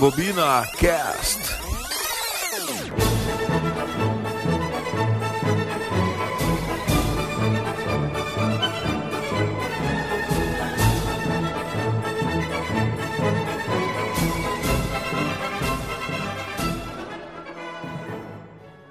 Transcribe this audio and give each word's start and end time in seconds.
Rebobina 0.00 0.66
Cast. 0.78 1.38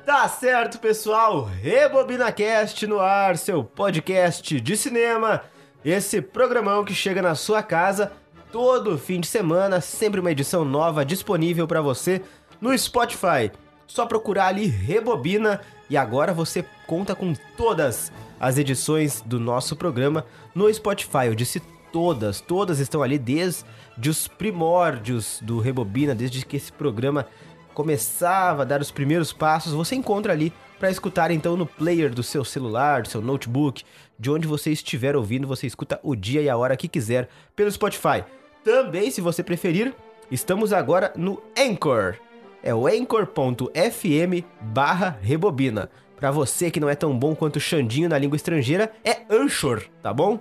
Tá 0.06 0.30
certo, 0.30 0.78
pessoal. 0.78 1.46
Rebobina 1.46 2.32
Cast 2.32 2.86
no 2.86 3.00
ar, 3.00 3.36
seu 3.36 3.64
podcast 3.64 4.62
de 4.62 4.78
cinema. 4.78 5.42
Esse 5.84 6.22
programão 6.22 6.86
que 6.86 6.94
chega 6.94 7.20
na 7.20 7.34
sua 7.34 7.64
casa 7.64 8.12
todo 8.52 8.98
fim 8.98 9.20
de 9.20 9.28
semana, 9.28 9.82
sempre 9.82 10.20
uma 10.20 10.32
edição 10.32 10.66
nova 10.66 11.06
disponível 11.06 11.68
para 11.68 11.82
você 11.82 12.22
no 12.60 12.76
Spotify. 12.78 13.52
Só 13.88 14.06
procurar 14.06 14.48
ali 14.48 14.68
Rebobina 14.68 15.62
e 15.90 15.98
agora 15.98 16.34
você 16.34 16.64
conta 16.86 17.16
com 17.16 17.34
todas 17.58 18.12
as 18.40 18.58
edições 18.58 19.22
do 19.22 19.40
nosso 19.40 19.76
programa 19.76 20.26
no 20.54 20.72
Spotify. 20.74 21.26
Eu 21.26 21.36
disse 21.36 21.62
todas, 21.92 22.40
todas 22.40 22.80
estão 22.80 23.02
ali 23.02 23.18
desde 23.18 24.10
os 24.10 24.28
primórdios 24.28 25.40
do 25.42 25.60
Rebobina, 25.60 26.14
desde 26.14 26.46
que 26.46 26.58
esse 26.58 26.72
programa 26.72 27.28
começava 27.74 28.64
a 28.64 28.66
dar 28.66 28.82
os 28.82 28.92
primeiros 28.92 29.32
passos, 29.32 29.74
você 29.74 29.96
encontra 29.96 30.34
ali 30.34 30.52
para 30.78 30.92
escutar 30.92 31.32
então 31.32 31.56
no 31.56 31.66
player 31.66 32.14
do 32.14 32.24
seu 32.24 32.44
celular, 32.44 33.04
do 33.04 33.10
seu 33.10 33.22
notebook, 33.22 33.84
de 34.20 34.30
onde 34.30 34.46
você 34.48 34.72
estiver 34.72 35.16
ouvindo, 35.16 35.48
você 35.48 35.66
escuta 35.66 36.00
o 36.04 36.16
dia 36.16 36.42
e 36.42 36.50
a 36.50 36.58
hora 36.58 36.76
que 36.76 36.90
quiser 36.90 37.30
pelo 37.56 37.72
Spotify. 37.72 38.26
Também, 38.64 39.10
se 39.10 39.22
você 39.22 39.42
preferir, 39.42 39.96
estamos 40.30 40.74
agora 40.74 41.14
no 41.16 41.42
Anchor. 41.58 42.16
É 42.62 42.76
o 42.76 42.86
anchor.fm 42.86 44.44
barra 44.62 45.18
rebobina. 45.22 45.90
Pra 46.18 46.32
você 46.32 46.70
que 46.70 46.82
não 46.82 46.90
é 46.90 46.96
tão 46.96 47.18
bom 47.18 47.34
quanto 47.34 47.62
Xandinho 47.62 48.10
na 48.10 48.18
língua 48.18 48.36
estrangeira, 48.36 48.92
é 49.06 49.22
Anchor, 49.30 49.86
tá 50.04 50.14
bom? 50.14 50.38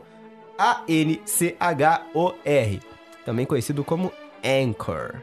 A-N-C-H-O-R. 0.58 1.20
Também 3.24 3.46
conhecido 3.46 3.84
como 3.84 4.12
Anchor. 4.44 5.22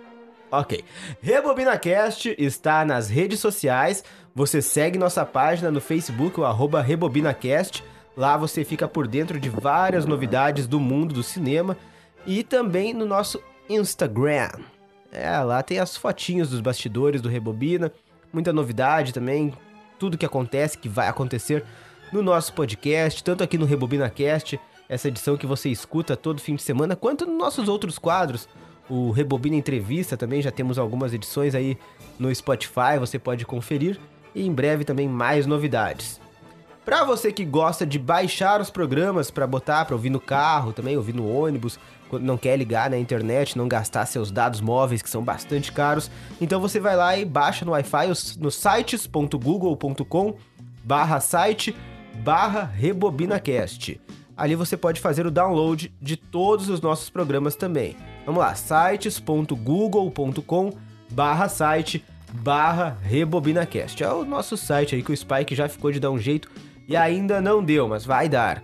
Ok. 0.50 0.86
RebobinaCast 1.22 2.34
está 2.38 2.86
nas 2.86 3.10
redes 3.10 3.42
sociais. 3.42 4.06
Você 4.34 4.62
segue 4.62 4.98
nossa 4.98 5.26
página 5.26 5.70
no 5.70 5.82
Facebook, 5.82 6.40
o 6.40 6.46
arroba 6.46 6.82
RebobinaCast. 6.82 7.84
Lá 8.16 8.38
você 8.38 8.64
fica 8.64 8.88
por 8.88 9.08
dentro 9.08 9.40
de 9.40 9.50
várias 9.50 10.06
novidades 10.06 10.68
do 10.68 10.80
mundo 10.80 11.14
do 11.14 11.24
cinema. 11.24 11.78
E 12.26 12.44
também 12.44 12.94
no 12.94 13.06
nosso 13.06 13.42
Instagram. 13.70 14.50
É, 15.12 15.38
lá 15.40 15.62
tem 15.62 15.80
as 15.80 15.96
fotinhos 15.96 16.50
dos 16.50 16.62
bastidores 16.62 17.22
do 17.22 17.30
Rebobina. 17.30 17.92
Muita 18.34 18.52
novidade 18.52 19.14
também. 19.14 19.54
Tudo 20.00 20.18
que 20.18 20.26
acontece, 20.26 20.78
que 20.78 20.90
vai 20.90 21.08
acontecer 21.08 21.64
no 22.12 22.22
nosso 22.22 22.54
podcast, 22.54 23.24
tanto 23.24 23.44
aqui 23.44 23.58
no 23.58 23.66
RebobinaCast, 23.66 24.60
essa 24.88 25.08
edição 25.08 25.38
que 25.38 25.48
você 25.48 25.70
escuta 25.70 26.16
todo 26.16 26.42
fim 26.42 26.56
de 26.56 26.62
semana, 26.62 26.96
quanto 26.96 27.26
nos 27.26 27.38
nossos 27.38 27.68
outros 27.68 27.98
quadros 27.98 28.48
o 28.90 29.10
Rebobina 29.10 29.56
Entrevista 29.56 30.16
também, 30.16 30.42
já 30.42 30.52
temos 30.52 30.78
algumas 30.78 31.14
edições 31.14 31.56
aí 31.56 31.78
no 32.20 32.34
Spotify, 32.34 33.00
você 33.00 33.18
pode 33.18 33.46
conferir. 33.46 34.00
E 34.34 34.46
em 34.46 34.52
breve 34.52 34.84
também 34.84 35.08
mais 35.08 35.48
novidades. 35.48 36.20
Para 36.86 37.04
você 37.04 37.32
que 37.32 37.44
gosta 37.44 37.84
de 37.84 37.98
baixar 37.98 38.62
os 38.62 38.70
programas 38.70 39.32
para 39.32 39.48
botar 39.48 39.86
para 39.86 39.96
ouvir 39.96 40.12
no 40.12 40.20
carro, 40.20 40.72
também 40.72 40.96
ouvir 40.96 41.16
no 41.16 41.28
ônibus, 41.28 41.80
quando 42.08 42.24
não 42.24 42.38
quer 42.38 42.56
ligar 42.56 42.92
na 42.92 42.98
internet, 42.98 43.58
não 43.58 43.68
gastar 43.68 44.06
seus 44.06 44.30
dados 44.30 44.62
móveis 44.62 45.02
que 45.02 45.10
são 45.10 45.24
bastante 45.24 45.72
caros, 45.72 46.12
então 46.40 46.62
você 46.62 46.80
vai 46.80 46.96
lá 46.96 47.18
e 47.18 47.26
baixa 47.26 47.66
no 47.66 47.72
Wi-Fi 47.72 48.10
no 48.40 48.52
sites.google.com 48.52 50.36
barra 50.84 51.20
site 51.20 51.76
barra 52.24 52.64
rebobinacast. 52.64 54.00
Ali 54.38 54.54
você 54.54 54.78
pode 54.78 55.02
fazer 55.02 55.26
o 55.26 55.32
download 55.32 55.92
de 56.00 56.16
todos 56.16 56.70
os 56.70 56.82
nossos 56.82 57.10
programas 57.10 57.56
também. 57.56 57.98
Vamos 58.28 58.42
lá, 58.42 58.54
sites.google.com 58.54 60.72
barra 61.10 61.50
site 61.50 62.06
barra 62.32 62.96
rebobinacast. 63.02 64.04
É 64.04 64.14
o 64.14 64.24
nosso 64.24 64.56
site 64.56 64.94
aí 64.94 65.02
que 65.02 65.12
o 65.12 65.18
Spike 65.18 65.56
já 65.56 65.68
ficou 65.68 65.92
de 65.92 66.00
dar 66.00 66.12
um 66.12 66.20
jeito 66.20 66.48
e 66.88 66.96
ainda 66.96 67.42
não 67.42 67.64
deu, 67.64 67.88
mas 67.88 68.06
vai 68.06 68.30
dar. 68.30 68.64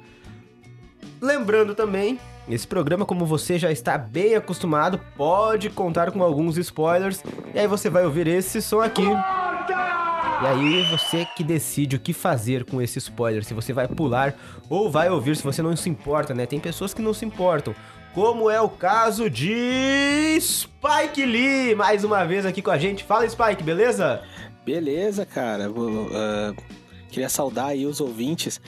Lembrando 1.22 1.76
também, 1.76 2.20
esse 2.50 2.68
programa, 2.68 3.06
como 3.06 3.26
você 3.26 3.58
já 3.58 3.72
está 3.72 3.98
bem 3.98 4.36
acostumado, 4.36 5.00
pode 5.16 5.70
contar 5.70 6.12
com 6.12 6.24
alguns 6.24 6.58
spoilers. 6.58 7.24
E 7.54 7.60
aí 7.60 7.68
você 7.68 7.90
vai 7.90 8.04
ouvir 8.04 8.28
esse 8.28 8.62
som 8.62 8.82
aqui. 8.82 9.04
E 9.04 10.46
aí 10.46 10.84
você 10.90 11.26
que 11.36 11.44
decide 11.44 11.96
o 11.96 12.00
que 12.00 12.14
fazer 12.14 12.66
com 12.66 12.82
esse 12.82 12.98
spoiler, 12.98 13.44
se 13.44 13.54
você 13.54 13.72
vai 13.72 13.88
pular 13.88 14.34
ou 14.68 14.90
vai 14.90 15.10
ouvir 15.10 15.36
se 15.36 15.44
você 15.44 15.62
não 15.62 15.76
se 15.76 15.90
importa, 15.90 16.34
né? 16.34 16.48
Tem 16.48 16.60
pessoas 16.60 16.94
que 16.94 17.02
não 17.02 17.14
se 17.14 17.24
importam 17.24 17.76
como 18.14 18.50
é 18.50 18.60
o 18.60 18.70
caso 18.70 19.30
de 19.30 20.38
Spike 20.40 21.26
Lee, 21.26 21.76
mais 21.76 22.04
uma 22.04 22.26
vez 22.26 22.46
aqui 22.46 22.62
com 22.62 22.72
a 22.72 22.78
gente. 22.78 23.04
Fala, 23.04 23.28
Spike, 23.28 23.64
beleza? 23.64 24.22
Beleza, 24.66 25.26
cara. 25.26 25.70
Uh, 25.70 26.56
queria 27.12 27.30
saudar 27.30 27.68
aí 27.68 27.86
os 27.86 28.00
ouvintes. 28.02 28.60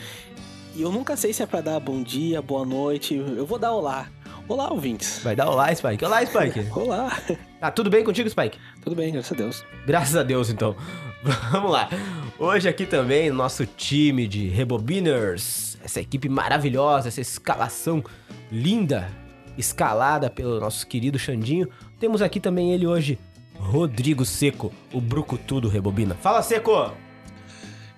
E 0.76 0.81
eu 0.81 0.92
nunca 0.92 1.16
sei 1.16 1.31
se 1.34 1.42
é 1.42 1.46
pra 1.46 1.62
dar 1.62 1.80
bom 1.80 2.04
dia, 2.04 2.42
boa 2.42 2.66
noite. 2.66 3.16
Eu 3.16 3.46
vou 3.46 3.58
dar 3.58 3.72
olá. 3.72 4.08
Olá, 4.48 4.72
ouvintes. 4.72 5.22
Vai 5.24 5.36
dar 5.36 5.50
olá, 5.50 5.74
Spike. 5.74 6.04
Olá, 6.04 6.26
Spike. 6.26 6.68
olá. 6.76 7.18
Tá 7.59 7.72
tudo 7.72 7.90
bem 7.90 8.04
contigo, 8.04 8.30
Spike? 8.30 8.58
Tudo 8.81 8.96
bem, 8.96 9.12
graças 9.14 9.31
a 9.31 9.36
Deus. 9.36 9.66
Graças 9.86 10.16
a 10.16 10.24
Deus, 10.24 10.50
então. 10.50 10.76
Vamos 11.52 11.72
lá. 11.72 11.90
Hoje 12.38 12.68
aqui 12.68 12.86
também, 12.86 13.30
nosso 13.30 13.66
time 13.66 14.28
de 14.28 14.50
Rebobiners. 14.50 15.78
Essa 15.81 16.02
equipe 16.02 16.28
maravilhosa, 16.28 17.08
essa 17.08 17.22
escalação 17.22 18.04
linda 18.52 19.10
escalada 19.58 20.30
pelo 20.30 20.60
nosso 20.60 20.86
querido 20.86 21.18
Xandinho. 21.18 21.70
Temos 22.00 22.22
aqui 22.22 22.40
também 22.40 22.74
ele 22.74 22.86
hoje, 22.86 23.18
Rodrigo 23.58 24.25
Seco, 24.25 24.74
o 24.92 25.00
brucutu 25.00 25.62
do 25.62 25.70
Rebobina. 25.70 26.16
Fala, 26.16 26.42
Seco! 26.42 26.92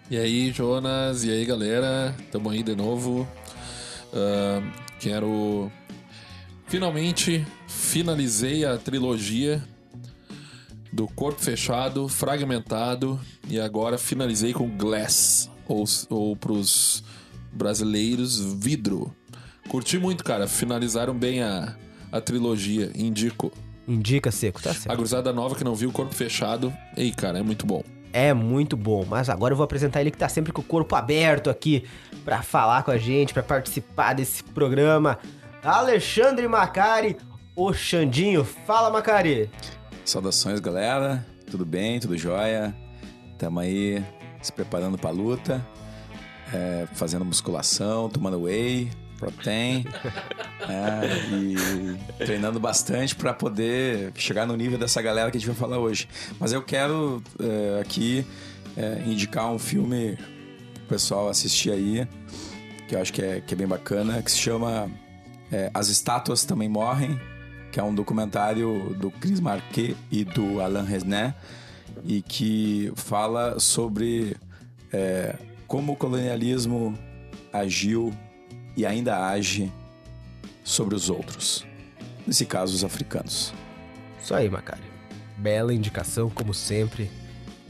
E 0.09 0.17
aí, 0.17 0.51
Jonas? 0.51 1.23
E 1.23 1.31
aí, 1.31 1.43
galera? 1.45 2.15
Tamo 2.31 2.51
aí 2.51 2.61
de 2.61 2.75
novo. 2.75 3.27
Uh, 4.13 4.71
quero... 4.99 5.71
Finalmente, 6.67 7.45
finalizei 7.67 8.65
a 8.65 8.77
trilogia 8.77 9.63
do 10.93 11.07
Corpo 11.07 11.41
Fechado, 11.41 12.07
Fragmentado 12.07 13.19
e 13.47 13.59
agora 13.59 13.97
finalizei 13.97 14.53
com 14.53 14.69
Glass, 14.77 15.49
ou, 15.67 15.83
ou 16.09 16.35
pros 16.35 17.03
brasileiros, 17.51 18.39
Vidro. 18.39 19.11
Curti 19.69 19.97
muito, 19.97 20.23
cara. 20.23 20.47
Finalizaram 20.47 21.17
bem 21.17 21.41
a, 21.41 21.75
a 22.11 22.21
trilogia. 22.21 22.91
Indico. 22.95 23.51
Indica, 23.87 24.31
Seco, 24.31 24.61
tá 24.61 24.71
certo. 24.71 24.91
A 24.91 24.95
Cruzada 24.95 25.33
Nova 25.33 25.55
que 25.55 25.63
não 25.63 25.73
viu 25.73 25.89
o 25.89 25.93
corpo 25.93 26.13
fechado. 26.13 26.71
Ei, 26.95 27.11
cara, 27.11 27.39
é 27.39 27.43
muito 27.43 27.65
bom. 27.65 27.83
É 28.17 28.33
muito 28.33 28.77
bom, 28.77 29.03
mas 29.05 29.27
agora 29.27 29.51
eu 29.51 29.57
vou 29.57 29.65
apresentar 29.65 29.99
ele 29.99 30.09
que 30.09 30.17
tá 30.17 30.29
sempre 30.29 30.53
com 30.53 30.61
o 30.61 30.63
corpo 30.63 30.95
aberto 30.95 31.49
aqui 31.49 31.83
para 32.23 32.41
falar 32.41 32.81
com 32.83 32.91
a 32.91 32.97
gente, 32.97 33.33
para 33.33 33.43
participar 33.43 34.13
desse 34.13 34.41
programa. 34.41 35.19
Alexandre 35.61 36.47
Macari, 36.47 37.17
o 37.53 37.73
Xandinho. 37.73 38.45
Fala, 38.45 38.89
Macari. 38.89 39.49
Saudações, 40.05 40.61
galera. 40.61 41.27
Tudo 41.51 41.65
bem? 41.65 41.99
Tudo 41.99 42.17
jóia? 42.17 42.73
Tamo 43.37 43.59
aí 43.59 44.01
se 44.41 44.53
preparando 44.53 44.97
pra 44.97 45.09
luta, 45.09 45.61
é, 46.53 46.87
fazendo 46.93 47.25
musculação, 47.25 48.07
tomando 48.07 48.43
whey, 48.43 48.91
protein 49.17 49.85
é, 50.67 51.35
e 51.35 51.97
treinando 52.17 52.59
bastante 52.59 53.15
para 53.15 53.33
poder 53.33 54.11
chegar 54.15 54.45
no 54.45 54.55
nível 54.55 54.77
dessa 54.77 55.01
galera 55.01 55.31
que 55.31 55.37
a 55.37 55.39
gente 55.39 55.47
vai 55.47 55.55
falar 55.55 55.79
hoje. 55.79 56.07
Mas 56.39 56.51
eu 56.53 56.61
quero 56.61 57.21
é, 57.39 57.81
aqui 57.81 58.25
é, 58.77 59.03
indicar 59.05 59.51
um 59.51 59.59
filme 59.59 60.17
pro 60.73 60.83
pessoal 60.89 61.29
assistir 61.29 61.71
aí, 61.71 62.07
que 62.87 62.95
eu 62.95 63.01
acho 63.01 63.11
que 63.11 63.21
é, 63.21 63.41
que 63.41 63.53
é 63.53 63.57
bem 63.57 63.67
bacana, 63.67 64.21
que 64.21 64.31
se 64.31 64.37
chama 64.37 64.89
é, 65.51 65.71
As 65.73 65.89
Estátuas 65.89 66.43
Também 66.43 66.69
Morrem, 66.69 67.19
que 67.71 67.79
é 67.79 67.83
um 67.83 67.93
documentário 67.93 68.95
do 68.99 69.11
Chris 69.11 69.39
Marquet 69.39 69.95
e 70.11 70.23
do 70.23 70.61
Alain 70.61 70.85
Resnais, 70.85 71.33
e 72.03 72.21
que 72.21 72.91
fala 72.95 73.59
sobre 73.59 74.37
como 75.67 75.91
o 75.91 75.95
colonialismo 75.97 76.97
agiu 77.51 78.13
e 78.75 78.85
ainda 78.85 79.27
age 79.27 79.71
sobre 80.63 80.95
os 80.95 81.09
outros. 81.09 81.65
Nesse 82.25 82.45
caso, 82.45 82.73
os 82.73 82.83
africanos. 82.83 83.53
Isso 84.21 84.33
aí, 84.33 84.49
Macari. 84.49 84.81
Bela 85.37 85.73
indicação, 85.73 86.29
como 86.29 86.53
sempre. 86.53 87.09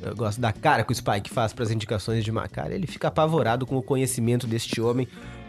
Eu 0.01 0.15
gosto 0.15 0.39
da 0.39 0.53
cara 0.53 0.83
que 0.83 0.91
o 0.91 0.95
Spike 0.95 1.29
faz 1.29 1.51
para 1.51 1.63
as 1.63 1.71
indicações 1.71 2.23
de 2.23 2.31
Macari. 2.31 2.75
Ele 2.75 2.87
fica 2.87 3.07
apavorado 3.07 3.65
com 3.65 3.75
o 3.75 3.83
conhecimento 3.83 4.47
deste 4.47 4.79
homem, 4.79 5.07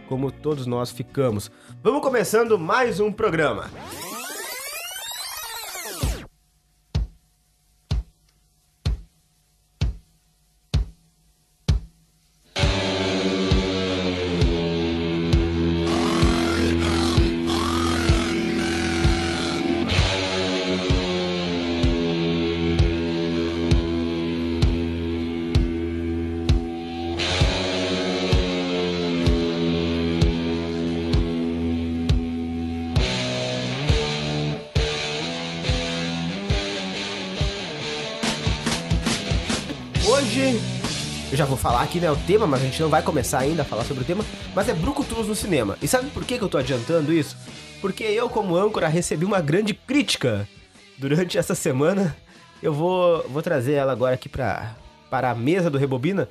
como 0.09 0.31
todos 0.31 0.67
nós 0.67 0.91
ficamos. 0.91 1.51
Vamos 1.83 2.03
começando 2.03 2.59
mais 2.59 2.99
um 2.99 3.13
programa. 3.13 3.71
Já 41.37 41.45
vou 41.45 41.57
falar 41.57 41.83
aqui, 41.83 42.01
né, 42.01 42.11
o 42.11 42.17
tema, 42.17 42.47
mas 42.47 42.63
a 42.63 42.65
gente 42.65 42.81
não 42.81 42.89
vai 42.89 43.03
começar 43.03 43.41
ainda 43.41 43.63
a 43.63 43.65
falar 43.65 43.85
sobre 43.85 44.03
o 44.03 44.07
tema, 44.07 44.25
mas 44.55 44.69
é 44.69 44.75
Brucutus 44.75 45.29
no 45.29 45.35
cinema. 45.35 45.77
E 45.83 45.89
sabe 45.89 46.11
por 46.11 46.25
que, 46.25 46.39
que 46.39 46.45
eu 46.45 46.49
tô 46.49 46.59
adiantando 46.59 47.13
isso? 47.13 47.37
Porque 47.81 48.05
eu, 48.05 48.29
como 48.29 48.57
âncora, 48.57 48.89
recebi 48.89 49.25
uma 49.25 49.41
grande 49.41 49.75
crítica 49.75 50.49
durante 50.99 51.39
essa 51.39 51.55
semana. 51.55 52.17
Eu 52.63 52.73
vou, 52.73 53.23
vou 53.29 53.43
trazer 53.43 53.75
ela 53.75 53.93
agora 53.93 54.15
aqui 54.15 54.29
pra, 54.29 54.75
para 55.11 55.31
a 55.31 55.35
mesa 55.35 55.71
do 55.71 55.79
Rebobina. 55.79 56.29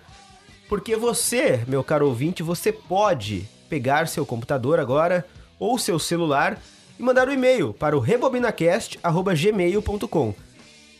Porque 0.67 0.95
você, 0.95 1.63
meu 1.67 1.83
caro 1.83 2.07
ouvinte, 2.07 2.41
você 2.41 2.71
pode 2.71 3.47
pegar 3.69 4.07
seu 4.07 4.25
computador 4.25 4.79
agora 4.79 5.23
ou 5.59 5.77
seu 5.77 5.99
celular 5.99 6.59
e 6.97 7.03
mandar 7.03 7.29
um 7.29 7.33
e-mail 7.33 7.71
para 7.73 7.95
o 7.95 7.99
rebobinacast.gmail.com. 7.99 10.33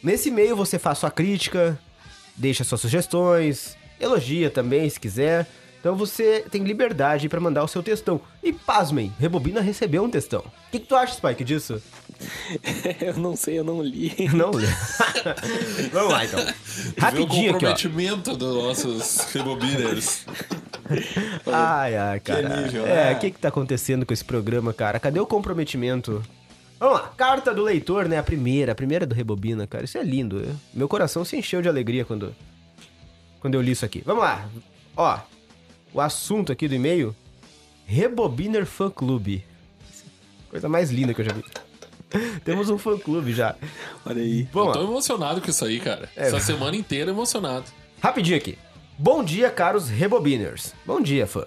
Nesse 0.04 0.30
e-mail 0.30 0.56
você 0.56 0.78
faz 0.78 1.00
sua 1.00 1.10
crítica, 1.10 1.80
deixa 2.36 2.64
suas 2.64 2.82
sugestões, 2.82 3.76
elogia 4.00 4.50
também 4.50 4.90
se 4.90 5.00
quiser. 5.00 5.48
Então 5.80 5.96
você 5.96 6.44
tem 6.50 6.64
liberdade 6.64 7.30
para 7.30 7.40
mandar 7.40 7.64
o 7.64 7.68
seu 7.68 7.84
textão. 7.84 8.20
E 8.42 8.52
pasmem, 8.52 9.14
Rebobina 9.20 9.62
recebeu 9.62 10.04
um 10.04 10.10
textão. 10.10 10.40
O 10.40 10.72
que, 10.72 10.80
que 10.80 10.88
tu 10.88 10.96
acha, 10.96 11.14
Spike, 11.14 11.44
disso? 11.44 11.80
eu 13.02 13.18
não 13.18 13.36
sei, 13.36 13.60
eu 13.60 13.64
não 13.64 13.84
li. 13.84 14.12
Não 14.34 14.50
lê. 14.50 14.66
Vamos 15.94 16.12
lá, 16.12 16.26
então. 16.26 16.40
Rapidinho 16.98 17.52
aqui, 17.56 17.66
ó. 17.66 17.70
comprometimento 17.70 18.36
dos 18.36 18.56
nossos 18.56 19.32
rebobiners. 19.32 20.26
Ai, 21.46 21.96
ai, 21.96 22.20
cara. 22.20 22.62
nível, 22.64 22.86
é, 22.86 23.12
né? 23.12 23.14
o 23.14 23.20
que 23.20 23.32
que 23.32 23.40
tá 23.40 23.50
acontecendo 23.50 24.06
com 24.06 24.14
esse 24.14 24.24
programa, 24.26 24.74
cara? 24.74 25.00
Cadê 25.00 25.20
o 25.20 25.26
comprometimento? 25.26 26.24
Vamos 26.80 27.00
lá, 27.00 27.08
carta 27.16 27.54
do 27.54 27.64
leitor, 27.64 28.08
né? 28.08 28.18
A 28.18 28.24
primeira, 28.24 28.72
a 28.72 28.76
primeira 28.76 29.06
do 29.06 29.16
Rebobina, 29.16 29.66
cara. 29.68 29.86
Isso 29.86 29.98
é 29.98 30.04
lindo. 30.04 30.40
eu- 30.40 30.56
Meu 30.74 30.88
coração 30.88 31.24
se 31.24 31.38
encheu 31.38 31.62
de 31.62 31.70
alegria 31.70 32.04
quando, 32.06 32.36
quando 33.46 33.54
eu 33.54 33.62
li 33.62 33.74
isso 33.74 33.86
aqui. 33.86 34.02
Vamos 34.04 34.24
lá. 34.24 34.50
Ó, 34.98 35.20
o 35.94 36.02
assunto 36.02 36.52
aqui 36.52 36.68
do 36.68 36.74
e-mail: 36.74 37.16
Rebobiner 37.86 38.66
Fã 38.66 38.90
Clube. 38.90 39.46
Coisa 40.50 40.68
mais 40.68 40.90
linda 40.90 41.14
que 41.14 41.22
eu 41.22 41.26
já 41.26 41.32
vi. 41.32 41.44
Temos 42.44 42.72
um 42.72 42.78
fã 42.80 42.98
clube 42.98 43.34
já. 43.34 43.56
Olha 44.04 44.24
aí. 44.24 44.50
Vamos 44.52 44.74
Tô 44.74 44.80
lá. 44.82 44.90
emocionado 44.90 45.42
com 45.42 45.50
isso 45.52 45.64
aí, 45.64 45.80
cara. 45.80 46.10
É. 46.16 46.26
Essa 46.26 46.40
semana 46.40 46.76
inteira 46.76 47.12
emocionado. 47.12 47.66
Rapidinho 48.02 48.36
aqui. 48.38 48.58
Bom 48.98 49.24
dia, 49.24 49.52
caros 49.52 49.90
Rebobiners. 49.90 50.74
Bom 50.84 51.00
dia, 51.00 51.28
fã. 51.28 51.46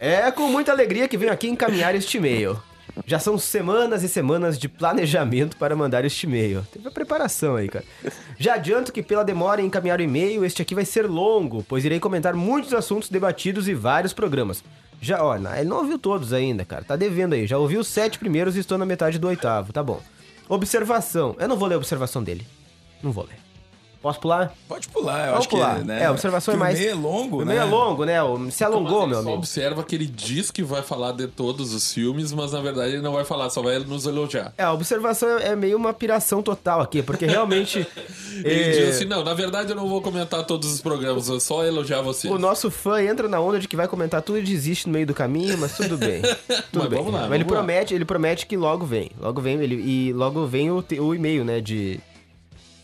É 0.00 0.32
com 0.32 0.48
muita 0.48 0.72
alegria 0.72 1.06
que 1.06 1.16
venho 1.16 1.32
aqui 1.32 1.46
encaminhar 1.46 1.94
este 1.94 2.16
e-mail. 2.16 2.60
Já 3.06 3.18
são 3.18 3.38
semanas 3.38 4.02
e 4.02 4.08
semanas 4.08 4.58
de 4.58 4.68
planejamento 4.68 5.56
para 5.56 5.74
mandar 5.74 6.04
este 6.04 6.26
e-mail. 6.26 6.66
Teve 6.72 6.88
a 6.88 6.90
preparação 6.90 7.56
aí, 7.56 7.68
cara. 7.68 7.84
Já 8.38 8.54
adianto 8.54 8.92
que 8.92 9.02
pela 9.02 9.24
demora 9.24 9.60
em 9.60 9.66
encaminhar 9.66 9.98
o 9.98 10.02
e-mail, 10.02 10.44
este 10.44 10.62
aqui 10.62 10.74
vai 10.74 10.84
ser 10.84 11.06
longo, 11.06 11.64
pois 11.64 11.84
irei 11.84 11.98
comentar 11.98 12.34
muitos 12.34 12.72
assuntos 12.72 13.08
debatidos 13.08 13.68
e 13.68 13.74
vários 13.74 14.12
programas. 14.12 14.62
Já, 15.00 15.24
ó, 15.24 15.34
ele 15.34 15.68
não 15.68 15.78
ouviu 15.78 15.98
todos 15.98 16.32
ainda, 16.32 16.64
cara. 16.64 16.84
Tá 16.84 16.94
devendo 16.94 17.32
aí. 17.32 17.46
Já 17.46 17.58
ouviu 17.58 17.80
os 17.80 17.88
sete 17.88 18.18
primeiros 18.18 18.56
e 18.56 18.60
estou 18.60 18.76
na 18.76 18.84
metade 18.84 19.18
do 19.18 19.28
oitavo. 19.28 19.72
Tá 19.72 19.82
bom. 19.82 20.00
Observação. 20.48 21.34
Eu 21.38 21.48
não 21.48 21.56
vou 21.56 21.68
ler 21.68 21.76
a 21.76 21.78
observação 21.78 22.22
dele. 22.22 22.46
Não 23.02 23.10
vou 23.10 23.24
ler. 23.24 23.49
Posso 24.02 24.18
pular? 24.18 24.54
Pode 24.66 24.88
pular, 24.88 25.18
eu 25.20 25.24
Vamos 25.32 25.38
acho 25.40 25.48
pular. 25.50 25.78
que. 25.78 25.84
Né, 25.84 26.02
É, 26.02 26.06
a 26.06 26.10
observação 26.10 26.54
é 26.54 26.56
mais. 26.56 26.78
O 26.78 26.80
meio 26.80 26.90
é 26.90 26.94
longo, 26.94 27.36
o 27.36 27.44
né? 27.44 27.52
meio 27.52 27.60
é 27.60 27.64
longo, 27.64 28.04
né? 28.06 28.22
O- 28.22 28.50
Se 28.50 28.64
alongou, 28.64 29.00
Mas 29.00 29.08
meu 29.08 29.08
ele 29.08 29.14
só 29.14 29.20
amigo. 29.20 29.36
observa 29.38 29.84
que 29.84 29.94
ele 29.94 30.06
diz 30.06 30.50
que 30.50 30.62
vai 30.62 30.80
falar 30.82 31.12
de 31.12 31.26
todos 31.26 31.74
os 31.74 31.92
filmes, 31.92 32.32
mas 32.32 32.52
na 32.52 32.62
verdade 32.62 32.94
ele 32.94 33.02
não 33.02 33.12
vai 33.12 33.26
falar, 33.26 33.50
só 33.50 33.60
vai 33.60 33.78
nos 33.78 34.06
elogiar. 34.06 34.54
É, 34.56 34.62
a 34.62 34.72
observação 34.72 35.28
é 35.38 35.54
meio 35.54 35.76
uma 35.76 35.92
piração 35.92 36.42
total 36.42 36.80
aqui, 36.80 37.02
porque 37.02 37.26
realmente. 37.26 37.86
Ele 38.42 38.62
é, 38.62 38.70
diz 38.70 38.96
assim: 38.96 39.04
não, 39.04 39.22
na 39.22 39.34
verdade 39.34 39.70
eu 39.70 39.76
não 39.76 39.86
vou 39.88 40.00
comentar 40.00 40.46
todos 40.46 40.72
os 40.72 40.80
programas, 40.80 41.28
eu 41.28 41.38
só 41.40 41.62
elogiar 41.64 42.00
você. 42.00 42.28
O 42.28 42.38
nosso 42.38 42.70
fã 42.70 43.02
entra 43.02 43.28
na 43.28 43.38
onda 43.40 43.58
de 43.58 43.68
que 43.68 43.76
vai 43.76 43.86
comentar 43.88 44.22
tudo 44.22 44.38
e 44.38 44.42
desiste 44.42 44.86
no 44.86 44.92
meio 44.94 45.06
do 45.06 45.12
caminho, 45.12 45.58
mas 45.58 45.76
tudo 45.76 45.98
bem. 45.98 46.22
Tudo 46.72 46.82
Mas 46.84 46.88
bem. 46.88 46.98
vamos 46.98 47.12
lá, 47.12 47.20
mas 47.22 47.32
ele 47.32 47.44
vamos 47.44 47.52
lá. 47.52 47.58
promete, 47.64 47.94
ele 47.94 48.04
promete 48.04 48.46
que 48.46 48.56
logo 48.56 48.86
vem. 48.86 49.10
Logo 49.20 49.40
vem 49.42 49.60
ele 49.60 49.74
e 49.74 50.12
logo 50.12 50.46
vem 50.46 50.70
o, 50.70 50.82
o 51.00 51.14
e-mail, 51.14 51.44
né, 51.44 51.60
de, 51.60 51.98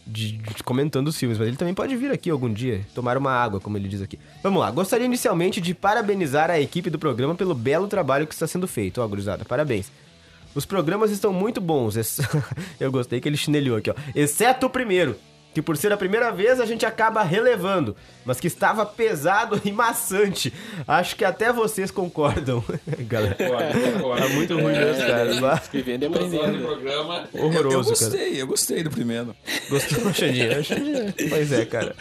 de, 0.07 0.33
de 0.33 0.63
comentando 0.63 1.09
os 1.09 1.19
filmes, 1.19 1.37
mas 1.39 1.49
ele 1.49 1.57
também 1.57 1.75
pode 1.75 1.97
vir 1.97 2.11
aqui 2.11 2.31
algum 2.31 2.53
dia, 2.53 2.87
tomar 2.95 3.17
uma 3.17 3.33
água, 3.33 3.61
como 3.61 3.77
ele 3.77 3.89
diz 3.89 4.01
aqui. 4.01 4.19
Vamos 4.43 4.61
lá. 4.61 4.71
Gostaria 4.71 5.05
inicialmente 5.05 5.61
de 5.61 5.75
parabenizar 5.75 6.51
a 6.51 6.61
equipe 6.61 6.89
do 6.89 6.99
programa 6.99 7.35
pelo 7.35 7.55
belo 7.55 7.89
trabalho 7.89 8.27
que 8.27 8.35
está 8.35 8.47
sendo 8.47 8.69
feito, 8.69 9.03
ó, 9.03 9.09
gurizada. 9.09 9.45
Parabéns. 9.45 9.91
Os 10.55 10.65
programas 10.65 11.11
estão 11.11 11.33
muito 11.33 11.61
bons. 11.61 11.97
Eu 12.81 12.91
gostei 12.91 13.21
que 13.21 13.29
ele 13.29 13.37
chinelhou 13.37 13.77
aqui, 13.77 13.91
ó. 13.91 13.95
Exceto 14.15 14.67
o 14.67 14.71
primeiro, 14.71 15.17
que 15.57 15.63
por 15.63 15.75
ser 15.79 15.91
a 15.91 15.97
primeira 15.97 16.31
vez 16.31 16.61
a 16.61 16.67
gente 16.67 16.85
acaba 16.85 17.23
relevando, 17.23 17.97
mas 18.27 18.39
que 18.39 18.47
estava 18.47 18.85
pesado 18.85 19.59
e 19.65 19.73
maçante. 19.73 20.53
Acho 20.87 21.17
que 21.17 21.25
até 21.25 21.51
vocês 21.51 21.91
concordam, 21.91 22.63
galera. 23.09 23.35
Tá 23.37 24.29
muito 24.35 24.53
ruim 24.53 24.75
mesmo, 24.75 25.07
cara. 25.07 25.41
Mas- 25.41 25.69
Vivendo 25.73 26.03
e 26.03 26.07
aprendendo. 26.09 26.63
programa. 26.63 27.27
Eu, 27.33 27.41
eu 27.41 27.47
Horroroso, 27.47 27.95
cara. 27.95 28.11
gostei, 28.11 28.43
eu 28.43 28.47
gostei 28.47 28.83
do 28.83 28.91
primeiro. 28.91 29.35
Gostou, 29.71 29.99
Xandinha? 30.13 30.63
Xandinha. 30.63 31.15
Pois 31.31 31.51
é, 31.51 31.65
cara. 31.65 31.97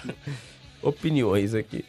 Opiniões 0.81 1.55
aqui. 1.55 1.85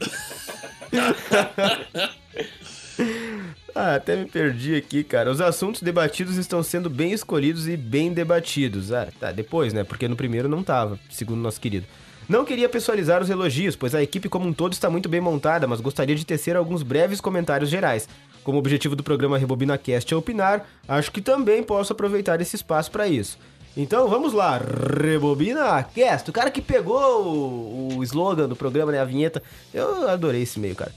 Ah, 3.78 3.96
até 3.96 4.16
me 4.16 4.24
perdi 4.24 4.74
aqui, 4.74 5.04
cara. 5.04 5.30
Os 5.30 5.38
assuntos 5.38 5.82
debatidos 5.82 6.38
estão 6.38 6.62
sendo 6.62 6.88
bem 6.88 7.12
escolhidos 7.12 7.68
e 7.68 7.76
bem 7.76 8.10
debatidos. 8.10 8.90
Ah, 8.90 9.06
tá, 9.20 9.30
depois, 9.30 9.74
né? 9.74 9.84
Porque 9.84 10.08
no 10.08 10.16
primeiro 10.16 10.48
não 10.48 10.62
tava, 10.62 10.98
segundo 11.10 11.42
nosso 11.42 11.60
querido. 11.60 11.86
Não 12.26 12.42
queria 12.42 12.70
pessoalizar 12.70 13.20
os 13.20 13.28
elogios, 13.28 13.76
pois 13.76 13.94
a 13.94 14.02
equipe 14.02 14.30
como 14.30 14.48
um 14.48 14.52
todo 14.54 14.72
está 14.72 14.88
muito 14.88 15.10
bem 15.10 15.20
montada, 15.20 15.66
mas 15.66 15.82
gostaria 15.82 16.16
de 16.16 16.24
tecer 16.24 16.56
alguns 16.56 16.82
breves 16.82 17.20
comentários 17.20 17.68
gerais. 17.68 18.08
Como 18.42 18.56
objetivo 18.56 18.96
do 18.96 19.02
programa 19.02 19.36
Rebobina 19.36 19.76
Cast 19.76 20.14
é 20.14 20.16
opinar, 20.16 20.66
acho 20.88 21.12
que 21.12 21.20
também 21.20 21.62
posso 21.62 21.92
aproveitar 21.92 22.40
esse 22.40 22.56
espaço 22.56 22.90
para 22.90 23.06
isso. 23.06 23.38
Então 23.76 24.08
vamos 24.08 24.32
lá, 24.32 24.58
Rebobina 24.58 25.82
Cast, 25.82 26.30
o 26.30 26.32
cara 26.32 26.50
que 26.50 26.62
pegou 26.62 27.26
o, 27.26 27.98
o 27.98 28.02
slogan 28.02 28.48
do 28.48 28.56
programa, 28.56 28.90
né, 28.90 29.00
a 29.00 29.04
vinheta. 29.04 29.42
Eu 29.74 30.08
adorei 30.08 30.40
esse 30.42 30.58
meio, 30.58 30.74
cara. 30.74 30.92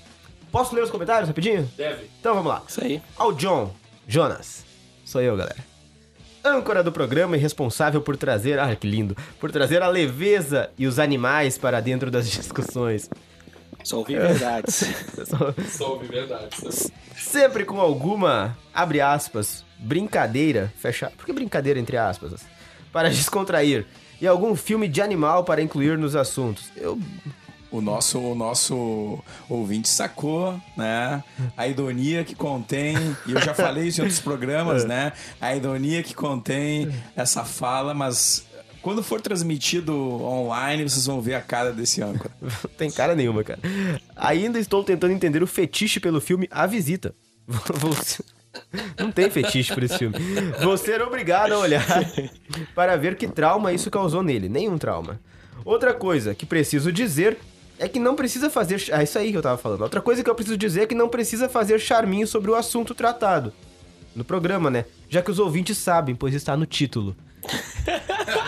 Posso 0.51 0.75
ler 0.75 0.83
os 0.83 0.89
comentários 0.89 1.27
rapidinho? 1.27 1.69
Deve. 1.77 2.09
Então 2.19 2.33
vamos 2.33 2.49
lá. 2.49 2.63
Isso 2.67 2.83
aí. 2.83 3.01
Ao 3.17 3.33
John, 3.33 3.73
Jonas. 4.07 4.65
Sou 5.05 5.21
eu, 5.21 5.35
galera. 5.37 5.57
Âncora 6.43 6.83
do 6.83 6.91
programa 6.91 7.35
e 7.35 7.39
responsável 7.39 8.01
por 8.01 8.15
trazer, 8.15 8.59
ah, 8.59 8.75
que 8.75 8.87
lindo, 8.87 9.15
por 9.39 9.51
trazer 9.51 9.81
a 9.81 9.87
leveza 9.87 10.69
e 10.77 10.87
os 10.87 10.97
animais 10.97 11.57
para 11.57 11.81
dentro 11.81 12.09
das 12.09 12.29
discussões. 12.31 13.09
Só 13.83 13.97
ouvi 13.97 14.15
verdades. 14.15 14.85
Soube, 15.69 16.07
verdade. 16.07 16.49
Sempre 17.17 17.65
com 17.65 17.79
alguma, 17.79 18.57
abre 18.73 19.01
aspas, 19.01 19.63
brincadeira, 19.77 20.71
fecha, 20.77 21.11
por 21.15 21.25
que 21.25 21.33
brincadeira 21.33 21.79
entre 21.79 21.97
aspas? 21.97 22.45
Para 22.91 23.09
descontrair. 23.09 23.85
E 24.21 24.27
algum 24.27 24.55
filme 24.55 24.87
de 24.87 25.01
animal 25.01 25.43
para 25.43 25.61
incluir 25.61 25.97
nos 25.97 26.15
assuntos. 26.15 26.69
Eu 26.75 26.99
O 27.71 27.81
nosso, 27.81 28.19
o 28.19 28.33
nosso 28.33 29.19
ouvinte 29.47 29.87
sacou, 29.87 30.59
né? 30.75 31.23
A 31.55 31.67
ironia 31.67 32.23
que 32.23 32.33
contém, 32.33 32.95
e 33.27 33.31
eu 33.31 33.41
já 33.41 33.53
falei 33.53 33.87
isso 33.87 34.01
em 34.01 34.03
outros 34.03 34.19
programas, 34.19 34.85
né? 34.85 35.13
A 35.39 35.55
ironia 35.55 36.01
que 36.01 36.15
contém 36.15 36.91
essa 37.15 37.45
fala, 37.45 37.93
mas 37.93 38.47
quando 38.81 39.03
for 39.03 39.21
transmitido 39.21 39.93
online, 39.93 40.83
vocês 40.87 41.05
vão 41.05 41.21
ver 41.21 41.35
a 41.35 41.41
cara 41.41 41.71
desse 41.71 42.01
âncora. 42.01 42.31
Não 42.41 42.49
tem 42.77 42.89
cara 42.89 43.13
nenhuma, 43.13 43.43
cara. 43.43 43.59
Ainda 44.15 44.57
estou 44.57 44.83
tentando 44.83 45.13
entender 45.13 45.43
o 45.43 45.47
fetiche 45.47 45.99
pelo 45.99 46.19
filme 46.19 46.47
A 46.49 46.65
Visita. 46.65 47.13
Não 48.97 49.11
tem 49.11 49.29
fetiche 49.29 49.73
por 49.73 49.83
esse 49.83 49.97
filme. 49.97 50.15
Vou 50.61 50.75
ser 50.75 51.01
obrigado 51.01 51.51
a 51.53 51.59
olhar 51.59 51.85
para 52.73 52.95
ver 52.95 53.15
que 53.15 53.27
trauma 53.27 53.71
isso 53.71 53.91
causou 53.91 54.23
nele. 54.23 54.49
Nenhum 54.49 54.77
trauma. 54.77 55.19
Outra 55.63 55.93
coisa 55.93 56.33
que 56.33 56.45
preciso 56.45 56.91
dizer 56.91 57.37
é 57.79 57.87
que 57.87 57.99
não 57.99 58.15
precisa 58.15 58.49
fazer. 58.49 58.83
Ah, 58.91 59.01
isso 59.01 59.17
aí 59.17 59.31
que 59.31 59.37
eu 59.37 59.41
tava 59.41 59.57
falando. 59.57 59.81
Outra 59.81 60.01
coisa 60.01 60.23
que 60.23 60.29
eu 60.29 60.35
preciso 60.35 60.57
dizer 60.57 60.81
é 60.81 60.85
que 60.85 60.93
não 60.93 61.07
precisa 61.09 61.47
fazer 61.47 61.79
charminho 61.79 62.27
sobre 62.27 62.51
o 62.51 62.55
assunto 62.55 62.93
tratado. 62.93 63.53
No 64.15 64.23
programa, 64.23 64.69
né? 64.69 64.85
Já 65.07 65.21
que 65.21 65.31
os 65.31 65.39
ouvintes 65.39 65.77
sabem, 65.77 66.13
pois 66.13 66.33
está 66.33 66.57
no 66.57 66.65
título. 66.65 67.15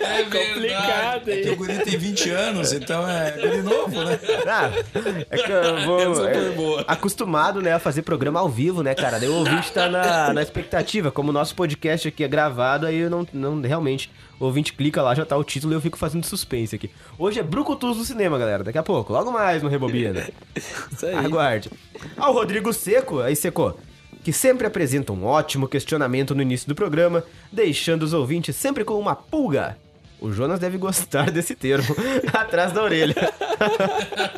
É 0.00 0.22
Complicado, 0.24 1.28
É 1.30 1.36
que 1.36 1.48
o 1.48 1.52
hein? 1.52 1.56
guri 1.56 1.78
tem 1.78 1.98
20 1.98 2.30
anos, 2.30 2.72
então 2.72 3.08
é 3.08 3.30
guri 3.32 3.62
novo, 3.62 4.04
né? 4.04 4.18
Ah, 4.46 4.70
é 5.30 5.38
que 5.38 5.50
eu 5.50 5.86
vou. 5.86 6.26
É, 6.28 6.50
boa. 6.50 6.84
acostumado, 6.86 7.60
né, 7.60 7.72
a 7.72 7.78
fazer 7.78 8.02
programa 8.02 8.40
ao 8.40 8.48
vivo, 8.48 8.82
né, 8.82 8.94
cara? 8.94 9.18
Daí 9.18 9.28
o 9.28 9.34
ouvinte 9.36 9.72
tá 9.72 9.88
na, 9.88 10.32
na 10.32 10.42
expectativa. 10.42 11.10
Como 11.10 11.30
o 11.30 11.32
nosso 11.32 11.54
podcast 11.54 12.08
aqui 12.08 12.24
é 12.24 12.28
gravado, 12.28 12.86
aí 12.86 12.98
eu 12.98 13.10
não, 13.10 13.26
não 13.32 13.60
realmente. 13.60 14.10
O 14.40 14.46
ouvinte 14.46 14.72
clica 14.72 15.00
lá, 15.02 15.14
já 15.14 15.24
tá 15.24 15.36
o 15.36 15.44
título 15.44 15.72
e 15.72 15.76
eu 15.76 15.80
fico 15.80 15.96
fazendo 15.96 16.24
suspense 16.24 16.74
aqui. 16.74 16.90
Hoje 17.16 17.38
é 17.38 17.42
Brucutus 17.42 17.96
no 17.96 18.04
cinema, 18.04 18.38
galera. 18.38 18.64
Daqui 18.64 18.78
a 18.78 18.82
pouco, 18.82 19.12
logo 19.12 19.30
mais 19.30 19.62
no 19.62 19.68
Rebobina. 19.68 20.26
Isso 20.56 21.06
aí. 21.06 21.14
Aguarde. 21.14 21.70
Ao 22.16 22.32
Rodrigo 22.32 22.72
Seco, 22.72 23.20
aí 23.20 23.36
Seco, 23.36 23.78
que 24.22 24.32
sempre 24.32 24.66
apresenta 24.66 25.12
um 25.12 25.24
ótimo 25.24 25.68
questionamento 25.68 26.34
no 26.34 26.42
início 26.42 26.68
do 26.68 26.74
programa, 26.74 27.24
deixando 27.50 28.02
os 28.02 28.12
ouvintes 28.12 28.54
sempre 28.56 28.84
com 28.84 28.98
uma 28.98 29.14
pulga. 29.14 29.76
O 30.20 30.30
Jonas 30.30 30.60
deve 30.60 30.78
gostar 30.78 31.30
desse 31.32 31.54
termo. 31.54 31.94
Atrás 32.32 32.72
da 32.72 32.82
orelha. 32.82 33.14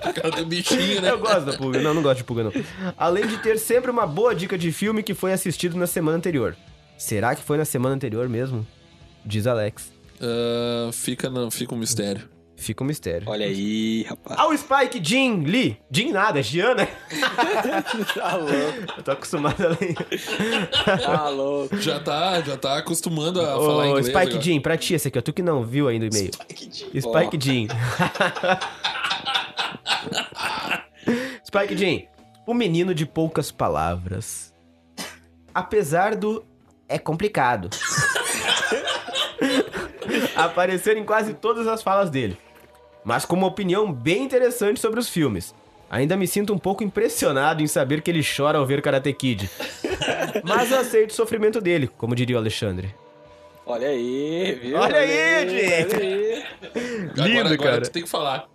Por 0.02 0.14
causa 0.14 0.36
do 0.38 0.46
bichinho, 0.46 1.02
né? 1.02 1.10
Eu 1.10 1.18
gosto 1.18 1.44
da 1.44 1.52
pulga. 1.52 1.80
Não, 1.82 1.92
não 1.92 2.02
gosto 2.02 2.18
de 2.18 2.24
pulga, 2.24 2.44
não. 2.44 2.52
Além 2.96 3.26
de 3.26 3.36
ter 3.38 3.58
sempre 3.58 3.90
uma 3.90 4.06
boa 4.06 4.34
dica 4.34 4.56
de 4.56 4.72
filme 4.72 5.02
que 5.02 5.12
foi 5.12 5.32
assistido 5.32 5.76
na 5.76 5.86
semana 5.86 6.16
anterior. 6.16 6.56
Será 6.96 7.34
que 7.34 7.42
foi 7.42 7.58
na 7.58 7.66
semana 7.66 7.94
anterior 7.94 8.28
mesmo? 8.28 8.66
Diz 9.24 9.46
Alex. 9.46 9.92
Ah, 10.20 10.90
fica, 10.92 11.28
no, 11.28 11.50
fica 11.50 11.74
um 11.74 11.78
mistério. 11.78 12.33
Fica 12.64 12.82
um 12.82 12.86
mistério. 12.86 13.28
Olha 13.28 13.44
aí, 13.46 14.04
rapaz. 14.04 14.40
Ah, 14.40 14.46
o 14.48 14.56
Spike 14.56 14.98
Jin 15.02 15.44
Lee. 15.44 15.76
Jin 15.90 16.12
nada, 16.12 16.40
é 16.40 16.42
Gian, 16.42 16.74
né? 16.74 16.88
Tá 18.14 18.36
louco, 18.36 18.94
Eu 18.96 19.02
tô 19.02 19.10
acostumado 19.10 19.62
a 19.62 19.68
ler. 19.68 19.94
tá 21.02 21.28
louco. 21.28 21.76
Já 21.76 22.00
tá, 22.00 22.40
já 22.40 22.56
tá 22.56 22.78
acostumando 22.78 23.40
a 23.40 23.44
falar 23.44 23.84
Ô, 23.84 23.86
inglês. 23.88 24.06
Spike 24.06 24.20
agora. 24.28 24.40
Jin, 24.42 24.60
pra 24.60 24.76
ti 24.78 24.94
esse 24.94 25.08
aqui, 25.08 25.18
ó. 25.18 25.22
Tu 25.22 25.32
que 25.32 25.42
não 25.42 25.62
viu 25.62 25.88
ainda 25.88 26.06
o 26.06 26.08
e-mail. 26.08 26.30
Spike 26.32 27.38
Jin. 27.40 27.68
Spike 31.44 31.76
Jin. 31.76 32.08
O 32.46 32.54
menino 32.54 32.94
de 32.94 33.04
poucas 33.04 33.50
palavras. 33.50 34.54
Apesar 35.54 36.14
do... 36.16 36.44
É 36.88 36.98
complicado. 36.98 37.68
Aparecer 40.36 40.96
em 40.96 41.04
quase 41.04 41.34
todas 41.34 41.66
as 41.66 41.82
falas 41.82 42.10
dele. 42.10 42.36
Mas 43.04 43.24
com 43.24 43.36
uma 43.36 43.46
opinião 43.46 43.92
bem 43.92 44.24
interessante 44.24 44.80
sobre 44.80 44.98
os 44.98 45.08
filmes. 45.08 45.54
Ainda 45.90 46.16
me 46.16 46.26
sinto 46.26 46.52
um 46.52 46.58
pouco 46.58 46.82
impressionado 46.82 47.62
em 47.62 47.66
saber 47.66 48.00
que 48.02 48.10
ele 48.10 48.22
chora 48.24 48.58
ao 48.58 48.66
ver 48.66 48.80
Karate 48.82 49.12
Kid. 49.12 49.48
Mas 50.42 50.72
aceito 50.72 51.10
o 51.10 51.14
sofrimento 51.14 51.60
dele, 51.60 51.86
como 51.86 52.14
diria 52.14 52.36
o 52.36 52.38
Alexandre. 52.38 52.94
Olha 53.66 53.88
aí, 53.88 54.58
viu? 54.60 54.76
Olha 54.78 54.98
aí, 54.98 55.48
gente. 55.48 55.94
Olha 55.94 56.04
aí. 56.04 56.44
Agora, 57.12 57.28
Lindo, 57.28 57.54
agora 57.54 57.56
cara. 57.70 57.80
tu 57.82 57.90
tem 57.90 58.02
que 58.02 58.08
falar. 58.08 58.46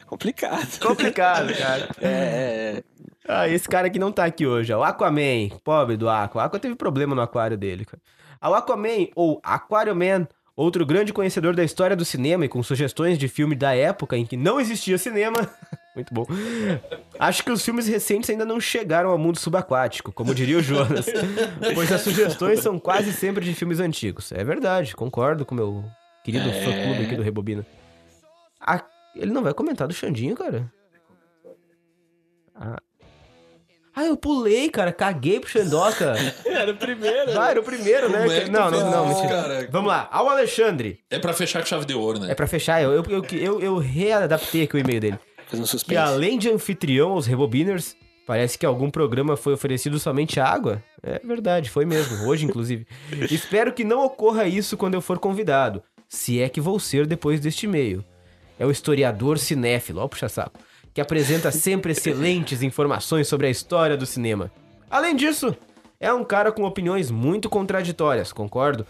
É 0.00 0.04
complicado. 0.04 0.78
Complicado, 0.80 1.54
cara. 1.56 1.88
É, 2.00 2.08
é, 2.08 2.76
é. 2.78 2.82
Ah, 3.28 3.48
esse 3.48 3.68
cara 3.68 3.88
que 3.88 3.98
não 4.00 4.10
tá 4.10 4.24
aqui 4.24 4.46
hoje, 4.46 4.72
ó. 4.72 4.80
O 4.80 4.82
Aquaman, 4.82 5.48
pobre 5.62 5.96
do 5.96 6.08
Aqua. 6.08 6.42
O 6.42 6.44
Aqua 6.44 6.58
teve 6.58 6.74
problema 6.74 7.14
no 7.14 7.22
aquário 7.22 7.56
dele, 7.56 7.84
cara. 7.84 8.02
Ah, 8.40 8.50
O 8.50 8.54
Aquaman, 8.54 9.06
ou 9.14 9.40
Aquario 9.44 9.94
Man, 9.94 10.26
outro 10.56 10.84
grande 10.84 11.12
conhecedor 11.12 11.54
da 11.54 11.64
história 11.64 11.96
do 11.96 12.04
cinema 12.04 12.44
e 12.44 12.48
com 12.48 12.62
sugestões 12.62 13.18
de 13.18 13.28
filme 13.28 13.54
da 13.54 13.74
época 13.74 14.16
em 14.16 14.26
que 14.26 14.36
não 14.36 14.60
existia 14.60 14.98
cinema. 14.98 15.38
Muito 15.94 16.12
bom. 16.12 16.24
Acho 17.18 17.44
que 17.44 17.50
os 17.50 17.62
filmes 17.62 17.86
recentes 17.86 18.30
ainda 18.30 18.46
não 18.46 18.58
chegaram 18.58 19.10
ao 19.10 19.18
mundo 19.18 19.38
subaquático, 19.38 20.10
como 20.10 20.34
diria 20.34 20.56
o 20.56 20.62
Jonas. 20.62 21.06
pois 21.74 21.92
as 21.92 22.00
sugestões 22.00 22.60
são 22.60 22.78
quase 22.78 23.12
sempre 23.12 23.44
de 23.44 23.54
filmes 23.54 23.78
antigos. 23.78 24.32
É 24.32 24.42
verdade, 24.42 24.96
concordo 24.96 25.44
com 25.44 25.54
o 25.54 25.58
meu 25.58 25.84
querido 26.24 26.50
fã-clube 26.50 27.04
aqui 27.04 27.16
do 27.16 27.22
Rebobina. 27.22 27.66
Ah, 28.58 28.82
ele 29.14 29.32
não 29.32 29.42
vai 29.42 29.52
comentar 29.52 29.86
do 29.86 29.92
Xandinho, 29.92 30.34
cara? 30.34 30.72
Ah. 32.54 32.80
Ah, 33.94 34.04
eu 34.04 34.16
pulei, 34.16 34.70
cara. 34.70 34.92
Caguei 34.92 35.38
pro 35.40 35.48
Xandoca. 35.50 36.14
Era 36.46 36.70
o 36.72 36.76
primeiro. 36.76 37.38
Ah, 37.38 37.50
era 37.50 37.60
o 37.60 37.62
primeiro, 37.62 38.08
né? 38.08 38.38
É 38.38 38.48
não, 38.48 38.70
não, 38.70 38.90
não, 38.90 39.08
mentira. 39.08 39.28
cara? 39.28 39.68
Vamos 39.70 39.88
lá. 39.88 40.08
Ao 40.10 40.28
Alexandre. 40.28 41.00
É 41.10 41.18
pra 41.18 41.32
fechar 41.32 41.60
com 41.60 41.66
chave 41.66 41.84
de 41.84 41.94
ouro, 41.94 42.18
né? 42.18 42.30
É 42.30 42.34
pra 42.34 42.46
fechar, 42.46 42.82
eu, 42.82 42.92
eu, 42.92 43.04
eu, 43.10 43.24
eu, 43.32 43.60
eu 43.60 43.78
readaptei 43.78 44.62
aqui 44.62 44.76
o 44.76 44.78
e-mail 44.78 45.00
dele. 45.00 45.18
Fez 45.48 45.60
um 45.60 45.64
Que 45.64 45.70
suspense. 45.70 45.98
além 45.98 46.38
de 46.38 46.50
anfitrião 46.50 47.10
aos 47.12 47.26
Rebobiners, 47.26 47.94
parece 48.26 48.56
que 48.58 48.64
algum 48.64 48.90
programa 48.90 49.36
foi 49.36 49.52
oferecido 49.52 49.98
somente 49.98 50.40
água. 50.40 50.82
É 51.02 51.18
verdade, 51.24 51.68
foi 51.68 51.84
mesmo. 51.84 52.26
Hoje, 52.26 52.46
inclusive. 52.46 52.86
Espero 53.30 53.72
que 53.72 53.84
não 53.84 54.04
ocorra 54.04 54.46
isso 54.46 54.76
quando 54.76 54.94
eu 54.94 55.00
for 55.02 55.18
convidado. 55.18 55.82
Se 56.08 56.40
é 56.40 56.48
que 56.48 56.60
vou 56.60 56.78
ser 56.80 57.06
depois 57.06 57.40
deste 57.40 57.66
e-mail. 57.66 58.04
É 58.58 58.64
o 58.66 58.70
historiador 58.70 59.38
cinéfilo, 59.38 60.00
ó, 60.00 60.06
puxa 60.08 60.28
saco, 60.28 60.60
que 60.94 61.00
apresenta 61.00 61.50
sempre 61.50 61.92
excelentes 61.92 62.62
informações 62.62 63.28
sobre 63.28 63.46
a 63.46 63.50
história 63.50 63.96
do 63.96 64.06
cinema. 64.06 64.50
Além 64.90 65.16
disso, 65.16 65.56
é 65.98 66.12
um 66.12 66.24
cara 66.24 66.52
com 66.52 66.64
opiniões 66.64 67.10
muito 67.10 67.48
contraditórias, 67.48 68.32
concordo. 68.32 68.86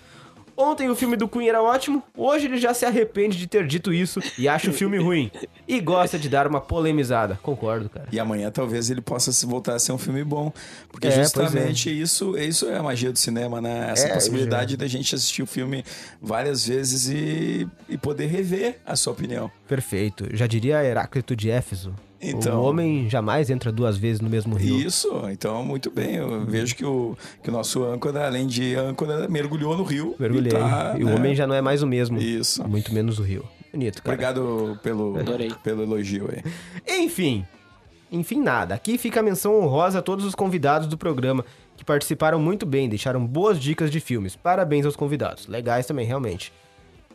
Ontem 0.57 0.89
o 0.91 0.95
filme 0.95 1.17
do 1.17 1.27
Queen 1.29 1.49
era 1.49 1.63
ótimo, 1.63 2.03
hoje 2.17 2.47
ele 2.47 2.59
já 2.59 2.75
se 2.75 2.85
arrepende 2.85 3.39
de 3.39 3.47
ter 3.47 3.67
dito 3.67 3.93
isso 3.93 4.21
e 4.39 4.49
acha 4.49 4.71
o 4.71 4.73
filme 4.73 4.99
ruim. 4.99 5.31
E 5.67 5.81
gosta 5.81 6.19
de 6.19 6.29
dar 6.29 6.47
uma 6.47 6.61
polemizada. 6.61 7.39
Concordo, 7.43 7.89
cara. 7.89 8.07
E 8.13 8.21
amanhã 8.21 8.51
talvez 8.51 8.91
ele 8.91 9.01
possa 9.01 9.33
se 9.33 9.47
voltar 9.47 9.75
a 9.75 9.79
ser 9.79 9.93
um 9.93 9.99
filme 9.99 10.23
bom. 10.25 10.53
Porque 10.91 11.09
É, 11.09 11.11
justamente 11.11 11.89
isso, 11.91 12.37
isso 12.37 12.69
é 12.69 12.77
a 12.77 12.83
magia 12.83 13.11
do 13.13 13.19
cinema, 13.19 13.61
né? 13.61 13.91
Essa 13.91 14.09
É, 14.09 14.15
possibilidade 14.15 14.77
da 14.77 14.87
gente 14.87 15.15
assistir 15.15 15.43
o 15.43 15.47
filme 15.47 15.85
várias 16.21 16.67
vezes 16.67 17.09
e, 17.09 17.67
e 17.89 17.97
poder 17.97 18.27
rever 18.27 18.79
a 18.85 18.95
sua 18.97 19.13
opinião. 19.13 19.51
Perfeito. 19.67 20.27
Já 20.35 20.47
diria 20.47 20.85
Heráclito 20.85 21.35
de 21.35 21.51
Éfeso. 21.51 21.95
Então- 22.23 22.61
O 22.61 22.65
homem 22.67 23.11
jamais 23.11 23.51
entra 23.51 23.73
duas 23.73 23.97
vezes 23.97 24.21
no 24.21 24.31
mesmo 24.31 24.55
rio. 24.55 24.79
Isso, 24.79 25.11
então 25.31 25.65
muito 25.65 25.91
bem. 25.91 26.15
Eu 26.17 26.45
vejo 26.47 26.77
que 26.77 26.85
o, 26.85 27.17
que 27.43 27.51
o 27.51 27.53
nosso 27.53 27.83
âncora, 27.85 28.27
além 28.27 28.47
de 28.47 28.77
âncora, 28.77 29.29
mergulhou 29.29 29.77
no 29.77 29.83
rio. 29.83 30.15
Mergulhei. 30.19 30.53
E, 30.53 30.55
tá, 30.57 30.95
e 30.99 31.03
o 31.03 31.07
né? 31.07 31.15
homem 31.17 31.35
já 31.35 31.47
não 31.47 31.55
é 31.55 31.61
mais 31.61 31.83
o 31.83 31.87
mesmo. 31.87 32.19
Isso. 32.19 32.67
Muito 32.69 32.95
menos 32.95 33.19
o 33.19 33.23
rio. 33.23 33.45
Bonito, 33.73 34.03
cara. 34.03 34.15
Obrigado 34.15 34.79
pelo, 34.83 35.17
Adorei. 35.21 35.51
pelo 35.65 35.83
elogio 35.83 36.29
aí. 36.31 36.43
Enfim. 37.03 37.45
Enfim, 38.11 38.41
nada. 38.41 38.75
Aqui 38.75 38.99
fica 38.99 39.21
a 39.21 39.23
menção 39.23 39.59
honrosa 39.59 39.99
a 39.99 40.03
todos 40.03 40.25
os 40.25 40.35
convidados 40.35 40.87
do 40.87 40.99
programa 40.99 41.45
que 41.77 41.85
participaram 41.85 42.39
muito 42.39 42.65
bem, 42.67 42.89
deixaram 42.89 43.27
boas 43.27 43.59
dicas 43.59 43.91
de 43.91 43.99
filmes. 43.99 44.37
Parabéns 44.37 44.85
aos 44.87 44.95
convidados. 44.95 45.47
Legais 45.49 45.87
também, 45.87 46.07
realmente. 46.07 46.53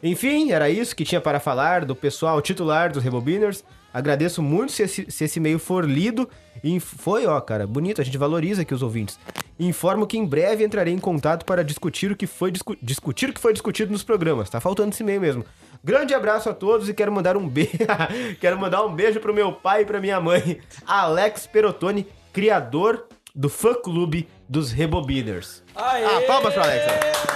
Enfim, 0.02 0.52
era 0.52 0.70
isso 0.70 0.96
que 0.96 1.04
tinha 1.04 1.20
para 1.22 1.40
falar 1.40 1.86
do 1.86 1.96
pessoal 1.96 2.42
titular 2.42 2.92
dos 2.92 3.04
Rebobiners. 3.04 3.64
Agradeço 3.94 4.42
muito 4.44 4.72
se 4.72 4.84
esse, 4.84 5.10
se 5.10 5.24
esse 5.24 5.40
e-mail 5.40 5.58
for 5.58 5.84
lido. 5.86 6.30
E 6.64 6.80
foi, 6.80 7.26
ó, 7.26 7.40
cara, 7.42 7.66
bonito, 7.66 8.02
a 8.02 8.04
gente 8.04 8.18
valoriza 8.18 8.62
aqui 8.62 8.74
os 8.74 8.84
ouvintes. 8.84 9.20
Informo 9.60 10.06
que 10.06 10.18
em 10.18 10.26
breve 10.26 10.64
entrarei 10.64 10.94
em 10.94 11.00
contato 11.00 11.46
para 11.46 11.64
discutir 11.64 12.12
o 12.12 12.16
que 12.16 12.28
foi 12.28 12.52
discu- 12.52 12.78
discutir 12.82 13.30
o 13.30 13.34
que 13.34 13.40
foi 13.40 13.54
discutido 13.54 13.92
nos 13.92 14.04
programas. 14.04 14.50
Tá 14.50 14.60
faltando 14.60 14.90
esse 14.90 15.02
e-mail 15.02 15.20
mesmo. 15.22 15.46
Grande 15.84 16.14
abraço 16.14 16.50
a 16.50 16.54
todos 16.54 16.90
e 16.90 16.94
quero 16.94 17.12
mandar 17.12 17.36
um 17.38 17.48
beijo. 17.48 17.72
quero 18.40 18.60
mandar 18.60 18.84
um 18.86 18.94
beijo 18.94 19.20
pro 19.20 19.34
meu 19.34 19.52
pai 19.52 19.82
e 19.82 19.86
pra 19.86 20.00
minha 20.00 20.20
mãe, 20.20 20.60
Alex 20.86 21.48
Perotoni, 21.48 22.06
criador 22.32 23.08
do 23.34 23.50
fã 23.50 23.74
clube 23.74 24.28
dos 24.48 24.72
Rebobiners. 24.72 25.64
Aê! 25.76 26.04
Ah, 26.04 26.22
palmas 26.28 26.54
pro 26.54 26.64
Alex. 26.64 26.86
ó. 27.24 27.27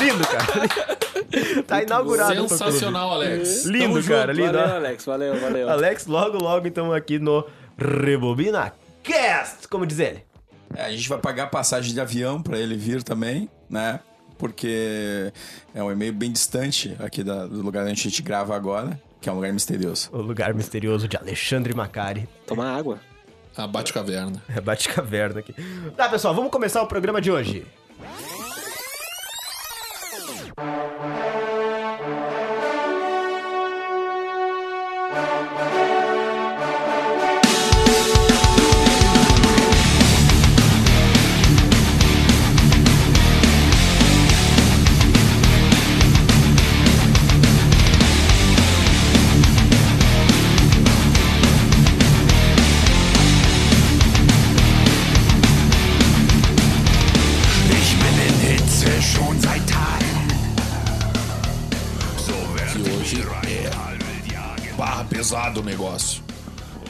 Lindo, 0.00 0.26
cara. 0.26 1.62
tá 1.66 1.82
inaugurado. 1.82 2.48
Sensacional, 2.48 3.12
Alex. 3.12 3.64
Lindo, 3.64 3.94
Tamo 3.94 4.08
cara, 4.08 4.34
junto. 4.34 4.44
lindo. 4.46 4.58
Valeu. 4.58 4.76
Alex. 4.76 5.04
Valeu, 5.04 5.40
valeu. 5.40 5.70
Alex, 5.70 6.06
logo, 6.06 6.38
logo, 6.38 6.66
então 6.66 6.92
aqui 6.92 7.18
no 7.18 7.44
Rebobina 7.76 8.72
Cast, 9.02 9.68
como 9.68 9.86
diz 9.86 9.98
ele. 9.98 10.24
É, 10.74 10.84
a 10.84 10.90
gente 10.90 11.08
vai 11.08 11.18
pagar 11.18 11.46
passagem 11.48 11.94
de 11.94 12.00
avião 12.00 12.42
para 12.42 12.58
ele 12.58 12.76
vir 12.76 13.02
também, 13.02 13.48
né? 13.70 14.00
Porque 14.36 15.32
é 15.74 15.82
um 15.82 15.90
e-mail 15.90 16.12
bem 16.12 16.30
distante 16.30 16.94
aqui 17.00 17.24
da- 17.24 17.46
do 17.46 17.60
lugar 17.62 17.82
onde 17.84 17.92
a 17.92 17.94
gente 17.94 18.22
grava 18.22 18.54
agora, 18.54 19.00
que 19.20 19.28
é 19.28 19.32
um 19.32 19.36
lugar 19.36 19.52
misterioso. 19.52 20.10
O 20.12 20.18
lugar 20.18 20.52
misterioso 20.54 21.08
de 21.08 21.16
Alexandre 21.16 21.74
Macari. 21.74 22.28
Tomar 22.46 22.76
água. 22.76 23.00
A 23.56 23.66
Bate-Caverna. 23.66 24.40
É 24.54 24.60
bate-caverna 24.60 25.40
aqui. 25.40 25.52
Tá, 25.96 26.08
pessoal, 26.08 26.32
vamos 26.34 26.50
começar 26.52 26.82
o 26.82 26.86
programa 26.86 27.20
de 27.20 27.30
hoje. 27.32 27.66
you. 30.58 30.97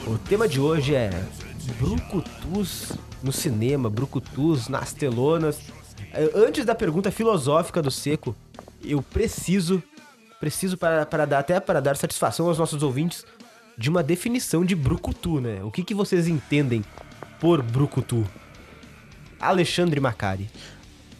O 0.07 0.17
tema 0.17 0.47
de 0.47 0.59
hoje 0.59 0.95
é 0.95 1.09
Brucutus 1.77 2.93
no 3.23 3.31
cinema, 3.31 3.89
Brucutus 3.89 4.67
nas 4.67 4.93
telonas. 4.93 5.59
É, 6.11 6.29
Antes 6.35 6.65
da 6.65 6.73
pergunta 6.73 7.11
filosófica 7.11 7.81
do 7.81 7.91
Seco, 7.91 8.35
eu 8.83 9.01
preciso, 9.01 9.83
preciso 10.39 10.77
para, 10.77 11.05
para 11.05 11.25
dar, 11.25 11.39
até 11.39 11.59
para 11.59 11.79
dar 11.79 11.95
satisfação 11.97 12.47
aos 12.47 12.57
nossos 12.57 12.81
ouvintes, 12.81 13.25
de 13.77 13.89
uma 13.89 14.03
definição 14.03 14.65
de 14.65 14.75
Brucutu, 14.75 15.39
né? 15.39 15.61
O 15.63 15.71
que, 15.71 15.83
que 15.83 15.93
vocês 15.93 16.27
entendem 16.27 16.83
por 17.39 17.61
Brucutu? 17.61 18.25
Alexandre 19.39 19.99
Macari. 19.99 20.49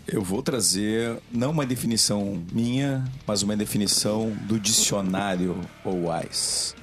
Eu 0.05 0.23
vou 0.23 0.41
trazer 0.41 1.17
não 1.31 1.51
uma 1.51 1.65
definição 1.65 2.43
minha, 2.51 3.05
mas 3.25 3.43
uma 3.43 3.55
definição 3.55 4.31
do 4.47 4.59
dicionário 4.59 5.55
OWISE. 5.85 6.78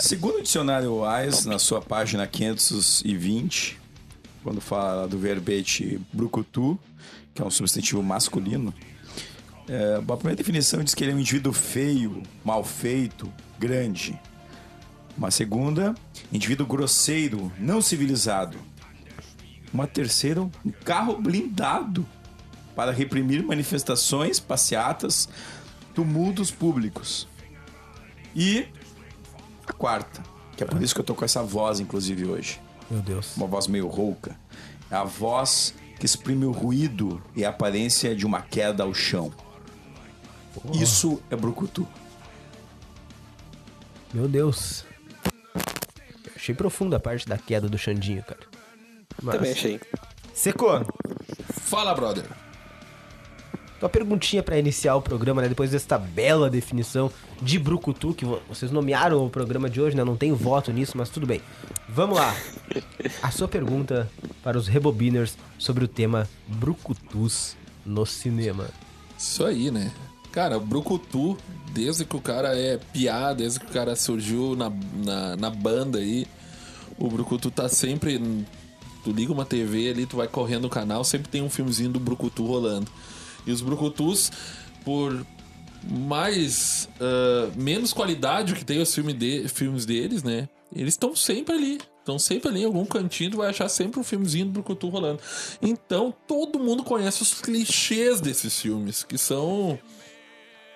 Segundo 0.00 0.38
o 0.38 0.42
dicionário 0.42 0.92
OWISE, 0.92 1.48
na 1.48 1.58
sua 1.58 1.80
página 1.80 2.26
520, 2.26 3.78
quando 4.42 4.60
fala 4.60 5.06
do 5.06 5.18
verbete 5.18 6.00
brucutu, 6.12 6.78
que 7.34 7.40
é 7.40 7.44
um 7.44 7.50
substantivo 7.50 8.02
masculino, 8.02 8.74
é, 9.68 9.96
a 9.96 10.16
primeira 10.16 10.36
definição 10.36 10.82
diz 10.82 10.94
que 10.94 11.04
ele 11.04 11.12
é 11.12 11.14
um 11.14 11.20
indivíduo 11.20 11.52
feio, 11.52 12.22
mal 12.44 12.64
feito, 12.64 13.32
grande. 13.58 14.18
Uma 15.16 15.30
segunda, 15.30 15.94
indivíduo 16.32 16.66
grosseiro, 16.66 17.52
não 17.58 17.80
civilizado. 17.80 18.58
Uma 19.72 19.86
terceira, 19.86 20.42
um 20.42 20.50
carro 20.84 21.20
blindado 21.20 22.06
para 22.74 22.90
reprimir 22.90 23.44
manifestações, 23.44 24.40
passeatas, 24.40 25.28
tumultos 25.94 26.50
públicos. 26.50 27.28
E 28.34 28.66
a 29.66 29.72
quarta, 29.72 30.22
que 30.56 30.62
é 30.62 30.66
por 30.66 30.82
isso 30.82 30.94
que 30.94 31.00
eu 31.00 31.04
tô 31.04 31.14
com 31.14 31.24
essa 31.24 31.42
voz, 31.42 31.80
inclusive, 31.80 32.24
hoje. 32.26 32.60
Meu 32.90 33.00
Deus. 33.00 33.36
Uma 33.36 33.46
voz 33.46 33.66
meio 33.66 33.86
rouca. 33.88 34.36
É 34.90 34.94
a 34.94 35.04
voz 35.04 35.74
que 35.98 36.06
exprime 36.06 36.44
o 36.44 36.50
ruído 36.50 37.22
e 37.34 37.44
a 37.44 37.50
aparência 37.50 38.14
de 38.14 38.26
uma 38.26 38.42
queda 38.42 38.82
ao 38.82 38.92
chão. 38.92 39.32
Isso 40.74 41.22
é 41.30 41.36
brucutu. 41.36 41.86
Meu 44.12 44.28
Deus. 44.28 44.84
Achei 46.36 46.54
profunda 46.54 46.96
a 46.96 47.00
parte 47.00 47.26
da 47.26 47.38
queda 47.38 47.68
do 47.68 47.78
Xandinho, 47.78 48.22
cara. 48.22 48.40
Mas... 49.22 49.36
Também 49.36 49.52
achei. 49.52 49.80
Secou. 50.34 50.84
Fala, 51.50 51.94
brother. 51.94 52.26
Tua 53.82 53.88
perguntinha 53.88 54.44
pra 54.44 54.56
iniciar 54.56 54.94
o 54.94 55.02
programa, 55.02 55.42
né? 55.42 55.48
Depois 55.48 55.72
desta 55.72 55.98
bela 55.98 56.48
definição 56.48 57.10
de 57.42 57.58
Brucutu, 57.58 58.14
que 58.14 58.24
vo- 58.24 58.38
vocês 58.48 58.70
nomearam 58.70 59.26
o 59.26 59.28
programa 59.28 59.68
de 59.68 59.80
hoje, 59.80 59.96
né? 59.96 60.04
Não 60.04 60.16
tenho 60.16 60.36
voto 60.36 60.72
nisso, 60.72 60.92
mas 60.96 61.10
tudo 61.10 61.26
bem. 61.26 61.40
Vamos 61.88 62.16
lá. 62.16 62.32
A 63.20 63.32
sua 63.32 63.48
pergunta 63.48 64.08
para 64.40 64.56
os 64.56 64.68
Rebobiners 64.68 65.36
sobre 65.58 65.84
o 65.84 65.88
tema 65.88 66.28
Brucutus 66.46 67.56
no 67.84 68.06
cinema. 68.06 68.68
Isso 69.18 69.44
aí, 69.44 69.68
né? 69.72 69.90
Cara, 70.30 70.58
o 70.58 70.60
Brucutu, 70.60 71.36
desde 71.72 72.04
que 72.04 72.14
o 72.14 72.20
cara 72.20 72.56
é 72.56 72.78
piá, 72.92 73.32
desde 73.32 73.58
que 73.58 73.66
o 73.66 73.70
cara 73.70 73.96
surgiu 73.96 74.54
na, 74.54 74.70
na, 75.04 75.36
na 75.36 75.50
banda 75.50 75.98
aí, 75.98 76.24
o 76.96 77.08
Brucutu 77.08 77.50
tá 77.50 77.68
sempre. 77.68 78.46
Tu 79.02 79.10
liga 79.10 79.32
uma 79.32 79.44
TV 79.44 79.90
ali, 79.90 80.06
tu 80.06 80.18
vai 80.18 80.28
correndo 80.28 80.62
no 80.62 80.70
canal, 80.70 81.02
sempre 81.02 81.28
tem 81.28 81.42
um 81.42 81.50
filmezinho 81.50 81.90
do 81.90 81.98
Brucutu 81.98 82.46
rolando. 82.46 82.86
E 83.46 83.52
os 83.52 83.60
Brucutus, 83.60 84.30
por 84.84 85.24
mais. 85.88 86.88
ah, 87.00 87.50
menos 87.56 87.92
qualidade 87.92 88.54
que 88.54 88.64
tem 88.64 88.80
os 88.80 88.94
filme 88.94 89.12
de, 89.12 89.48
filmes 89.48 89.84
deles, 89.84 90.22
né? 90.22 90.48
Eles 90.74 90.94
estão 90.94 91.14
sempre 91.14 91.54
ali. 91.54 91.78
Estão 91.98 92.18
sempre 92.18 92.48
ali 92.48 92.62
em 92.62 92.64
algum 92.64 92.84
cantinho, 92.84 93.36
vai 93.36 93.50
achar 93.50 93.68
sempre 93.68 94.00
um 94.00 94.02
filmezinho 94.02 94.46
do 94.46 94.52
Brucutu 94.52 94.88
rolando. 94.88 95.20
Então, 95.60 96.12
todo 96.26 96.58
mundo 96.58 96.82
conhece 96.82 97.22
os 97.22 97.34
clichês 97.34 98.20
desses 98.20 98.60
filmes, 98.60 99.04
que 99.04 99.16
são 99.16 99.78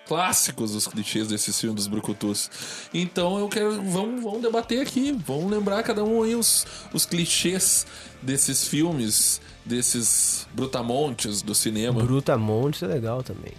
clássicos 0.07 0.75
os 0.75 0.87
clichês 0.87 1.29
desses 1.29 1.61
filmes 1.61 1.77
dos 1.77 1.87
brucutus. 1.87 2.51
Então 2.93 3.39
eu 3.39 3.49
quero. 3.49 3.83
Vamos, 3.83 4.23
vamos 4.23 4.43
debater 4.43 4.81
aqui. 4.81 5.13
Vamos 5.13 5.51
lembrar 5.51 5.83
cada 5.83 6.05
um 6.05 6.23
aí 6.23 6.35
os, 6.35 6.67
os 6.93 7.05
clichês 7.05 7.87
desses 8.23 8.67
filmes, 8.67 9.41
desses 9.65 10.47
brutamontes 10.53 11.43
do 11.43 11.55
cinema. 11.55 12.03
Brutamontes 12.03 12.83
é 12.83 12.87
legal 12.87 13.23
também. 13.23 13.53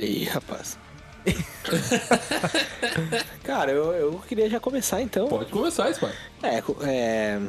Ih, 0.00 0.24
rapaz. 0.24 0.76
Cara, 3.42 3.72
eu, 3.72 3.92
eu 3.92 4.22
queria 4.28 4.50
já 4.50 4.60
começar 4.60 5.00
então. 5.00 5.28
Pode 5.28 5.50
começar, 5.50 5.90
Spy. 5.90 6.10
É, 6.42 6.62
é, 6.82 7.40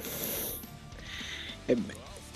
é. 1.67 1.75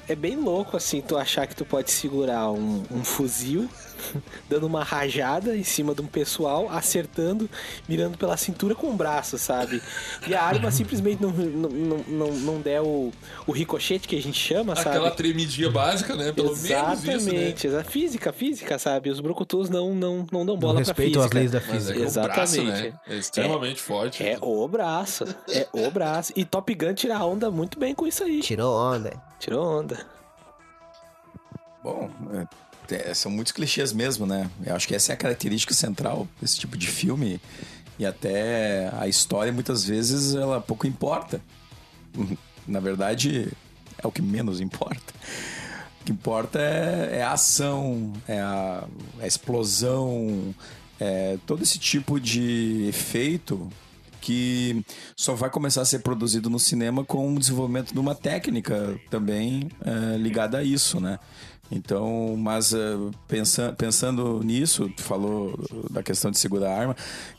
É 0.09 0.15
bem 0.15 0.35
louco 0.35 0.75
assim 0.75 1.01
tu 1.01 1.15
achar 1.15 1.45
que 1.45 1.55
tu 1.55 1.63
pode 1.63 1.91
segurar 1.91 2.49
um, 2.49 2.83
um 2.89 3.03
fuzil, 3.03 3.69
dando 4.49 4.65
uma 4.65 4.83
rajada 4.83 5.55
em 5.55 5.63
cima 5.63 5.93
de 5.93 6.01
um 6.01 6.05
pessoal, 6.07 6.69
acertando, 6.69 7.49
mirando 7.87 8.17
pela 8.17 8.37
cintura 8.37 8.75
com 8.75 8.87
o 8.89 8.93
braço, 8.93 9.37
sabe? 9.37 9.81
E 10.27 10.33
a 10.33 10.43
arma 10.43 10.71
simplesmente 10.71 11.21
não, 11.21 11.31
não, 11.31 11.97
não, 12.07 12.31
não, 12.31 12.61
der 12.61 12.81
o, 12.81 13.11
o 13.45 13.51
ricochete 13.51 14.07
que 14.07 14.15
a 14.15 14.21
gente 14.21 14.39
chama, 14.39 14.75
sabe? 14.75 14.89
Aquela 14.89 15.11
tremidinha 15.11 15.69
básica, 15.69 16.15
né? 16.15 16.31
Pelo 16.31 16.55
menos 16.55 16.63
isso, 16.63 17.31
né? 17.31 17.51
Exatamente, 17.53 17.67
física, 17.89 18.33
física, 18.33 18.79
sabe? 18.79 19.09
Os 19.09 19.19
brucutus 19.19 19.69
não, 19.69 19.93
não, 19.93 20.25
não 20.31 20.45
dão 20.45 20.57
bola 20.57 20.73
Não 20.75 20.83
pra 20.83 20.93
respeitam 20.93 21.21
física. 21.23 21.25
as 21.25 21.31
leis 21.31 21.51
da 21.51 21.59
Mas 21.59 21.69
é 21.69 21.73
física. 21.73 21.93
que 21.93 22.05
o 22.05 22.11
braço, 22.23 22.55
Exatamente. 22.55 22.81
né? 22.89 22.99
É 23.07 23.15
extremamente 23.17 23.81
forte. 23.81 24.23
É 24.23 24.37
o 24.41 24.67
braço, 24.67 25.25
é 25.49 25.67
o 25.73 25.91
braço. 25.91 26.33
E 26.35 26.45
Top 26.45 26.73
Gun 26.73 26.93
tira 26.93 27.17
a 27.17 27.25
onda 27.25 27.49
muito 27.51 27.79
bem 27.79 27.93
com 27.95 28.05
isso 28.07 28.23
aí. 28.23 28.41
Tirou 28.41 28.75
onda. 28.75 29.13
Tirou 29.39 29.79
onda. 29.79 30.05
Bom, 31.83 32.09
é, 32.33 32.37
é, 32.41 32.47
são 33.13 33.31
muitos 33.31 33.51
clichês 33.51 33.93
mesmo, 33.93 34.25
né? 34.25 34.49
Eu 34.65 34.75
acho 34.75 34.87
que 34.87 34.95
essa 34.95 35.11
é 35.11 35.13
a 35.13 35.17
característica 35.17 35.73
central 35.73 36.27
desse 36.41 36.59
tipo 36.59 36.77
de 36.77 36.87
filme. 36.87 37.41
E 37.97 38.05
até 38.05 38.89
a 38.97 39.07
história, 39.07 39.51
muitas 39.51 39.83
vezes, 39.83 40.33
ela 40.33 40.61
pouco 40.61 40.87
importa. 40.87 41.41
Na 42.67 42.79
verdade, 42.79 43.51
é 43.97 44.07
o 44.07 44.11
que 44.11 44.21
menos 44.21 44.61
importa. 44.61 45.13
O 46.01 46.05
que 46.05 46.11
importa 46.11 46.59
é, 46.59 47.17
é 47.17 47.23
a 47.23 47.33
ação, 47.33 48.13
é 48.27 48.39
a, 48.39 48.87
a 49.19 49.27
explosão, 49.27 50.55
é 50.99 51.37
todo 51.45 51.61
esse 51.61 51.77
tipo 51.77 52.19
de 52.19 52.85
efeito 52.87 53.69
que 54.21 54.83
só 55.15 55.33
vai 55.33 55.49
começar 55.49 55.81
a 55.81 55.85
ser 55.85 55.99
produzido 55.99 56.49
no 56.49 56.59
cinema 56.59 57.05
com 57.05 57.33
o 57.33 57.39
desenvolvimento 57.39 57.93
de 57.93 57.99
uma 57.99 58.13
técnica 58.13 58.99
também 59.09 59.69
é, 59.83 60.17
ligada 60.17 60.57
a 60.57 60.63
isso, 60.63 60.99
né? 60.99 61.19
Então, 61.71 62.35
mas 62.37 62.73
é, 62.73 62.97
pensa, 63.27 63.73
pensando 63.77 64.41
nisso, 64.43 64.89
tu 64.89 65.03
falou 65.03 65.53
da 65.89 66.01
questão 66.01 66.31
de 66.31 66.39
segurar 66.39 66.71
a 66.71 66.79
arma, 66.79 66.95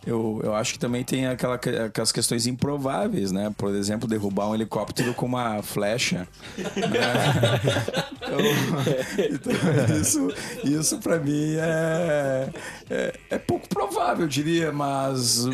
eu, 0.07 0.40
eu 0.45 0.55
acho 0.55 0.75
que 0.75 0.79
também 0.79 1.03
tem 1.03 1.27
aquela, 1.27 1.57
aquelas 1.57 2.12
questões 2.12 2.47
improváveis, 2.47 3.33
né? 3.33 3.53
Por 3.57 3.75
exemplo, 3.75 4.09
derrubar 4.09 4.49
um 4.49 4.55
helicóptero 4.55 5.12
com 5.14 5.27
uma 5.27 5.62
flecha. 5.62 6.29
né? 6.57 7.01
Então, 9.21 9.53
então, 9.53 9.97
isso, 9.97 10.29
isso 10.62 10.99
para 10.99 11.19
mim 11.19 11.57
é, 11.57 12.49
é, 12.88 13.19
é 13.31 13.38
pouco 13.38 13.69
provável, 13.69 14.25
eu 14.25 14.29
diria, 14.29 14.71
mas. 14.73 15.47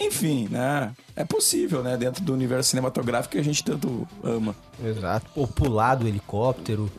Enfim, 0.00 0.48
né? 0.50 0.92
É 1.14 1.24
possível, 1.24 1.82
né? 1.82 1.96
Dentro 1.96 2.24
do 2.24 2.32
universo 2.32 2.70
cinematográfico 2.70 3.32
que 3.32 3.38
a 3.38 3.44
gente 3.44 3.62
tanto 3.62 4.06
ama. 4.22 4.54
Exato. 4.84 5.26
Ou 5.36 5.46
pular 5.46 5.94
do 5.94 6.08
helicóptero. 6.08 6.90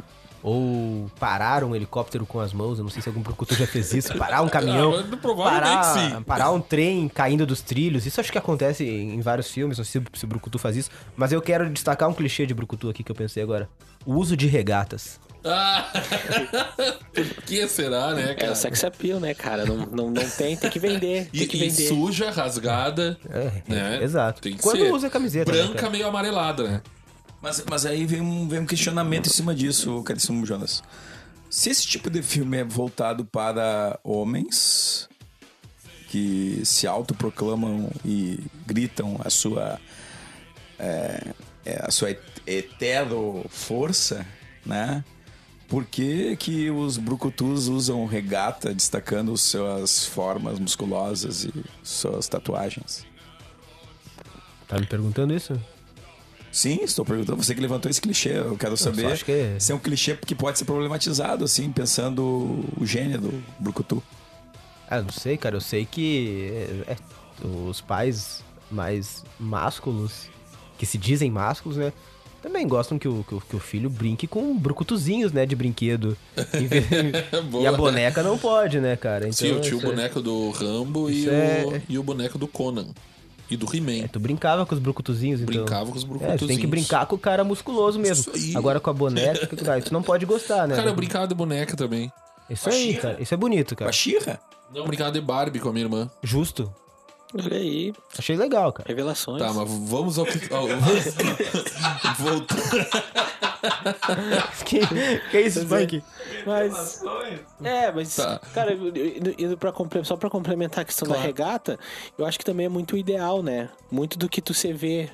Ou 0.44 1.10
parar 1.18 1.64
um 1.64 1.74
helicóptero 1.74 2.26
com 2.26 2.40
as 2.40 2.52
mãos. 2.52 2.78
Eu 2.78 2.84
não 2.84 2.92
sei 2.92 3.02
se 3.02 3.08
algum 3.08 3.22
brucutu 3.22 3.56
já 3.56 3.66
fez 3.66 3.94
isso. 3.94 4.14
Parar 4.18 4.42
um 4.42 4.50
caminhão. 4.50 4.94
Ah, 4.94 5.04
mas 5.10 5.20
provavelmente 5.22 5.70
parar, 5.72 5.84
sim. 5.94 6.24
parar 6.24 6.52
um 6.52 6.60
trem 6.60 7.08
caindo 7.08 7.46
dos 7.46 7.62
trilhos. 7.62 8.06
Isso 8.06 8.20
acho 8.20 8.30
que 8.32 8.38
acontece 8.38 8.84
em 8.86 9.22
vários 9.22 9.50
filmes. 9.50 9.78
Não 9.78 9.86
sei 9.86 10.02
se, 10.14 10.26
o 10.26 10.28
brucutu 10.28 10.60
faz 10.60 10.76
isso. 10.76 10.90
Mas 11.16 11.32
eu 11.32 11.42
quero 11.42 11.70
destacar 11.70 12.10
um 12.10 12.14
clichê 12.14 12.46
de 12.46 12.54
brucutu 12.54 12.90
aqui 12.90 13.04
que 13.04 13.12
eu 13.12 13.16
pensei 13.16 13.42
agora. 13.42 13.70
O 14.06 14.16
uso 14.16 14.36
de 14.36 14.48
regatas. 14.48 15.18
Ah, 15.46 15.92
por 17.14 17.26
que 17.46 17.68
será, 17.68 18.14
né, 18.14 18.32
É 18.32 18.34
cara? 18.34 18.52
o 18.52 18.56
sex 18.56 18.84
appeal, 18.84 19.20
né, 19.20 19.34
cara? 19.34 19.66
Não, 19.66 19.76
não, 19.78 20.10
não 20.10 20.30
tem, 20.30 20.56
tem 20.56 20.70
que 20.70 20.80
vender. 20.80 21.30
Tem 21.32 21.42
E, 21.42 21.48
que 21.48 21.58
e 21.58 21.60
vender. 21.70 21.88
suja, 21.88 22.32
rasgada, 22.32 23.18
É, 23.30 23.52
né? 23.68 24.04
exato. 24.04 24.42
Tem 24.42 24.56
que 24.56 24.62
Quando 24.64 24.78
ser 24.80 24.92
usa 24.94 25.10
camiseta. 25.10 25.52
né, 25.52 25.58
branca 25.58 25.74
cara? 25.80 25.90
meio 25.90 26.08
amarelada, 26.08 26.64
né? 26.64 26.82
Mas, 27.44 27.62
mas 27.70 27.86
aí 27.86 28.06
vem 28.06 28.22
um, 28.22 28.48
vem 28.48 28.62
um 28.62 28.66
questionamento 28.66 29.28
em 29.28 29.30
cima 29.30 29.54
disso, 29.54 30.02
caríssimo 30.04 30.46
Jonas. 30.46 30.82
Se 31.50 31.70
esse 31.70 31.86
tipo 31.86 32.10
de 32.10 32.24
filme 32.24 32.58
é 32.58 32.64
voltado 32.64 33.26
para 33.26 34.00
homens 34.02 35.10
que 36.08 36.62
se 36.64 36.88
autoproclamam 36.88 37.92
e 38.06 38.40
gritam 38.66 39.20
a 39.26 39.30
sua 39.30 39.78
é, 40.80 41.34
é, 41.66 41.86
a 41.86 41.92
sua 41.92 42.12
et- 42.12 42.42
hetero 42.48 43.46
força, 43.50 44.26
né? 44.66 45.04
Por 45.68 45.86
que, 45.86 46.38
que 46.38 46.72
os 46.72 46.98
brucutus 46.98 47.68
usam 47.68 48.06
regata 48.06 48.74
destacando 48.74 49.36
suas 49.38 50.06
formas 50.06 50.60
musculosas 50.60 51.44
e 51.44 51.54
suas 51.84 52.28
tatuagens? 52.28 53.06
Tá 54.68 54.80
me 54.80 54.86
perguntando 54.86 55.34
isso? 55.34 55.60
Sim, 56.54 56.80
estou 56.84 57.04
perguntando. 57.04 57.44
Você 57.44 57.56
que 57.56 57.60
levantou 57.60 57.90
esse 57.90 58.00
clichê. 58.00 58.38
Eu 58.38 58.56
quero 58.56 58.78
saber 58.78 59.08
acho 59.08 59.26
que 59.26 59.32
é- 59.32 59.56
se 59.60 59.72
é 59.72 59.76
um 59.76 59.80
clichê 59.80 60.16
que 60.16 60.36
pode 60.36 60.60
ser 60.60 60.66
problematizado, 60.66 61.44
assim, 61.44 61.72
pensando 61.72 62.22
o 62.80 62.86
gênio 62.86 63.20
do 63.20 63.44
Brucutu. 63.60 64.02
Ah, 64.88 65.02
não 65.02 65.10
sei, 65.10 65.36
cara. 65.36 65.56
Eu 65.56 65.62
sei 65.62 65.84
que 65.84 66.52
é, 66.88 66.92
é, 66.94 66.98
os 67.68 67.82
pais 67.82 68.44
mais 68.70 69.24
másculos, 69.40 70.28
que 70.78 70.86
se 70.86 70.96
dizem 70.98 71.32
másculos, 71.32 71.76
né? 71.76 71.92
Também 72.40 72.68
gostam 72.68 73.00
que 73.00 73.08
o, 73.08 73.24
que 73.28 73.34
o, 73.36 73.42
que 73.42 73.56
o 73.56 73.60
filho 73.60 73.90
brinque 73.90 74.28
com 74.28 74.56
brucutuzinhos, 74.56 75.32
né, 75.32 75.46
de 75.46 75.56
brinquedo. 75.56 76.16
E 77.62 77.66
a 77.66 77.72
boneca 77.72 78.22
não 78.22 78.38
pode, 78.38 78.80
né, 78.80 78.96
cara? 78.98 79.24
Então, 79.24 79.34
Sim, 79.34 79.48
eu 79.48 79.62
tinha 79.62 79.78
o 79.78 79.80
é- 79.80 79.86
boneco 79.86 80.22
do 80.22 80.50
Rambo 80.52 81.10
e, 81.10 81.22
Isso 81.22 81.30
o, 81.30 81.34
é- 81.34 81.82
e 81.90 81.98
o 81.98 82.04
boneco 82.04 82.38
do 82.38 82.48
Conan. 82.48 82.88
E 83.50 83.58
do 83.58 83.66
He-Man. 83.76 84.06
É, 84.06 84.08
tu 84.08 84.20
brincava 84.20 84.66
com 84.66 84.74
os 84.74 84.80
brucutuzinhos, 84.82 85.42
então. 85.42 85.54
Brincava 85.54 85.92
com 85.92 85.98
os 85.98 86.04
É, 86.04 86.08
tu 86.08 86.10
tem 86.10 86.18
brucutuzinhos. 86.20 86.62
que 86.62 86.68
brincar 86.68 87.06
com 87.06 87.16
o 87.16 87.20
cara 87.20 87.44
musculoso 87.44 88.00
mesmo. 88.00 88.32
Isso 88.34 88.48
aí. 88.50 88.56
Agora 88.58 88.80
com 88.80 88.90
a 88.90 88.94
boneca, 88.94 89.46
que- 89.48 89.56
tu 89.56 89.94
não 89.94 90.02
pode 90.02 90.26
gostar, 90.26 90.68
né? 90.68 90.76
Cara, 90.76 90.90
eu 90.90 90.96
brincava 90.96 91.28
de 91.28 91.36
boneca 91.36 91.76
também. 91.76 92.12
Isso 92.50 92.70
aí, 92.70 92.96
cara. 92.96 93.22
Isso 93.22 93.34
é 93.34 93.38
bonito, 93.38 93.76
cara. 93.76 93.92
Xirra? 93.92 94.40
Não, 94.74 94.82
eu 94.82 94.88
brincava 94.88 95.12
de 95.12 95.22
Barbie 95.22 95.60
com 95.60 95.70
a 95.70 95.74
minha 95.74 95.86
irmã. 95.86 96.10
Justo. 96.24 96.74
Olha 97.34 97.58
aí, 97.58 97.94
Achei 98.18 98.36
legal, 98.36 98.72
cara. 98.72 98.88
revelações. 98.88 99.42
Tá, 99.42 99.52
mas 99.52 99.68
vamos 99.90 100.20
ao... 100.20 100.26
ao... 100.26 100.68
Voltar. 102.20 102.58
que, 104.66 104.80
que 105.32 105.42
isso, 105.42 105.62
Spike? 105.62 106.04
Mas. 106.46 107.02
É, 107.64 107.92
mas. 107.92 108.16
Tá. 108.16 108.40
Cara, 108.54 108.74
indo, 108.74 109.58
pra, 109.58 109.74
só 110.04 110.16
pra 110.16 110.30
complementar 110.30 110.82
a 110.82 110.86
questão 110.86 111.08
da 111.08 111.18
regata, 111.18 111.80
eu 112.18 112.26
acho 112.26 112.38
que 112.38 112.46
também 112.46 112.66
é 112.66 112.70
muito 112.70 112.98
ideal, 112.98 113.42
né? 113.42 113.70
Muito 113.92 114.18
do 114.18 114.30
que 114.30 114.42
tu 114.42 114.54
se 114.54 114.72
vê. 114.74 115.10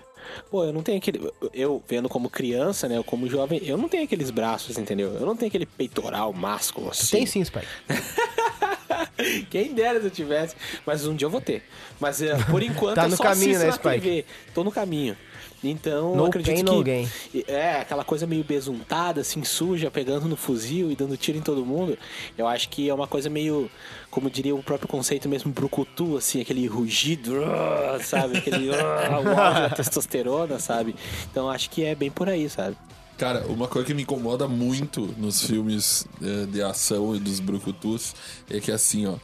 Pô, 0.50 0.64
eu 0.64 0.74
não 0.74 0.84
tenho 0.84 0.98
aquele. 0.98 1.32
Eu, 1.54 1.82
vendo 1.88 2.10
como 2.10 2.30
criança, 2.30 2.88
né? 2.88 2.98
Eu 2.98 3.04
como 3.04 3.28
jovem, 3.28 3.62
eu 3.64 3.78
não 3.78 3.88
tenho 3.88 4.04
aqueles 4.04 4.30
braços, 4.30 4.78
entendeu? 4.78 5.14
Eu 5.14 5.26
não 5.26 5.36
tenho 5.36 5.48
aquele 5.48 5.66
peitoral 5.66 6.34
másculo 6.34 6.90
assim. 6.90 7.18
Tem 7.18 7.26
sim, 7.26 7.44
Spike. 7.44 7.68
Quem 9.50 9.74
dera 9.74 10.00
se 10.00 10.08
eu 10.08 10.12
tivesse. 10.12 10.56
Mas 10.86 11.06
um 11.06 11.16
dia 11.16 11.26
eu 11.26 11.30
vou 11.30 11.42
ter. 11.42 11.64
Mas 12.00 12.22
é, 12.22 12.36
por 12.46 12.62
enquanto 12.64 12.96
Tá 12.96 13.06
eu 13.06 13.10
no 13.10 13.18
só 13.18 13.24
caminho, 13.24 13.58
assisto 13.58 13.64
né, 13.66 13.68
na 13.68 13.74
Spike? 13.74 14.02
TV. 14.02 14.26
Tô 14.54 14.64
no 14.64 14.72
caminho. 14.72 15.16
Então, 15.62 16.16
No 16.16 16.24
eu 16.24 16.26
acredito 16.28 16.54
pain, 16.56 16.64
que 16.64 16.72
no 16.72 16.82
gain. 16.82 17.10
é 17.46 17.82
aquela 17.82 18.06
coisa 18.06 18.26
meio 18.26 18.46
besuntada, 18.46 19.20
assim, 19.20 19.44
suja, 19.44 19.92
pegando 19.92 20.26
no 20.26 20.38
fuzil 20.38 20.90
e 20.90 20.96
dando 20.96 21.18
tiro 21.18 21.38
em 21.38 21.42
todo 21.42 21.66
mundo. 21.66 21.98
Eu 22.38 22.48
acho 22.48 22.70
que 22.70 22.88
é 22.88 22.94
uma 22.94 23.08
coisa 23.08 23.30
meio, 23.30 23.70
como 24.10 24.30
diria 24.30 24.56
o 24.56 24.64
próprio 24.64 24.88
conceito 24.88 25.28
mesmo, 25.28 25.52
brucutu, 25.52 26.16
assim, 26.16 26.40
aquele 26.40 26.66
rugido, 26.66 27.42
sabe? 28.06 28.38
Aquele 28.38 28.70
da 29.36 29.70
testosterona, 29.72 30.60
sabe? 30.60 30.96
Então 31.30 31.50
acho 31.50 31.70
que 31.70 31.84
é 31.84 31.94
bem 31.94 32.10
por 32.10 32.30
aí, 32.30 32.50
sabe? 32.50 32.78
Cara, 33.20 33.46
uma 33.48 33.68
coisa 33.68 33.86
que 33.86 33.94
me 33.94 34.02
incomoda 34.02 34.48
muito 34.48 35.14
nos 35.18 35.42
filmes 35.42 36.08
eh, 36.24 36.46
de 36.48 36.62
ação 36.64 37.16
e 37.16 37.20
dos 37.20 37.40
brucutus 37.40 38.16
é 38.50 38.60
que 38.60 38.72
assim, 38.72 39.06
ó, 39.06 39.18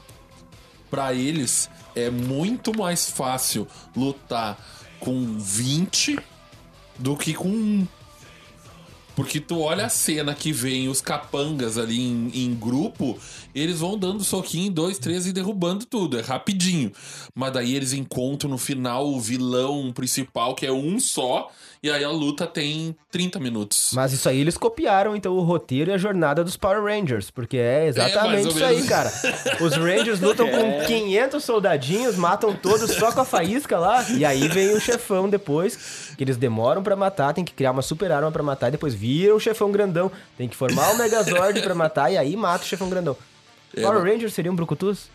Pra 0.90 1.14
eles 1.14 1.70
é 1.96 2.10
muito 2.10 2.78
mais 2.78 3.10
fácil 3.10 3.68
lutar 3.96 4.58
com 5.00 5.38
20 5.38 6.20
do 6.98 7.18
que 7.18 7.34
com 7.34 7.50
um. 7.50 7.88
Porque 9.16 9.40
tu 9.40 9.60
olha 9.62 9.86
a 9.86 9.90
cena 9.90 10.34
que 10.36 10.52
vem 10.52 10.90
os 10.90 11.00
capangas 11.02 11.78
ali 11.78 12.02
em, 12.02 12.30
em 12.34 12.54
grupo, 12.54 13.18
eles 13.54 13.80
vão 13.80 13.98
dando 13.98 14.24
soquinho, 14.24 14.72
dois, 14.72 14.98
três 15.00 15.26
e 15.26 15.32
derrubando 15.32 15.86
tudo. 15.86 16.20
É 16.20 16.22
rapidinho. 16.22 16.92
Mas 17.34 17.54
daí 17.54 17.76
eles 17.76 17.94
encontram 17.94 18.50
no 18.50 18.58
final 18.58 19.08
o 19.08 19.20
vilão 19.20 19.92
principal, 19.94 20.54
que 20.54 20.66
é 20.66 20.72
um 20.72 21.00
só, 21.00 21.50
e 21.82 21.90
aí 21.90 22.04
a 22.04 22.10
luta 22.10 22.46
tem 22.48 22.96
30 23.12 23.40
minutos. 23.40 23.92
Mas 23.94 24.12
isso 24.12 24.28
aí 24.28 24.40
eles 24.40 24.58
copiaram, 24.58 25.16
então, 25.16 25.34
o 25.34 25.42
roteiro 25.42 25.92
e 25.92 25.94
a 25.94 25.98
jornada 25.98 26.44
dos 26.44 26.58
Power 26.58 26.84
Rangers. 26.84 27.30
Porque 27.32 27.58
é 27.58 27.84
mais 27.84 27.96
exatamente 27.98 28.48
ou 28.48 28.52
isso 28.52 28.66
aí, 28.66 28.76
menos. 28.76 28.90
cara. 28.90 29.12
Os 29.62 29.76
Rangers 29.76 30.20
lutam 30.20 30.48
com 30.50 30.80
500 30.86 31.44
soldadinhos, 31.44 32.16
matam 32.18 32.54
todos 32.56 32.92
só 32.92 33.12
com 33.12 33.22
a 33.22 33.26
faísca 33.26 33.78
lá. 33.80 34.04
E 34.10 34.26
aí 34.26 34.48
vem 34.48 34.74
o 34.74 34.82
chefão 34.82 35.30
depois, 35.30 36.14
que 36.18 36.24
eles 36.24 36.38
demoram 36.38 36.82
pra 36.84 36.96
matar, 36.96 37.34
tem 37.34 37.46
que 37.46 37.54
criar 37.54 37.72
uma 37.72 37.82
super 37.82 38.12
arma 38.12 38.32
pra 38.32 38.44
matar, 38.44 38.70
e 38.70 38.72
depois 38.72 38.94
vira 39.06 39.36
o 39.36 39.40
chefão 39.40 39.72
grandão. 39.72 40.12
Tem 40.38 40.48
que 40.50 40.56
formar 40.56 40.92
o 40.92 40.98
Megazord 41.00 41.62
pra 41.62 41.76
matar, 41.76 42.12
e 42.12 42.18
aí 42.18 42.36
mata 42.36 42.64
o 42.64 42.68
chefão 42.68 42.90
grandão. 42.90 43.16
É, 43.76 43.82
Power 43.82 44.02
mas- 44.02 44.12
Rangers 44.14 44.34
seriam 44.34 44.56
brucutus? 44.56 45.10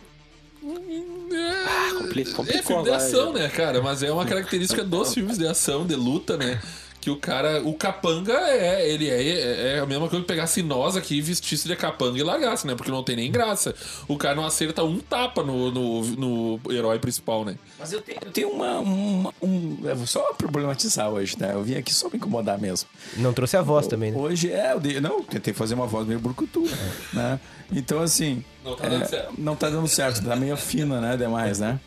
É, 0.62 1.94
compli- 1.98 2.22
é 2.22 2.32
complicou 2.34 2.62
filme 2.62 2.84
de 2.84 2.90
ação, 2.90 3.32
né, 3.32 3.48
cara? 3.48 3.80
Mas 3.82 4.02
é 4.02 4.10
uma 4.12 4.26
característica 4.26 4.84
dos 4.84 5.12
filmes 5.14 5.38
de 5.38 5.46
ação, 5.46 5.86
de 5.86 5.94
luta, 5.94 6.36
né? 6.36 6.60
Que 7.00 7.08
o 7.08 7.16
cara, 7.16 7.62
o 7.64 7.72
capanga 7.72 8.34
é, 8.34 8.86
ele 8.90 9.08
é, 9.08 9.76
é 9.76 9.78
a 9.80 9.86
mesma 9.86 10.06
coisa 10.08 10.22
que 10.22 10.28
pegasse 10.28 10.62
nós 10.62 10.96
aqui, 10.96 11.20
vestisse 11.22 11.66
de 11.66 11.74
capanga 11.74 12.18
e 12.18 12.22
largasse, 12.22 12.66
né? 12.66 12.74
Porque 12.74 12.90
não 12.90 13.02
tem 13.02 13.16
nem 13.16 13.32
graça. 13.32 13.74
O 14.06 14.18
cara 14.18 14.34
não 14.34 14.44
acerta 14.44 14.84
um 14.84 14.98
tapa 14.98 15.42
no, 15.42 15.70
no, 15.70 16.02
no 16.04 16.60
herói 16.72 16.98
principal, 16.98 17.42
né? 17.44 17.56
Mas 17.78 17.90
eu 17.92 18.02
tenho, 18.02 18.18
eu 18.22 18.30
tenho 18.30 18.50
uma, 18.50 18.80
uma- 18.80 19.34
um. 19.40 19.78
Eu 19.82 19.96
vou 19.96 20.06
só 20.06 20.32
problematizar 20.34 21.08
hoje, 21.08 21.36
né? 21.38 21.52
Eu 21.54 21.62
vim 21.62 21.74
aqui 21.76 21.94
só 21.94 22.08
me 22.10 22.16
incomodar 22.18 22.58
mesmo. 22.58 22.86
Não 23.16 23.32
trouxe 23.32 23.56
a 23.56 23.62
voz 23.62 23.86
também, 23.86 24.10
né? 24.10 24.18
Hoje 24.18 24.52
é, 24.52 24.72
eu 24.74 24.80
dei- 24.80 25.00
não, 25.00 25.22
tentei 25.22 25.54
fazer 25.54 25.74
uma 25.74 25.86
voz 25.86 26.06
meio 26.06 26.20
brucutu, 26.20 26.64
né? 27.14 27.40
Então, 27.72 28.00
assim. 28.02 28.44
Não 28.64 28.76
tá 28.76 28.88
dando 28.88 29.02
é, 29.02 29.06
certo. 29.06 29.34
Não 29.38 29.56
tá 29.56 29.70
dando 29.70 29.88
certo, 29.88 30.24
tá 30.24 30.36
meio 30.36 30.56
fina, 30.56 31.00
né? 31.00 31.16
Demais, 31.16 31.58
né? 31.58 31.80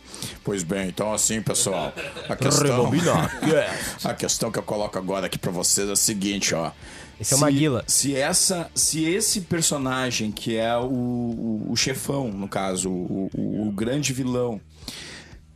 Pois 0.44 0.64
bem, 0.64 0.88
então 0.88 1.14
assim, 1.14 1.42
pessoal. 1.42 1.94
A 2.30 2.36
questão, 2.36 2.90
a 4.04 4.14
questão 4.14 4.52
que 4.52 4.58
eu 4.60 4.64
coloco 4.64 4.98
agora 4.98 5.26
aqui 5.28 5.38
pra 5.38 5.52
vocês 5.52 5.88
é 5.90 5.92
a 5.92 5.96
seguinte, 5.96 6.56
ó. 6.56 6.72
Esse 7.20 7.34
é 7.34 7.36
o 7.36 7.40
Se- 7.40 7.44
Maguila. 7.46 7.84
Se 7.88 8.16
essa, 8.16 8.70
se 8.74 9.04
esse 9.06 9.42
personagem 9.42 10.32
que 10.32 10.58
é 10.58 10.76
o, 10.78 10.84
o, 10.86 11.68
o 11.72 11.76
chefão, 11.76 12.30
no 12.30 12.48
caso, 12.48 12.90
o, 12.90 13.30
o- 13.36 13.68
o 13.68 13.72
grande 13.72 14.12
vilão, 14.14 14.60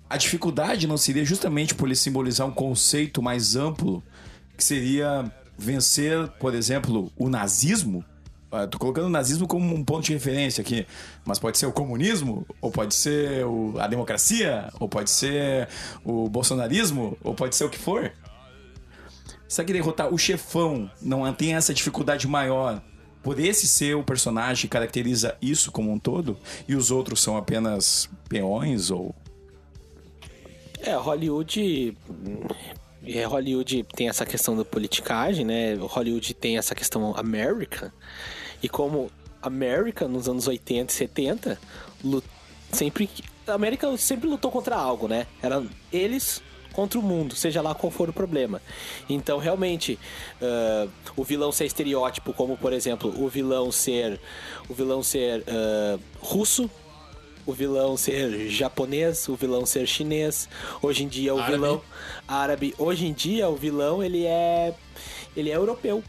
a 0.09 0.17
dificuldade 0.17 0.85
não 0.87 0.97
seria 0.97 1.25
justamente 1.25 1.73
por 1.73 1.87
ele 1.87 1.95
simbolizar 1.95 2.45
um 2.47 2.51
conceito 2.51 3.21
mais 3.21 3.55
amplo, 3.55 4.03
que 4.55 4.63
seria 4.63 5.29
vencer, 5.57 6.27
por 6.39 6.53
exemplo, 6.53 7.11
o 7.17 7.27
nazismo? 7.29 8.05
Ah, 8.51 8.65
Tô 8.65 8.77
colocando 8.79 9.07
o 9.07 9.09
nazismo 9.09 9.45
como 9.47 9.75
um 9.75 9.83
ponto 9.83 10.05
de 10.05 10.13
referência 10.13 10.61
aqui, 10.61 10.87
mas 11.25 11.37
pode 11.37 11.57
ser 11.57 11.65
o 11.65 11.71
comunismo, 11.73 12.45
ou 12.61 12.71
pode 12.71 12.95
ser 12.95 13.45
o- 13.45 13.73
a 13.77 13.87
democracia, 13.87 14.69
ou 14.79 14.87
pode 14.87 15.09
ser 15.09 15.67
o 16.03 16.29
bolsonarismo, 16.29 17.17
ou 17.23 17.33
pode 17.33 17.55
ser 17.55 17.65
o 17.65 17.69
que 17.69 17.77
for. 17.77 18.11
Será 19.49 19.65
que 19.65 19.73
derrotar 19.73 20.13
o 20.13 20.17
chefão 20.17 20.89
não 21.01 21.31
tem 21.33 21.55
essa 21.55 21.73
dificuldade 21.73 22.25
maior 22.27 22.81
por 23.21 23.37
esse 23.39 23.67
ser 23.67 23.95
o 23.95 24.03
personagem 24.03 24.61
que 24.63 24.67
caracteriza 24.69 25.35
isso 25.41 25.69
como 25.71 25.91
um 25.91 25.99
todo? 25.99 26.37
E 26.67 26.75
os 26.75 26.89
outros 26.91 27.21
são 27.21 27.35
apenas 27.35 28.09
peões 28.29 28.89
ou. 28.91 29.13
É, 30.81 30.93
Hollywood. 30.95 31.97
É, 33.05 33.23
Hollywood 33.25 33.83
tem 33.95 34.09
essa 34.09 34.25
questão 34.25 34.55
da 34.55 34.63
politicagem, 34.65 35.45
né? 35.45 35.75
Hollywood 35.75 36.33
tem 36.33 36.57
essa 36.57 36.75
questão 36.75 37.15
América. 37.15 37.93
E 38.61 38.67
como 38.69 39.09
América 39.41 40.07
nos 40.07 40.27
anos 40.27 40.47
80 40.47 40.91
e 40.91 40.95
70, 40.95 41.59
lu- 42.03 42.23
sempre. 42.71 43.09
A 43.47 43.53
América 43.53 43.95
sempre 43.97 44.27
lutou 44.27 44.51
contra 44.51 44.75
algo, 44.75 45.07
né? 45.07 45.25
Era 45.41 45.63
eles 45.91 46.41
contra 46.73 46.99
o 46.99 47.01
mundo, 47.01 47.33
seja 47.35 47.61
lá 47.61 47.73
qual 47.73 47.89
for 47.89 48.09
o 48.09 48.13
problema. 48.13 48.61
Então, 49.09 49.37
realmente, 49.39 49.97
ah, 50.41 50.87
o 51.15 51.23
vilão 51.23 51.51
ser 51.51 51.65
estereótipo, 51.65 52.33
como 52.33 52.57
por 52.57 52.73
exemplo, 52.73 53.13
o 53.23 53.27
vilão 53.29 53.71
ser. 53.71 54.19
O 54.69 54.73
vilão 54.73 55.01
ser 55.01 55.43
ah, 55.47 55.97
russo, 56.19 56.69
o 57.45 57.53
vilão 57.53 57.95
ser 57.95 58.49
japonês, 58.49 59.27
o 59.29 59.35
vilão 59.35 59.65
ser 59.65 59.87
chinês. 59.87 60.49
Hoje 60.81 61.03
em 61.05 61.07
dia 61.07 61.33
o 61.33 61.37
Árabe. 61.39 61.53
vilão 61.53 61.81
árabe. 62.27 62.75
Hoje 62.77 63.07
em 63.07 63.13
dia 63.13 63.47
o 63.49 63.55
vilão 63.55 64.03
ele 64.03 64.25
é 64.25 64.73
ele 65.35 65.49
é 65.49 65.55
europeu. 65.55 66.03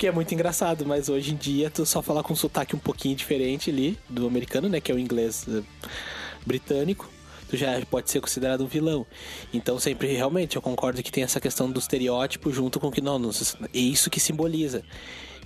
Que 0.00 0.06
é 0.06 0.10
muito 0.10 0.32
engraçado, 0.32 0.86
mas 0.86 1.10
hoje 1.10 1.34
em 1.34 1.36
dia 1.36 1.68
tu 1.68 1.84
só 1.84 2.00
falar 2.00 2.22
com 2.22 2.32
um 2.32 2.36
sotaque 2.36 2.74
um 2.74 2.78
pouquinho 2.78 3.14
diferente 3.14 3.68
ali 3.68 3.98
do 4.08 4.26
americano, 4.26 4.66
né, 4.66 4.80
que 4.80 4.90
é 4.90 4.94
o 4.94 4.98
inglês 4.98 5.44
eh, 5.46 5.62
britânico, 6.46 7.06
tu 7.50 7.54
já 7.54 7.78
pode 7.84 8.10
ser 8.10 8.18
considerado 8.18 8.64
um 8.64 8.66
vilão. 8.66 9.04
Então 9.52 9.78
sempre 9.78 10.10
realmente 10.16 10.56
eu 10.56 10.62
concordo 10.62 11.02
que 11.02 11.12
tem 11.12 11.22
essa 11.22 11.38
questão 11.38 11.70
do 11.70 11.78
estereótipo 11.78 12.50
junto 12.50 12.80
com 12.80 12.90
que 12.90 13.02
não, 13.02 13.18
não 13.18 13.28
é 13.28 13.78
isso 13.78 14.08
que 14.08 14.18
simboliza. 14.18 14.82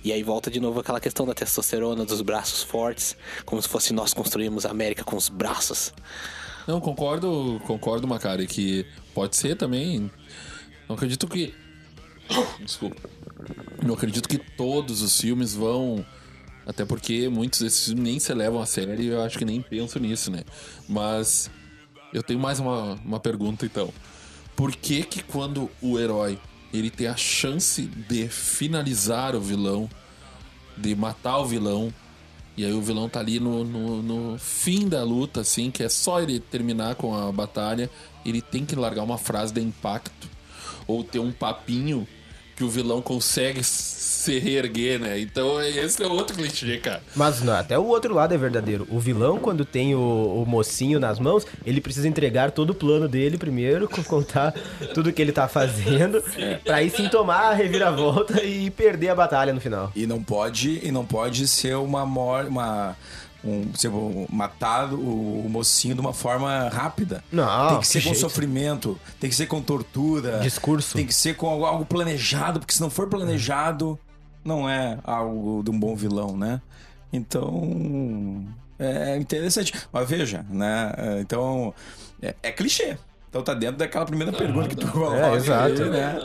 E 0.01 0.13
aí 0.13 0.23
volta 0.23 0.49
de 0.49 0.61
novo 0.61 0.79
aquela 0.79 1.01
questão 1.01 1.25
da 1.25 1.33
testosterona, 1.33 2.05
dos 2.05 2.21
braços 2.21 2.63
fortes, 2.63 3.17
como 3.43 3.61
se 3.61 3.67
fosse 3.67 3.91
nós 3.91 4.13
construímos 4.13 4.65
a 4.65 4.71
América 4.71 5.03
com 5.03 5.17
os 5.17 5.27
braços. 5.27 5.93
Não, 6.65 6.79
concordo, 6.79 7.61
concordo, 7.67 8.07
Macari, 8.07 8.47
que 8.47 8.85
pode 9.13 9.35
ser 9.35 9.57
também. 9.57 10.09
Não 10.87 10.95
acredito 10.95 11.27
que. 11.27 11.53
Desculpa. 12.63 13.15
Não 13.83 13.93
acredito 13.93 14.27
que 14.27 14.37
todos 14.37 15.01
os 15.01 15.19
filmes 15.19 15.53
vão. 15.53 16.05
Até 16.65 16.83
porque 16.83 17.29
muitos 17.29 17.59
desses 17.59 17.85
filmes 17.85 18.03
nem 18.03 18.19
se 18.19 18.33
levam 18.33 18.61
a 18.61 18.65
sério 18.65 18.99
e 18.99 19.07
eu 19.07 19.21
acho 19.21 19.37
que 19.37 19.45
nem 19.45 19.61
penso 19.61 19.99
nisso, 19.99 20.31
né? 20.31 20.43
Mas 20.89 21.49
eu 22.11 22.23
tenho 22.23 22.39
mais 22.39 22.59
uma, 22.59 22.95
uma 23.05 23.19
pergunta 23.19 23.65
então. 23.65 23.93
Por 24.55 24.75
que 24.75 25.03
que 25.03 25.21
quando 25.21 25.69
o 25.81 25.99
herói 25.99 26.39
ele 26.73 26.89
tem 26.89 27.07
a 27.07 27.15
chance 27.15 27.83
de 27.83 28.27
finalizar 28.27 29.35
o 29.35 29.41
vilão, 29.41 29.89
de 30.75 30.95
matar 30.95 31.37
o 31.37 31.45
vilão, 31.45 31.93
e 32.57 32.65
aí 32.65 32.73
o 32.73 32.81
vilão 32.81 33.09
tá 33.09 33.19
ali 33.19 33.39
no, 33.39 33.63
no, 33.63 34.01
no 34.01 34.39
fim 34.39 34.87
da 34.87 35.03
luta, 35.03 35.41
assim, 35.41 35.69
que 35.69 35.83
é 35.83 35.89
só 35.89 36.21
ele 36.21 36.39
terminar 36.39 36.95
com 36.95 37.13
a 37.13 37.31
batalha, 37.31 37.89
ele 38.25 38.41
tem 38.41 38.65
que 38.65 38.75
largar 38.75 39.03
uma 39.03 39.17
frase 39.17 39.53
de 39.53 39.61
impacto 39.61 40.29
ou 40.87 41.03
ter 41.03 41.19
um 41.19 41.31
papinho 41.31 42.07
que 42.55 42.63
o 42.63 42.69
vilão 42.69 43.01
consegue 43.01 43.61
se 43.63 44.39
reerguer, 44.39 44.99
né? 44.99 45.19
Então 45.19 45.61
esse 45.61 46.01
é 46.01 46.07
outro 46.07 46.35
clichê, 46.37 46.77
cara. 46.77 47.01
Mas 47.15 47.41
não, 47.41 47.53
até 47.53 47.77
o 47.77 47.85
outro 47.85 48.13
lado 48.13 48.33
é 48.33 48.37
verdadeiro. 48.37 48.87
O 48.89 48.99
vilão, 48.99 49.37
quando 49.37 49.65
tem 49.65 49.93
o, 49.93 49.99
o 50.41 50.45
mocinho 50.47 50.99
nas 50.99 51.19
mãos, 51.19 51.45
ele 51.65 51.81
precisa 51.81 52.07
entregar 52.07 52.51
todo 52.51 52.69
o 52.71 52.73
plano 52.75 53.07
dele 53.07 53.37
primeiro, 53.37 53.87
co- 53.89 54.03
contar 54.03 54.53
tudo 54.93 55.11
que 55.11 55.21
ele 55.21 55.31
tá 55.31 55.47
fazendo, 55.47 56.23
pra 56.63 56.77
aí 56.77 56.89
sim 56.89 57.07
tomar 57.09 57.51
a 57.51 57.53
reviravolta 57.53 58.41
e 58.43 58.69
perder 58.71 59.09
a 59.09 59.15
batalha 59.15 59.53
no 59.53 59.59
final. 59.61 59.91
E 59.95 60.07
não 60.07 60.23
pode, 60.23 60.79
e 60.81 60.91
não 60.91 61.05
pode 61.05 61.47
ser 61.47 61.75
uma 61.75 62.03
uma 62.03 62.95
um, 63.45 63.73
ser 63.75 63.89
um- 63.89 64.25
matar 64.29 64.91
o, 64.93 65.45
o 65.45 65.47
mocinho 65.49 65.93
de 65.95 66.01
uma 66.01 66.13
forma 66.13 66.67
rápida. 66.69 67.23
Não, 67.31 67.69
tem 67.69 67.79
que 67.81 67.87
ser 67.87 67.99
que 67.99 68.07
com 68.07 68.13
jeito. 68.13 68.21
sofrimento, 68.21 68.99
tem 69.19 69.29
que 69.29 69.35
ser 69.35 69.45
com 69.45 69.61
tortura. 69.61 70.39
Discurso. 70.39 70.95
Tem 70.95 71.05
que 71.05 71.13
ser 71.13 71.35
com 71.35 71.47
algo, 71.47 71.65
algo 71.65 71.85
planejado, 71.85 72.59
porque 72.59 72.73
se 72.73 72.81
não 72.81 72.89
for 72.89 73.07
planejado, 73.07 73.99
não 74.43 74.67
é 74.69 74.97
algo 75.03 75.61
de 75.63 75.69
um 75.71 75.79
bom 75.79 75.95
vilão, 75.95 76.35
né? 76.35 76.61
Então, 77.13 78.45
é 78.79 79.15
interessante. 79.17 79.73
Mas 79.91 80.09
veja, 80.09 80.45
né? 80.49 80.93
É, 80.97 81.19
Então, 81.21 81.73
é, 82.21 82.35
é 82.43 82.51
clichê. 82.51 82.97
Então 83.29 83.43
tá 83.43 83.53
dentro 83.53 83.77
daquela 83.77 84.05
primeira 84.05 84.31
pergunta 84.31 84.69
que 84.69 84.75
tu 84.77 84.87
coloca, 84.87 85.17
É, 85.17 85.33
exato. 85.35 85.83
aí, 85.83 85.89
né? 85.89 86.19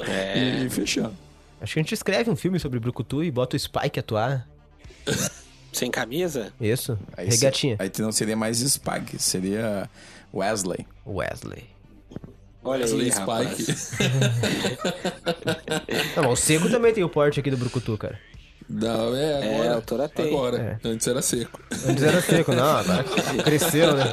E, 0.63 0.67
e 0.67 0.71
fechando. 0.71 1.13
Acho 1.61 1.75
que 1.75 1.81
a 1.81 1.83
gente 1.83 1.93
escreve 1.93 2.31
um 2.31 2.37
filme 2.37 2.59
sobre 2.59 2.79
Brucutu 2.79 3.23
e 3.25 3.31
bota 3.31 3.57
o 3.57 3.59
Spike 3.61 3.99
atuar. 4.01 4.47
Sem 5.73 5.91
camisa? 5.91 6.53
Isso. 6.61 6.99
Aí 7.17 7.29
Regatinha. 7.29 7.77
se- 7.77 7.83
Aí 7.83 7.91
não 7.99 8.13
seria 8.13 8.37
mais 8.37 8.59
Spike, 8.59 9.19
seria 9.23 9.89
Wesley. 10.35 10.87
Wesley. 11.07 11.65
Olha 12.63 12.85
aí, 12.85 12.93
Wesley 12.93 13.09
rapaz. 13.11 13.49
Spike. 13.59 13.73
Não, 16.17 16.25
mas 16.25 16.33
o 16.33 16.37
Seco 16.37 16.69
também 16.69 16.93
tem 16.93 17.03
o 17.05 17.09
porte 17.09 17.41
aqui 17.41 17.51
do 17.51 17.57
Brucutu, 17.57 17.97
cara. 17.97 18.19
Não, 18.69 19.17
é, 19.17 19.35
agora. 19.35 19.65
É, 19.65 19.69
a 19.69 19.75
autora 19.75 20.09
tem. 20.09 20.27
Agora. 20.29 20.81
Antes 20.85 21.07
era 21.09 21.21
seco. 21.23 21.61
Antes 21.89 22.03
era 22.05 22.21
seco, 22.23 22.53
não, 22.53 22.65
agora 22.77 23.03
cresceu, 23.43 23.97
né? 23.97 24.05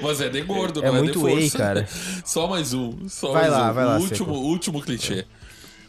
Mas 0.00 0.20
é 0.22 0.28
de 0.30 0.40
gordo, 0.42 0.82
É 0.82 0.86
não 0.88 0.96
é 0.96 0.98
muito 1.02 1.18
de 1.18 1.24
whey, 1.24 1.40
força. 1.50 1.58
cara. 1.58 1.86
Só 2.24 2.46
mais 2.46 2.72
um. 2.72 3.06
Só 3.08 3.32
Vai 3.32 3.42
mais 3.42 3.52
lá, 3.52 3.70
um. 3.70 3.74
vai 3.74 3.84
lá, 3.84 3.98
último, 3.98 4.16
Seco. 4.16 4.30
último 4.32 4.80
clichê. 4.82 5.26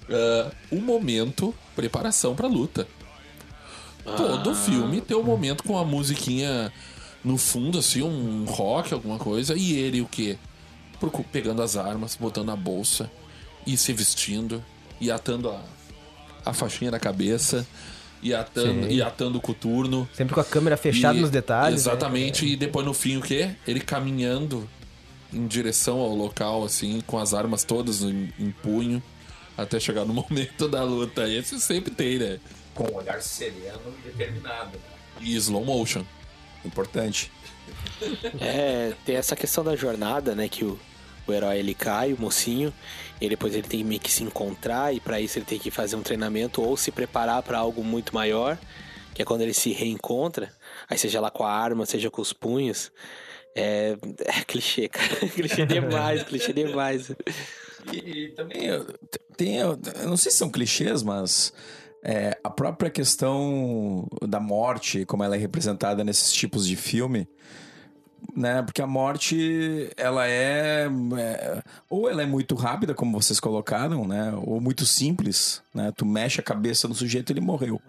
Ah, 0.10 0.52
um 0.72 0.82
momento, 0.82 1.56
preparação 1.78 2.36
pra 2.36 2.48
luta. 2.48 2.86
Todo 4.18 4.54
filme 4.56 5.02
tem 5.02 5.16
um 5.16 5.24
momento 5.24 5.64
com 5.64 5.78
a 5.78 5.84
musiquinha 5.86 6.72
no 7.24 7.38
fundo, 7.38 7.80
assim, 7.80 8.02
um 8.02 8.46
rock, 8.46 8.94
alguma 8.94 9.18
coisa. 9.18 9.56
E 9.58 9.74
ele 9.74 10.02
o 10.02 10.06
quê? 10.08 10.38
Pegando 11.32 11.62
as 11.62 11.78
armas, 11.78 12.18
botando 12.20 12.48
na 12.48 12.56
bolsa, 12.56 13.10
e 13.66 13.78
se 13.78 13.94
vestindo, 13.94 14.64
e 15.00 15.10
atando 15.10 15.50
a, 15.50 15.62
a 16.46 16.54
faixinha 16.54 16.92
na 16.92 17.00
cabeça, 17.00 17.66
e 18.22 18.34
atando, 18.34 18.84
Sim. 18.88 18.90
e 18.96 19.02
atando 19.02 19.38
o 19.38 19.42
coturno. 19.42 20.08
Sempre 20.14 20.34
com 20.36 20.42
a 20.42 20.46
câmera 20.46 20.76
fechada 20.76 21.18
E- 21.18 21.22
nos 21.22 21.30
detalhes. 21.30 21.86
né? 21.86 21.92
Exatamente, 21.92 22.46
e 22.46 22.56
depois 22.58 22.86
no 22.86 22.94
fim 22.94 23.16
o 23.16 23.22
quê? 23.22 23.52
Ele 23.66 23.80
caminhando 23.80 24.70
em 25.32 25.48
direção 25.48 26.00
ao 26.00 26.14
local, 26.14 26.66
assim, 26.66 27.02
com 27.08 27.18
as 27.18 27.34
armas 27.34 27.64
todas 27.64 28.02
em, 28.02 28.34
em 28.38 28.52
punho, 28.52 29.02
até 29.58 29.80
chegar 29.80 30.04
no 30.04 30.12
momento 30.14 30.68
da 30.68 30.84
luta. 30.84 31.30
Esse 31.30 31.62
sempre 31.62 31.92
tem, 31.92 32.18
né? 32.20 32.40
Com 32.80 32.94
um 32.94 32.96
olhar 32.96 33.22
sereno 33.22 33.94
e 34.00 34.08
determinado. 34.08 34.80
E 35.20 35.36
slow 35.36 35.66
motion. 35.66 36.06
Importante. 36.64 37.30
É, 38.40 38.94
tem 39.06 39.18
essa 39.18 39.36
questão 39.36 39.66
da 39.66 39.76
jornada, 39.76 40.34
né? 40.34 40.48
Que 40.48 40.64
o, 40.64 40.80
o 41.28 41.34
herói 41.34 41.60
ele 41.60 41.74
cai, 41.74 42.14
o 42.14 42.22
mocinho, 42.22 42.74
e 43.20 43.28
depois 43.28 43.54
ele 43.54 43.68
tem 43.68 43.84
meio 43.84 44.00
que 44.00 44.10
se 44.10 44.24
encontrar, 44.24 44.96
e 44.96 45.02
pra 45.02 45.20
isso 45.20 45.38
ele 45.38 45.46
tem 45.46 45.60
que 45.60 45.70
fazer 45.70 45.98
um 45.98 46.02
treinamento 46.02 46.62
ou 46.62 46.78
se 46.78 46.90
preparar 46.90 47.44
pra 47.44 47.58
algo 47.58 47.84
muito 47.84 48.16
maior, 48.16 48.58
que 49.14 49.22
é 49.22 49.26
quando 49.26 49.42
ele 49.42 49.54
se 49.54 49.74
reencontra, 49.74 50.50
aí 50.90 50.98
seja 50.98 51.20
lá 51.20 51.30
com 51.30 51.44
a 51.44 51.52
arma, 51.52 51.86
seja 51.86 52.10
com 52.10 52.22
os 52.22 52.32
punhos. 52.32 52.94
É, 53.54 53.98
é 54.20 54.42
clichê, 54.46 54.88
cara. 54.88 55.16
clichê 55.36 55.66
demais, 55.66 56.24
clichê 56.24 56.54
demais. 56.54 57.12
E, 57.92 57.98
e 57.98 58.30
também 58.30 58.70
tem, 59.36 59.58
eu 59.58 59.78
eu 59.96 60.08
não 60.08 60.16
sei 60.16 60.32
se 60.32 60.38
são 60.38 60.50
clichês, 60.50 61.04
mas 61.04 61.52
é, 62.04 62.38
a 62.44 62.50
própria 62.50 62.90
questão 62.90 64.08
da 64.22 64.40
morte, 64.40 65.06
como 65.06 65.24
ela 65.24 65.36
é 65.36 65.40
representada 65.40 66.04
nesses 66.04 66.32
tipos 66.32 66.66
de 66.66 66.76
filme, 66.76 67.28
né? 68.36 68.62
Porque 68.62 68.82
a 68.82 68.88
morte, 68.88 69.90
ela 69.98 70.28
é, 70.28 70.88
é, 71.18 71.64
ou 71.90 72.10
ela 72.10 72.22
é 72.22 72.26
muito 72.26 72.56
rápida, 72.56 72.94
como 72.94 73.22
vocês 73.22 73.40
colocaram, 73.40 74.08
né? 74.08 74.34
Ou 74.44 74.62
muito 74.62 74.86
simples, 74.86 75.62
né? 75.74 75.92
Tu 75.96 76.06
mexe 76.06 76.40
a 76.40 76.44
cabeça 76.44 76.88
no 76.88 76.96
sujeito, 76.96 77.32
ele 77.32 77.42
morreu. 77.42 77.82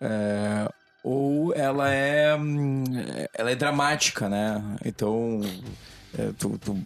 É, 0.00 0.68
ou 1.02 1.54
ela 1.54 1.90
é, 1.90 2.34
hum, 2.36 2.84
ela 3.34 3.50
é 3.50 3.54
dramática, 3.54 4.28
né? 4.28 4.62
Então, 4.84 5.40
é, 6.18 6.32
tu, 6.38 6.58
tu 6.58 6.76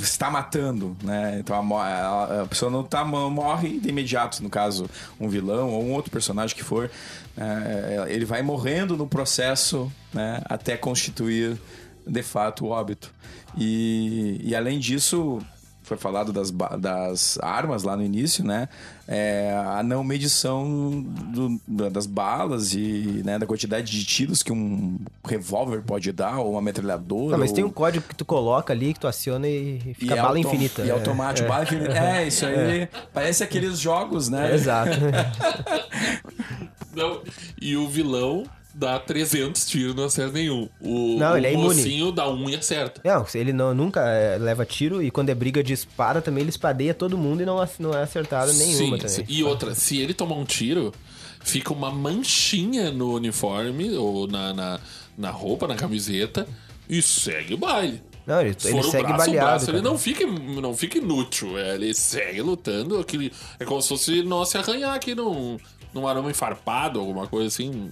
está 0.00 0.30
matando, 0.30 0.96
né? 1.02 1.38
Então 1.40 1.76
a, 1.76 1.84
a- 1.86 2.42
a 2.42 2.46
pessoa 2.46 2.70
não 2.70 2.82
tá 2.84 3.04
morre 3.04 3.78
de 3.80 3.88
imediato, 3.88 4.42
no 4.42 4.48
caso, 4.50 4.88
um 5.18 5.28
vilão 5.28 5.70
ou 5.70 5.82
um 5.84 5.92
outro 5.92 6.10
personagem 6.10 6.54
que 6.56 6.62
for, 6.64 6.90
né? 7.36 8.06
ele 8.08 8.24
vai 8.24 8.42
morrendo 8.42 8.96
no 8.96 9.06
processo, 9.06 9.90
né? 10.12 10.40
Até 10.44 10.76
constituir 10.76 11.58
de 12.06 12.22
fato 12.22 12.66
o 12.66 12.68
óbito. 12.68 13.12
E, 13.56 14.40
e 14.44 14.54
além 14.54 14.78
disso, 14.78 15.38
foi 15.86 15.96
falado 15.96 16.32
das, 16.32 16.50
das 16.80 17.38
armas 17.40 17.84
lá 17.84 17.96
no 17.96 18.02
início, 18.02 18.44
né? 18.44 18.68
É, 19.08 19.54
a 19.76 19.84
não 19.84 20.02
medição 20.02 21.00
do- 21.32 21.60
da- 21.66 21.88
das 21.88 22.06
balas 22.06 22.74
e 22.74 23.22
né, 23.24 23.38
da 23.38 23.46
quantidade 23.46 23.90
de 23.92 24.04
tiros 24.04 24.42
que 24.42 24.52
um 24.52 24.98
revólver 25.24 25.82
pode 25.82 26.10
dar, 26.10 26.40
ou 26.40 26.50
uma 26.52 26.60
metralhadora. 26.60 27.30
Não, 27.30 27.38
mas 27.38 27.52
tem 27.52 27.62
ou- 27.62 27.70
um 27.70 27.72
código 27.72 28.04
que 28.08 28.16
tu 28.16 28.24
coloca 28.24 28.72
ali, 28.72 28.92
que 28.94 28.98
tu 28.98 29.06
aciona 29.06 29.46
e 29.48 29.94
fica 29.96 30.14
é 30.14 30.20
bala 30.20 30.38
infinita. 30.40 30.82
E 30.82 30.88
É, 30.88 30.92
automático, 30.92 31.46
é. 31.46 31.48
bala 31.48 31.62
infinita. 31.62 31.92
É, 31.92 32.26
isso 32.26 32.44
aí. 32.44 32.88
Parece 33.14 33.44
aqueles 33.44 33.78
jogos, 33.78 34.28
né? 34.28 34.52
Exato. 34.52 34.90
Não, 36.94 37.20
e 37.60 37.76
o 37.76 37.88
vilão 37.88 38.44
dá 38.76 38.98
300 39.00 39.64
tiros, 39.64 39.94
não 39.94 40.04
acerta 40.04 40.34
nenhum. 40.34 40.68
O, 40.80 41.16
Não, 41.18 41.32
o 41.32 41.36
ele 41.36 41.46
é 41.46 41.52
imune. 41.54 41.74
mocinho 41.76 42.12
dá 42.12 42.28
um 42.28 42.48
e 42.48 42.54
acerta. 42.54 43.00
Não, 43.02 43.24
ele 43.34 43.52
não, 43.52 43.74
nunca 43.74 44.00
é, 44.06 44.36
leva 44.36 44.66
tiro 44.66 45.02
e 45.02 45.10
quando 45.10 45.30
é 45.30 45.34
briga 45.34 45.62
de 45.64 45.72
espada 45.72 46.20
também 46.20 46.42
ele 46.42 46.50
espadeia 46.50 46.92
todo 46.92 47.16
mundo 47.16 47.42
e 47.42 47.46
não, 47.46 47.56
não 47.78 47.94
é 47.94 48.02
acertado 48.02 48.52
nenhuma 48.52 48.98
Sim, 48.98 49.06
também. 49.06 49.24
E 49.28 49.42
outra, 49.42 49.74
se 49.74 49.98
ele 49.98 50.12
tomar 50.12 50.36
um 50.36 50.44
tiro, 50.44 50.92
fica 51.40 51.72
uma 51.72 51.90
manchinha 51.90 52.90
no 52.90 53.14
uniforme 53.14 53.96
ou 53.96 54.26
na, 54.26 54.52
na, 54.52 54.80
na 55.16 55.30
roupa, 55.30 55.66
na 55.66 55.74
camiseta 55.74 56.46
e 56.88 57.00
segue 57.00 57.54
o 57.54 57.58
baile. 57.58 58.02
Não, 58.26 58.40
ele, 58.40 58.50
ele 58.50 58.82
segue 58.82 59.04
braço, 59.04 59.14
o 59.14 59.16
baleado. 59.16 59.46
braço, 59.46 59.70
ele 59.70 59.80
não 59.80 59.96
fica, 59.96 60.26
não 60.26 60.76
fica 60.76 60.98
inútil. 60.98 61.56
é, 61.56 61.76
ele 61.76 61.94
segue 61.94 62.42
lutando. 62.42 62.98
Aquele, 62.98 63.32
é 63.58 63.64
como 63.64 63.80
se 63.80 63.88
fosse 63.88 64.22
não 64.22 64.44
se 64.44 64.58
arranhar 64.58 64.94
aqui 64.94 65.14
num, 65.14 65.56
num 65.94 66.06
arame 66.06 66.34
farpado, 66.34 66.98
alguma 66.98 67.26
coisa 67.26 67.46
assim. 67.46 67.88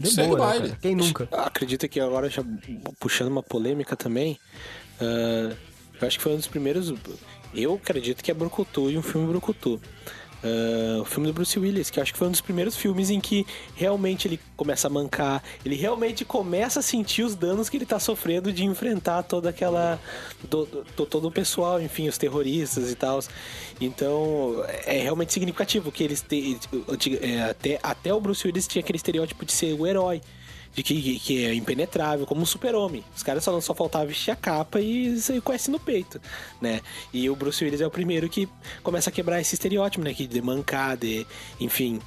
De 0.00 0.10
segue 0.10 0.34
boa, 0.34 0.58
né? 0.58 0.76
Quem 0.80 0.94
nunca? 0.94 1.28
Eu 1.30 1.40
acredito 1.40 1.88
que 1.88 2.00
agora, 2.00 2.28
já 2.30 2.42
puxando 2.98 3.28
uma 3.28 3.42
polêmica 3.42 3.94
também, 3.94 4.38
ah, 5.00 5.54
eu 6.00 6.08
acho 6.08 6.16
que 6.16 6.22
foi 6.22 6.32
um 6.32 6.36
dos 6.36 6.46
primeiros. 6.46 6.92
Eu 7.54 7.74
acredito 7.74 8.22
que 8.22 8.30
é 8.30 8.34
Brucutu 8.34 8.90
e 8.90 8.96
um 8.96 9.02
filme 9.02 9.26
Brucutu. 9.26 9.80
Ah, 10.42 11.00
o 11.00 11.04
filme 11.04 11.26
do 11.26 11.32
Bruce 11.34 11.58
Willis, 11.58 11.90
que 11.90 12.00
acho 12.00 12.12
que 12.12 12.18
foi 12.18 12.28
um 12.28 12.30
dos 12.30 12.40
primeiros 12.40 12.74
filmes 12.76 13.10
em 13.10 13.20
que 13.20 13.46
realmente 13.74 14.26
ele 14.26 14.40
começa 14.56 14.86
a 14.86 14.90
mancar, 14.90 15.42
ele 15.64 15.74
realmente 15.76 16.24
começa 16.24 16.80
a 16.80 16.82
sentir 16.82 17.22
os 17.22 17.34
danos 17.34 17.68
que 17.68 17.76
ele 17.76 17.84
tá 17.86 17.98
sofrendo 17.98 18.52
de 18.52 18.64
enfrentar 18.64 19.22
toda 19.22 19.48
aquela. 19.50 20.00
do- 20.48 20.64
do- 20.96 21.06
todo 21.06 21.28
o 21.28 21.30
pessoal, 21.30 21.80
enfim, 21.80 22.08
os 22.08 22.16
terroristas 22.16 22.90
e 22.90 22.94
tal. 22.94 23.20
Então, 23.80 24.64
é 24.86 24.98
realmente 25.00 25.32
significativo 25.32 25.90
que 25.92 26.02
eles 26.02 26.20
têm. 26.22 26.58
é, 27.20 27.42
até, 27.42 27.78
até 27.82 28.14
o 28.14 28.20
Bruce 28.20 28.46
Willis 28.46 28.66
tinha 28.66 28.80
aquele 28.80 28.96
estereótipo 28.96 29.44
de 29.44 29.52
ser 29.52 29.74
o 29.78 29.86
herói 29.86 30.20
de 30.74 30.82
que, 30.82 31.18
que 31.18 31.44
é 31.44 31.54
impenetrável, 31.54 32.26
como 32.26 32.42
um 32.42 32.46
super-homem. 32.46 33.04
Os 33.14 33.22
caras 33.22 33.42
só 33.42 33.52
não 33.52 33.60
só 33.60 33.74
faltava 33.74 34.06
vestir 34.06 34.30
a 34.30 34.36
capa 34.36 34.80
e 34.80 35.18
sair 35.20 35.40
com 35.40 35.52
esse 35.52 35.70
no 35.70 35.80
peito, 35.80 36.20
né? 36.60 36.80
E 37.12 37.28
o 37.28 37.34
Bruce 37.36 37.62
Willis 37.64 37.80
é 37.80 37.86
o 37.86 37.90
primeiro 37.90 38.28
que 38.28 38.48
começa 38.82 39.10
a 39.10 39.12
quebrar 39.12 39.40
esse 39.40 39.54
estereótipo, 39.54 40.04
né? 40.04 40.14
Que 40.14 40.26
de 40.26 40.40
mancar, 40.40 40.96
de... 40.96 41.26
Enfim... 41.58 42.00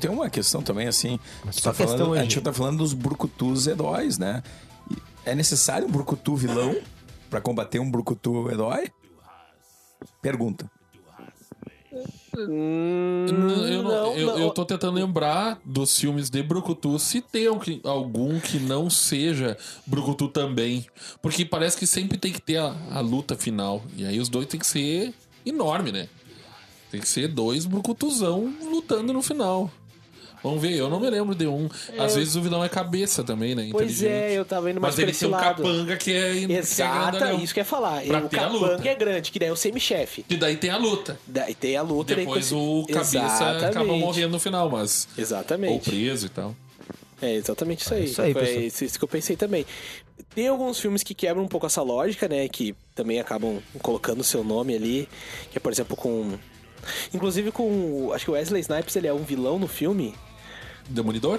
Tem 0.00 0.10
uma 0.10 0.30
questão 0.30 0.62
também, 0.62 0.88
assim. 0.88 1.20
tá 1.62 1.72
falando- 1.72 1.76
questão 1.76 2.12
a 2.14 2.22
gente 2.22 2.40
tá 2.40 2.52
falando 2.52 2.78
dos 2.78 2.94
brucutus 2.94 3.66
heróis, 3.66 4.18
né? 4.18 4.42
É 5.24 5.34
necessário 5.34 5.86
um 5.86 5.90
brucutu 5.90 6.34
vilão 6.34 6.74
pra 7.28 7.40
combater 7.40 7.78
um 7.78 7.90
brucutu 7.90 8.50
herói? 8.50 8.90
Pergunta. 10.22 10.68
Hum, 12.46 13.26
Eu, 13.68 13.82
não- 13.82 14.14
eu, 14.16 14.38
eu 14.38 14.50
tô 14.50 14.64
tentando 14.64 14.94
lembrar 14.94 15.60
dos 15.64 15.98
filmes 15.98 16.30
de 16.30 16.42
Brucutu 16.42 16.98
se 16.98 17.20
tem 17.20 17.46
algum- 17.46 17.80
algum 17.84 18.40
que 18.40 18.58
não 18.58 18.88
seja 18.90 19.56
Brucutu 19.86 20.28
também. 20.28 20.86
Porque 21.22 21.44
parece 21.44 21.76
que 21.76 21.86
sempre 21.86 22.16
tem 22.18 22.32
que 22.32 22.40
ter 22.40 22.58
a, 22.58 22.74
a 22.92 23.00
luta 23.00 23.34
final. 23.36 23.82
E 23.96 24.04
aí 24.04 24.18
os 24.20 24.28
dois 24.28 24.46
tem 24.46 24.58
que 24.60 24.66
ser 24.66 25.12
enorme, 25.44 25.92
né? 25.92 26.08
Tem 26.90 27.00
que 27.00 27.08
ser 27.08 27.28
dois 27.28 27.66
brucutuzão 27.66 28.52
lutando 28.70 29.12
no 29.12 29.20
final. 29.22 29.70
Vamos 30.42 30.62
ver, 30.62 30.72
eu 30.76 30.88
não 30.88 31.00
me 31.00 31.10
lembro 31.10 31.34
de 31.34 31.46
um. 31.46 31.68
Às 31.98 32.14
vezes 32.16 32.36
o 32.36 32.42
vilão 32.42 32.62
é 32.64 32.68
cabeça 32.68 33.24
também, 33.24 33.54
né? 33.54 33.68
Pois 33.72 34.02
é, 34.02 34.32
eu 34.34 34.44
tava 34.44 34.70
indo 34.70 34.80
mais 34.80 34.94
Mas 34.94 35.02
ele 35.02 35.12
tem 35.12 35.28
um 35.28 35.32
lado. 35.32 35.62
capanga 35.62 35.96
que 35.96 36.12
é, 36.12 36.32
que 36.46 36.52
é 36.52 37.34
isso 37.34 37.52
que 37.54 37.60
eu 37.60 37.62
ia 37.62 37.64
falar. 37.64 38.02
Pra 38.02 38.18
o 38.24 38.28
ter 38.28 38.38
a 38.38 38.42
capanga 38.48 38.88
é 38.88 38.94
grande, 38.94 39.30
que 39.32 39.38
daí 39.38 39.48
é 39.48 39.52
o 39.52 39.56
semi-chefe. 39.56 40.24
E 40.28 40.36
daí 40.36 40.56
tem 40.56 40.70
a 40.70 40.76
luta. 40.76 41.18
Daí 41.26 41.54
tem 41.54 41.76
a 41.76 41.82
luta. 41.82 42.14
Depois 42.14 42.52
o 42.52 42.84
cabeça 42.86 43.18
Exatamente. 43.18 43.64
acaba 43.64 43.92
morrendo 43.96 44.30
no 44.30 44.38
final, 44.38 44.70
mas. 44.70 45.08
Ou 45.16 45.22
Exatamente. 45.22 45.90
preso 45.90 46.26
e 46.26 46.28
tal. 46.28 46.54
É 47.20 47.34
exatamente 47.34 47.80
isso 47.82 47.94
aí. 47.94 48.04
isso 48.04 48.22
aí, 48.22 48.32
Foi 48.32 48.42
pessoal. 48.42 48.62
isso, 48.64 48.84
isso 48.84 48.98
que 48.98 49.04
eu 49.04 49.08
pensei 49.08 49.34
também. 49.36 49.66
Tem 50.34 50.46
alguns 50.46 50.78
filmes 50.78 51.02
que 51.02 51.14
quebram 51.14 51.42
um 51.42 51.48
pouco 51.48 51.66
essa 51.66 51.82
lógica, 51.82 52.28
né? 52.28 52.46
Que 52.48 52.76
também 52.94 53.18
acabam 53.18 53.58
colocando 53.82 54.20
o 54.20 54.24
seu 54.24 54.44
nome 54.44 54.74
ali. 54.76 55.08
Que 55.50 55.58
é, 55.58 55.60
por 55.60 55.72
exemplo, 55.72 55.96
com. 55.96 56.34
Inclusive 57.12 57.50
com. 57.50 57.64
o- 58.06 58.12
Acho 58.12 58.24
que 58.26 58.30
o 58.30 58.34
Wesley 58.34 58.60
Snipes 58.60 58.94
ele 58.94 59.08
é 59.08 59.12
um 59.12 59.24
vilão 59.24 59.58
no 59.58 59.66
filme. 59.66 60.14
Demolidor? 60.88 61.38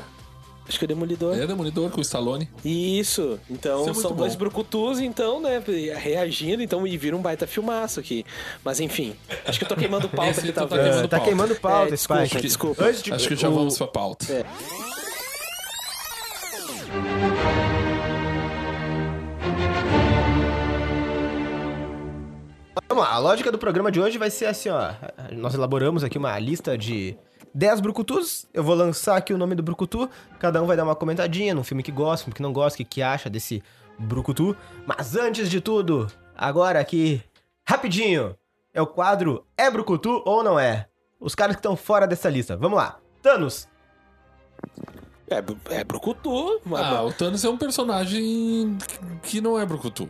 Acho 0.67 0.77
que 0.77 0.85
é 0.85 0.87
o 0.87 0.87
Demolidor. 0.89 1.35
É 1.35 1.47
Demolidor 1.47 1.89
com 1.89 1.97
o 1.97 2.01
Stallone. 2.01 2.47
Isso. 2.63 3.39
Então 3.49 3.89
Isso 3.89 3.99
é 3.99 4.03
são 4.03 4.15
dois 4.15 4.33
bom. 4.33 4.39
brucutus, 4.39 4.99
então, 4.99 5.41
né? 5.41 5.59
Reagindo, 5.97 6.61
então, 6.61 6.85
e 6.85 6.95
vira 6.95 7.15
um 7.17 7.21
baita 7.21 7.47
filmaço 7.47 7.99
aqui. 7.99 8.23
Mas 8.63 8.79
enfim, 8.79 9.15
acho 9.47 9.57
que 9.57 9.65
eu 9.65 9.69
tô 9.69 9.75
queimando 9.75 10.07
pauta 10.09 10.29
Esse 10.29 10.39
aqui, 10.41 10.51
tá 10.51 10.67
talvez. 10.67 10.83
queimando 10.89 11.07
tá 11.07 11.17
pauta. 11.17 11.25
queimando 11.25 11.55
pauta, 11.55 11.87
É, 11.87 11.91
desculpa, 11.95 12.25
Spike. 12.27 12.41
desculpa. 12.43 12.85
Antes 12.85 13.01
de- 13.01 13.13
Acho 13.13 13.27
que 13.27 13.35
já 13.35 13.49
o- 13.49 13.53
vamos 13.55 13.77
pra 13.79 13.87
pauta. 13.87 14.31
É. 14.31 14.45
Vamos 22.87 23.03
lá, 23.03 23.13
a 23.13 23.19
lógica 23.19 23.51
do 23.51 23.57
programa 23.57 23.91
de 23.91 23.99
hoje 23.99 24.17
vai 24.17 24.29
ser 24.29 24.45
assim, 24.45 24.69
ó. 24.69 24.91
Nós 25.31 25.53
elaboramos 25.53 26.03
aqui 26.03 26.17
uma 26.17 26.37
lista 26.39 26.77
de 26.77 27.15
10 27.53 27.79
brucutus. 27.81 28.45
Eu 28.53 28.63
vou 28.63 28.75
lançar 28.75 29.17
aqui 29.17 29.33
o 29.33 29.37
nome 29.37 29.55
do 29.55 29.63
brucutu. 29.63 30.09
Cada 30.39 30.61
um 30.61 30.65
vai 30.67 30.77
dar 30.77 30.83
uma 30.83 30.95
comentadinha 30.95 31.53
num 31.53 31.63
filme 31.63 31.83
que 31.83 31.91
gosta, 31.91 32.25
filme 32.25 32.35
que 32.35 32.41
não 32.41 32.53
gosta, 32.53 32.75
o 32.75 32.77
que, 32.77 32.85
que 32.85 33.01
acha 33.01 33.29
desse 33.29 33.63
brucutu. 33.97 34.55
Mas 34.85 35.15
antes 35.15 35.49
de 35.49 35.59
tudo, 35.61 36.07
agora 36.35 36.79
aqui, 36.79 37.21
rapidinho, 37.67 38.35
é 38.73 38.81
o 38.81 38.87
quadro 38.87 39.45
É 39.57 39.69
brucutu 39.69 40.21
ou 40.25 40.43
não 40.43 40.59
é? 40.59 40.87
Os 41.19 41.35
caras 41.35 41.55
que 41.55 41.59
estão 41.59 41.75
fora 41.75 42.07
dessa 42.07 42.29
lista. 42.29 42.55
Vamos 42.55 42.77
lá. 42.77 42.97
Thanos. 43.21 43.67
É, 45.29 45.43
é 45.75 45.83
brucutu. 45.83 46.59
mas- 46.65 46.81
Ah, 46.81 47.03
o 47.03 47.11
Thanos 47.13 47.43
é 47.43 47.49
um 47.49 47.57
personagem 47.57 48.77
que 49.23 49.39
não 49.41 49.59
é 49.59 49.65
Brucutu. 49.65 50.09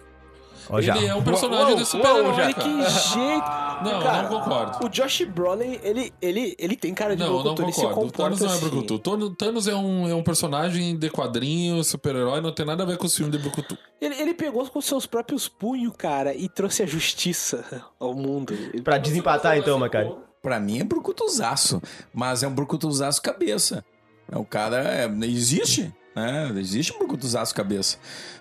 Ó, 0.70 0.80
já. 0.82 0.96
Ele 0.98 1.08
é 1.08 1.16
um 1.16 1.24
personagem 1.24 1.70
Uou, 1.74 1.76
de 1.78 1.86
super-herói, 1.86 2.54
que 2.54 2.90
jeito. 2.90 3.46
Não, 3.80 4.04
Cara, 4.04 4.24
não 4.24 4.42
concordo. 4.42 4.86
O 4.86 4.90
Josh 4.90 5.22
Brolin, 5.24 5.80
ele, 5.82 6.12
ele, 6.22 6.54
ele 6.60 6.76
tem 6.76 6.94
cara 6.94 7.16
de 7.16 7.24
Não, 7.24 7.42
não 7.42 7.56
ele 7.60 7.72
se 7.72 7.80
concordo. 7.82 8.08
O 8.08 8.12
Thanos 8.12 8.40
não 8.42 8.50
é 8.50 8.52
assim. 8.52 8.60
Brucutu. 8.68 9.00
Thanos- 9.00 9.36
Thanos 9.38 9.68
é 9.70 9.74
um, 9.76 10.10
é 10.10 10.14
um 10.14 10.22
personagem 10.22 10.98
de 10.98 11.10
quadrinho, 11.10 11.82
super-herói, 11.82 12.42
não 12.42 12.52
tem 12.52 12.66
nada 12.66 12.84
a 12.84 12.86
ver 12.86 12.98
com 12.98 13.08
o 13.08 13.10
filme 13.10 13.32
de 13.32 13.38
Brucutu. 13.38 13.78
Ele, 14.02 14.16
ele 14.16 14.34
pegou 14.34 14.66
com 14.68 14.82
seus 14.82 15.06
próprios 15.06 15.48
punhos, 15.48 15.94
cara, 15.98 16.36
e 16.36 16.50
trouxe 16.50 16.84
a 16.84 16.86
justiça 16.86 17.64
ao 17.98 18.14
mundo. 18.14 18.54
Pra 18.84 18.98
desempatar 18.98 19.58
então, 19.58 19.80
Macari. 19.80 20.14
Pra 20.42 20.60
mim 20.60 20.80
é 20.80 20.84
brucutuzaço, 20.84 21.82
mas 22.14 22.44
é 22.44 22.48
um 22.50 22.54
brucutuzaço 22.54 23.22
cabeça. 23.22 23.82
É 24.30 24.38
um 24.38 24.44
cara. 24.44 24.78
é, 24.84 25.10
existe, 25.26 25.94
né? 26.14 26.52
Existe 26.58 26.92
um 26.94 26.98
brucutuzaço 27.00 27.56
cabeça. 27.56 27.98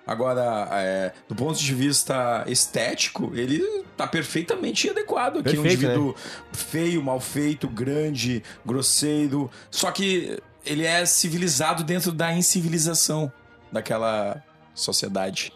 Agora, 0.09 0.67
é, 0.73 1.13
do 1.29 1.35
ponto 1.35 1.59
de 1.59 1.75
vista 1.75 2.43
estético, 2.49 3.31
ele 3.35 3.63
tá 3.95 4.07
perfeitamente 4.07 4.89
adequado. 4.89 5.41
Aqui 5.41 5.55
é 5.55 5.61
um 5.61 5.63
Perfeito, 5.63 5.85
indivíduo 5.85 6.15
feio, 6.51 7.03
mal 7.03 7.21
feito, 7.21 7.69
grande, 7.69 8.43
grosseiro. 8.65 9.51
Só 9.71 9.91
que 9.91 10.41
ele 10.65 10.87
é 10.87 11.05
civilizado 11.05 11.85
dentro 11.85 12.11
da 12.11 12.33
incivilização 12.33 13.31
daquela 13.71 14.43
sociedade 14.75 15.53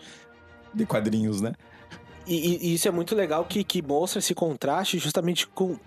de 0.75 0.85
quadrinhos, 0.85 1.41
né? 1.41 1.55
E, 2.27 2.35
e- 2.35 2.67
e 2.69 2.75
isso 2.75 2.87
é 2.87 2.91
muito 2.91 3.15
legal 3.15 3.47
que, 3.47 3.65
que 3.65 3.81
mostra 3.81 4.19
esse 4.19 4.35
contraste 4.35 4.99
justamente 4.99 5.47
com. 5.47 5.79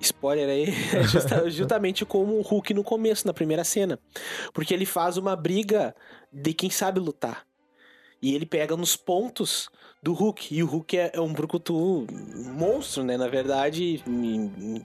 Spoiler 0.00 0.48
aí, 0.48 0.72
justa- 1.10 1.50
justamente 1.50 2.04
como 2.06 2.38
o 2.38 2.40
Hulk 2.40 2.72
no 2.72 2.84
começo, 2.84 3.26
na 3.26 3.34
primeira 3.34 3.64
cena. 3.64 3.98
Porque 4.54 4.72
ele 4.72 4.86
faz 4.86 5.16
uma 5.16 5.34
briga 5.34 5.92
de 6.32 6.54
quem 6.54 6.70
sabe 6.70 7.00
lutar. 7.00 7.42
E 8.20 8.34
ele 8.34 8.44
pega 8.46 8.76
nos 8.76 8.96
pontos 8.96 9.68
do 10.02 10.12
Hulk. 10.12 10.54
E 10.54 10.62
o 10.62 10.66
Hulk 10.66 10.96
é, 10.96 11.10
é 11.14 11.20
um 11.20 11.32
brucutu 11.32 12.06
monstro, 12.56 13.02
né? 13.04 13.16
Na 13.16 13.28
verdade, 13.28 14.02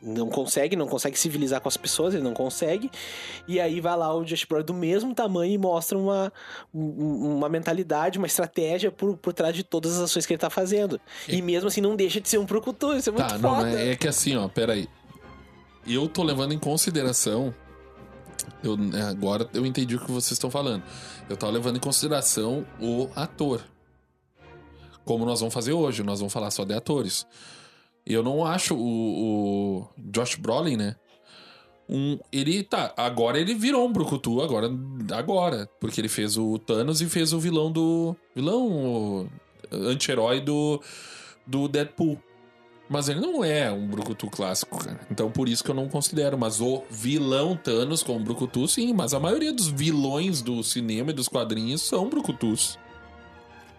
não 0.02 0.28
consegue, 0.30 0.76
não 0.76 0.88
consegue 0.88 1.18
civilizar 1.18 1.62
com 1.62 1.68
as 1.68 1.78
pessoas, 1.78 2.14
ele 2.14 2.24
não 2.24 2.34
consegue. 2.34 2.90
E 3.48 3.60
aí 3.60 3.80
vai 3.80 3.96
lá 3.98 4.14
o 4.16 4.24
Josh 4.24 4.44
Brolin 4.46 4.66
do 4.66 4.74
mesmo 4.74 5.14
tamanho 5.16 5.54
e 5.54 5.58
mostra 5.58 5.98
uma, 5.98 6.32
um- 6.74 7.36
uma 7.38 7.50
mentalidade, 7.50 8.18
uma 8.18 8.28
estratégia 8.28 8.92
por, 8.92 9.18
por 9.18 9.34
trás 9.34 9.56
de 9.56 9.64
todas 9.64 9.96
as 9.98 10.02
ações 10.02 10.26
que 10.26 10.34
ele 10.34 10.40
tá 10.40 10.50
fazendo. 10.50 11.00
E 11.28 11.42
mesmo 11.42 11.68
assim 11.68 11.82
não 11.82 11.96
deixa 11.96 12.20
de 12.22 12.28
ser 12.30 12.38
um 12.40 12.46
brucutu, 12.46 12.96
isso 12.96 13.10
é 13.10 13.14
muito 13.14 13.28
Tá, 13.28 13.38
não, 13.38 13.56
foda. 13.58 13.80
é, 13.80 13.92
é 13.92 13.96
que 13.96 14.08
assim, 14.08 14.36
ó, 14.36 14.48
peraí. 14.48 14.88
Eu 15.86 16.08
tô 16.08 16.24
levando 16.24 16.54
em 16.54 16.60
consideração. 16.60 17.54
Eu, 18.64 18.78
é, 18.94 19.02
agora 19.04 19.50
eu 19.54 19.66
entendi 19.66 19.96
o 19.96 20.00
que 20.00 20.12
vocês 20.12 20.34
estão 20.34 20.52
falando. 20.52 20.84
Eu 21.30 21.38
tô 21.38 21.50
levando 21.50 21.78
em 21.78 21.80
consideração 21.80 22.66
o 22.80 23.10
ator. 23.16 23.62
Como 25.06 25.26
nós 25.26 25.40
vamos 25.40 25.54
fazer 25.54 25.74
hoje, 25.74 26.04
nós 26.04 26.20
vamos 26.20 26.34
falar 26.34 26.52
só 26.52 26.64
de 26.64 26.74
atores. 26.74 27.28
Eu 28.06 28.24
não 28.24 28.46
acho 28.46 28.76
o, 28.76 29.80
o 29.80 29.88
Josh 29.98 30.36
Brolin, 30.36 30.78
né? 30.78 30.96
Um, 31.90 32.18
ele 32.32 32.64
tá. 32.64 32.94
Agora 32.96 33.40
ele 33.40 33.54
virou 33.54 33.88
um 33.88 33.92
Brucutu, 33.92 34.42
agora. 34.42 34.70
Agora. 35.14 35.70
Porque 35.80 36.00
ele 36.00 36.10
fez 36.10 36.38
o 36.38 36.58
Thanos 36.58 37.02
e 37.02 37.10
fez 37.10 37.34
o 37.34 37.40
vilão 37.40 37.72
do. 37.72 38.16
Vilão. 38.36 39.30
Anti-herói 39.72 40.40
do. 40.40 40.82
Do 41.46 41.68
Deadpool. 41.68 42.20
Mas 42.94 43.10
ele 43.10 43.20
não 43.20 43.44
é 43.44 43.72
um 43.72 43.88
Brucutu 43.88 44.30
clássico, 44.30 44.78
cara. 44.78 45.00
Então 45.10 45.32
por 45.32 45.50
isso 45.50 45.64
que 45.64 45.72
eu 45.72 45.74
não 45.74 45.90
considero. 45.90 46.38
Mas 46.38 46.62
o 46.62 46.84
vilão 46.92 47.58
Thanos 47.58 48.04
como 48.04 48.24
Brucutu, 48.24 48.68
sim. 48.68 48.94
Mas 48.94 49.16
a 49.16 49.20
maioria 49.20 49.52
dos 49.52 49.68
vilões 49.68 50.44
do 50.44 50.64
cinema 50.64 51.10
e 51.10 51.14
dos 51.14 51.28
quadrinhos 51.28 51.82
são 51.82 52.08
Brucutus. 52.08 52.78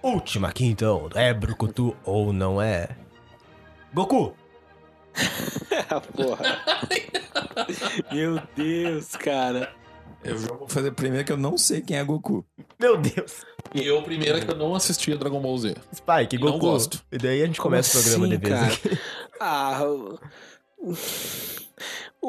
Última 0.03 0.49
aqui 0.49 0.65
então. 0.65 1.09
É 1.15 1.33
brucutu 1.33 1.97
ou 2.05 2.33
não 2.33 2.61
é? 2.61 2.89
Goku. 3.95 4.35
Porra. 6.17 6.61
Meu 8.13 8.43
Deus, 8.57 9.15
cara. 9.15 9.73
Eu 10.25 10.37
já 10.37 10.49
vou 10.49 10.69
fazer 10.69 10.91
primeiro 10.91 11.25
que 11.25 11.31
eu 11.31 11.37
não 11.37 11.57
sei 11.57 11.81
quem 11.81 11.99
é 11.99 12.03
Goku. 12.03 12.45
Meu 12.81 12.97
Deus. 12.97 13.47
E 13.75 13.85
eu, 13.85 14.01
primeiro, 14.03 14.39
é 14.39 14.41
que 14.41 14.51
eu 14.51 14.55
não 14.57 14.75
assistia 14.75 15.17
Dragon 15.17 15.41
Ball 15.41 15.59
Z. 15.59 15.75
Spike, 15.95 16.37
E 16.37 16.39
não 16.39 16.53
Goku. 16.53 16.59
gosto. 16.61 17.03
E 17.11 17.19
daí 17.19 17.43
a 17.43 17.47
gente 17.47 17.59
Como 17.61 17.71
começa 17.73 17.99
o 17.99 18.03
programa 18.03 18.27
assim, 18.27 18.39
de 18.39 18.49
vez. 18.49 18.99
Ah. 19.41 19.81
o- 19.85 20.19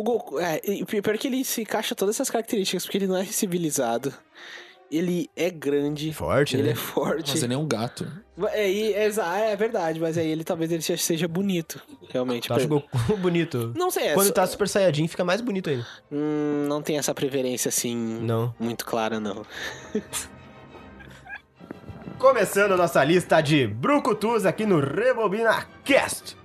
Goku. 0.03 0.39
É, 0.39 0.59
pior 0.85 1.17
que 1.17 1.27
ele 1.27 1.43
se 1.45 1.61
encaixa 1.61 1.95
todas 1.95 2.15
essas 2.15 2.29
características, 2.29 2.83
porque 2.83 2.97
ele 2.97 3.07
não 3.07 3.15
é 3.17 3.25
civilizado. 3.25 4.13
Ele 4.91 5.29
é 5.35 5.49
grande. 5.49 6.13
Forte, 6.13 6.55
ele 6.55 6.63
né? 6.63 6.69
é 6.71 6.75
forte. 6.75 7.31
Mas 7.31 7.43
ele 7.43 7.53
é 7.53 7.57
um 7.57 7.67
gato. 7.67 8.07
É, 8.51 8.69
é, 8.71 9.05
exa- 9.05 9.37
é 9.37 9.55
verdade, 9.55 9.99
mas 9.99 10.17
aí 10.17 10.27
ele 10.29 10.43
talvez 10.43 10.71
ele 10.71 10.81
seja- 10.81 11.27
bonito, 11.27 11.81
realmente. 12.09 12.49
Eu 12.49 12.55
acho 12.55 12.65
o 12.65 12.81
Pra- 12.81 12.99
Goku 12.99 13.17
bonito. 13.21 13.73
Não 13.75 13.89
sei, 13.89 14.07
é 14.09 14.13
Quando 14.13 14.31
tá 14.31 14.45
Super 14.45 14.67
Saiyajin 14.67 15.07
fica 15.07 15.23
mais 15.23 15.41
bonito 15.41 15.69
ainda. 15.69 15.85
Hum, 16.11 16.65
não 16.67 16.81
tem 16.81 16.97
essa 16.97 17.13
preferência 17.15 17.69
assim 17.69 17.95
Não. 17.95 18.53
muito 18.59 18.85
clara, 18.85 19.19
não. 19.19 19.43
Começando 22.25 22.71
a 22.71 22.77
nossa 22.77 23.03
lista 23.03 23.39
de 23.39 23.67
brucutus 23.67 24.47
aqui 24.47 24.65
no 24.65 24.79
Rebobina 24.79 25.67
Cast. 25.83 26.35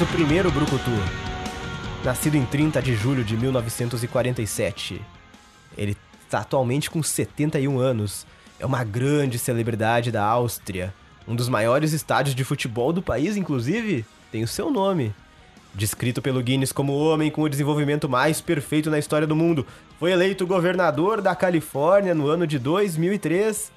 Nosso 0.00 0.14
primeiro 0.14 0.50
brucutu. 0.50 0.90
Nascido 2.02 2.34
em 2.34 2.46
30 2.46 2.80
de 2.80 2.94
julho 2.96 3.22
de 3.22 3.36
1947. 3.36 4.98
Ele 5.76 5.94
está 6.24 6.38
atualmente 6.38 6.90
com 6.90 7.02
71 7.02 7.78
anos. 7.78 8.26
É 8.58 8.64
uma 8.64 8.82
grande 8.82 9.38
celebridade 9.38 10.10
da 10.10 10.24
Áustria. 10.24 10.94
Um 11.28 11.36
dos 11.36 11.50
maiores 11.50 11.92
estádios 11.92 12.34
de 12.34 12.44
futebol 12.44 12.94
do 12.94 13.02
país, 13.02 13.36
inclusive. 13.36 14.06
tem 14.32 14.42
o 14.42 14.48
seu 14.48 14.70
nome. 14.70 15.14
Descrito 15.74 16.22
pelo 16.22 16.42
Guinness 16.42 16.72
como 16.72 16.94
o 16.94 17.04
homem 17.04 17.30
com 17.30 17.42
o 17.42 17.48
desenvolvimento 17.48 18.08
mais 18.08 18.40
perfeito 18.40 18.88
na 18.88 18.98
história 18.98 19.26
do 19.26 19.36
mundo, 19.36 19.66
foi 19.98 20.12
eleito 20.12 20.46
governador 20.46 21.20
da 21.20 21.36
Califórnia 21.36 22.14
no 22.14 22.26
ano 22.26 22.46
de 22.46 22.58
2003, 22.58 23.70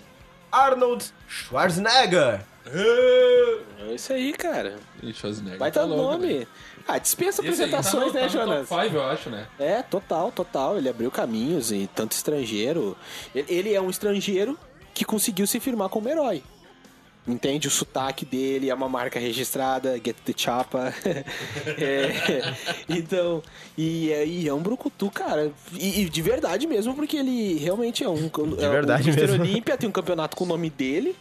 Arnold 0.49 1.05
Schwarzenegger. 1.27 2.52
É 2.65 3.93
isso 3.95 4.13
aí, 4.13 4.33
cara. 4.33 4.75
E 5.01 5.13
Schwarzenegger 5.13 5.59
Vai 5.59 5.71
tá 5.71 5.85
nome. 5.85 6.33
né? 6.39 6.47
Ah, 6.87 6.97
dispensa 6.97 7.41
Esse 7.41 7.57
tá 7.69 7.77
apresentações, 7.79 8.07
no- 8.07 8.13
né, 8.13 8.21
tá 8.21 8.27
Jonas? 8.27 8.67
Top 8.69 8.83
5, 8.83 8.95
eu 8.95 9.03
acho, 9.03 9.29
né? 9.29 9.47
É, 9.59 9.81
total, 9.83 10.31
total. 10.31 10.77
Ele 10.77 10.89
abriu 10.89 11.09
caminhos 11.11 11.71
e 11.71 11.89
tanto 11.93 12.13
estrangeiro. 12.13 12.97
Ele- 13.33 13.73
é 13.73 13.81
um 13.81 13.89
estrangeiro 13.89 14.57
que 14.93 15.05
conseguiu 15.05 15.47
se 15.47 15.59
firmar 15.59 15.89
como 15.89 16.09
herói. 16.09 16.43
Entende? 17.25 17.69
O 17.69 17.71
sotaque 17.71 18.25
dele 18.25 18.69
é 18.69 18.73
uma 18.73 18.89
marca 18.89 19.17
registrada, 19.17 19.93
Get 19.95 20.17
the 20.25 20.33
Chapa. 20.35 20.93
É, 21.77 22.53
então, 22.89 23.41
e, 23.77 24.11
é- 24.11 24.25
e 24.27 24.47
é 24.47 24.53
um 24.53 24.61
brucutu, 24.61 25.09
cara. 25.09 25.51
E, 25.73 26.01
e 26.01 26.09
de 26.09 26.21
verdade 26.21 26.67
mesmo, 26.67 26.93
porque 26.93 27.15
ele 27.17 27.55
realmente 27.59 28.03
é 28.03 28.09
um. 28.09 28.27
De 28.27 28.67
verdade 28.67 29.09
o 29.09 29.13
Mr. 29.13 29.21
mesmo. 29.27 29.41
Olímpia 29.43 29.77
tem 29.77 29.87
um 29.87 29.91
campeonato 29.91 30.35
com 30.35 30.43
o 30.43 30.47
nome 30.47 30.69
dele, 30.69 31.15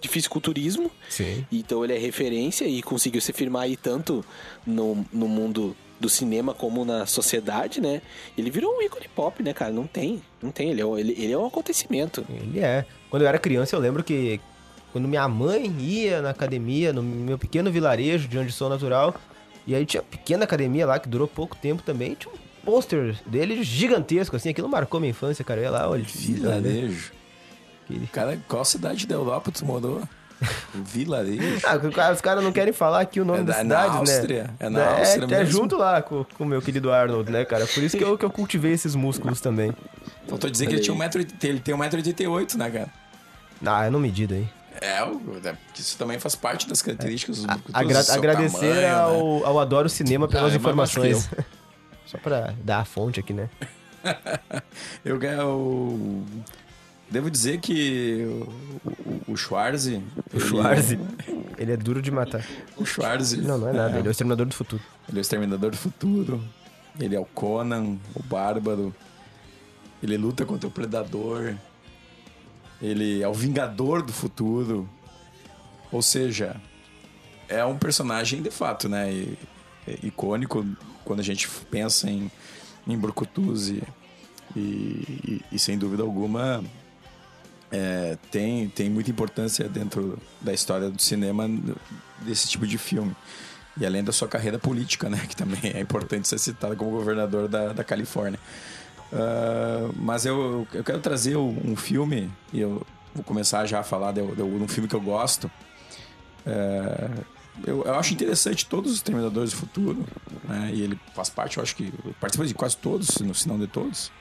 de 0.00 0.08
fisiculturismo. 0.08 0.90
Sim. 1.08 1.44
Então 1.50 1.84
ele 1.84 1.94
é 1.94 1.98
referência 1.98 2.64
e 2.66 2.82
conseguiu 2.82 3.20
se 3.20 3.32
firmar 3.32 3.62
aí 3.62 3.76
tanto 3.76 4.24
no, 4.66 5.04
no 5.12 5.26
mundo 5.28 5.76
do 6.00 6.08
cinema 6.08 6.54
como 6.54 6.84
na 6.84 7.06
sociedade, 7.06 7.80
né? 7.80 8.00
Ele 8.36 8.50
virou 8.50 8.76
um 8.76 8.82
ícone 8.82 9.08
pop, 9.14 9.42
né, 9.42 9.52
cara? 9.52 9.72
Não 9.72 9.86
tem, 9.86 10.22
não 10.40 10.50
tem. 10.52 10.70
Ele 10.70 10.80
é, 10.80 10.86
um- 10.86 10.96
ele, 10.96 11.12
ele 11.18 11.32
é 11.32 11.38
um 11.38 11.44
acontecimento. 11.46 12.24
Ele 12.30 12.60
é. 12.60 12.84
Quando 13.10 13.22
eu 13.22 13.28
era 13.28 13.38
criança, 13.38 13.74
eu 13.74 13.80
lembro 13.80 14.04
que 14.04 14.40
quando 14.92 15.08
minha 15.08 15.26
mãe 15.26 15.66
ia 15.80 16.22
na 16.22 16.30
academia, 16.30 16.92
no 16.92 17.02
meu 17.02 17.36
pequeno 17.36 17.70
vilarejo 17.70 18.28
de 18.28 18.38
onde 18.38 18.52
sou 18.52 18.68
natural, 18.68 19.14
e 19.66 19.74
aí 19.74 19.84
tinha 19.84 20.00
uma 20.00 20.08
pequena 20.08 20.44
academia 20.44 20.86
lá 20.86 20.98
que 21.00 21.08
durou 21.08 21.26
pouco 21.26 21.56
tempo 21.56 21.82
também, 21.82 22.14
tinha 22.14 22.32
um 22.32 22.38
pôster 22.64 23.16
dele 23.26 23.62
gigantesco, 23.64 24.36
assim, 24.36 24.50
aquilo 24.50 24.68
marcou 24.68 25.00
minha 25.00 25.10
infância, 25.10 25.44
cara. 25.44 25.60
Eu 25.60 25.64
ia 25.64 25.70
lá, 25.70 25.90
olha. 25.90 26.04
Vilarejo. 26.04 27.12
Aquele- 27.88 28.06
Cara, 28.08 28.38
qual 28.48 28.64
cidade 28.64 29.06
da 29.06 29.14
Europa 29.14 29.50
tu 29.50 29.64
morou? 29.64 30.02
Vilarejo. 30.72 31.42
Ah, 31.64 32.12
os 32.12 32.20
caras 32.20 32.44
não 32.44 32.52
querem 32.52 32.72
falar 32.72 33.00
aqui 33.00 33.20
o 33.20 33.24
nome 33.24 33.40
É 33.40 33.42
da 33.42 33.52
da- 33.54 33.64
na 33.64 33.82
cidade, 33.82 33.92
né? 33.92 33.98
Áustria? 34.14 34.50
É 34.60 34.68
na 34.68 34.98
Áustria 34.98 35.24
é, 35.24 35.26
mesmo? 35.26 35.46
junto 35.46 35.76
lá 35.76 36.00
com 36.02 36.24
com 36.24 36.44
o 36.44 36.46
meu 36.46 36.62
querido 36.62 36.92
Arnold, 36.92 37.30
né, 37.32 37.44
cara? 37.44 37.66
Por 37.66 37.82
isso 37.82 37.96
que 37.96 38.04
eu, 38.04 38.16
que 38.16 38.24
eu 38.24 38.30
cultivei 38.30 38.72
esses 38.72 38.94
músculos 38.94 39.40
também. 39.40 39.72
Faltou 40.28 40.48
dizer 40.48 40.66
que 40.66 40.74
ele 40.74 40.82
tinha 40.82 40.94
um 40.94 40.98
metro, 40.98 41.20
ele 41.20 41.58
tem 41.60 41.74
1,88m, 41.74 42.54
né, 42.56 42.70
cara? 42.70 42.88
Ah, 43.66 43.86
eu 43.86 43.90
não 43.90 43.98
medido 43.98 44.34
aí. 44.34 44.48
É, 44.80 45.00
é, 45.00 45.56
isso 45.76 45.98
também 45.98 46.20
faz 46.20 46.36
parte 46.36 46.68
das 46.68 46.80
características 46.82 47.38
dos 47.38 47.46
brucutus, 47.46 47.74
Agra- 47.74 48.14
agradecer 48.14 48.58
tamanho, 48.60 48.74
né? 48.80 48.90
ao, 48.94 49.44
ao 49.46 49.58
Adoro 49.58 49.88
Cinema 49.88 50.28
pelas 50.28 50.52
Ah, 50.52 50.54
é 50.54 50.58
baixo 50.72 51.00
que 51.00 51.08
informações. 51.08 51.30
Só 52.06 52.16
pra 52.16 52.54
dar 52.62 52.78
a 52.80 52.84
fonte 52.84 53.18
aqui, 53.18 53.32
né? 53.32 53.48
Eu, 55.04 55.20
eu 55.20 56.24
devo 57.10 57.30
dizer 57.30 57.60
que 57.60 58.24
o, 58.84 59.30
o, 59.30 59.32
o 59.32 59.36
Schwarze... 59.36 60.02
O 60.32 60.40
Schwarze, 60.40 60.98
ele 61.56 61.72
é 61.72 61.76
duro 61.76 62.00
de 62.02 62.10
matar. 62.10 62.44
O 62.76 62.84
Schwarze... 62.84 63.38
Não, 63.38 63.58
não 63.58 63.68
é 63.68 63.72
nada, 63.72 63.98
ele 63.98 64.06
é 64.06 64.10
o 64.10 64.12
Exterminador 64.12 64.46
do 64.46 64.54
Futuro. 64.54 64.82
Ele 65.08 65.18
é 65.18 65.20
o 65.20 65.22
Exterminador 65.22 65.70
do 65.70 65.76
Futuro. 65.76 66.42
Ele 66.98 67.14
é 67.16 67.20
o 67.20 67.24
Conan, 67.24 67.96
o 68.14 68.22
Bárbaro. 68.22 68.94
Ele 70.02 70.16
luta 70.16 70.44
contra 70.44 70.68
o 70.68 70.70
Predador. 70.70 71.54
Ele 72.80 73.22
é 73.22 73.28
o 73.28 73.34
Vingador 73.34 74.02
do 74.02 74.12
Futuro. 74.12 74.88
Ou 75.90 76.02
seja, 76.02 76.56
é 77.48 77.64
um 77.64 77.78
personagem 77.78 78.42
de 78.42 78.50
fato, 78.50 78.88
né? 78.88 79.12
E- 79.12 79.38
é 79.86 79.98
icônico 80.02 80.66
quando 81.02 81.20
a 81.20 81.22
gente 81.22 81.48
pensa 81.70 82.10
em, 82.10 82.30
em 82.86 82.98
Brucutus 82.98 83.68
e, 83.70 83.82
e, 84.54 84.60
e- 84.60 85.44
e, 85.52 85.58
sem 85.58 85.78
dúvida 85.78 86.02
alguma 86.02 86.62
é, 87.70 88.16
tem, 88.30 88.68
tem 88.68 88.90
muita 88.90 89.10
importância 89.10 89.68
dentro 89.68 90.18
da 90.40 90.52
história 90.52 90.90
do 90.90 91.00
cinema 91.00 91.48
desse 92.20 92.48
tipo 92.48 92.66
de 92.66 92.78
filme. 92.78 93.14
E 93.80 93.86
além 93.86 94.02
da 94.02 94.12
sua 94.12 94.26
carreira 94.26 94.58
política, 94.58 95.08
né? 95.08 95.24
Que 95.28 95.36
também 95.36 95.72
é 95.74 95.80
importante 95.80 96.26
ser 96.26 96.38
citado 96.38 96.74
como 96.76 96.90
governador 96.90 97.48
da, 97.48 97.72
da 97.72 97.84
Califórnia. 97.84 98.40
Ah, 99.12 99.90
mas 99.96 100.26
eu, 100.26 100.66
eu 100.72 100.84
quero 100.84 101.00
trazer 101.00 101.36
um 101.36 101.76
filme, 101.76 102.30
e 102.52 102.60
eu 102.60 102.86
vou 103.14 103.24
começar 103.24 103.64
já 103.66 103.80
a 103.80 103.82
falar 103.82 104.12
de, 104.12 104.22
de 104.22 104.42
um 104.42 104.68
filme 104.68 104.88
que 104.88 104.96
eu 104.96 105.00
gosto. 105.00 105.50
É, 106.46 107.10
eu, 107.66 107.84
eu 107.84 107.94
acho 107.94 108.12
interessante 108.12 108.66
todos 108.66 108.92
os 108.92 109.02
Terminadores 109.02 109.50
do 109.50 109.56
Futuro, 109.56 110.04
né? 110.44 110.70
E 110.72 110.82
ele 110.82 110.98
faz 111.14 111.28
parte, 111.28 111.56
eu 111.56 111.62
acho 111.62 111.74
que 111.74 111.92
participa 112.20 112.46
de 112.46 112.54
quase 112.54 112.76
todos, 112.76 113.08
se 113.08 113.48
não 113.48 113.58
de 113.58 113.66
todos. 113.66 114.12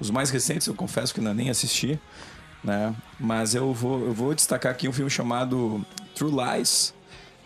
Os 0.00 0.10
mais 0.10 0.30
recentes 0.30 0.66
eu 0.66 0.74
confesso 0.74 1.14
que 1.14 1.20
ainda 1.20 1.32
nem 1.32 1.50
assisti, 1.50 1.98
né? 2.64 2.94
Mas 3.20 3.54
eu 3.54 3.72
vou, 3.72 4.04
eu 4.06 4.12
vou 4.14 4.34
destacar 4.34 4.72
aqui 4.72 4.88
um 4.88 4.92
filme 4.92 5.10
chamado 5.10 5.84
True 6.14 6.32
Lies, 6.32 6.94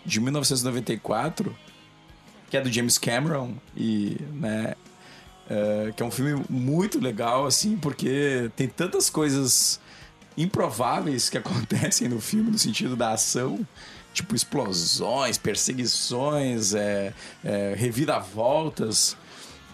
de 0.05 0.19
1994, 0.19 1.55
que 2.49 2.57
é 2.57 2.61
do 2.61 2.71
James 2.71 2.97
Cameron 2.97 3.53
e, 3.75 4.17
né, 4.33 4.75
é, 5.49 5.93
que 5.95 6.01
é 6.01 6.05
um 6.05 6.11
filme 6.11 6.43
muito 6.49 6.99
legal, 6.99 7.45
assim, 7.45 7.77
porque 7.77 8.49
tem 8.55 8.67
tantas 8.67 9.09
coisas 9.09 9.79
improváveis 10.37 11.29
que 11.29 11.37
acontecem 11.37 12.07
no 12.07 12.21
filme 12.21 12.49
no 12.49 12.57
sentido 12.57 12.95
da 12.95 13.11
ação, 13.11 13.65
tipo 14.13 14.35
explosões, 14.35 15.37
perseguições, 15.37 16.73
é, 16.73 17.13
é, 17.43 17.75
reviravoltas, 17.77 19.17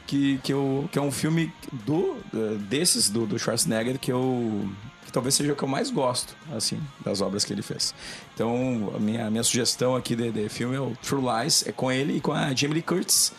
que, 0.06 0.40
que, 0.40 0.54
eu, 0.54 0.88
que 0.92 1.00
é 1.00 1.02
um 1.02 1.12
filme 1.12 1.52
do, 1.72 2.18
eh, 2.34 2.58
desses 2.70 3.10
do, 3.10 3.26
do 3.26 3.40
Schwarzenegger 3.40 3.98
que 3.98 4.12
eu 4.12 4.70
talvez 5.16 5.34
seja 5.34 5.54
o 5.54 5.56
que 5.56 5.64
eu 5.64 5.68
mais 5.68 5.90
gosto, 5.90 6.36
assim, 6.56 6.78
das 7.04 7.22
obras 7.22 7.46
que 7.46 7.54
ele 7.54 7.62
fez. 7.62 7.96
Então, 8.34 8.92
a 8.96 9.00
minha, 9.00 9.26
a 9.28 9.32
minha 9.32 9.44
sugestão 9.44 9.96
aqui 9.96 10.14
de, 10.16 10.30
de 10.30 10.50
filme 10.50 10.76
é 10.76 10.80
o 10.80 10.94
True 11.02 11.24
Lies, 11.24 11.66
é 11.66 11.72
com 11.72 11.90
ele 11.90 12.18
e 12.18 12.22
com 12.22 12.34
a 12.34 12.54
Jamie 12.54 12.74
Lee 12.76 12.82
Curtis, 12.84 13.32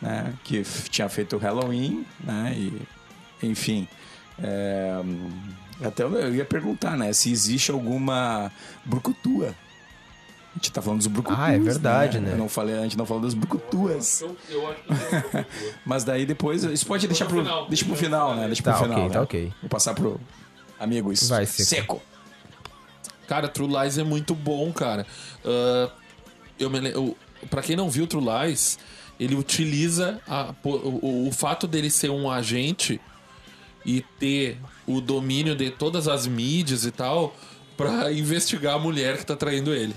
né, 0.00 0.32
que 0.42 0.62
tinha 0.88 1.06
feito 1.08 1.36
o 1.36 1.38
Halloween, 1.38 2.06
né, 2.24 2.54
e, 2.56 2.82
enfim, 3.42 3.86
é, 4.42 5.00
até 5.84 6.02
eu 6.02 6.14
eu 6.14 6.34
ia 6.34 6.44
perguntar, 6.46 6.96
né, 6.96 7.12
se 7.12 7.30
existe 7.30 7.70
alguma 7.70 8.50
brucutua. 8.84 9.54
A 10.54 10.58
gente 10.58 10.72
tá 10.72 10.80
falando 10.82 10.98
dos 10.98 11.06
brucutus, 11.06 11.38
Ah, 11.38 11.52
é 11.52 11.58
verdade, 11.58 12.18
né? 12.18 12.32
Eu 12.32 12.38
não 12.38 12.48
falei, 12.48 12.76
a 12.76 12.82
gente 12.82 12.96
não 12.98 13.06
falou 13.06 13.22
das 13.22 13.34
brucutuas. 13.34 14.22
Eu, 14.22 14.36
eu 14.50 14.68
acho 14.70 14.80
que 14.82 15.46
Mas 15.86 16.02
daí 16.02 16.26
depois, 16.26 16.64
isso 16.64 16.84
pode 16.84 17.06
deixar 17.06 17.26
pro 17.26 17.42
final. 17.42 17.68
deixa 17.68 17.84
pro 17.84 17.94
final, 17.94 18.34
né? 18.34 18.46
Deixa 18.46 18.62
Tá 18.62 18.72
pro 18.72 18.82
ok, 18.86 18.94
final, 18.94 19.08
tá 19.10 19.14
né? 19.18 19.20
ok. 19.24 19.52
Vou 19.60 19.68
passar 19.68 19.94
pro 19.94 20.18
amigos. 20.78 21.28
Vai, 21.28 21.46
Seco. 21.46 21.68
Seco. 21.68 22.02
Cara, 23.26 23.46
True 23.48 23.68
Lies 23.68 23.98
é 23.98 24.04
muito 24.04 24.34
bom, 24.34 24.72
cara. 24.72 25.06
Ah, 25.44 25.90
eu 26.58 26.70
me, 26.70 26.90
eu, 26.90 27.16
pra 27.50 27.62
quem 27.62 27.76
não 27.76 27.90
viu 27.90 28.06
True 28.06 28.24
Lies, 28.24 28.78
ele 29.20 29.34
utiliza 29.34 30.20
a- 30.26 30.54
o, 30.64 30.68
o- 30.70 31.28
o 31.28 31.32
fato 31.32 31.66
dele 31.66 31.90
ser 31.90 32.10
um 32.10 32.30
agente 32.30 33.00
e 33.84 34.00
ter 34.18 34.58
o 34.86 35.00
domínio 35.00 35.54
de 35.54 35.70
todas 35.70 36.08
as 36.08 36.26
mídias 36.26 36.84
e 36.84 36.90
tal 36.90 37.34
pra 37.76 38.10
investigar 38.12 38.74
a 38.74 38.78
mulher 38.78 39.18
que 39.18 39.26
tá 39.26 39.36
traindo 39.36 39.74
ele. 39.74 39.94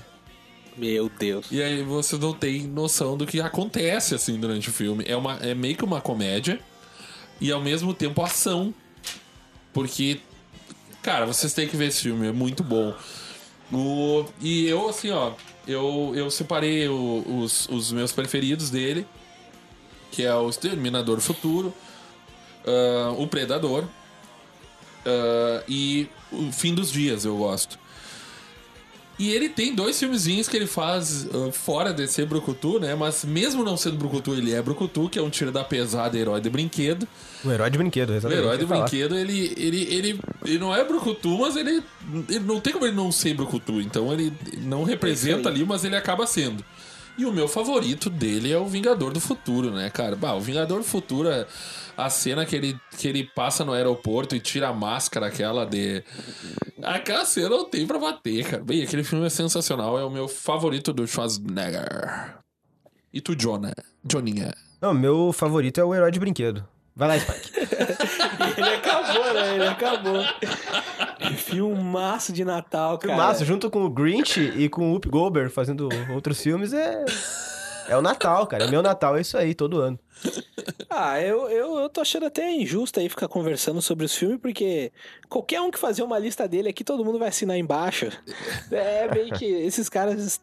Meu 0.77 1.09
Deus. 1.09 1.47
E 1.51 1.61
aí 1.61 1.83
você 1.83 2.17
não 2.17 2.33
tem 2.33 2.61
noção 2.63 3.17
do 3.17 3.25
que 3.25 3.41
acontece 3.41 4.15
assim 4.15 4.39
durante 4.39 4.69
o 4.69 4.73
filme. 4.73 5.03
É, 5.07 5.15
uma, 5.15 5.35
é 5.37 5.53
meio 5.53 5.75
que 5.75 5.83
uma 5.83 5.99
comédia 5.99 6.59
e 7.39 7.51
ao 7.51 7.59
mesmo 7.61 7.93
tempo 7.93 8.21
ação. 8.21 8.73
Porque, 9.73 10.21
cara, 11.01 11.25
vocês 11.25 11.53
têm 11.53 11.67
que 11.67 11.75
ver 11.77 11.87
esse 11.87 12.01
filme, 12.01 12.27
é 12.27 12.31
muito 12.31 12.63
bom. 12.63 12.93
O, 13.71 14.25
e 14.41 14.67
eu, 14.67 14.89
assim, 14.89 15.11
ó, 15.11 15.31
eu, 15.67 16.11
eu 16.15 16.29
separei 16.29 16.87
o- 16.89 17.23
os, 17.43 17.67
os 17.69 17.91
meus 17.91 18.11
preferidos 18.11 18.69
dele, 18.69 19.05
que 20.11 20.23
é 20.23 20.35
o 20.35 20.49
Exterminador 20.49 21.15
do 21.15 21.21
Futuro, 21.21 21.73
ah, 22.65 23.13
o 23.17 23.27
Predador 23.27 23.85
ah, 25.05 25.63
e 25.67 26.07
o 26.31 26.51
Fim 26.51 26.73
dos 26.75 26.91
Dias, 26.91 27.23
eu 27.25 27.37
gosto. 27.37 27.79
E 29.21 29.29
ele 29.29 29.49
tem 29.49 29.75
dois 29.75 29.99
filmezinhos 29.99 30.47
que 30.47 30.57
ele 30.57 30.65
faz 30.65 31.27
ah, 31.31 31.51
fora 31.51 31.93
de 31.93 32.07
ser 32.07 32.25
Brucutu, 32.25 32.79
né? 32.79 32.95
Mas 32.95 33.23
mesmo 33.23 33.63
não 33.63 33.77
sendo 33.77 33.95
Brucutu, 33.95 34.33
ele 34.33 34.51
é 34.51 34.59
Brucutu, 34.59 35.07
que 35.07 35.19
é 35.19 35.21
um 35.21 35.29
tiro 35.29 35.51
da 35.51 35.63
pesada 35.63 36.17
herói 36.17 36.41
de 36.41 36.49
brinquedo. 36.49 37.07
O 37.45 37.51
herói 37.51 37.69
de 37.69 37.77
brinquedo, 37.77 38.09
O 38.09 38.15
exatamente. 38.15 38.39
herói 38.39 38.55
eu 38.55 38.61
ia 38.61 38.67
falar. 38.67 38.81
brinquedo, 38.81 39.15
ele, 39.15 39.53
ele, 39.55 39.83
ele, 39.93 40.19
ele 40.43 40.57
não 40.57 40.75
é 40.75 40.83
Brucutu, 40.83 41.37
mas 41.37 41.55
ele, 41.55 41.83
ele 42.29 42.39
não 42.39 42.59
tem 42.59 42.73
como 42.73 42.83
ele 42.83 42.95
não 42.95 43.11
ser 43.11 43.35
Brucutu. 43.35 43.79
Então 43.79 44.11
ele 44.11 44.33
não 44.63 44.83
representa 44.83 45.49
ali, 45.49 45.63
mas 45.63 45.83
ele 45.83 45.95
acaba 45.95 46.25
sendo. 46.25 46.65
E 47.17 47.25
o 47.25 47.31
meu 47.31 47.47
favorito 47.47 48.09
dele 48.09 48.51
é 48.51 48.57
o 48.57 48.65
Vingador 48.65 49.13
do 49.13 49.19
Futuro, 49.19 49.71
né, 49.71 49.89
cara? 49.89 50.15
Bah, 50.15 50.33
o 50.33 50.41
Vingador 50.41 50.79
do 50.79 50.83
Futuro, 50.83 51.29
é 51.29 51.45
a 51.97 52.09
cena 52.09 52.45
que 52.45 52.55
ele, 52.55 52.79
que 52.97 53.07
ele 53.07 53.23
passa 53.23 53.63
no 53.63 53.73
aeroporto 53.73 54.35
e 54.35 54.39
tira 54.39 54.69
a 54.69 54.73
máscara, 54.73 55.27
aquela 55.27 55.65
de. 55.65 56.03
Aquela 56.81 57.25
cena 57.25 57.49
não 57.49 57.65
tem 57.65 57.85
pra 57.85 57.99
bater, 57.99 58.45
cara. 58.45 58.63
Bem, 58.63 58.81
aquele 58.81 59.03
filme 59.03 59.25
é 59.25 59.29
sensacional, 59.29 59.99
é 59.99 60.03
o 60.03 60.09
meu 60.09 60.27
favorito 60.27 60.91
do 60.93 61.05
Schwarzenegger. 61.05 62.37
E 63.13 63.19
tu, 63.19 63.35
Jonah? 63.35 63.73
Joninha? 64.09 64.53
Não, 64.81 64.93
meu 64.93 65.31
favorito 65.33 65.79
é 65.79 65.83
o 65.83 65.93
herói 65.93 66.11
de 66.11 66.19
brinquedo. 66.19 66.65
Vai 66.95 67.07
lá, 67.07 67.19
Spike. 67.19 67.51
Ele 68.57 68.69
acabou, 68.75 69.33
né? 69.33 69.55
Ele 69.55 69.67
acabou. 69.67 70.21
Filmaço 71.37 72.33
de 72.33 72.43
Natal, 72.43 72.97
cara. 72.97 73.15
Massa, 73.15 73.45
junto 73.45 73.69
com 73.69 73.83
o 73.83 73.89
Grinch 73.89 74.39
e 74.39 74.69
com 74.69 74.91
o 74.91 74.95
Up 74.95 75.07
Goldberg 75.09 75.49
fazendo 75.51 75.89
outros 76.13 76.41
filmes, 76.41 76.73
é. 76.73 77.05
É 77.87 77.97
o 77.97 78.01
Natal, 78.01 78.47
cara. 78.47 78.65
É 78.65 78.67
meu 78.69 78.81
Natal, 78.81 79.17
é 79.17 79.21
isso 79.21 79.37
aí, 79.37 79.53
todo 79.53 79.79
ano. 79.81 79.99
Ah, 80.89 81.19
eu, 81.19 81.49
eu, 81.49 81.79
eu 81.79 81.89
tô 81.89 82.01
achando 82.01 82.25
até 82.27 82.49
injusto 82.51 82.99
aí 82.99 83.09
ficar 83.09 83.27
conversando 83.27 83.81
sobre 83.81 84.05
os 84.05 84.15
filmes, 84.15 84.39
porque 84.39 84.91
qualquer 85.27 85.59
um 85.61 85.71
que 85.71 85.79
fazer 85.79 86.03
uma 86.03 86.19
lista 86.19 86.47
dele 86.47 86.69
aqui, 86.69 86.83
todo 86.83 87.03
mundo 87.03 87.17
vai 87.19 87.29
assinar 87.29 87.57
embaixo. 87.57 88.09
É 88.71 89.13
meio 89.13 89.33
que 89.33 89.45
esses 89.45 89.89
caras. 89.89 90.39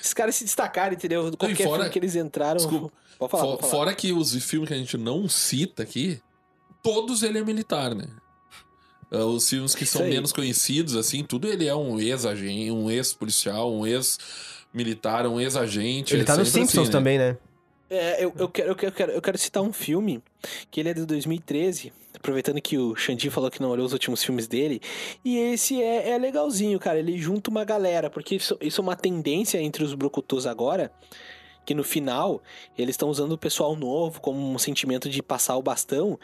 Esses 0.00 0.14
caras 0.14 0.34
se 0.34 0.44
destacaram, 0.44 0.94
entendeu? 0.94 1.30
Qualquer 1.36 1.56
fora- 1.64 1.76
filme 1.76 1.90
que 1.90 1.98
eles 1.98 2.16
entraram. 2.16 2.56
Desculpa. 2.56 2.90
Pode 3.18 3.30
falar, 3.30 3.42
Fo- 3.44 3.50
pode 3.50 3.60
falar. 3.60 3.70
Fora 3.70 3.94
que 3.94 4.12
os 4.12 4.34
filmes 4.44 4.68
que 4.68 4.74
a 4.74 4.78
gente 4.78 4.96
não 4.98 5.28
cita 5.28 5.82
aqui, 5.84 6.20
todos 6.82 7.22
ele 7.22 7.38
é 7.38 7.44
militar, 7.44 7.94
né? 7.94 8.06
Ah, 9.10 9.26
Os 9.26 9.48
filmes 9.48 9.74
que 9.74 9.84
Isso 9.84 9.98
são 9.98 10.06
aí. 10.06 10.10
menos 10.10 10.32
conhecidos, 10.32 10.96
assim, 10.96 11.22
tudo 11.22 11.46
ele 11.46 11.66
é 11.66 11.74
um 11.74 12.00
ex-agente, 12.00 12.70
um 12.70 12.90
ex-policial, 12.90 13.72
um 13.72 13.86
ex-militar, 13.86 15.26
um 15.26 15.38
ex-agente. 15.38 16.14
Ele 16.14 16.22
é 16.22 16.24
tá 16.24 16.36
nos 16.36 16.48
sempre 16.48 16.68
Simpsons 16.68 16.82
assim, 16.82 16.88
né? 16.88 16.92
também, 16.92 17.18
né? 17.18 17.36
É, 17.90 18.24
eu, 18.24 18.32
eu, 18.38 18.48
quero, 18.48 18.70
eu, 18.70 18.74
quero, 18.74 18.88
eu, 18.88 18.92
quero, 18.92 19.12
eu 19.12 19.20
quero 19.20 19.36
citar 19.36 19.62
um 19.62 19.70
filme 19.70 20.22
que 20.70 20.80
ele 20.80 20.88
é 20.88 20.94
de 20.94 21.04
2013, 21.04 21.92
aproveitando 22.14 22.58
que 22.58 22.78
o 22.78 22.96
Xandi 22.96 23.28
falou 23.28 23.50
que 23.50 23.60
não 23.60 23.68
olhou 23.68 23.84
os 23.84 23.92
últimos 23.92 24.24
filmes 24.24 24.46
dele. 24.46 24.80
E 25.22 25.36
esse 25.36 25.82
é, 25.82 26.08
é 26.08 26.16
legalzinho, 26.18 26.78
cara. 26.78 26.98
Ele 26.98 27.18
junta 27.18 27.50
uma 27.50 27.64
galera, 27.64 28.08
porque 28.08 28.36
isso, 28.36 28.56
isso 28.62 28.80
é 28.80 28.82
uma 28.82 28.96
tendência 28.96 29.58
entre 29.60 29.84
os 29.84 29.92
brucutus 29.92 30.46
agora. 30.46 30.90
Que 31.64 31.74
no 31.74 31.84
final 31.84 32.42
eles 32.76 32.94
estão 32.94 33.08
usando 33.08 33.32
o 33.32 33.38
pessoal 33.38 33.76
novo 33.76 34.20
como 34.20 34.38
um 34.52 34.58
sentimento 34.58 35.08
de 35.08 35.22
passar 35.22 35.56
o 35.56 35.62
bastão. 35.62 36.18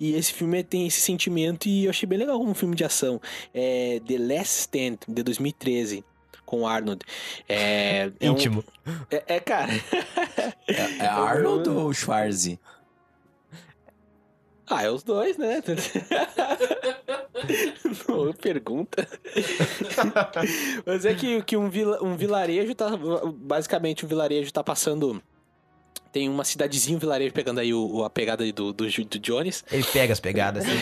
E 0.00 0.14
esse 0.14 0.32
filme 0.32 0.62
tem 0.64 0.86
esse 0.86 1.00
sentimento 1.00 1.68
e 1.68 1.84
eu 1.84 1.90
achei 1.90 2.06
bem 2.08 2.18
legal 2.18 2.38
como 2.38 2.50
um 2.50 2.54
filme 2.54 2.74
de 2.74 2.84
ação. 2.84 3.20
É 3.52 4.00
The 4.06 4.16
Last 4.18 4.60
Stand, 4.60 4.98
de 5.06 5.22
2013, 5.22 6.04
com 6.46 6.62
o 6.62 6.66
Arnold. 6.66 7.04
É, 7.48 8.10
é 8.18 8.30
um- 8.30 8.32
Íntimo. 8.34 8.64
é, 9.10 9.22
é, 9.36 9.40
cara. 9.40 9.72
É, 10.66 10.72
é 11.04 11.06
Arnold 11.06 11.68
ou 11.68 11.92
Schwarzy? 11.92 12.58
Ah, 14.70 14.82
é 14.84 14.90
os 14.90 15.02
dois, 15.02 15.36
né? 15.38 15.62
Boa 18.06 18.34
pergunta. 18.34 19.06
Mas 20.84 21.04
é 21.04 21.14
que, 21.14 21.42
que 21.42 21.56
um, 21.56 21.70
vila- 21.70 22.02
um 22.02 22.16
vilarejo 22.16 22.74
tá. 22.74 22.90
Basicamente, 23.36 24.04
um 24.04 24.08
vilarejo 24.08 24.52
tá 24.52 24.62
passando. 24.62 25.22
Tem 26.12 26.28
uma 26.28 26.44
cidadezinha, 26.44 26.96
um 26.96 27.00
vilarejo 27.00 27.32
pegando 27.34 27.60
aí 27.60 27.72
o, 27.72 27.86
o- 27.86 28.04
a 28.04 28.10
pegada 28.10 28.44
do, 28.52 28.72
do, 28.72 28.86
do 28.86 29.18
Jones. 29.18 29.64
Ele 29.70 29.84
pega 29.84 30.12
as 30.12 30.20
pegadas. 30.20 30.64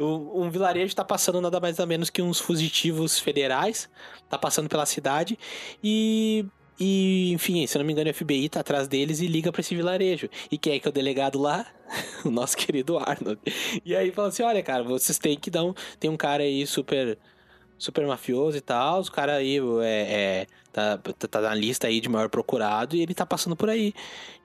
Um, 0.00 0.42
um 0.44 0.50
vilarejo 0.50 0.94
tá 0.94 1.04
passando 1.04 1.40
nada 1.40 1.58
mais 1.58 1.76
nada 1.76 1.86
menos 1.86 2.08
que 2.10 2.22
uns 2.22 2.38
fugitivos 2.38 3.18
federais. 3.18 3.88
Tá 4.28 4.38
passando 4.38 4.68
pela 4.68 4.86
cidade. 4.86 5.38
E. 5.82 6.44
E, 6.80 7.32
enfim, 7.32 7.66
se 7.66 7.76
eu 7.76 7.80
não 7.80 7.86
me 7.86 7.92
engano, 7.92 8.08
o 8.08 8.14
FBI 8.14 8.48
tá 8.48 8.60
atrás 8.60 8.86
deles 8.86 9.18
e 9.18 9.26
liga 9.26 9.50
pra 9.50 9.60
esse 9.60 9.74
vilarejo. 9.74 10.28
E 10.48 10.56
quem 10.56 10.74
é 10.74 10.78
que 10.78 10.86
é 10.86 10.90
o 10.90 10.92
delegado 10.92 11.36
lá? 11.36 11.66
o 12.24 12.30
nosso 12.30 12.56
querido 12.56 12.98
Arnold. 12.98 13.40
E 13.84 13.94
aí 13.94 14.10
fala 14.12 14.28
assim: 14.28 14.42
olha, 14.42 14.62
cara, 14.62 14.82
vocês 14.82 15.18
têm 15.18 15.38
que 15.38 15.50
dar 15.50 15.64
um. 15.64 15.74
Tem 15.98 16.10
um 16.10 16.16
cara 16.16 16.42
aí 16.42 16.66
super. 16.66 17.18
Super 17.80 18.04
mafioso 18.08 18.56
e 18.56 18.60
tal. 18.60 19.00
O 19.00 19.10
cara 19.12 19.34
aí 19.36 19.58
é, 19.84 19.84
é, 19.84 20.46
tá, 20.72 20.98
tá, 20.98 21.40
na 21.40 21.54
lista 21.54 21.86
aí 21.86 22.00
de 22.00 22.08
maior 22.08 22.28
procurado 22.28 22.96
e 22.96 23.02
ele 23.02 23.14
tá 23.14 23.24
passando 23.26 23.56
por 23.56 23.68
aí. 23.68 23.92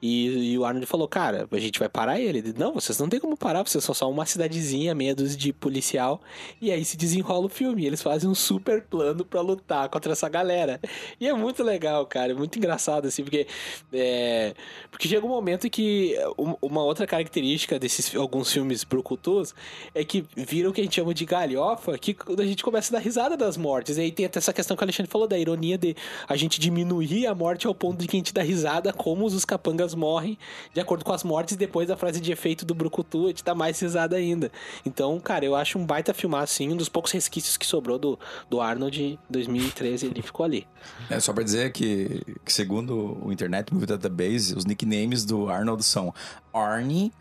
E, 0.01 0.51
e 0.53 0.57
o 0.57 0.65
Arnold 0.65 0.85
falou: 0.85 1.07
Cara, 1.07 1.47
a 1.49 1.59
gente 1.59 1.79
vai 1.79 1.87
parar 1.87 2.19
ele. 2.19 2.39
Ele, 2.39 2.53
Não, 2.57 2.73
vocês 2.73 2.99
não 2.99 3.07
tem 3.07 3.19
como 3.19 3.37
parar, 3.37 3.63
vocês 3.63 3.81
são 3.83 3.95
só 3.95 4.09
uma 4.11 4.25
cidadezinha, 4.25 4.93
meia 4.93 5.15
dúzia 5.15 5.37
de 5.37 5.53
policial. 5.53 6.21
E 6.61 6.71
aí 6.71 6.83
se 6.83 6.97
desenrola 6.97 7.45
o 7.45 7.49
filme. 7.49 7.85
Eles 7.85 8.01
fazem 8.01 8.29
um 8.29 8.35
super 8.35 8.81
plano 8.83 9.23
pra 9.23 9.39
lutar 9.41 9.87
contra 9.89 10.11
essa 10.11 10.27
galera. 10.27 10.79
E 11.21 11.27
é 11.27 11.33
muito 11.33 11.63
legal, 11.63 12.05
cara. 12.05 12.33
É 12.33 12.35
muito 12.35 12.57
engraçado, 12.57 13.07
assim, 13.07 13.23
porque. 13.23 13.47
é, 13.93 14.53
porque 14.91 15.07
chega 15.07 15.25
um 15.25 15.29
momento 15.29 15.69
que 15.69 16.15
um- 16.37 16.55
uma 16.61 16.83
outra 16.83 17.07
característica 17.07 17.79
desses 17.79 18.13
alguns 18.15 18.51
filmes 18.51 18.83
brucutus 18.83 19.55
é 19.95 20.03
que 20.03 20.25
viram 20.35 20.69
o 20.71 20.73
que 20.73 20.81
a 20.81 20.83
gente 20.83 20.95
chama 20.95 21.13
de 21.13 21.25
galhofa, 21.25 21.97
que 21.97 22.15
a 22.37 22.45
gente 22.45 22.63
começa 22.63 22.93
a 22.93 22.99
dar 22.99 23.03
risada 23.03 23.37
das 23.37 23.55
mortes. 23.55 23.97
E 23.97 24.01
aí 24.01 24.11
tem 24.11 24.25
até 24.25 24.39
essa 24.39 24.51
questão 24.53 24.75
que 24.75 24.83
o 24.83 24.85
Alexandre 24.85 25.09
falou 25.11 25.27
da 25.27 25.37
ironia 25.37 25.77
de 25.77 25.95
a 26.27 26.35
gente 26.35 26.59
diminuir 26.59 27.27
a 27.27 27.35
morte 27.35 27.67
ao 27.67 27.75
ponto 27.75 27.99
de 27.99 28.07
que 28.07 28.15
a 28.15 28.19
gente 28.19 28.33
dá 28.33 28.41
risada 28.41 28.91
como 28.93 29.25
os 29.25 29.45
capangas 29.45 29.93
morrem 29.93 30.37
de 30.73 30.79
acordo 30.79 31.03
com 31.03 31.11
as 31.11 31.23
mortes 31.23 31.55
depois 31.55 31.87
da 31.87 31.97
frase 31.97 32.19
de 32.19 32.31
efeito 32.31 32.65
do 32.65 32.73
brucutu 32.73 33.25
a 33.25 33.27
gente 33.27 33.43
dá 33.43 33.55
mais 33.55 33.79
risada 33.79 34.15
ainda. 34.15 34.51
Então, 34.85 35.19
cara, 35.19 35.45
eu 35.45 35.55
acho 35.55 35.77
um 35.77 35.85
baita 35.85 36.13
filmar 36.13 36.43
assim, 36.43 36.71
um 36.71 36.75
dos 36.75 36.89
poucos 36.89 37.11
resquícios 37.11 37.57
que 37.57 37.65
sobrou 37.65 37.97
do, 37.97 38.19
do 38.49 38.61
Arnold 38.61 39.01
em 39.01 39.19
2013, 39.29 40.07
ele 40.07 40.21
ficou 40.21 40.45
ali. 40.45 40.67
É 41.09 41.19
só 41.19 41.33
pra 41.33 41.43
dizer 41.43 41.71
que, 41.71 42.21
que 42.43 42.51
segundo 42.51 43.17
o 43.23 43.31
Internet 43.31 43.73
Movie 43.73 43.87
Database, 43.87 44.55
os 44.55 44.65
nicknames 44.65 45.25
do 45.25 45.49
Arnold 45.49 45.83
são 45.83 46.13
Arnie. 46.53 47.11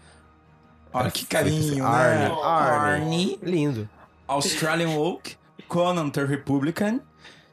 Olha 0.92 1.11
que 1.11 1.24
carinho, 1.24 1.84
Arnie, 1.86 2.28
né? 2.28 2.42
Arnie. 2.42 3.38
Lindo. 3.42 3.88
Australian 4.28 4.96
Oak, 4.98 5.36
Conan 5.68 6.11
the 6.11 6.24
Republican, 6.24 7.00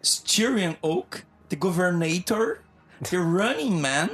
Styrian 0.02 0.76
Oak, 0.82 1.24
The 1.50 1.56
Governator, 1.56 2.60
The 3.04 3.18
Running 3.18 3.80
Man, 3.82 4.10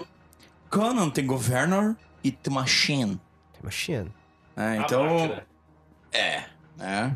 Conan 0.69 1.09
the 1.09 1.21
Governor 1.21 1.95
e 2.23 2.31
The 2.31 2.49
Machine. 2.49 3.19
Machine. 3.61 4.11
É, 4.55 4.77
então, 4.77 5.41
é, 6.11 6.45
né? 6.77 7.15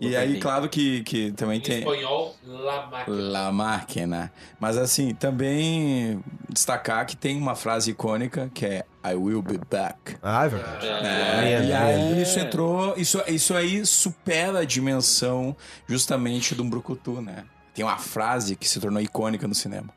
E 0.00 0.16
aí, 0.16 0.38
claro 0.38 0.68
que, 0.68 1.02
que 1.02 1.32
também 1.32 1.60
tem... 1.60 1.78
espanhol, 1.78 2.36
La 2.46 2.86
Máquina. 2.86 3.16
La 3.16 3.52
Máquina. 3.52 4.32
Mas 4.60 4.76
assim, 4.76 5.14
também 5.14 6.22
destacar 6.48 7.04
que 7.06 7.16
tem 7.16 7.36
uma 7.36 7.54
frase 7.54 7.90
icônica 7.90 8.50
que 8.54 8.66
é 8.66 8.84
I 9.04 9.14
will 9.14 9.42
be 9.42 9.58
back. 9.70 10.16
Ah, 10.22 10.44
é 10.44 10.48
verdade. 10.48 10.86
É, 10.86 11.58
Lindo, 11.58 11.68
e 11.68 11.72
aí 11.72 12.08
lindo. 12.08 12.22
isso 12.22 12.38
entrou, 12.38 12.94
isso, 12.96 13.22
isso 13.28 13.54
aí 13.54 13.84
supera 13.84 14.60
a 14.60 14.64
dimensão 14.64 15.56
justamente 15.86 16.54
do 16.54 16.64
Brucutu, 16.64 17.20
né? 17.20 17.44
Tem 17.76 17.84
uma 17.84 17.98
frase 17.98 18.56
que 18.56 18.66
se 18.66 18.80
tornou 18.80 19.02
icônica 19.02 19.46
no 19.46 19.54
cinema. 19.54 19.88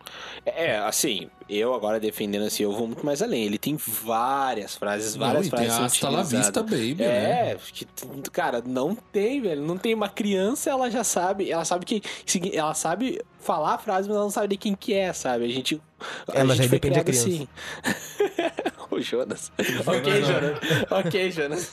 É, 0.45 0.77
assim, 0.79 1.29
eu 1.49 1.73
agora 1.73 1.97
defendendo 1.97 2.43
assim, 2.45 2.63
eu 2.63 2.73
vou 2.73 2.85
muito 2.85 3.05
mais 3.05 3.21
além. 3.21 3.45
Ele 3.45 3.57
tem 3.57 3.77
várias 3.77 4.75
frases, 4.75 5.15
várias 5.15 5.47
Não, 5.49 5.57
e 5.57 5.61
tem 5.61 5.69
frases. 5.69 5.79
a 5.81 5.85
Hasta 5.85 6.09
la 6.09 6.23
vista, 6.23 6.61
baby, 6.61 6.95
né? 6.95 7.51
É, 7.53 7.57
que, 7.71 7.87
cara, 8.33 8.61
não 8.65 8.93
tem, 8.93 9.41
velho. 9.41 9.61
Não 9.61 9.77
tem 9.77 9.93
uma 9.95 10.09
criança, 10.09 10.69
ela 10.69 10.91
já 10.91 11.05
sabe, 11.05 11.49
ela 11.49 11.63
sabe 11.63 11.85
que 11.85 12.01
ela 12.53 12.73
sabe 12.73 13.21
falar 13.39 13.75
a 13.75 13.77
frase, 13.77 14.09
mas 14.09 14.15
ela 14.17 14.25
não 14.25 14.31
sabe 14.31 14.49
de 14.49 14.57
quem 14.57 14.75
que 14.75 14.93
é, 14.93 15.13
sabe? 15.13 15.45
A 15.45 15.49
gente 15.49 15.81
É, 16.33 16.43
mas 16.43 16.57
gente 16.57 16.65
aí 16.65 16.69
depende 16.69 16.95
da 16.95 17.03
criança. 17.05 17.27
assim. 17.29 17.47
o 18.91 18.99
Jonas. 18.99 19.51
ok, 19.87 20.23
Jonas. 20.23 20.59
ok, 20.91 21.31
Jonas. 21.31 21.71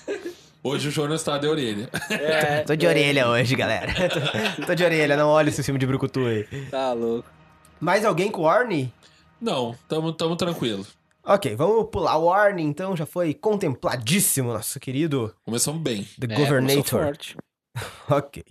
Hoje 0.66 0.88
o 0.88 0.90
Jonas 0.90 1.22
tá 1.22 1.38
de 1.38 1.46
orelha. 1.46 1.88
É, 2.10 2.62
Tô 2.62 2.74
de 2.74 2.86
orelha 2.86 3.28
hoje, 3.28 3.54
galera. 3.54 3.92
Tô- 4.58 4.66
Tô 4.66 4.74
de 4.74 4.82
orelha, 4.84 5.16
não 5.16 5.28
olha 5.28 5.48
esse 5.48 5.62
filme 5.62 5.78
de 5.78 5.86
Brucutu 5.86 6.26
aí. 6.26 6.44
tá 6.70 6.92
louco. 6.92 7.28
Mais 7.80 8.04
alguém 8.04 8.30
com 8.30 8.42
o 8.42 8.48
Arnie? 8.48 8.92
Não, 9.40 9.76
tamo, 9.88 10.12
tamo 10.12 10.34
tranquilo. 10.34 10.84
Ok, 11.24 11.54
vamos 11.54 11.88
pular 11.90 12.16
o 12.18 12.32
Arnie, 12.32 12.64
então. 12.64 12.96
Já 12.96 13.06
foi 13.06 13.32
contempladíssimo, 13.34 14.52
nosso 14.52 14.80
querido 14.80 15.32
Começamos 15.44 15.80
bem. 15.82 16.04
The 16.18 16.32
É, 16.32 16.36
Governator. 16.36 16.84
forte. 16.84 17.36
ok. 18.10 18.42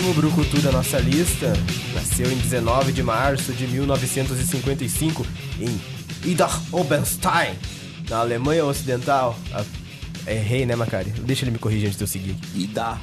Próximo 0.00 0.14
Brucutu 0.14 0.62
da 0.62 0.72
nossa 0.72 0.98
lista 0.98 1.52
nasceu 1.92 2.32
em 2.32 2.36
19 2.36 2.90
de 2.90 3.02
março 3.02 3.52
de 3.52 3.66
1955 3.66 5.26
em 5.60 5.78
Idar 6.30 6.58
Oberstein, 6.72 7.54
na 8.08 8.20
Alemanha 8.20 8.64
Ocidental. 8.64 9.38
Ah, 9.52 9.62
errei, 10.26 10.64
né, 10.64 10.74
Macari? 10.74 11.10
Deixa 11.10 11.44
ele 11.44 11.50
me 11.50 11.58
corrigir 11.58 11.88
antes 11.88 11.98
de 11.98 12.04
eu 12.04 12.08
seguir. 12.08 12.34
Ida 12.54 12.98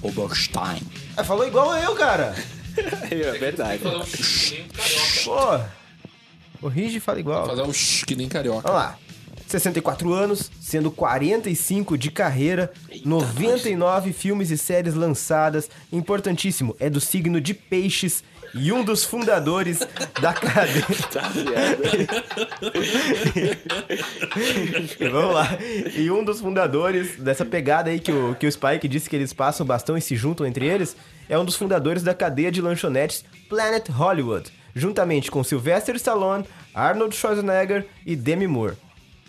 Oberstein. 0.00 0.80
Ah, 1.18 1.22
falou 1.22 1.46
igual 1.46 1.76
eu, 1.76 1.94
cara. 1.94 2.34
É 3.10 3.38
verdade. 3.38 3.82
Fazer 3.82 3.96
um 3.96 4.04
shh, 4.06 4.52
que 4.54 4.56
nem 4.56 4.68
carioca. 4.68 5.70
Pô, 6.60 6.66
o 6.66 6.68
Rigi 6.68 7.00
fala 7.00 7.20
igual. 7.20 7.46
Fazer 7.46 7.62
um 7.62 7.72
shh, 7.72 8.04
que 8.04 8.16
nem 8.16 8.28
carioca. 8.28 8.62
Vamos 8.62 8.82
lá. 8.82 8.98
64 9.48 10.12
anos, 10.12 10.50
sendo 10.60 10.90
45 10.90 11.96
de 11.96 12.10
carreira, 12.10 12.70
99 13.04 14.12
filmes 14.12 14.50
e 14.50 14.58
séries 14.58 14.94
lançadas. 14.94 15.70
Importantíssimo, 15.90 16.76
é 16.78 16.90
do 16.90 17.00
signo 17.00 17.40
de 17.40 17.54
Peixes 17.54 18.22
e 18.54 18.72
um 18.72 18.84
dos 18.84 19.04
fundadores 19.04 19.80
da 20.20 20.32
cadeia. 20.32 20.86
Tá? 21.10 21.30
Vamos 25.10 25.34
lá. 25.34 25.48
E 25.94 26.10
um 26.10 26.22
dos 26.22 26.40
fundadores 26.40 27.16
dessa 27.16 27.44
pegada 27.44 27.90
aí 27.90 27.98
que 27.98 28.12
o, 28.12 28.34
que 28.34 28.46
o 28.46 28.52
Spike 28.52 28.88
disse 28.88 29.08
que 29.08 29.16
eles 29.16 29.32
passam 29.32 29.64
o 29.64 29.66
bastão 29.66 29.96
e 29.96 30.02
se 30.02 30.16
juntam 30.16 30.46
entre 30.46 30.66
eles, 30.66 30.96
é 31.28 31.38
um 31.38 31.44
dos 31.44 31.56
fundadores 31.56 32.02
da 32.02 32.14
cadeia 32.14 32.52
de 32.52 32.60
lanchonetes 32.60 33.24
Planet 33.48 33.88
Hollywood, 33.88 34.52
juntamente 34.74 35.30
com 35.30 35.42
Sylvester 35.42 35.96
Stallone, 35.96 36.44
Arnold 36.74 37.16
Schwarzenegger 37.16 37.86
e 38.04 38.14
Demi 38.14 38.46
Moore. 38.46 38.76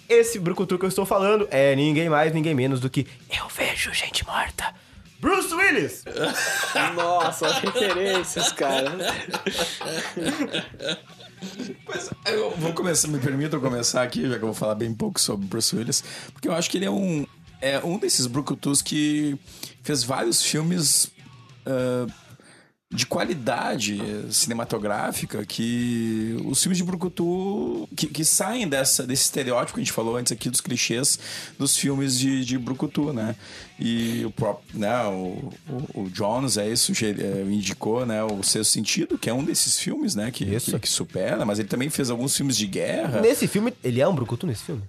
Esse 0.09 0.39
brucutu 0.39 0.79
que 0.79 0.85
eu 0.85 0.89
estou 0.89 1.05
falando 1.05 1.47
é 1.51 1.75
ninguém 1.75 2.09
mais, 2.09 2.33
ninguém 2.33 2.55
menos 2.55 2.79
do 2.79 2.89
que 2.89 3.05
Eu 3.29 3.47
Vejo 3.47 3.93
Gente 3.93 4.25
Morta. 4.25 4.73
Bruce 5.19 5.53
Willis! 5.53 6.03
Nossa, 6.95 7.45
as 7.45 7.59
referências, 7.59 8.51
cara. 8.51 8.97
Mas 11.87 12.09
eu 12.25 12.51
vou 12.57 12.73
começar, 12.73 13.07
me 13.07 13.19
permitam 13.19 13.59
começar 13.59 14.01
aqui, 14.01 14.27
já 14.27 14.37
que 14.37 14.43
eu 14.43 14.47
vou 14.47 14.53
falar 14.55 14.73
bem 14.75 14.93
pouco 14.93 15.19
sobre 15.19 15.45
Bruce 15.45 15.75
Willis, 15.75 16.03
porque 16.33 16.47
eu 16.47 16.53
acho 16.53 16.71
que 16.71 16.77
ele 16.77 16.85
é 16.85 16.91
um, 16.91 17.27
é 17.61 17.79
um 17.79 17.99
desses 17.99 18.25
brucutus 18.25 18.81
que 18.81 19.37
fez 19.83 20.03
vários 20.03 20.41
filmes 20.41 21.11
ah, 21.69 22.07
de 22.91 23.05
qualidade 23.05 23.99
cinematográfica 24.31 25.45
que 25.45 26.35
os 26.45 26.59
filmes 26.61 26.79
de 26.79 26.83
brucutu 26.83 27.87
que, 27.95 28.07
que 28.07 28.25
saem 28.25 28.67
dessa, 28.67 29.05
desse 29.05 29.23
estereótipo 29.23 29.75
que 29.75 29.81
a 29.81 29.83
gente 29.83 29.93
falou 29.93 30.15
antes 30.17 30.31
aqui 30.31 30.49
dos 30.49 30.59
clichês 30.59 31.19
dos 31.57 31.77
filmes 31.77 32.17
de, 32.17 32.43
de 32.43 32.57
brucutu, 32.57 33.13
né? 33.13 33.35
E 33.79 34.25
o 34.25 34.31
próprio, 34.31 34.79
né, 34.79 35.03
o, 35.05 35.53
o, 35.69 36.01
o 36.01 36.09
Jones 36.09 36.57
é 36.57 36.67
isso, 36.67 36.91
é, 37.05 37.41
indicou, 37.43 38.05
né, 38.05 38.23
o 38.23 38.41
Sexto 38.43 38.71
Sentido, 38.71 39.17
que 39.17 39.29
é 39.29 39.33
um 39.33 39.43
desses 39.43 39.79
filmes, 39.79 40.15
né, 40.15 40.31
que, 40.31 40.43
Isso. 40.43 40.71
que, 40.71 40.79
que 40.79 40.89
supera, 40.89 41.45
mas 41.45 41.59
ele 41.59 41.67
também 41.67 41.89
fez 41.89 42.09
alguns 42.09 42.35
filmes 42.35 42.57
de 42.57 42.67
guerra. 42.67 43.21
Nesse 43.21 43.47
filme, 43.47 43.73
ele 43.83 44.01
é 44.01 44.07
um 44.07 44.15
brucutu 44.15 44.45
nesse 44.45 44.63
filme? 44.63 44.81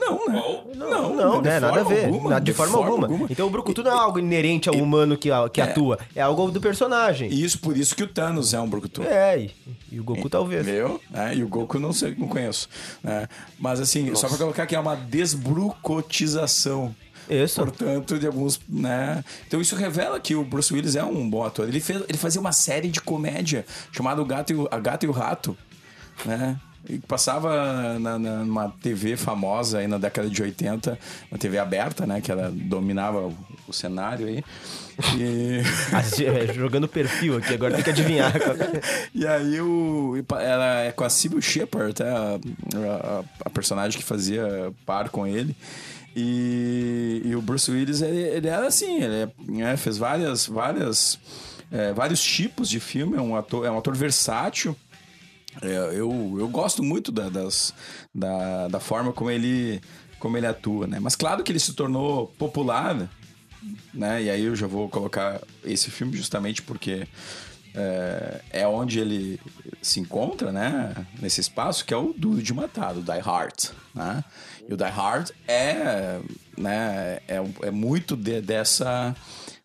Não, 0.00 0.26
né? 0.26 0.42
Não, 0.74 1.14
não, 1.14 1.42
de 1.42 1.48
né? 1.48 1.60
Nada 1.60 1.82
a 1.82 1.84
forma 1.84 1.94
ver. 1.94 2.06
alguma, 2.06 2.40
de, 2.40 2.52
forma, 2.54 2.78
alguma. 2.78 3.26
Então 3.28 3.46
o 3.46 3.50
brucutu 3.50 3.82
não 3.82 3.90
é 3.90 3.94
algo 3.94 4.18
inerente 4.18 4.68
ao 4.68 4.74
humano 4.74 5.16
que, 5.16 5.28
que 5.52 5.60
atua. 5.60 5.98
É 6.16 6.22
algo 6.22 6.50
do 6.50 6.60
personagem. 6.60 7.30
E 7.30 7.44
isso 7.44 7.58
por 7.58 7.76
isso 7.76 7.94
que 7.94 8.02
o 8.02 8.06
Thanos 8.08 8.54
é 8.54 8.60
um 8.60 8.68
brucutu. 8.68 9.02
É, 9.02 9.38
e, 9.38 9.50
e 9.92 10.00
o 10.00 10.04
Goku 10.04 10.30
talvez. 10.30 10.64
Meu, 10.64 11.00
né? 11.10 11.34
E 11.34 11.42
o 11.42 11.48
Goku 11.48 11.78
não 11.78 11.92
sei, 11.92 12.14
não 12.16 12.28
conheço. 12.28 12.68
né? 13.02 13.28
Mas 13.58 13.78
assim, 13.78 14.14
só 14.14 14.26
pra 14.28 14.38
colocar 14.38 14.66
que 14.66 14.74
é 14.74 14.80
uma 14.80 14.96
desbrucotização. 14.96 16.94
Isso. 17.28 17.60
Portanto, 17.60 18.18
de 18.18 18.26
alguns, 18.26 18.60
né? 18.68 19.22
Então 19.46 19.60
isso 19.60 19.76
revela 19.76 20.18
que 20.18 20.34
o 20.34 20.42
Bruce 20.42 20.72
Willis 20.72 20.96
é 20.96 21.04
um 21.04 21.28
bom 21.28 21.44
ator. 21.44 21.68
Ele, 21.68 21.78
fez, 21.78 22.02
ele 22.08 22.18
fazia 22.18 22.40
uma 22.40 22.52
série 22.52 22.88
de 22.88 23.00
comédia 23.00 23.64
chamada 23.92 24.20
O 24.20 24.24
Gato 24.24 24.52
e 24.52 24.56
o, 24.56 24.68
A 24.70 24.78
Gata 24.80 25.06
e 25.06 25.08
o 25.08 25.12
Rato, 25.12 25.56
né? 26.24 26.58
Passava 27.06 27.98
na, 27.98 28.18
na- 28.18 28.44
numa 28.44 28.68
TV 28.82 29.16
famosa 29.16 29.78
aí 29.78 29.86
na 29.86 29.98
década 29.98 30.28
de 30.28 30.42
80, 30.42 30.98
uma 31.30 31.38
TV 31.38 31.58
aberta, 31.58 32.06
né? 32.06 32.20
Que 32.20 32.32
ela 32.32 32.50
dominava 32.52 33.18
o, 33.28 33.36
o 33.68 33.72
cenário 33.72 34.26
aí. 34.26 34.42
E... 35.18 35.60
Assim, 35.94 36.24
é, 36.24 36.52
jogando 36.52 36.88
perfil 36.88 37.36
aqui, 37.38 37.54
agora 37.54 37.74
tem 37.74 37.84
que 37.84 37.90
adivinhar. 37.90 38.32
E 39.14 39.26
aí 39.26 39.60
o. 39.60 40.14
Ela 40.40 40.80
é 40.82 40.92
com 40.92 41.04
a 41.04 41.10
Sybil 41.10 41.40
Shepard, 41.40 42.02
é 42.02 42.08
a, 42.08 42.38
a- 42.76 43.24
a 43.44 43.50
personagem 43.50 43.98
que 43.98 44.04
fazia 44.04 44.72
par 44.86 45.10
com 45.10 45.26
ele. 45.26 45.54
E, 46.16 47.22
e 47.24 47.36
o 47.36 47.40
Bruce 47.42 47.70
Willis, 47.70 48.00
ele, 48.02 48.18
ele 48.20 48.48
era 48.48 48.66
assim, 48.66 49.00
ele 49.02 49.30
né, 49.48 49.76
fez 49.76 49.96
várias, 49.96 50.46
várias, 50.46 51.18
é, 51.70 51.92
vários 51.92 52.20
tipos 52.22 52.68
de 52.68 52.80
filme, 52.80 53.16
é 53.16 53.20
um 53.20 53.36
ator, 53.36 53.64
é 53.64 53.70
um 53.70 53.78
ator 53.78 53.94
versátil. 53.94 54.76
É, 55.62 55.68
eu, 55.98 56.36
eu 56.38 56.48
gosto 56.48 56.82
muito 56.82 57.10
da, 57.10 57.28
das, 57.28 57.74
da, 58.14 58.68
da 58.68 58.80
forma 58.80 59.12
como 59.12 59.30
ele, 59.30 59.80
como 60.18 60.36
ele 60.36 60.46
atua, 60.46 60.86
né? 60.86 60.98
Mas 61.00 61.16
claro 61.16 61.42
que 61.42 61.50
ele 61.52 61.58
se 61.60 61.72
tornou 61.74 62.28
popular, 62.38 63.08
né? 63.92 64.22
E 64.22 64.30
aí 64.30 64.44
eu 64.44 64.54
já 64.56 64.66
vou 64.66 64.88
colocar 64.88 65.40
esse 65.64 65.90
filme 65.90 66.16
justamente 66.16 66.62
porque 66.62 67.06
é, 67.74 68.40
é 68.50 68.66
onde 68.66 68.98
ele 69.00 69.40
se 69.82 70.00
encontra, 70.00 70.50
né? 70.52 70.94
Nesse 71.20 71.40
espaço, 71.40 71.84
que 71.84 71.92
é 71.92 71.96
o 71.96 72.14
Duro 72.16 72.42
de 72.42 72.54
Matar, 72.54 72.96
o 72.96 73.02
Die 73.02 73.18
Hard, 73.20 73.70
né? 73.94 74.24
E 74.68 74.72
o 74.72 74.76
Die 74.76 74.84
Hard 74.84 75.30
é, 75.48 76.20
né? 76.56 77.18
É, 77.28 77.42
é 77.62 77.70
muito 77.70 78.16
de- 78.16 78.40
dessa, 78.40 79.14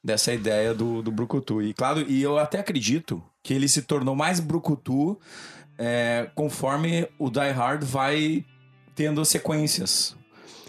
dessa 0.04 0.34
ideia 0.34 0.74
do, 0.74 1.02
do 1.02 1.12
Brucutu. 1.12 1.62
E 1.62 1.74
claro, 1.74 2.02
e 2.10 2.22
eu 2.22 2.38
até 2.40 2.60
acredito 2.60 3.24
que 3.44 3.54
ele 3.54 3.68
se 3.68 3.84
tornou 3.84 4.16
mais 4.16 4.40
Brucutu 4.40 5.18
é, 5.78 6.30
conforme 6.36 7.08
o 7.18 7.30
Die 7.30 7.52
Hard 7.52 7.84
vai 7.84 8.46
tendo 8.96 9.24
sequências. 9.26 10.16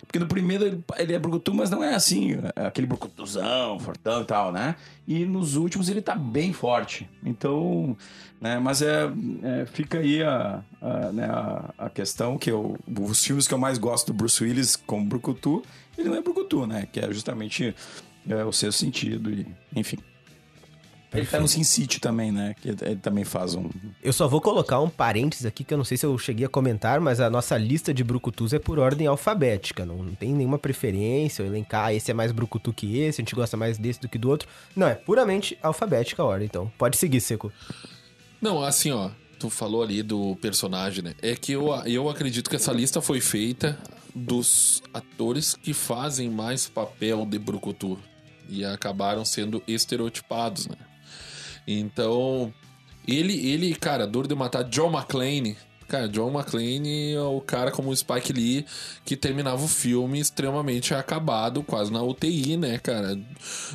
Porque 0.07 0.21
no 0.21 0.27
primeiro 0.27 0.85
ele, 0.97 1.15
é 1.15 1.19
brucutu, 1.19 1.53
mas 1.53 1.69
não 1.69 1.83
é 1.83 1.95
assim, 1.95 2.39
é 2.55 2.67
aquele 2.67 2.87
brucutuzão, 2.87 3.79
fortão 3.81 4.23
e 4.23 4.25
tal, 4.25 4.53
né? 4.53 4.77
E 5.07 5.25
nos 5.25 5.57
últimos 5.57 5.89
ele 5.89 6.01
tá 6.01 6.15
bem 6.15 6.53
forte. 6.53 7.09
Então, 7.25 7.97
né? 8.41 8.59
Mas 8.59 8.83
é, 8.83 9.11
é, 9.43 9.67
fica 9.67 9.99
aí 9.99 10.23
a, 10.23 10.63
a, 10.81 11.13
né, 11.13 11.29
a 11.77 11.91
questão 11.91 12.39
que 12.39 12.51
eu, 12.51 12.79
os 13.01 13.25
filmes 13.25 13.49
que 13.49 13.55
eu 13.55 13.59
mais 13.59 13.79
gosto 13.79 14.09
do 14.09 14.15
Bruce 14.15 14.43
Willis 14.43 14.77
como 14.77 15.05
brucutu, 15.05 15.63
ele 15.99 16.09
não 16.09 16.17
é 16.17 16.23
brucutu, 16.23 16.67
né? 16.67 16.87
Que 16.91 17.01
é 17.01 17.13
justamente 17.13 17.75
é, 18.29 18.45
o 18.45 18.53
seu 18.53 18.71
sentido 18.71 19.31
e, 19.31 19.47
enfim. 19.75 19.99
Ele 21.17 21.27
tá 21.27 21.41
no 21.41 21.49
Sin 21.49 21.65
City 21.65 22.01
também, 22.01 22.31
né? 22.31 22.55
Que 22.61 22.69
ele, 22.69 22.97
também 22.97 23.25
faz 23.25 23.55
um... 23.55 23.69
Eu 24.03 24.13
só 24.13 24.29
vou 24.29 24.41
colocar 24.41 24.81
um 24.81 24.89
parênteses 24.89 25.47
aqui 25.47 25.65
que 25.65 25.75
eu 25.75 25.79
não 25.79 25.85
sei 25.85 25.97
se 25.97 26.07
eu 26.07 26.17
cheguei 26.19 26.47
a 26.47 26.49
comentar, 26.49 27.01
mas 27.01 27.21
a 27.21 27.31
nossa 27.31 27.57
lista 27.57 27.93
de 27.93 28.05
brucutus 28.05 28.53
é 28.53 28.59
por 28.59 28.79
ordem 28.79 29.07
alfabética. 29.07 29.85
Não, 29.85 30.03
não 30.03 30.15
tem 30.15 30.33
nenhuma 30.33 30.59
preferência, 30.59 31.43
eu 31.43 31.47
elencar, 31.47 31.95
esse 31.95 32.11
é 32.11 32.15
mais 32.15 32.33
brucutu 32.33 32.73
que 32.73 32.99
esse, 32.99 33.21
a 33.21 33.23
gente 33.23 33.35
gosta 33.35 33.57
mais 33.57 33.79
desse 33.79 34.01
do 34.01 34.09
que 34.09 34.19
do 34.19 34.29
outro. 34.29 34.49
Não, 34.75 34.87
é 34.87 34.95
puramente 34.95 35.59
alfabética 35.63 36.23
a 36.23 36.27
ordem, 36.27 36.47
então. 36.47 36.71
Pode 36.79 36.97
seguir, 36.97 37.21
Seco. 37.21 37.53
Não, 38.41 38.63
assim, 38.63 38.91
ó. 38.91 39.11
Tu 39.39 39.51
falou 39.51 39.83
ali 39.83 40.03
do 40.03 40.35
personagem, 40.37 41.05
né? 41.05 41.15
É 41.21 41.37
que 41.37 41.53
eu, 41.53 41.69
eu 41.85 42.09
acredito 42.09 42.49
que 42.49 42.57
essa 42.57 42.73
lista 42.73 43.03
foi 43.03 43.21
feita 43.21 43.79
dos 44.15 44.83
atores 44.95 45.55
que 45.55 45.75
fazem 45.75 46.31
mais 46.31 46.67
papel 46.67 47.27
de 47.27 47.39
brucutu. 47.39 47.99
E 48.49 48.65
acabaram 48.65 49.25
sendo 49.25 49.63
estereotipados, 49.67 50.69
né? 50.69 50.77
Então, 51.67 52.53
ele, 53.07 53.49
ele, 53.49 53.75
cara, 53.75 54.07
duro 54.07 54.29
de 54.29 54.35
matar 54.35 54.65
John 54.65 54.91
McClane. 54.91 55.57
Cara, 55.89 56.09
John 56.09 56.33
McClane 56.33 57.13
é 57.13 57.21
o 57.21 57.41
cara 57.41 57.71
como 57.71 57.91
o 57.91 57.97
Spike 57.97 58.33
Lee 58.33 58.67
que 59.05 59.17
terminava 59.17 59.65
o 59.65 59.69
filme 59.69 60.19
extremamente 60.19 60.93
acabado, 60.93 61.63
quase 61.63 61.93
na 61.93 62.03
UTI, 62.03 62.57
né, 62.57 62.79
cara? 62.79 63.17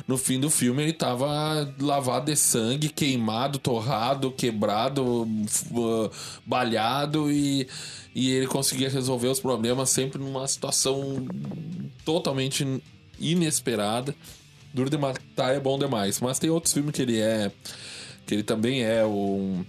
No 0.06 0.18
fim 0.18 0.38
do 0.38 0.50
filme 0.50 0.82
ele 0.82 0.92
tava 0.92 1.72
lavado 1.80 2.26
de 2.26 2.36
sangue, 2.36 2.90
queimado, 2.90 3.58
torrado, 3.58 4.30
quebrado, 4.30 5.22
uh, 5.22 6.10
balhado 6.44 7.32
e, 7.32 7.66
e 8.14 8.30
ele 8.30 8.46
conseguia 8.46 8.90
resolver 8.90 9.28
os 9.28 9.40
problemas 9.40 9.88
sempre 9.88 10.18
numa 10.18 10.46
situação 10.46 11.26
totalmente 12.04 12.82
inesperada. 13.18 14.14
Duro 14.72 14.90
de 14.90 14.98
matar 14.98 15.54
é 15.54 15.60
bom 15.60 15.78
demais, 15.78 16.20
mas 16.20 16.38
tem 16.38 16.50
outros 16.50 16.72
filmes 16.72 16.92
que 16.92 17.02
ele 17.02 17.20
é 17.20 17.50
que 18.26 18.34
ele 18.34 18.42
também 18.42 18.82
é 18.82 19.04
um 19.04 19.64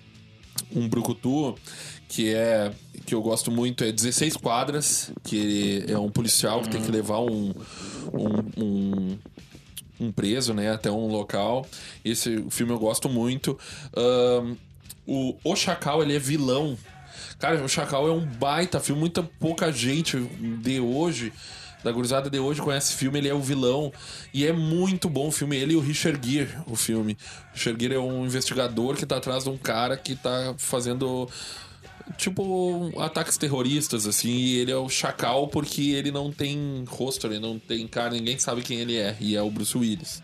um 0.75 0.87
brucutu 0.87 1.55
que 2.07 2.33
é 2.33 2.71
que 3.05 3.13
eu 3.13 3.21
gosto 3.21 3.51
muito 3.51 3.83
é 3.83 3.91
16 3.91 4.37
quadras 4.37 5.11
que 5.23 5.35
ele 5.35 5.91
é 5.91 5.97
um 5.97 6.09
policial 6.09 6.61
que 6.61 6.69
tem 6.69 6.81
que 6.81 6.91
levar 6.91 7.19
um 7.19 7.53
um, 8.13 8.63
um 8.63 9.17
um 9.99 10.11
preso, 10.11 10.53
né, 10.53 10.71
até 10.71 10.91
um 10.91 11.07
local. 11.07 11.65
Esse 12.03 12.43
filme 12.49 12.73
eu 12.73 12.79
gosto 12.79 13.07
muito. 13.07 13.57
Ahn, 13.95 14.55
o, 15.07 15.35
o 15.43 15.55
Chacal, 15.55 16.01
ele 16.01 16.15
é 16.15 16.19
vilão. 16.19 16.77
Cara, 17.39 17.63
o 17.63 17.69
Chacal 17.69 18.07
é 18.07 18.11
um 18.11 18.25
baita 18.25 18.79
filme. 18.79 18.99
Muita 18.99 19.23
pouca 19.23 19.71
gente 19.71 20.17
de 20.61 20.79
hoje, 20.79 21.31
da 21.83 21.91
gurizada 21.91 22.29
de 22.29 22.39
hoje, 22.39 22.61
conhece 22.61 22.89
esse 22.89 22.97
filme. 22.97 23.19
Ele 23.19 23.29
é 23.29 23.33
o 23.33 23.41
vilão. 23.41 23.91
E 24.33 24.45
é 24.45 24.53
muito 24.53 25.09
bom 25.09 25.27
o 25.27 25.31
filme. 25.31 25.57
Ele 25.57 25.73
e 25.73 25.75
o 25.75 25.79
Richard 25.79 26.19
Gere, 26.27 26.51
o 26.65 26.75
filme. 26.75 27.17
O 27.51 27.53
Richard 27.53 27.81
Gere 27.81 27.95
é 27.95 27.99
um 27.99 28.25
investigador 28.25 28.95
que 28.95 29.05
tá 29.05 29.17
atrás 29.17 29.43
de 29.43 29.49
um 29.49 29.57
cara 29.57 29.97
que 29.97 30.15
tá 30.15 30.55
fazendo 30.57 31.29
tipo 32.17 32.91
ataques 32.99 33.37
terroristas 33.37 34.05
assim 34.05 34.29
e 34.29 34.57
ele 34.57 34.71
é 34.71 34.75
o 34.75 34.89
chacal 34.89 35.47
porque 35.47 35.91
ele 35.91 36.11
não 36.11 36.33
tem 36.33 36.83
rosto 36.85 37.25
ele 37.25 37.39
não 37.39 37.57
tem 37.57 37.87
cara 37.87 38.09
ninguém 38.09 38.37
sabe 38.37 38.61
quem 38.61 38.79
ele 38.79 38.97
é 38.97 39.15
e 39.21 39.37
é 39.37 39.41
o 39.41 39.49
Bruce 39.49 39.77
Willis 39.77 40.21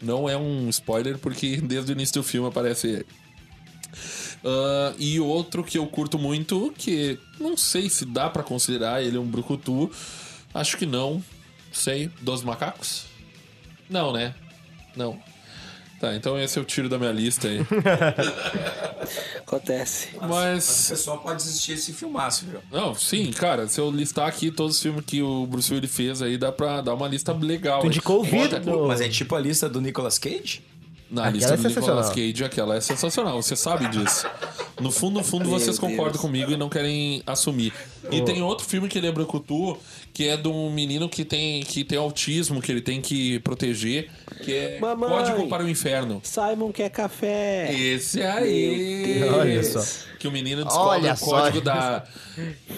Não 0.00 0.26
é 0.30 0.36
um 0.38 0.70
spoiler, 0.70 1.18
porque 1.18 1.58
desde 1.60 1.92
o 1.92 1.94
início 1.94 2.14
do 2.14 2.22
filme 2.22 2.48
aparece 2.48 2.86
ele. 2.86 3.06
Ah, 4.44 4.94
e 4.98 5.20
outro 5.20 5.62
que 5.62 5.78
eu 5.78 5.86
curto 5.86 6.18
muito, 6.18 6.72
que 6.76 7.18
não 7.38 7.56
sei 7.56 7.88
se 7.88 8.04
dá 8.04 8.28
pra 8.28 8.42
considerar 8.42 9.02
ele 9.02 9.18
um 9.18 9.26
brucutu. 9.26 9.90
Acho 10.54 10.76
que 10.76 10.86
não. 10.86 11.22
Sei. 11.72 12.10
Dos 12.20 12.42
macacos? 12.42 13.04
Não, 13.88 14.12
né? 14.12 14.34
Não. 14.96 15.18
Tá, 16.00 16.14
então 16.14 16.38
esse 16.40 16.58
é 16.58 16.62
o 16.62 16.64
tiro 16.64 16.88
da 16.88 16.98
minha 16.98 17.12
lista 17.12 17.46
aí. 17.48 17.58
Acontece. 19.46 20.08
Mas. 20.20 20.86
O 20.86 20.90
pessoal 20.90 21.18
pode 21.18 21.36
assistir 21.36 21.72
esse 21.72 21.92
filmaço, 21.92 22.46
viu? 22.46 22.60
Não, 22.70 22.94
sim, 22.94 23.30
cara, 23.32 23.66
se 23.68 23.80
eu 23.80 23.90
listar 23.90 24.26
aqui 24.26 24.50
todos 24.50 24.76
os 24.76 24.82
filmes 24.82 25.04
que 25.04 25.22
o 25.22 25.46
Bruce 25.46 25.72
Willis 25.72 25.94
fez 25.94 26.22
aí, 26.22 26.38
dá 26.38 26.50
pra 26.52 26.80
dar 26.80 26.94
uma 26.94 27.08
lista 27.08 27.32
legal. 27.32 27.80
Tu 27.80 27.86
indicou 27.88 28.20
o 28.22 28.26
Bota- 28.26 28.58
Vidro. 28.60 28.86
Mas 28.88 29.00
é 29.00 29.08
tipo 29.08 29.34
a 29.34 29.40
lista 29.40 29.68
do 29.68 29.80
Nicolas 29.80 30.18
Cage? 30.18 30.62
Na 31.10 31.22
Aquela 31.22 31.36
lista 31.36 31.54
é 31.54 31.56
do 31.56 31.68
Nicolas 31.68 31.74
sensacional. 32.06 32.14
Cage, 32.32 32.44
aquela 32.44 32.76
é 32.76 32.80
sensacional, 32.80 33.42
você 33.42 33.56
sabe 33.56 33.88
disso. 33.88 34.26
No 34.80 34.90
fundo, 34.92 35.18
no 35.18 35.24
fundo, 35.24 35.48
Meu 35.48 35.58
vocês 35.58 35.78
concordam 35.78 36.20
comigo 36.20 36.52
e 36.52 36.56
não 36.56 36.68
querem 36.68 37.22
assumir. 37.26 37.72
E 38.10 38.22
tem 38.22 38.40
outro 38.42 38.64
filme 38.64 38.88
que 38.88 38.96
ele 38.96 39.08
é 39.08 39.12
brucutu, 39.12 39.76
que 40.20 40.28
é 40.28 40.36
de 40.36 40.48
um 40.48 40.68
menino 40.68 41.08
que 41.08 41.24
tem, 41.24 41.62
que 41.62 41.82
tem 41.82 41.96
autismo, 41.96 42.60
que 42.60 42.70
ele 42.70 42.82
tem 42.82 43.00
que 43.00 43.38
proteger, 43.38 44.10
que 44.44 44.54
é 44.54 44.78
Mamãe. 44.78 45.08
Código 45.08 45.48
para 45.48 45.64
o 45.64 45.68
Inferno. 45.68 46.20
Simon 46.22 46.70
quer 46.70 46.90
café. 46.90 47.72
Esse 47.72 48.20
aí! 48.20 49.22
Olha 49.24 49.64
só. 49.64 49.80
Que 50.18 50.28
o 50.28 50.30
menino 50.30 50.62
descobre 50.66 50.98
Olha 50.98 51.14
o 51.14 51.18
código 51.18 51.60
da 51.62 52.04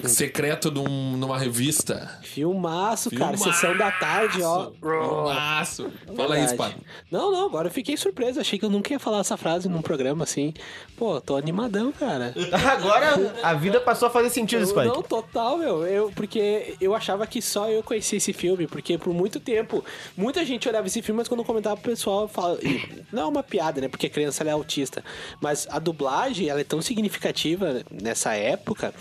secreto 0.05 0.71
de 0.71 0.79
um- 0.79 1.17
numa 1.17 1.37
revista. 1.37 2.19
Filmaço, 2.23 3.11
cara. 3.11 3.37
Filmaço. 3.37 3.61
Sessão 3.61 3.77
da 3.77 3.91
tarde, 3.91 4.41
ó. 4.43 4.71
Filmaço. 4.81 5.91
Fala 6.17 6.37
aí. 6.37 6.45
Spado. 6.45 6.75
Não, 7.11 7.33
não, 7.33 7.47
agora 7.47 7.67
eu 7.67 7.73
fiquei 7.73 7.97
surpreso. 7.97 8.39
Achei 8.41 8.59
que 8.61 8.65
eu 8.65 8.71
nunca 8.71 8.93
ia 8.93 8.99
falar 9.01 9.19
essa 9.21 9.37
frase 9.37 9.69
num 9.69 9.83
programa 9.83 10.23
assim. 10.23 10.55
Pô, 10.97 11.21
tô 11.21 11.37
animadão, 11.37 11.91
cara. 11.91 12.33
Agora 12.53 13.35
a 13.43 13.55
vida 13.55 13.81
passou 13.81 14.07
a 14.07 14.11
fazer 14.11 14.31
sentido, 14.31 14.65
Spike. 14.65 14.87
Não, 14.87 15.03
total, 15.03 15.59
meu. 15.59 15.85
Eu, 15.85 16.13
porque 16.15 16.77
eu 16.81 16.95
achava 16.95 17.27
que 17.27 17.32
só 17.41 17.69
eu 17.71 17.83
conhecia 17.83 18.19
esse 18.19 18.33
filme, 18.33 18.67
porque 18.67 18.99
por 18.99 19.15
muito 19.15 19.41
tempo, 19.41 19.85
muita 20.17 20.45
gente 20.45 20.69
olhava 20.69 20.87
esse 20.87 21.01
filme, 21.01 21.19
mas 21.19 21.29
quando 21.29 21.45
comentava 21.45 21.77
pro 21.81 21.91
pessoal, 21.91 22.27
fala, 22.29 22.59
e 22.63 23.03
não 23.13 23.23
é 23.23 23.27
uma 23.27 23.43
piada, 23.43 23.81
né? 23.81 23.89
Porque 23.89 24.07
a 24.07 24.11
criança 24.11 24.43
é 24.45 24.51
autista. 24.51 25.05
Mas 25.41 25.67
a 25.71 25.79
dublagem, 25.79 26.49
ela 26.49 26.61
é 26.61 26.65
tão 26.65 26.83
significativa 26.83 27.83
nessa 27.91 28.35
época, 28.35 28.93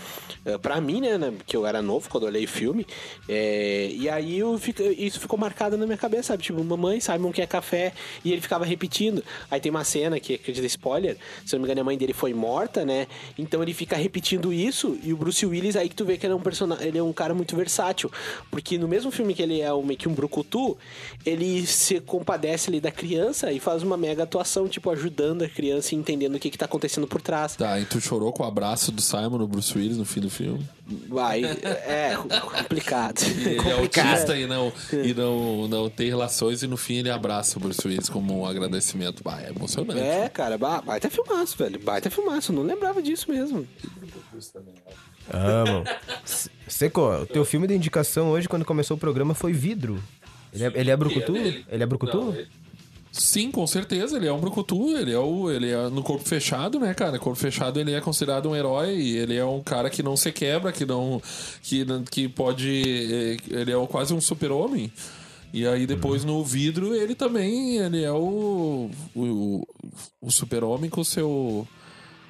eh, 0.44 0.56
pra 0.58 0.80
mim, 0.80 1.00
né? 1.00 1.18
né, 1.18 1.32
Que 1.46 1.56
eu 1.56 1.66
era 1.66 1.82
novo 1.82 2.08
quando 2.08 2.24
olhei 2.24 2.44
o 2.44 2.48
filme. 2.48 2.86
eh, 3.28 3.90
e 3.94 4.08
aí 4.08 4.40
fico- 4.58 4.82
isso 4.82 5.18
ficou 5.20 5.38
marcado 5.38 5.76
na 5.76 5.84
minha 5.86 5.98
cabeça, 5.98 6.28
sabe? 6.28 6.42
Tipo, 6.42 6.62
mamãe, 6.62 7.00
Simon 7.00 7.32
quer 7.32 7.46
café. 7.46 7.92
E 8.24 8.32
ele 8.32 8.40
ficava 8.40 8.64
repetindo. 8.64 9.24
Aí 9.50 9.60
tem 9.60 9.70
uma 9.70 9.84
cena 9.84 10.18
que, 10.20 10.34
acredita 10.34 10.66
spoiler, 10.66 11.16
se 11.44 11.54
eu 11.54 11.58
não 11.58 11.62
me 11.62 11.66
engano, 11.68 11.80
a 11.80 11.84
mãe 11.84 11.98
dele 11.98 12.12
foi 12.12 12.32
morta, 12.34 12.84
né? 12.84 13.06
Então 13.38 13.62
ele 13.62 13.72
fica 13.74 13.96
repetindo 13.96 14.52
isso 14.52 14.98
e 15.02 15.12
o 15.12 15.16
Bruce 15.16 15.44
Willis 15.44 15.76
aí 15.76 15.88
que 15.88 15.94
tu 15.96 16.04
vê 16.04 16.16
que 16.16 16.26
ele 16.26 16.34
é 16.34 16.36
um 16.36 16.42
ele 16.80 16.98
é 16.98 17.02
um 17.02 17.12
cara 17.12 17.32
muito 17.34 17.56
versátil, 17.56 18.10
porque 18.50 18.78
no 18.78 18.86
mesmo 18.88 19.10
filme 19.10 19.34
que 19.34 19.42
ele 19.42 19.60
é 19.60 19.72
um, 19.72 19.82
meio 19.82 19.98
que 19.98 20.08
um 20.08 20.14
brucutu, 20.14 20.76
ele 21.24 21.66
se 21.66 22.00
compadece 22.00 22.70
ali 22.70 22.80
da 22.80 22.90
criança 22.90 23.52
e 23.52 23.58
faz 23.60 23.82
uma 23.82 23.96
mega 23.96 24.22
atuação, 24.22 24.68
tipo 24.68 24.90
ajudando 24.90 25.42
a 25.42 25.48
criança 25.48 25.94
e 25.94 25.98
entendendo 25.98 26.34
o 26.34 26.38
que 26.38 26.50
que 26.50 26.58
tá 26.58 26.64
acontecendo 26.66 27.06
por 27.06 27.20
trás. 27.20 27.56
Tá, 27.56 27.78
e 27.80 27.84
tu 27.84 28.00
chorou 28.00 28.32
com 28.32 28.42
o 28.42 28.46
abraço 28.46 28.90
do 28.92 29.00
Simon 29.02 29.38
no 29.38 29.48
Bruce 29.48 29.76
Willis 29.76 29.96
no 29.96 30.04
fim 30.04 30.20
do 30.20 30.30
filme. 30.30 30.66
Vai, 31.08 31.42
é 31.44 32.16
complicado. 32.40 33.22
Ele 33.22 33.56
é 33.58 33.62
Complicado. 33.62 34.08
autista 34.08 34.36
e, 34.36 34.46
não, 34.46 34.72
e 34.92 35.14
não, 35.14 35.66
não 35.68 35.88
tem 35.88 36.08
relações 36.08 36.62
e 36.62 36.66
no 36.66 36.76
fim 36.76 36.96
ele 36.96 37.08
abraça 37.10 37.56
o 37.56 37.60
Bruce 37.62 37.86
Willis 37.86 38.08
como 38.08 38.40
um 38.40 38.44
agradecimento. 38.46 39.22
Bah, 39.22 39.40
é 39.40 39.50
emocionante. 39.50 40.00
É, 40.00 40.28
cara, 40.28 40.58
ba- 40.58 40.82
baita 40.82 41.08
filmaço, 41.08 41.56
velho. 41.56 41.78
Baita 41.80 42.10
filmaço. 42.10 42.52
Não 42.52 42.62
lembrava 42.62 43.00
disso 43.00 43.30
mesmo. 43.30 43.66
Amo. 45.32 45.84
S- 46.24 46.50
Seco, 46.82 47.00
o 47.00 47.26
teu 47.26 47.44
filme 47.44 47.68
de 47.68 47.74
indicação 47.74 48.30
hoje, 48.30 48.48
quando 48.48 48.64
começou 48.64 48.96
o 48.96 48.98
programa, 48.98 49.34
foi 49.34 49.52
Vidro. 49.52 50.02
Ele 50.52 50.64
é, 50.64 50.72
ele 50.74 50.90
é 50.90 50.96
brucutu? 50.96 51.36
Ele 51.36 51.64
é 51.68 51.86
brucutu? 51.86 52.36
Sim, 53.12 53.52
com 53.52 53.64
certeza, 53.68 54.16
ele 54.16 54.26
é 54.26 54.32
um 54.32 54.40
brucutu, 54.40 54.96
ele 54.96 55.12
é 55.12 55.18
o 55.18 55.48
ele 55.48 55.70
é 55.70 55.88
no 55.90 56.02
corpo 56.02 56.28
fechado, 56.28 56.80
né, 56.80 56.92
cara? 56.92 57.20
Corpo 57.20 57.38
fechado 57.38 57.78
ele 57.78 57.92
é 57.92 58.00
considerado 58.00 58.48
um 58.48 58.56
herói, 58.56 58.96
e 58.96 59.16
ele 59.16 59.36
é 59.36 59.44
um 59.44 59.62
cara 59.62 59.88
que 59.88 60.02
não 60.02 60.16
se 60.16 60.32
quebra, 60.32 60.72
que 60.72 60.84
não 60.84 61.22
que, 61.62 61.86
que 62.10 62.28
pode 62.28 62.82
eh, 62.82 63.36
ele 63.60 63.70
é 63.70 63.86
quase 63.86 64.12
um 64.12 64.20
super-homem. 64.20 64.92
E 65.52 65.64
aí 65.64 65.86
depois 65.86 66.24
no 66.24 66.42
vidro 66.42 66.96
ele 66.96 67.14
também, 67.14 67.76
ele 67.76 68.02
é 68.02 68.10
o 68.10 68.90
o, 69.14 69.64
o 70.20 70.32
super-homem 70.32 70.90
com 70.90 71.02
o 71.02 71.04
seu 71.04 71.68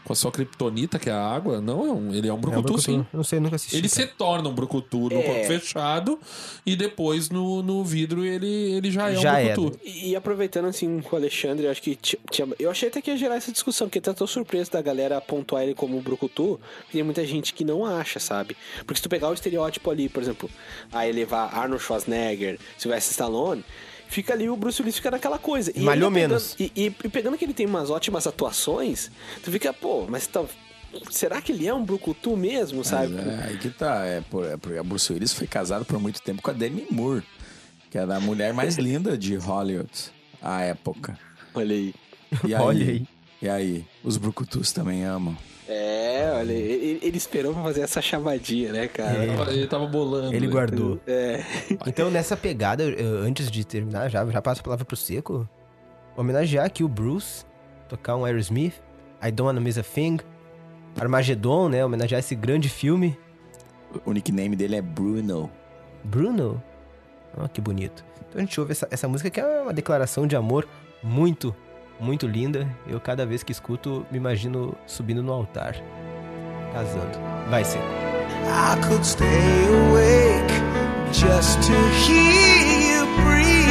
com 0.05 0.13
a 0.13 0.17
sua 0.17 0.31
kriptonita, 0.33 0.99
que 0.99 1.09
é 1.09 1.13
a 1.13 1.25
água. 1.25 1.61
Não, 1.61 1.87
é 1.87 1.93
um, 1.93 2.15
ele 2.15 2.29
é 2.29 2.33
um 2.33 2.35
É 2.35 2.39
um 2.39 2.41
brucutu, 2.41 2.63
brucutu. 2.63 2.83
sim. 2.83 3.07
Não 3.13 3.23
sei, 3.23 3.39
nunca 3.41 3.57
assisti. 3.57 3.77
Ele 3.77 3.89
cara. 3.89 4.03
se 4.03 4.15
torna 4.15 4.49
um 4.49 4.53
brucutu 4.55 5.09
no 5.09 5.13
É. 5.21 5.23
corpo 5.23 5.45
fechado 5.47 6.19
e 6.67 6.75
depois 6.75 7.31
no, 7.31 7.63
no 7.63 7.85
vidro 7.85 8.25
ele, 8.25 8.47
ele 8.47 8.91
já 8.91 9.11
é 9.11 9.15
Já 9.17 9.35
um 9.35 9.37
é. 9.37 9.53
brucutu. 9.53 9.81
E, 9.85 10.11
e 10.11 10.17
aproveitando 10.17 10.67
assim 10.67 11.01
com 11.01 11.15
o 11.15 11.19
Alexandre, 11.19 11.67
eu 11.67 11.71
acho 11.71 11.81
que 11.83 11.95
ti- 11.97 12.19
tinha, 12.31 12.49
eu 12.59 12.71
achei 12.71 12.89
até 12.89 13.01
que 13.01 13.11
ia 13.11 13.17
gerar 13.17 13.37
essa 13.37 13.53
discussão, 13.53 13.87
porque 13.89 13.99
até 14.01 14.13
tô 14.13 14.27
surpreso 14.27 14.71
da 14.73 14.83
galera 14.83 15.21
pontuar 15.21 15.63
ele 15.63 15.75
como 15.75 15.97
um 15.97 16.01
brucutu, 16.01 16.61
porque 16.81 16.93
tem 16.99 17.03
muita 17.03 17.25
gente 17.27 17.55
que 17.55 17.65
não 17.65 17.85
acha, 17.87 18.19
sabe? 18.19 18.57
Porque 18.79 18.97
se 18.97 19.03
tu 19.03 19.09
pegar 19.09 19.29
o 19.29 19.35
estereótipo 19.35 19.91
ali, 19.91 20.09
por 20.09 20.23
exemplo, 20.23 20.51
aí 20.93 21.13
levar 21.13 21.55
Arnold 21.55 21.83
Schwarzenegger, 21.83 22.59
Sylvester 22.77 23.13
Stallone, 23.13 23.65
fica 24.13 24.33
ali 24.35 24.49
o 24.49 24.57
Bruce 24.57 24.81
Willis 24.83 24.97
fica 24.97 25.11
naquela 25.11 25.39
coisa. 25.39 25.73
E 25.75 25.81
Malhou 25.81 26.11
pegando- 26.11 26.31
menos. 26.31 26.55
E, 26.59 26.71
e- 26.77 26.87
e 27.05 27.09
pegando 27.09 27.37
que 27.39 27.45
ele 27.45 27.55
tem 27.55 27.67
umas 27.67 27.91
ótimas 27.91 28.27
atuações, 28.27 29.11
tu 29.43 29.51
fica, 29.51 29.73
pô, 29.73 30.07
mas 30.09 30.27
tá, 30.27 30.45
será 31.11 31.41
que 31.41 31.51
ele 31.53 31.67
é 31.67 31.73
um 31.75 31.85
brucutu 31.85 32.37
mesmo, 32.37 32.85
sabe? 32.85 33.17
É, 33.17 33.47
aí 33.49 33.59
que 33.59 33.71
tá. 33.71 34.05
É, 34.05 34.21
por, 34.21 34.45
é 34.45 34.57
porque 34.57 34.79
a 34.79 34.83
Bruce 34.83 35.13
Willis 35.13 35.33
foi 35.33 35.47
casado 35.47 35.85
por 35.85 35.99
muito 36.01 36.21
tempo 36.23 36.43
com 36.43 36.51
a 36.51 36.55
Demi 36.55 36.87
Moore, 36.91 37.23
que 37.91 37.97
era 37.99 38.17
a 38.17 38.21
mulher 38.21 38.53
mais 38.53 38.77
linda 38.79 39.17
de 39.17 39.35
Hollywood 39.37 39.91
à 40.41 40.61
época. 40.63 41.19
Olha 41.55 41.75
aí. 41.75 41.95
E 42.47 42.55
aí, 42.55 42.61
Olha 42.63 42.87
aí. 42.87 43.07
E 43.43 43.49
aí, 43.49 43.85
os 44.05 44.17
brucutus 44.17 44.71
também 44.73 45.05
amam. 45.05 45.37
É, 45.69 46.33
olha, 46.35 46.53
ele, 46.53 46.99
ele 47.03 47.17
esperou 47.17 47.55
pra 47.55 47.63
fazer 47.63 47.83
essa 47.83 48.03
chamadinha, 48.03 48.73
né, 48.73 48.89
cara? 48.89 49.25
Ele 49.53 49.67
tava 49.67 49.87
bolando. 49.87 50.35
Ele 50.35 50.47
né? 50.47 50.53
guardou. 50.53 51.01
É. 51.07 51.45
Então, 51.87 52.11
nessa 52.11 52.37
pegada, 52.37 52.85
antes 53.25 53.51
de 53.51 53.65
terminar, 53.65 54.09
já, 54.09 54.25
já 54.27 54.43
passo 54.43 54.61
a 54.61 54.65
palavra 54.65 54.85
pro 54.85 54.97
Seco. 54.97 55.49
Homenagear 56.17 56.67
aqui 56.67 56.83
o 56.85 56.89
Bruce, 56.89 57.45
tocar 57.89 58.17
um 58.17 58.25
Aerosmith, 58.25 58.75
I 59.23 59.31
Don't 59.31 59.49
Wanna 59.49 59.61
Miss 59.61 59.79
a 59.79 59.83
Thing, 59.83 60.19
Armageddon, 61.01 61.69
né? 61.69 61.85
Homenagear 61.85 62.19
esse 62.19 62.35
grande 62.35 62.69
filme. 62.69 63.17
O 64.05 64.13
nickname 64.13 64.57
dele 64.57 64.77
é 64.77 64.83
Bruno. 64.83 65.51
Bruno. 66.05 66.63
Ó, 67.37 67.47
que 67.49 67.61
bonito. 67.61 68.05
Então 68.29 68.41
a 68.41 68.45
gente 68.45 68.59
ouve 68.61 68.73
essa, 68.73 68.89
essa 68.91 69.09
música 69.09 69.31
que 69.31 69.41
é 69.41 69.63
uma 69.63 69.73
declaração 69.73 70.27
de 70.27 70.37
amor 70.37 70.67
muito, 71.03 71.55
muito 72.01 72.27
linda. 72.27 72.67
Eu, 72.87 73.01
cada 73.01 73.25
vez 73.27 73.43
que 73.43 73.53
escuto, 73.53 74.07
me 74.11 74.19
imagino 74.19 74.75
subindo 74.87 75.23
no 75.23 75.33
altar, 75.33 75.75
casando. 76.73 77.19
Vai, 77.51 77.65
Seco. 77.65 77.85
I 78.45 78.77
could 78.83 79.05
stay 79.05 79.67
awake 79.69 80.53
just 81.13 81.63
to 81.63 81.73
hear 82.05 82.97
you 82.97 83.07
breathing. 83.23 83.63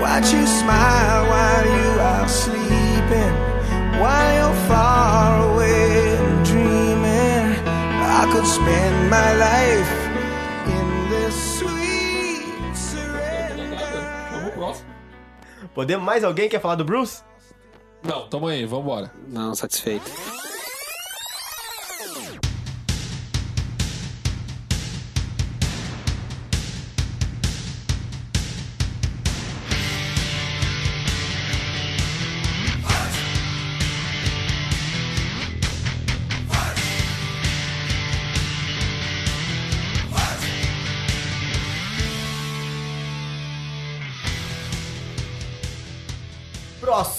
Watch 0.00 0.32
you 0.32 0.46
smile 0.46 1.26
while 1.30 1.66
you 1.66 2.00
are 2.00 2.28
sleeping, 2.28 3.34
while 4.00 4.34
you're 4.34 4.60
far 4.66 5.52
away 5.52 6.16
dreaming. 6.44 7.54
I 8.04 8.28
could 8.32 8.46
spend 8.46 9.10
my 9.10 9.34
life 9.36 9.92
in 10.66 11.10
this 11.10 11.58
sweet 11.58 11.81
Podemos 15.74 16.04
mais 16.04 16.22
alguém 16.24 16.48
quer 16.48 16.60
falar 16.60 16.74
do 16.74 16.84
Bruce? 16.84 17.22
Não, 18.02 18.28
tamo 18.28 18.48
aí, 18.48 18.64
vambora. 18.66 19.10
Não, 19.28 19.54
satisfeito. 19.54 20.10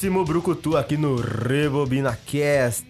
Próximo 0.04 0.26
Brucutu 0.26 0.76
aqui 0.76 0.98
no 0.98 1.16
Rebobina 1.16 2.14
Cast. 2.26 2.86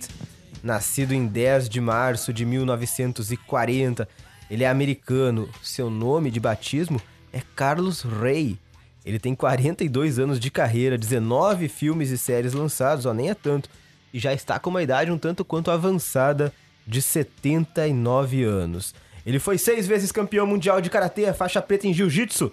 Nascido 0.64 1.14
em 1.14 1.28
10 1.28 1.70
de 1.70 1.80
março 1.80 2.34
de 2.34 2.44
1940. 2.44 4.10
Ele 4.50 4.64
é 4.64 4.68
americano. 4.68 5.48
Seu 5.62 5.92
nome 5.92 6.32
de 6.32 6.40
batismo 6.40 7.00
é 7.32 7.40
Carlos 7.56 8.02
Ray. 8.02 8.58
Ele 9.06 9.20
tem 9.20 9.36
42 9.36 10.18
anos 10.18 10.40
de 10.40 10.50
carreira, 10.50 10.98
19 10.98 11.70
filmes 11.70 12.10
e 12.10 12.18
séries 12.18 12.54
lançados, 12.54 13.06
ó, 13.06 13.14
nem 13.14 13.30
é 13.30 13.36
tanto, 13.36 13.70
e 14.12 14.18
já 14.18 14.34
está 14.34 14.58
com 14.58 14.72
uma 14.72 14.82
idade 14.82 15.12
um 15.12 15.18
tanto 15.20 15.46
quanto 15.46 15.70
avançada 15.70 16.52
de 16.88 17.00
79 17.00 18.44
anos. 18.44 18.96
Ele 19.24 19.38
foi 19.38 19.60
seis 19.60 19.86
vezes 19.86 20.12
campeão 20.12 20.48
mundial 20.48 20.82
de 20.82 20.90
karatê, 20.90 21.32
faixa 21.32 21.62
preta 21.62 21.86
em 21.86 21.94
jiu-jitsu. 21.94 22.52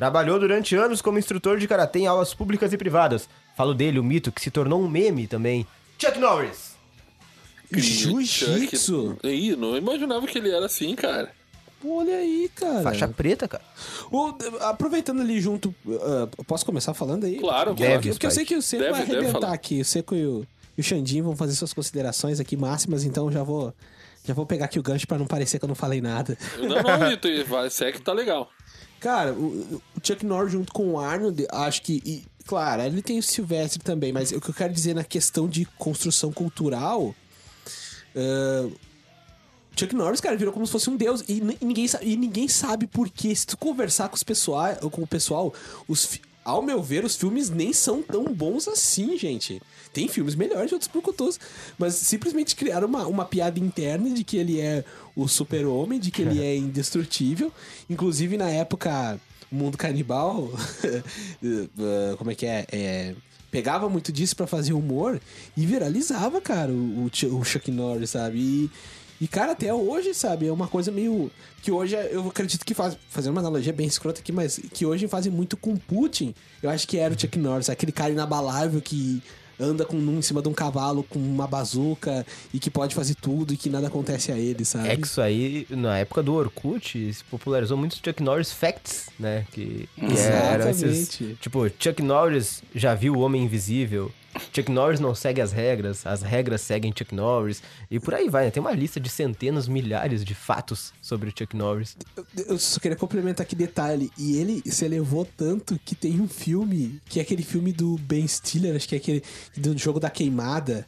Trabalhou 0.00 0.40
durante 0.40 0.74
anos 0.74 1.02
como 1.02 1.18
instrutor 1.18 1.58
de 1.58 1.68
karatê 1.68 1.98
em 1.98 2.06
aulas 2.06 2.32
públicas 2.32 2.72
e 2.72 2.78
privadas. 2.78 3.28
Falo 3.54 3.74
dele, 3.74 3.98
o 3.98 4.02
mito 4.02 4.32
que 4.32 4.40
se 4.40 4.50
tornou 4.50 4.80
um 4.82 4.88
meme 4.88 5.26
também. 5.26 5.66
Chuck 5.98 6.18
Norris. 6.18 6.70
Jiu-jitsu? 7.70 9.18
Ih, 9.22 9.54
não 9.56 9.76
imaginava 9.76 10.26
que 10.26 10.38
ele 10.38 10.50
era 10.50 10.64
assim, 10.64 10.94
cara. 10.94 11.30
Pô, 11.82 11.98
olha 12.00 12.14
aí, 12.16 12.50
cara. 12.54 12.80
Faixa 12.82 13.06
preta, 13.08 13.46
cara. 13.46 13.62
O- 14.10 14.34
aproveitando 14.60 15.20
ali 15.20 15.38
junto, 15.38 15.74
ah, 16.02 16.28
posso 16.46 16.64
começar 16.64 16.94
falando 16.94 17.24
aí? 17.24 17.38
Claro, 17.38 17.74
Deve, 17.74 17.88
claro. 17.92 18.08
Porque 18.14 18.26
eu 18.26 18.30
sei 18.30 18.44
que 18.46 18.56
o 18.56 18.62
Seco 18.62 18.82
Deve- 18.82 18.92
vai 18.92 19.02
arrebentar 19.02 19.52
aqui. 19.52 19.82
O 19.82 19.84
Seco 19.84 20.14
e 20.14 20.24
o, 20.26 20.46
e 20.78 20.80
o 20.80 20.84
Xandinho 20.84 21.24
vão 21.24 21.36
fazer 21.36 21.54
suas 21.54 21.74
considerações 21.74 22.40
aqui 22.40 22.56
máximas, 22.56 23.04
então 23.04 23.30
já 23.30 23.42
vou, 23.42 23.74
já 24.24 24.32
vou 24.32 24.46
pegar 24.46 24.64
aqui 24.64 24.78
o 24.78 24.82
gancho 24.82 25.06
pra 25.06 25.18
não 25.18 25.26
parecer 25.26 25.58
que 25.58 25.64
eu 25.66 25.68
não 25.68 25.74
falei 25.74 26.00
nada. 26.00 26.38
Não, 26.58 26.68
não, 26.82 27.08
Vitor, 27.10 27.70
segue 27.70 27.98
que 27.98 28.02
tá 28.04 28.12
legal. 28.14 28.50
Cara, 29.00 29.32
o, 29.32 29.80
Chuck 30.02 30.24
Norris 30.26 30.52
junto 30.52 30.72
com 30.72 30.90
o 30.92 30.98
Arnold, 31.00 31.46
acho 31.50 31.82
que. 31.82 32.02
e, 32.04 32.22
claro, 32.46 32.82
ele 32.82 33.00
tem 33.02 33.18
o 33.18 33.22
Silvestre 33.22 33.82
também, 33.82 34.12
mas 34.12 34.30
o 34.32 34.40
que 34.40 34.50
eu 34.50 34.54
quero 34.54 34.72
dizer 34.72 34.94
na 34.94 35.04
questão 35.04 35.48
de 35.48 35.64
construção 35.78 36.30
cultural. 36.32 37.14
ah, 38.14 38.68
Chuck 39.76 39.94
Norris, 39.94 40.20
cara, 40.20 40.36
virou 40.36 40.52
como 40.52 40.66
se 40.66 40.72
fosse 40.72 40.90
um 40.90 40.96
deus. 40.96 41.24
E, 41.28 41.40
ni- 41.40 41.56
ninguém, 41.60 41.86
e 42.02 42.16
ninguém 42.16 42.48
sabe 42.48 42.86
por 42.86 43.08
quê. 43.08 43.34
Se 43.34 43.46
tu 43.46 43.56
conversar 43.56 44.08
com, 44.08 44.16
os 44.16 44.22
pessoal, 44.22 44.74
com 44.90 45.02
o 45.02 45.06
pessoal, 45.06 45.54
os, 45.88 46.20
ao 46.50 46.62
meu 46.62 46.82
ver, 46.82 47.04
os 47.04 47.16
filmes 47.16 47.48
nem 47.48 47.72
são 47.72 48.02
tão 48.02 48.24
bons 48.24 48.68
assim, 48.68 49.16
gente. 49.16 49.60
Tem 49.92 50.08
filmes 50.08 50.34
melhores 50.34 50.68
de 50.68 50.74
outros 50.74 50.90
brucutus, 50.90 51.38
mas 51.78 51.94
simplesmente 51.94 52.54
criaram 52.54 52.86
uma, 52.86 53.06
uma 53.06 53.24
piada 53.24 53.58
interna 53.58 54.10
de 54.10 54.22
que 54.22 54.36
ele 54.36 54.60
é 54.60 54.84
o 55.16 55.26
super-homem, 55.26 55.98
de 55.98 56.10
que 56.10 56.22
ele 56.22 56.40
é 56.44 56.56
indestrutível. 56.56 57.52
Inclusive, 57.88 58.36
na 58.36 58.50
época, 58.50 59.20
o 59.50 59.54
mundo 59.54 59.76
canibal, 59.76 60.50
eh, 61.42 62.14
como 62.16 62.30
é 62.30 62.34
que 62.34 62.46
é? 62.46 62.66
É, 62.70 63.14
pegava 63.50 63.88
muito 63.88 64.12
disso 64.12 64.36
pra 64.36 64.46
fazer 64.46 64.72
humor 64.72 65.20
e 65.56 65.66
viralizava, 65.66 66.40
cara, 66.40 66.72
o, 66.72 67.06
o 67.06 67.38
o 67.38 67.44
Chuck 67.44 67.70
Norris, 67.70 68.10
sabe? 68.10 68.38
E, 68.38 68.70
e, 69.20 69.28
cara, 69.28 69.52
até 69.52 69.72
hoje, 69.72 70.14
sabe, 70.14 70.46
é 70.46 70.52
uma 70.52 70.66
coisa 70.68 70.90
meio. 70.90 71.30
Que 71.62 71.70
hoje 71.70 71.94
é- 71.94 72.08
eu 72.12 72.26
acredito 72.28 72.64
que 72.64 72.72
faz. 72.74 72.96
Fazendo 73.10 73.32
uma 73.32 73.40
analogia 73.40 73.72
bem 73.72 73.86
escrota 73.86 74.20
aqui, 74.20 74.32
mas 74.32 74.58
que 74.72 74.86
hoje 74.86 75.06
fazem 75.08 75.30
muito 75.30 75.56
com 75.56 75.76
Putin. 75.76 76.34
Eu 76.62 76.70
acho 76.70 76.88
que 76.88 76.96
era 76.96 77.12
o 77.12 77.18
Chuck 77.20 77.38
Norris, 77.38 77.68
aquele 77.68 77.92
cara 77.92 78.10
inabalável 78.10 78.80
que 78.80 79.22
anda 79.62 79.84
com 79.84 79.94
um 79.94 80.18
em 80.18 80.22
cima 80.22 80.40
de 80.40 80.48
um 80.48 80.54
cavalo 80.54 81.02
com 81.04 81.18
uma 81.18 81.46
bazuca 81.46 82.24
e 82.54 82.58
que 82.58 82.70
pode 82.70 82.94
fazer 82.94 83.14
tudo 83.14 83.52
e 83.52 83.58
que 83.58 83.68
nada 83.68 83.88
acontece 83.88 84.32
a 84.32 84.38
ele, 84.38 84.64
sabe? 84.64 84.88
É 84.88 84.96
que 84.96 85.06
isso 85.06 85.20
aí, 85.20 85.66
na 85.68 85.98
época 85.98 86.22
do 86.22 86.32
Orkut, 86.32 87.12
se 87.12 87.22
popularizou 87.24 87.76
muito 87.76 87.92
os 87.92 87.98
Chuck 88.02 88.22
Norris 88.22 88.50
Facts, 88.50 89.10
né? 89.18 89.44
Que, 89.52 89.86
que 89.96 90.18
eram 90.18 90.70
esses. 90.70 90.82
Exatamente. 90.82 91.38
Tipo, 91.42 91.70
Chuck 91.78 92.02
Norris 92.02 92.62
já 92.74 92.94
viu 92.94 93.14
o 93.16 93.20
Homem 93.20 93.42
Invisível. 93.44 94.10
Chuck 94.52 94.70
Norris 94.70 95.00
não 95.00 95.14
segue 95.14 95.40
as 95.40 95.52
regras, 95.52 96.06
as 96.06 96.22
regras 96.22 96.60
seguem 96.60 96.92
Chuck 96.96 97.14
Norris. 97.14 97.62
E 97.90 97.98
por 98.00 98.14
aí 98.14 98.28
vai, 98.28 98.44
né? 98.44 98.50
Tem 98.50 98.60
uma 98.60 98.72
lista 98.72 98.98
de 98.98 99.08
centenas, 99.08 99.68
milhares 99.68 100.24
de 100.24 100.34
fatos 100.34 100.92
sobre 101.00 101.28
o 101.28 101.32
Chuck 101.36 101.56
Norris. 101.56 101.96
Eu 102.36 102.58
só 102.58 102.80
queria 102.80 102.96
complementar 102.96 103.44
aqui 103.44 103.54
detalhe. 103.54 104.10
E 104.18 104.36
ele 104.36 104.62
se 104.66 104.84
elevou 104.84 105.24
tanto 105.24 105.78
que 105.84 105.94
tem 105.94 106.20
um 106.20 106.28
filme, 106.28 107.00
que 107.06 107.18
é 107.18 107.22
aquele 107.22 107.42
filme 107.42 107.72
do 107.72 107.96
Ben 107.98 108.26
Stiller, 108.26 108.76
acho 108.76 108.88
que 108.88 108.94
é 108.94 108.98
aquele 108.98 109.22
do 109.56 109.76
jogo 109.76 110.00
da 110.00 110.10
queimada. 110.10 110.86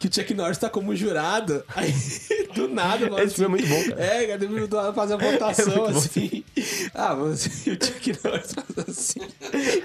Que 0.00 0.08
o 0.08 0.12
Chuck 0.12 0.32
Norris 0.34 0.56
tá 0.58 0.68
como 0.70 0.96
jurado. 0.96 1.62
Aí, 1.76 1.92
do 2.54 2.66
nada, 2.68 3.08
mano. 3.08 3.22
Esse 3.22 3.34
filme 3.36 3.60
é 3.62 3.66
muito 3.66 3.68
bom, 3.68 3.90
cara. 3.90 4.02
É, 4.02 4.26
cara, 4.26 4.38
deve 4.38 4.92
fazer 4.94 5.14
a 5.14 5.16
votação 5.18 5.72
É 5.74 5.76
muito 5.76 5.92
bom. 5.92 5.98
assim. 5.98 6.44
Ah, 6.94 7.14
mas 7.14 7.46
o 7.46 7.50
Chuck 7.70 8.18
Norris 8.24 8.52
faz 8.54 8.88
assim. 8.88 9.20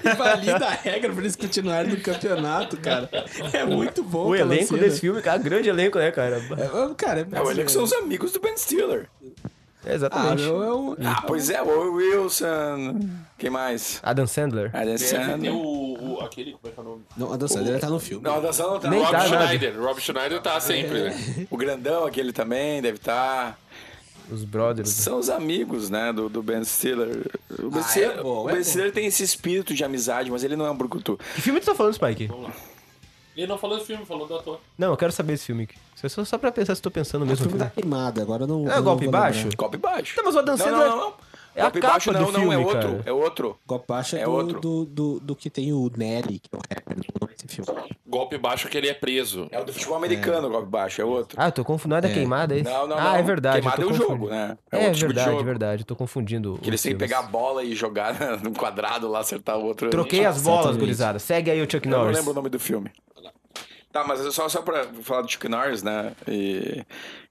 E 0.02 0.14
valida 0.14 0.66
a 0.66 0.70
regra 0.70 1.12
pra 1.12 1.20
eles 1.20 1.36
continuarem 1.36 1.92
no 1.92 2.00
campeonato, 2.00 2.76
cara. 2.78 3.08
É 3.52 3.64
muito 3.64 4.02
bom. 4.02 4.28
o 4.28 4.34
elenco 4.34 4.68
cena. 4.74 4.80
desse 4.80 5.00
filme, 5.00 5.20
cara, 5.22 5.38
grande 5.38 5.68
elenco, 5.68 5.98
né, 5.98 6.10
cara? 6.10 6.36
É, 6.38 6.94
cara, 6.94 7.28
É, 7.30 7.40
o 7.40 7.50
elenco 7.50 7.70
são 7.70 7.84
os 7.84 7.92
amigos 7.92 8.32
do 8.32 8.40
Ben 8.40 8.56
Stiller. 8.56 9.08
É, 9.86 9.92
Ah, 9.92 9.94
exatamente. 9.94 10.42
meu, 10.42 10.96
é. 11.00 11.06
Ah, 11.06 11.22
pois 11.26 11.48
é, 11.48 11.62
o 11.62 11.92
Wilson. 11.94 12.98
Quem 13.38 13.50
mais? 13.50 14.00
Adam 14.02 14.26
Sandler. 14.26 14.70
Adam 14.74 14.98
Sandler. 14.98 15.54
o, 15.54 16.14
o- 16.16 16.20
aquele, 16.20 16.52
como 16.52 16.66
é 16.66 16.70
que 16.70 16.78
é 16.78 16.82
o 16.82 16.84
nome? 16.84 17.02
Não, 17.16 17.32
a 17.32 17.36
dança 17.36 17.62
dele 17.62 17.78
tá 17.78 17.88
no 17.88 18.00
filme. 18.00 18.24
Não, 18.24 18.36
a 18.36 18.40
dançando 18.40 18.70
não 18.72 18.80
tá. 18.80 18.90
Nem 18.90 19.00
O 19.00 19.02
Rob 19.04 19.12
tá, 19.12 19.28
nada. 19.28 19.44
Schneider. 19.46 19.80
Rob 19.80 20.00
Schneider 20.00 20.42
tá 20.42 20.60
sempre, 20.60 21.02
né? 21.04 21.46
O 21.50 21.56
grandão, 21.56 22.04
aquele 22.04 22.32
também, 22.32 22.82
deve 22.82 22.96
estar. 22.96 23.58
Os 24.30 24.42
brothers. 24.42 24.88
São 24.90 25.18
os 25.20 25.30
amigos, 25.30 25.88
né, 25.88 26.12
do, 26.12 26.28
do 26.28 26.42
Ben 26.42 26.64
Stiller. 26.64 27.22
O 27.62 27.70
Ben, 27.70 27.80
Ah, 27.80 27.82
Stiller, 27.84 28.10
é 28.18 28.22
bom, 28.22 28.42
o 28.44 28.50
é 28.50 28.54
Ben. 28.54 28.64
Stiller 28.64 28.90
tem 28.92 29.06
esse 29.06 29.22
espírito 29.22 29.72
de 29.72 29.84
amizade, 29.84 30.32
mas 30.32 30.42
ele 30.42 30.56
não 30.56 30.66
é 30.66 30.70
um 30.70 30.76
brucutu. 30.76 31.16
Que 31.36 31.40
filme 31.42 31.60
tu 31.60 31.66
tá 31.66 31.74
falando, 31.76 31.94
Spike? 31.94 32.28
Ele 33.36 33.46
não 33.46 33.58
falou 33.58 33.78
do 33.78 33.84
filme, 33.84 34.04
falou 34.06 34.26
do 34.26 34.34
ator. 34.34 34.58
Não, 34.78 34.88
eu 34.92 34.96
quero 34.96 35.12
saber 35.12 35.34
esse 35.34 35.44
filme. 35.44 35.68
Só, 35.94 36.08
só 36.08 36.24
só 36.24 36.38
pra 36.38 36.50
pensar 36.50 36.74
se 36.74 36.80
tô 36.80 36.90
pensando 36.90 37.20
no 37.24 37.26
É 37.26 37.28
o 37.28 37.30
mesmo 37.30 37.44
filme 37.44 37.58
filme. 37.58 37.64
da 37.64 37.82
queimada, 37.82 38.22
agora 38.22 38.44
eu 38.44 38.46
não. 38.46 38.70
É 38.70 38.80
golpe 38.80 39.04
não 39.04 39.12
vou 39.12 39.20
baixo? 39.20 39.38
lembrar. 39.40 39.56
Copo 39.56 39.78
baixo. 39.78 40.14
Não, 40.16 40.24
mas 40.24 40.34
o 40.34 40.38
Adam 40.38 40.56
Sandler 40.56 40.88
não, 40.88 40.88
não. 40.88 40.96
não. 41.10 41.14
É 41.56 41.60
a 41.60 41.64
Golpe 41.64 41.80
capa 41.80 41.92
baixo 41.94 42.12
do 42.12 42.18
não, 42.20 42.30
não, 42.32 42.52
é 42.52 42.56
filme, 42.56 42.56
outro. 42.56 42.80
cara. 42.90 43.02
É 43.06 43.12
outro. 43.12 43.58
Golpe 43.66 43.84
baixo 43.88 44.16
é, 44.16 44.20
É 44.20 44.24
do, 44.24 44.30
outro. 44.30 44.60
Do, 44.60 44.84
do, 44.84 45.20
do 45.20 45.34
que 45.36 45.48
tem 45.48 45.72
o 45.72 45.90
Nelly, 45.96 46.38
que 46.38 46.50
é 46.52 46.56
o 46.56 46.60
rapper, 46.60 46.96
não 47.20 47.28
é 47.28 47.32
esse 47.32 47.48
filme. 47.48 47.96
Golpe 48.06 48.38
baixo 48.38 48.68
que 48.68 48.76
ele 48.78 48.88
é 48.88 48.94
preso. 48.94 49.48
É 49.50 49.58
o 49.60 49.64
do 49.64 49.72
futebol 49.72 49.96
americano, 49.96 50.48
o 50.48 50.50
golpe 50.50 50.68
baixo, 50.68 51.00
é 51.00 51.04
outro. 51.04 51.36
Ah, 51.40 51.48
eu 51.48 51.52
tô 51.52 51.64
confundindo. 51.64 51.90
Não 51.90 51.96
é 51.96 52.00
da 52.02 52.08
queimada, 52.10 52.54
é 52.54 52.58
esse? 52.60 52.70
Não, 52.70 52.86
não, 52.86 52.96
ah, 52.98 53.04
não. 53.04 53.16
é 53.16 53.22
verdade. 53.22 53.60
Queimada 53.62 53.82
é 53.82 53.86
o 53.86 53.92
jogo, 53.94 54.28
né? 54.28 54.58
É, 54.70 54.76
outro 54.76 54.92
tipo 54.92 55.08
de 55.08 55.14
verdade, 55.14 55.30
jogo. 55.30 55.44
verdade. 55.44 55.82
Eu 55.82 55.86
tô 55.86 55.96
confundindo. 55.96 56.58
Que 56.62 56.70
eles 56.70 56.82
têm 56.82 56.92
que 56.92 56.98
pegar 56.98 57.20
a 57.20 57.22
bola 57.22 57.64
e 57.64 57.74
jogar 57.74 58.14
num 58.42 58.52
quadrado 58.52 59.08
lá, 59.08 59.20
acertar 59.20 59.58
o 59.58 59.64
outro. 59.64 59.90
Troquei 59.90 60.24
as 60.24 60.42
bolas, 60.42 60.76
gurizada. 60.76 61.18
Segue 61.18 61.50
aí 61.50 61.60
o 61.60 61.70
Chuck 61.70 61.86
Eu 61.86 61.90
não 61.90 61.98
Norris. 62.00 62.16
lembro 62.18 62.32
o 62.32 62.34
nome 62.34 62.48
do 62.48 62.58
filme. 62.60 62.90
Tá, 63.96 64.04
mas 64.04 64.20
só, 64.34 64.46
só 64.46 64.60
pra 64.60 64.84
falar 65.00 65.22
do 65.22 65.30
Chuck 65.30 65.48
Norris, 65.48 65.82
né? 65.82 66.12
E 66.28 66.84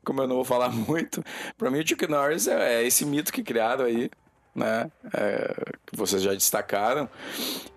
como 0.03 0.23
eu 0.23 0.27
não 0.27 0.37
vou 0.37 0.43
falar 0.43 0.69
muito, 0.73 1.23
pra 1.55 1.69
mim 1.69 1.79
o 1.79 1.87
Chuck 1.87 2.07
Norris 2.07 2.47
é, 2.47 2.81
é 2.81 2.83
esse 2.83 3.05
mito 3.05 3.31
que 3.31 3.43
criaram 3.43 3.85
aí, 3.85 4.09
né? 4.55 4.89
É, 5.13 5.53
que 5.85 5.95
vocês 5.95 6.23
já 6.23 6.33
destacaram. 6.33 7.07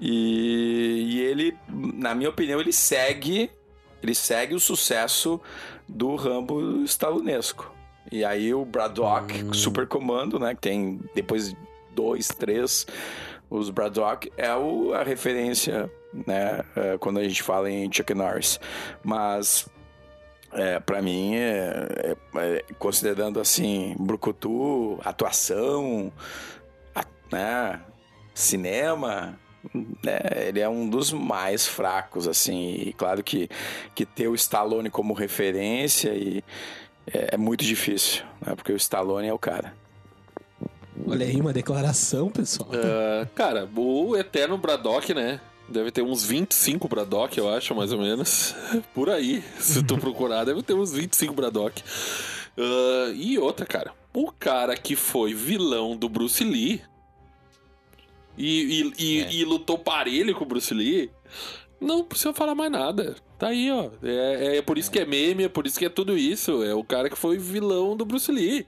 E, 0.01 1.05
e 1.07 1.21
ele, 1.21 1.55
na 1.69 2.15
minha 2.15 2.31
opinião, 2.31 2.59
ele 2.63 2.73
segue, 2.73 3.51
ele 4.03 4.15
segue 4.15 4.55
o 4.55 4.61
sucesso 4.61 5.39
do 5.87 6.17
Rambo 6.17 6.83
stalonesco. 6.85 7.71
E 8.11 8.25
aí 8.25 8.55
o 8.55 8.65
Braddock, 8.65 9.55
Super 9.55 9.87
Comando, 9.87 10.39
né? 10.39 10.55
Que 10.55 10.63
tem 10.63 10.99
depois 11.15 11.55
dois, 11.95 12.29
três, 12.29 12.87
os 13.51 13.69
Braddock 13.69 14.33
é 14.35 14.55
o, 14.55 14.95
a 14.95 15.03
referência, 15.03 15.91
né? 16.13 16.63
é, 16.77 16.99
quando 16.99 17.19
a 17.19 17.25
gente 17.25 17.43
fala 17.43 17.71
em 17.71 17.91
Chuck 17.93 18.13
Norris. 18.15 18.59
Mas 19.03 19.69
é, 20.53 20.81
para 20.81 21.03
mim, 21.03 21.35
é, 21.37 21.87
é- 22.05 22.17
é, 22.37 22.65
considerando 22.79 23.39
assim, 23.41 23.95
Brucutu, 23.99 24.99
atuação, 25.05 26.11
a- 26.95 27.05
né, 27.31 27.81
cinema, 28.35 29.39
né, 30.03 30.19
ele 30.47 30.61
é 30.61 30.69
um 30.69 30.89
dos 30.89 31.13
mais 31.13 31.67
fracos, 31.67 32.27
assim. 32.27 32.75
E 32.87 32.93
claro 32.95 33.23
que, 33.23 33.49
que 33.95 34.07
ter 34.07 34.29
o 34.29 34.35
Stallone 34.35 34.89
como 34.89 35.13
referência 35.13 36.11
e 36.15 36.43
é, 37.13 37.35
é 37.35 37.37
muito 37.37 37.65
difícil, 37.65 38.25
né, 38.45 38.55
porque 38.55 38.73
o 38.73 38.77
Stallone 38.77 39.29
é 39.29 39.33
o 39.35 39.39
cara. 39.39 39.75
Olha 41.07 41.25
aí, 41.27 41.41
uma 41.41 41.53
declaração, 41.53 42.29
pessoal. 42.29 42.69
Ah, 42.73 43.27
cara, 43.35 43.69
o 43.77 44.17
Eterno 44.17 44.59
Braddock, 44.59 45.15
né? 45.15 45.41
Deve 45.69 45.91
ter 45.91 46.03
uns 46.03 46.25
25 46.25 46.89
Braddock, 46.89 47.37
eu 47.37 47.49
acho, 47.49 47.75
mais 47.75 47.93
ou 47.93 47.99
menos. 48.01 48.55
Por 48.95 49.11
aí, 49.11 49.43
se 49.59 49.83
tu 49.83 49.99
procurar, 49.99 50.45
deve 50.45 50.63
ter 50.63 50.75
uns 50.75 50.93
25 50.93 51.35
Braddock. 51.35 51.83
Ah, 52.57 53.13
e 53.15 53.39
outra, 53.39 53.67
cara. 53.67 53.93
O 54.15 54.33
cara 54.33 54.77
que 54.77 54.97
foi 54.97 55.35
vilão 55.35 55.95
do 55.97 56.09
Bruce 56.09 56.43
Lee 56.43 56.81
e, 58.37 58.93
e, 58.99 59.05
e- 59.05 59.41
e 59.41 59.45
lutou 59.45 59.79
parelho 59.79 60.35
com 60.35 60.45
o 60.45 60.47
Bruce 60.47 60.73
Lee, 60.73 61.11
não 61.81 62.03
precisa 62.05 62.33
falar 62.33 62.55
mais 62.55 62.71
nada. 62.71 63.17
Tá 63.39 63.49
aí, 63.49 63.71
ó. 63.71 63.91
É, 64.03 64.57
é 64.59 64.63
por 64.63 64.79
isso 64.79 64.91
que 64.91 64.99
é 64.99 65.05
meme, 65.05 65.45
é 65.45 65.49
por 65.49 65.67
isso 65.67 65.79
que 65.79 65.85
é 65.85 65.89
tudo 65.89 66.17
isso. 66.17 66.63
É 66.65 66.75
o 66.75 66.83
cara 66.83 67.09
que 67.11 67.17
foi 67.19 67.39
vilão 67.39 67.97
do 67.97 68.05
Bruce 68.05 68.31
Lee. 68.33 68.67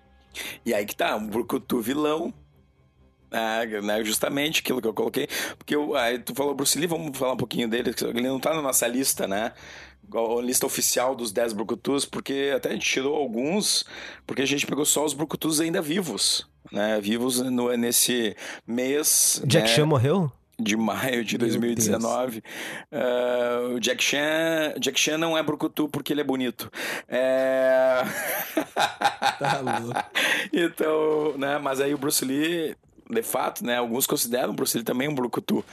E 0.65 0.73
aí 0.75 0.85
que 0.85 0.95
tá, 0.95 1.17
um 1.17 1.27
Brucutu 1.27 1.81
vilão. 1.81 2.33
É, 3.31 3.81
né, 3.81 4.05
justamente 4.05 4.61
aquilo 4.61 4.81
que 4.81 4.89
eu 4.89 4.95
coloquei. 4.95 5.29
Porque 5.57 5.75
eu, 5.75 5.95
aí 5.97 6.19
tu 6.19 6.35
falou 6.35 6.55
Bruce 6.55 6.79
Lee, 6.79 6.87
vamos 6.87 7.17
falar 7.17 7.35
um 7.35 7.37
pouquinho 7.37 7.69
dele. 7.69 7.95
Ele 8.03 8.29
não 8.29 8.41
tá 8.41 8.55
na 8.55 8.63
nossa 8.63 8.87
lista, 8.87 9.27
né? 9.29 9.53
A 10.13 10.43
lista 10.43 10.67
oficial 10.67 11.15
dos 11.15 11.31
10 11.31 11.53
Brucutus, 11.53 12.05
porque 12.05 12.53
até 12.55 12.71
a 12.71 12.73
gente 12.73 12.89
tirou 12.89 13.15
alguns, 13.15 13.85
porque 14.27 14.43
a 14.43 14.47
gente 14.47 14.67
pegou 14.67 14.85
só 14.85 15.05
os 15.05 15.15
Brucutus 15.15 15.61
ainda 15.61 15.81
vivos, 15.81 16.49
né? 16.73 17.01
Vivos 17.01 17.41
no, 17.41 17.77
nesse 17.77 18.37
mês. 18.67 19.41
Jack 19.47 19.69
né? 19.69 19.75
Chan 19.77 19.87
morreu? 19.87 20.33
de 20.61 20.77
maio 20.77 21.25
de 21.25 21.39
2019. 21.39 22.43
Uh, 22.93 23.75
o 23.75 23.81
Jack 23.81 24.03
Chan, 24.03 24.75
Jack 24.79 25.01
Chan 25.01 25.19
não 25.19 25.37
é 25.37 25.43
brucutu 25.43 25.89
porque 25.89 26.13
ele 26.13 26.21
é 26.21 26.25
bonito. 26.25 26.71
É... 27.09 28.03
Tá 29.39 29.61
louco. 29.61 29.99
então, 30.53 31.39
né, 31.39 31.59
mas 31.59 31.81
aí 31.81 31.95
o 31.95 31.99
Bruce 31.99 32.25
Lee 32.25 32.77
de 33.11 33.23
fato, 33.23 33.65
né? 33.65 33.77
Alguns 33.77 34.07
consideram 34.07 34.51
o 34.51 34.53
Bruce 34.53 34.77
Lee 34.77 34.85
também 34.85 35.09
um 35.09 35.15
brucutu. 35.15 35.65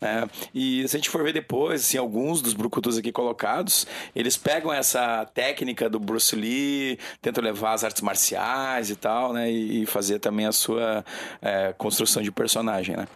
Né? 0.00 0.28
E 0.54 0.86
se 0.88 0.96
a 0.96 0.98
gente 0.98 1.10
for 1.10 1.22
ver 1.22 1.32
depois, 1.32 1.82
assim, 1.82 1.98
alguns 1.98 2.40
dos 2.40 2.54
brucutus 2.54 2.96
aqui 2.98 3.12
colocados, 3.12 3.86
eles 4.14 4.36
pegam 4.36 4.72
essa 4.72 5.24
técnica 5.26 5.88
do 5.88 5.98
Bruce 5.98 6.34
Lee, 6.34 6.98
tentam 7.20 7.42
levar 7.42 7.72
as 7.72 7.84
artes 7.84 8.02
marciais 8.02 8.90
e 8.90 8.96
tal, 8.96 9.32
né? 9.32 9.50
E, 9.50 9.82
e 9.82 9.86
fazer 9.86 10.18
também 10.18 10.46
a 10.46 10.52
sua 10.52 11.04
é, 11.40 11.72
construção 11.76 12.22
de 12.22 12.30
personagem, 12.32 12.96
né? 12.96 13.06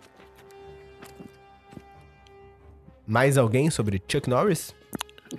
Mais 3.07 3.37
alguém 3.37 3.71
sobre 3.71 4.01
Chuck 4.07 4.29
Norris? 4.31 4.75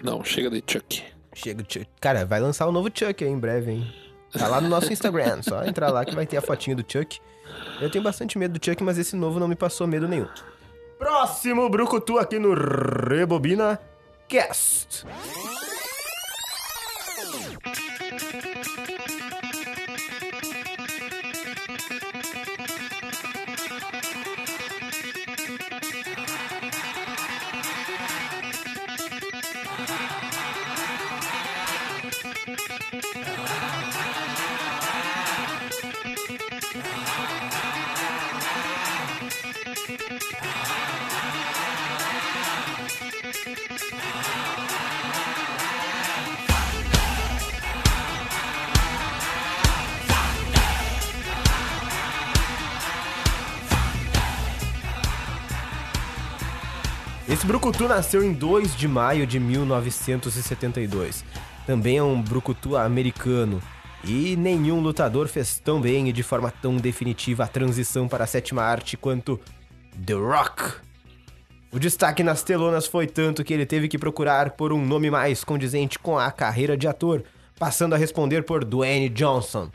Não, 0.04 0.24
chega 0.24 0.50
de 0.50 0.64
Chuck. 0.66 1.04
Chega, 1.34 1.64
Chuck. 1.68 1.88
Cara, 2.00 2.26
vai 2.26 2.40
lançar 2.40 2.68
o 2.68 2.72
novo 2.72 2.90
Chuck 2.94 3.24
aí 3.24 3.30
em 3.30 3.40
breve, 3.40 3.72
hein? 3.72 3.94
Tá 4.38 4.48
lá 4.48 4.62
no 4.62 4.70
nosso 4.70 4.92
Instagram, 4.92 5.42
só 5.42 5.64
entrar 5.66 5.90
lá 5.90 6.06
que 6.06 6.16
vai 6.16 6.26
ter 6.26 6.38
a 6.38 6.42
fotinho 6.42 6.76
do 6.76 6.86
Chuck. 6.88 7.20
Eu 7.80 7.90
tenho 7.90 8.04
bastante 8.04 8.38
medo 8.38 8.58
do 8.58 8.64
Chuck, 8.64 8.84
mas 8.84 8.98
esse 8.98 9.16
novo 9.16 9.40
não 9.40 9.48
me 9.48 9.56
passou 9.56 9.88
medo 9.88 10.08
nenhum. 10.08 10.28
Próximo 10.98 11.68
Brucutu 11.70 12.20
aqui 12.20 12.38
no 12.38 12.54
Rebobina 12.54 13.80
Cast. 14.28 15.06
Esse 57.42 57.48
brucutu 57.48 57.88
nasceu 57.88 58.24
em 58.24 58.34
2 58.34 58.76
de 58.76 58.88
maio 58.88 59.26
de 59.26 59.40
1972. 59.40 61.26
Também 61.66 61.98
é 61.98 62.04
um 62.04 62.22
brucutu 62.22 62.78
americano. 62.78 63.60
E 64.04 64.36
nenhum 64.36 64.80
lutador 64.80 65.28
fez 65.28 65.58
tão 65.58 65.82
bem 65.82 66.08
e 66.08 66.14
de 66.14 66.22
forma 66.22 66.52
tão 66.52 66.78
definitiva 66.78 67.44
a 67.44 67.48
transição 67.48 68.08
para 68.08 68.26
a 68.26 68.28
sétima 68.28 68.62
arte 68.62 68.96
quanto 68.96 69.40
The 70.06 70.14
Rock. 70.14 70.76
O 71.72 71.80
destaque 71.80 72.22
nas 72.22 72.44
telonas 72.44 72.86
foi 72.86 73.08
tanto 73.08 73.44
que 73.44 73.56
ele 73.56 73.66
teve 73.66 73.88
que 73.88 73.98
procurar 73.98 74.52
por 74.52 74.72
um 74.72 74.86
nome 74.86 75.10
mais 75.10 75.44
condizente 75.44 75.98
com 75.98 76.20
a 76.20 76.30
carreira 76.30 76.78
de 76.78 76.88
ator, 76.88 77.24
passando 77.58 77.96
a 77.96 77.98
responder 77.98 78.44
por 78.44 78.64
Dwayne 78.64 79.10
Johnson. 79.10 79.72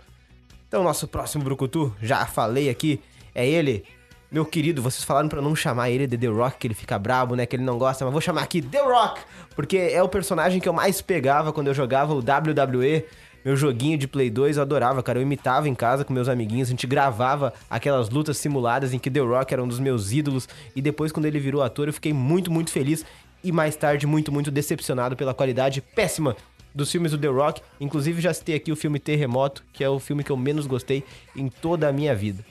Então, 0.69 0.85
nosso 0.85 1.09
próximo 1.09 1.43
brucutu, 1.43 1.93
já 2.01 2.27
falei 2.27 2.71
aqui, 2.71 3.01
é 3.35 3.45
ele, 3.45 3.85
meu 4.31 4.45
querido, 4.45 4.83
vocês 4.83 5.05
falaram 5.05 5.29
pra 5.29 5.41
não 5.41 5.55
chamar 5.55 5.91
ele 5.91 6.07
de 6.07 6.19
The 6.19 6.27
Rock, 6.27 6.59
que 6.59 6.67
ele 6.67 6.75
fica 6.75 6.99
brabo, 6.99 7.37
né? 7.37 7.47
Que 7.47 7.57
ele 7.57 7.63
não 7.63 7.79
gosta, 7.79 8.05
mas 8.05 8.13
vou 8.13 8.21
chamar 8.21 8.43
aqui 8.43 8.61
The 8.61 8.81
Rock, 8.81 9.21
porque 9.55 9.77
é 9.77 10.03
o 10.03 10.09
personagem 10.09 10.61
que 10.61 10.69
eu 10.69 10.73
mais 10.73 11.01
pegava 11.01 11.53
quando 11.53 11.69
eu 11.69 11.75
jogava 11.75 12.13
o 12.13 12.19
WWE, 12.19 13.05
meu 13.45 13.57
joguinho 13.57 13.97
de 13.97 14.09
Play 14.09 14.29
2, 14.29 14.57
eu 14.57 14.63
adorava, 14.63 15.01
cara. 15.05 15.21
Eu 15.21 15.23
imitava 15.23 15.69
em 15.69 15.75
casa 15.75 16.05
com 16.05 16.13
meus 16.13 16.29
amiguinhos, 16.29 16.67
a 16.67 16.73
gente 16.73 16.87
gravava 16.87 17.53
aquelas 17.71 18.11
lutas 18.11 18.37
simuladas 18.39 18.93
em 18.93 18.99
que 18.99 19.09
The 19.09 19.21
Rock 19.21 19.55
era 19.55 19.63
um 19.63 19.69
dos 19.69 19.79
meus 19.79 20.11
ídolos, 20.11 20.49
e 20.75 20.83
depois, 20.83 21.13
quando 21.13 21.27
ele 21.27 21.39
virou 21.39 21.63
ator, 21.63 21.87
eu 21.87 21.93
fiquei 21.93 22.13
muito, 22.13 22.51
muito 22.51 22.73
feliz 22.73 23.05
e 23.45 23.53
mais 23.53 23.77
tarde 23.77 24.05
muito, 24.05 24.33
muito 24.33 24.51
decepcionado 24.51 25.15
pela 25.15 25.33
qualidade 25.33 25.81
péssima 25.81 26.37
dos 26.75 26.91
filmes 26.91 27.13
do 27.13 27.19
The 27.19 27.29
Rock. 27.29 27.63
Inclusive, 27.81 28.21
já 28.21 28.35
citei 28.35 28.57
aqui 28.57 28.73
o 28.73 28.77
filme 28.77 28.99
Terremoto, 28.99 29.63
que 29.73 29.85
é 29.85 29.89
o 29.89 30.01
filme 30.01 30.25
que 30.25 30.33
eu 30.33 30.37
menos 30.37 30.67
gostei 30.67 31.05
em 31.37 31.49
toda 31.49 31.89
a 31.89 31.93
minha 31.93 32.15
vida. 32.15 32.45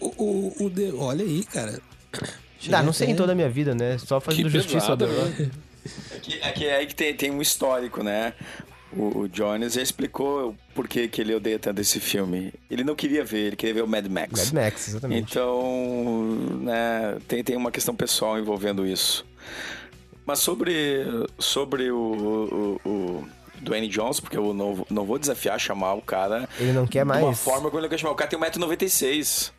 O, 0.00 0.06
o, 0.06 0.64
o 0.66 0.70
The- 0.70 0.92
Olha 0.96 1.24
aí, 1.24 1.44
cara. 1.44 1.80
Ah, 2.72 2.82
não 2.82 2.92
sei 2.92 3.08
em 3.10 3.16
toda 3.16 3.32
a 3.32 3.34
minha 3.34 3.48
vida, 3.48 3.74
né? 3.74 3.98
Só 3.98 4.20
fazendo 4.20 4.44
Que 4.44 4.50
justiça 4.50 4.96
pesado, 4.96 5.06
Rock. 5.06 5.50
É 6.14 6.18
que, 6.18 6.38
é 6.40 6.52
que 6.52 6.66
é 6.66 6.76
aí 6.76 6.86
que 6.86 6.94
tem, 6.94 7.14
tem 7.14 7.30
um 7.30 7.40
histórico, 7.40 8.02
né? 8.02 8.34
O, 8.92 9.20
o 9.20 9.28
Jones 9.28 9.74
já 9.74 9.82
explicou 9.82 10.54
por 10.74 10.88
que, 10.88 11.08
que 11.08 11.20
ele 11.20 11.34
odeia 11.34 11.58
tanto 11.58 11.80
esse 11.80 12.00
filme. 12.00 12.52
Ele 12.70 12.82
não 12.84 12.94
queria 12.94 13.24
ver, 13.24 13.48
ele 13.48 13.56
queria 13.56 13.74
ver 13.74 13.84
o 13.84 13.86
Mad 13.88 14.06
Max. 14.06 14.50
Mad 14.52 14.64
Max, 14.64 14.88
exatamente. 14.88 15.30
Então, 15.30 16.36
né, 16.62 17.18
tem, 17.28 17.44
tem 17.44 17.56
uma 17.56 17.70
questão 17.70 17.94
pessoal 17.94 18.38
envolvendo 18.38 18.86
isso. 18.86 19.24
Mas 20.26 20.40
sobre, 20.40 21.04
sobre 21.38 21.90
o, 21.90 22.78
o, 22.84 22.88
o 22.88 23.28
Dwayne 23.60 23.88
Johnson, 23.88 24.22
porque 24.22 24.36
eu 24.36 24.52
não, 24.52 24.84
não 24.90 25.04
vou 25.04 25.18
desafiar 25.18 25.58
chamar 25.58 25.94
o 25.94 26.02
cara 26.02 26.48
Ele 26.58 26.72
não 26.72 26.86
quer 26.86 27.04
de 27.04 27.10
uma 27.10 27.20
mais. 27.20 27.38
forma 27.38 27.70
como 27.70 27.80
ele 27.80 27.88
quer 27.88 27.98
chamar. 27.98 28.12
O 28.12 28.16
cara 28.16 28.28
tem 28.30 28.38
1,96m. 28.38 29.52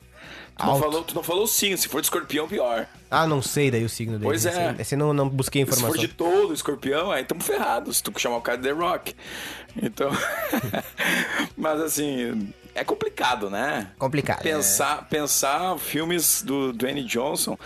Tu 0.60 0.66
não, 0.66 0.78
falou, 0.78 1.04
tu 1.06 1.16
não 1.16 1.24
falou 1.24 1.48
sim, 1.48 1.78
se 1.78 1.88
for 1.88 2.02
de 2.02 2.08
escorpião, 2.08 2.46
pior. 2.46 2.86
Ah, 3.10 3.26
não 3.26 3.42
sei 3.42 3.72
daí 3.72 3.86
o 3.86 3.90
signo 3.90 4.14
dele. 4.20 4.26
Pois 4.26 4.46
é. 4.46 4.72
Esse, 4.74 4.82
esse 4.82 4.96
não, 4.98 5.14
não 5.14 5.30
busquei 5.30 5.64
Se 5.64 5.70
informação. 5.70 5.96
for 5.96 5.98
de 5.98 6.10
todo 6.10 6.54
escorpião, 6.54 7.12
aí 7.12 7.22
estamos 7.22 7.46
ferrados. 7.46 7.98
Se 7.98 8.04
tu 8.04 8.12
chamar 8.20 8.38
o 8.38 8.42
cara 8.42 8.58
de 8.58 8.64
The 8.66 8.72
Rock. 8.72 9.16
Então. 9.82 10.12
Mas 11.56 11.80
assim, 11.80 12.54
é 12.76 12.84
complicado, 12.84 13.50
né? 13.50 13.92
Complicado. 13.98 14.42
Pensar, 14.42 15.08
pensar 15.10 15.78
filmes 15.78 16.42
do 16.42 16.72
Dwayne 16.72 17.04
Johnson, 17.04 17.58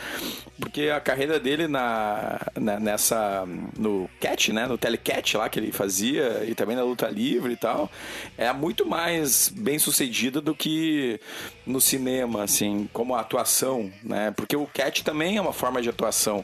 porque 0.60 0.90
a 0.90 1.00
carreira 1.00 1.40
dele 1.40 1.68
na, 1.68 2.40
na- 2.56 2.80
nessa 2.80 3.46
no 3.78 4.10
catch, 4.20 4.50
né, 4.50 4.66
no 4.66 4.78
telecat 4.78 5.38
lá 5.38 5.50
que 5.50 5.60
ele 5.60 5.72
fazia 5.72 6.44
e 6.48 6.56
também 6.56 6.76
na 6.76 6.84
luta 6.84 7.08
livre 7.10 7.54
e 7.54 7.58
tal, 7.58 7.92
é 8.38 8.52
muito 8.54 8.86
mais 8.86 9.50
bem 9.50 9.78
sucedida 9.78 10.40
do 10.42 10.56
que 10.56 11.20
no 11.66 11.80
cinema, 11.80 12.44
assim, 12.44 12.90
como 12.94 13.16
atuação, 13.16 13.92
né? 14.04 14.32
Porque 14.36 14.56
o 14.56 14.66
catch 14.68 15.02
também 15.02 15.38
é 15.38 15.42
uma 15.42 15.54
forma 15.54 15.82
de 15.82 15.90
atuação, 15.90 16.44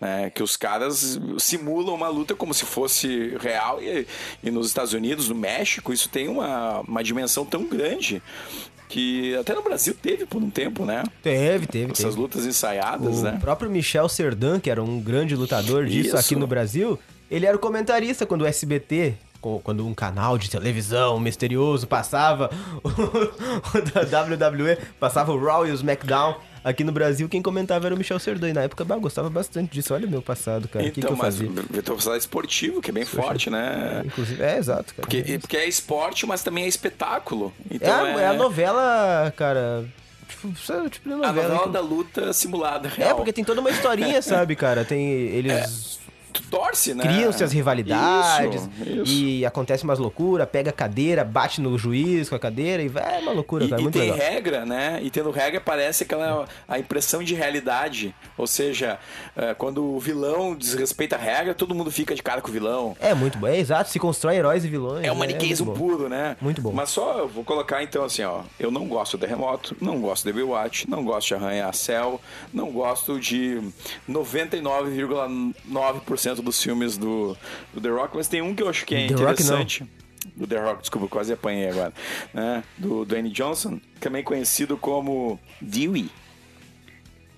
né? 0.00 0.30
Que 0.30 0.42
os 0.42 0.56
caras 0.56 1.18
simulam 1.38 1.94
uma 1.94 2.08
luta 2.08 2.34
como 2.34 2.52
se 2.52 2.64
fosse 2.64 3.36
real 3.40 3.82
e, 3.82 4.06
e 4.42 4.50
nos 4.50 4.66
Estados 4.66 4.92
Unidos, 4.92 5.28
no 5.28 5.34
México, 5.34 5.92
isso 5.92 6.08
tem 6.08 6.28
uma, 6.28 6.80
uma 6.80 7.02
dimensão 7.02 7.44
tão 7.44 7.64
grande 7.64 7.97
que 8.88 9.36
até 9.36 9.54
no 9.54 9.62
Brasil 9.62 9.94
teve 10.00 10.24
por 10.24 10.42
um 10.42 10.48
tempo, 10.50 10.84
né? 10.86 11.04
Teve, 11.22 11.66
teve, 11.66 11.92
Essas 11.92 12.06
teve. 12.06 12.16
lutas 12.20 12.46
ensaiadas, 12.46 13.18
O 13.18 13.22
né? 13.22 13.38
próprio 13.40 13.70
Michel 13.70 14.08
Serdan, 14.08 14.58
que 14.58 14.70
era 14.70 14.82
um 14.82 14.98
grande 15.00 15.36
lutador 15.36 15.84
disso 15.84 16.08
Isso. 16.08 16.16
aqui 16.16 16.34
no 16.34 16.46
Brasil, 16.46 16.98
ele 17.30 17.44
era 17.44 17.54
o 17.56 17.60
comentarista 17.60 18.24
quando 18.24 18.42
o 18.42 18.46
SBT, 18.46 19.14
quando 19.62 19.86
um 19.86 19.92
canal 19.94 20.38
de 20.38 20.48
televisão 20.48 21.20
misterioso 21.20 21.86
passava 21.86 22.50
o, 22.82 22.88
o 23.78 23.82
da 23.82 24.22
WWE, 24.22 24.78
passava 24.98 25.32
o 25.32 25.38
Raw 25.44 25.66
e 25.66 25.70
o 25.70 25.74
SmackDown. 25.74 26.36
Aqui 26.68 26.84
no 26.84 26.92
Brasil, 26.92 27.28
quem 27.28 27.40
comentava 27.40 27.86
era 27.86 27.94
o 27.94 27.98
Michel 27.98 28.18
Serdan. 28.18 28.50
E 28.50 28.52
na 28.52 28.62
época, 28.62 28.84
bah, 28.84 28.96
eu 28.96 29.00
gostava 29.00 29.30
bastante 29.30 29.72
disso. 29.72 29.94
Olha 29.94 30.06
o 30.06 30.10
meu 30.10 30.20
passado, 30.22 30.68
cara. 30.68 30.84
O 30.84 30.88
que, 30.88 30.94
que 30.94 31.00
então, 31.00 31.12
eu 31.12 31.16
fazia? 31.16 31.48
eu 31.72 31.82
tô 31.82 31.96
falando 31.98 32.20
esportivo, 32.20 32.80
que 32.82 32.90
é 32.90 32.92
bem 32.92 33.04
forte, 33.04 33.48
né? 33.50 34.02
Inclusive, 34.04 34.42
é, 34.42 34.58
exato, 34.58 34.94
cara. 34.94 35.08
Porque, 35.08 35.38
porque 35.38 35.56
é 35.56 35.66
esporte, 35.66 36.26
mas 36.26 36.42
também 36.42 36.64
é 36.64 36.68
espetáculo. 36.68 37.52
É, 37.70 37.74
Então 37.76 38.04
a, 38.04 38.20
é 38.20 38.26
a 38.26 38.32
novela, 38.34 39.32
cara. 39.36 39.84
Tipo, 40.28 40.54
sabe, 40.58 40.90
tipo 40.90 41.08
de 41.08 41.14
a 41.14 41.18
novela. 41.18 41.42
novela 41.48 41.62
que- 41.64 41.72
da 41.72 41.80
luta 41.80 42.32
simulada, 42.34 42.88
É, 42.88 43.04
real. 43.04 43.16
porque 43.16 43.32
tem 43.32 43.42
toda 43.44 43.60
uma 43.60 43.70
historinha, 43.70 44.20
sabe, 44.22 44.54
cara? 44.56 44.84
Tem. 44.84 45.02
Eles 45.10 45.98
Tu 46.32 46.42
torce, 46.50 46.94
né? 46.94 47.04
criam-se 47.04 47.42
as 47.42 47.52
rivalidades 47.52 48.62
Isso, 48.62 48.70
isso. 49.02 49.12
e 49.12 49.46
acontece 49.46 49.84
umas 49.84 49.98
loucuras, 49.98 50.46
pega 50.50 50.70
a 50.70 50.72
cadeira, 50.72 51.24
bate 51.24 51.60
no 51.60 51.76
juiz 51.78 52.28
com 52.28 52.34
a 52.34 52.38
cadeira 52.38 52.82
e 52.82 52.88
vai, 52.88 53.16
é 53.16 53.18
uma 53.20 53.32
loucura, 53.32 53.64
E, 53.64 53.68
cara. 53.68 53.80
e 53.80 53.84
Muito 53.84 53.98
tem 53.98 54.10
legal. 54.10 54.28
regra, 54.28 54.66
né? 54.66 55.00
E 55.02 55.10
tendo 55.10 55.30
regra 55.30 55.60
parece 55.60 56.04
aquela 56.04 56.46
a 56.68 56.78
impressão 56.78 57.22
de 57.22 57.34
realidade. 57.34 58.14
Ou 58.36 58.46
seja, 58.46 58.98
é, 59.36 59.54
quando 59.54 59.84
o 59.84 59.98
vilão 59.98 60.54
desrespeita 60.54 61.16
a 61.16 61.18
regra, 61.18 61.54
todo 61.54 61.74
mundo 61.74 61.90
fica 61.90 62.14
de 62.14 62.22
cara 62.22 62.40
com 62.40 62.48
o 62.48 62.52
vilão. 62.52 62.96
É 63.00 63.14
muito 63.14 63.38
bom, 63.38 63.46
é 63.46 63.58
exato, 63.58 63.90
se 63.90 63.98
constrói 63.98 64.36
heróis 64.36 64.64
e 64.64 64.68
vilões. 64.68 65.04
É 65.06 65.10
um 65.10 65.14
né? 65.14 65.20
maniqueísmo 65.20 65.72
bom. 65.72 65.78
puro, 65.78 66.08
né? 66.08 66.36
Muito 66.40 66.60
bom. 66.60 66.72
Mas 66.72 66.90
só 66.90 67.18
eu 67.18 67.28
vou 67.28 67.44
colocar 67.44 67.82
então 67.82 68.04
assim, 68.04 68.22
ó. 68.22 68.42
Eu 68.60 68.70
não 68.70 68.86
gosto 68.86 69.16
do 69.16 69.20
Terremoto, 69.20 69.76
não 69.80 70.00
gosto 70.00 70.24
de 70.24 70.32
Baywatch, 70.32 70.88
não 70.90 71.04
gosto 71.04 71.28
de 71.28 71.34
Arranha 71.34 71.72
Céu, 71.72 72.20
não 72.52 72.70
gosto 72.70 73.18
de 73.18 73.60
99,9% 74.08 76.17
dos 76.42 76.62
filmes 76.62 76.96
do, 76.96 77.36
do 77.72 77.80
The 77.80 77.88
Rock, 77.88 78.16
mas 78.16 78.28
tem 78.28 78.42
um 78.42 78.54
que 78.54 78.62
eu 78.62 78.68
acho 78.68 78.84
que 78.84 78.94
é 78.94 79.06
The 79.06 79.14
Rock, 79.14 79.22
interessante. 79.22 79.86
Do 80.36 80.46
The 80.46 80.58
Rock, 80.58 80.80
desculpa, 80.80 81.06
eu 81.06 81.10
quase 81.10 81.32
apanhei 81.32 81.68
agora. 81.68 81.92
Né? 82.32 82.62
Do 82.76 83.04
Dwayne 83.04 83.30
Johnson, 83.30 83.80
também 84.00 84.22
conhecido 84.22 84.76
como 84.76 85.38
Dewey. 85.60 86.10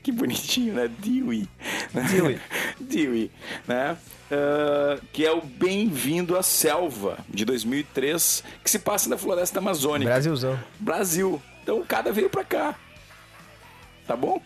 Que 0.03 0.11
bonitinho, 0.11 0.75
né? 0.75 0.89
Dewey. 0.89 1.49
Dewey. 1.93 2.41
Dewey, 2.81 3.31
né? 3.69 3.97
Ah, 4.31 4.99
que 5.13 5.27
é 5.27 5.33
o 5.33 5.41
Bem-vindo 5.41 6.37
à 6.37 6.43
Selva, 6.43 7.19
de 7.29 7.45
2003, 7.45 8.45
que 8.63 8.71
se 8.71 8.79
passa 8.79 9.11
na 9.11 9.19
floresta 9.19 9.59
amazônica. 9.59 10.11
Brasilzão. 10.11 10.59
Brasil. 10.79 11.43
Então 11.63 11.81
o 11.81 11.85
cara 11.85 12.13
veio 12.13 12.31
pra 12.31 12.45
cá. 12.45 12.77
Tá 14.07 14.17
bom? 14.17 14.41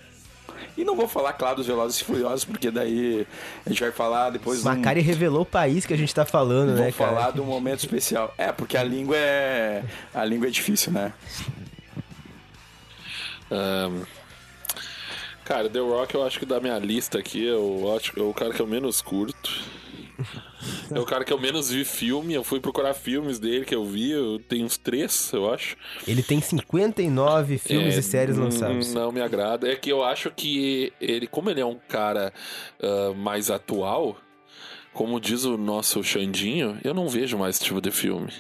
E 0.76 0.84
não 0.84 0.96
vou 0.96 1.06
falar, 1.06 1.32
claro, 1.34 1.56
dos 1.56 1.66
Velozes 1.66 2.00
e 2.00 2.04
Furiosos, 2.04 2.44
porque 2.44 2.70
daí 2.70 3.26
a 3.64 3.68
gente 3.68 3.80
vai 3.80 3.92
falar 3.92 4.30
depois 4.30 4.60
de 4.62 4.66
um- 4.68 4.70
Macari 4.74 5.00
revelou 5.00 5.42
o 5.42 5.46
país 5.46 5.86
que 5.86 5.94
a 5.94 5.96
gente 5.96 6.12
tá 6.14 6.24
falando, 6.24 6.74
Vou 6.74 6.84
né, 6.84 6.90
cara? 6.92 7.10
falar 7.12 7.30
de 7.32 7.40
um 7.40 7.44
momento 7.44 7.78
especial. 7.80 8.34
É, 8.36 8.50
porque 8.50 8.76
a 8.76 8.82
língua 8.82 9.16
é. 9.16 9.84
A 10.12 10.24
língua 10.24 10.48
é 10.48 10.50
difícil, 10.50 10.90
né? 10.92 11.12
Ahn, 13.50 14.02
cara, 15.44 15.68
The 15.68 15.78
Rock 15.78 16.14
eu 16.14 16.24
acho 16.26 16.38
que 16.38 16.46
da 16.46 16.58
minha 16.60 16.78
lista 16.78 17.18
aqui, 17.18 17.44
eu 17.46 17.94
acho 17.96 18.12
que 18.12 18.20
é 18.20 18.22
o 18.22 18.32
cara 18.34 18.52
que 18.52 18.60
eu 18.60 18.66
menos 18.66 19.00
curto. 19.00 19.50
É 20.90 20.98
o 20.98 21.04
cara 21.04 21.24
que 21.24 21.32
eu 21.32 21.38
menos 21.38 21.70
vi 21.70 21.84
filme. 21.84 22.34
Eu 22.34 22.44
fui 22.44 22.60
procurar 22.60 22.94
filmes 22.94 23.38
dele 23.38 23.64
que 23.64 23.74
eu 23.74 23.84
vi. 23.84 24.10
Eu 24.10 24.38
tenho 24.38 24.64
uns 24.64 24.76
três, 24.76 25.32
eu 25.32 25.52
acho. 25.52 25.76
Ele 26.06 26.22
tem 26.22 26.40
59 26.40 27.58
filmes 27.58 27.96
É, 27.96 27.98
e 27.98 28.02
séries 28.02 28.38
hum, 28.38 28.44
lançados. 28.44 28.94
Não 28.94 29.10
me 29.10 29.20
agrada. 29.20 29.70
É 29.70 29.76
que 29.76 29.90
eu 29.90 30.04
acho 30.04 30.30
que 30.30 30.92
ele, 31.00 31.26
como 31.26 31.50
ele 31.50 31.60
é 31.60 31.66
um 31.66 31.78
cara 31.88 32.32
ah, 32.82 33.12
mais 33.16 33.50
atual, 33.50 34.16
como 34.92 35.20
diz 35.20 35.44
o 35.44 35.56
nosso 35.56 36.02
Xandinho, 36.02 36.78
eu 36.84 36.94
não 36.94 37.08
vejo 37.08 37.36
mais 37.36 37.56
esse 37.56 37.64
tipo 37.64 37.80
de 37.80 37.90
filme. 37.90 38.32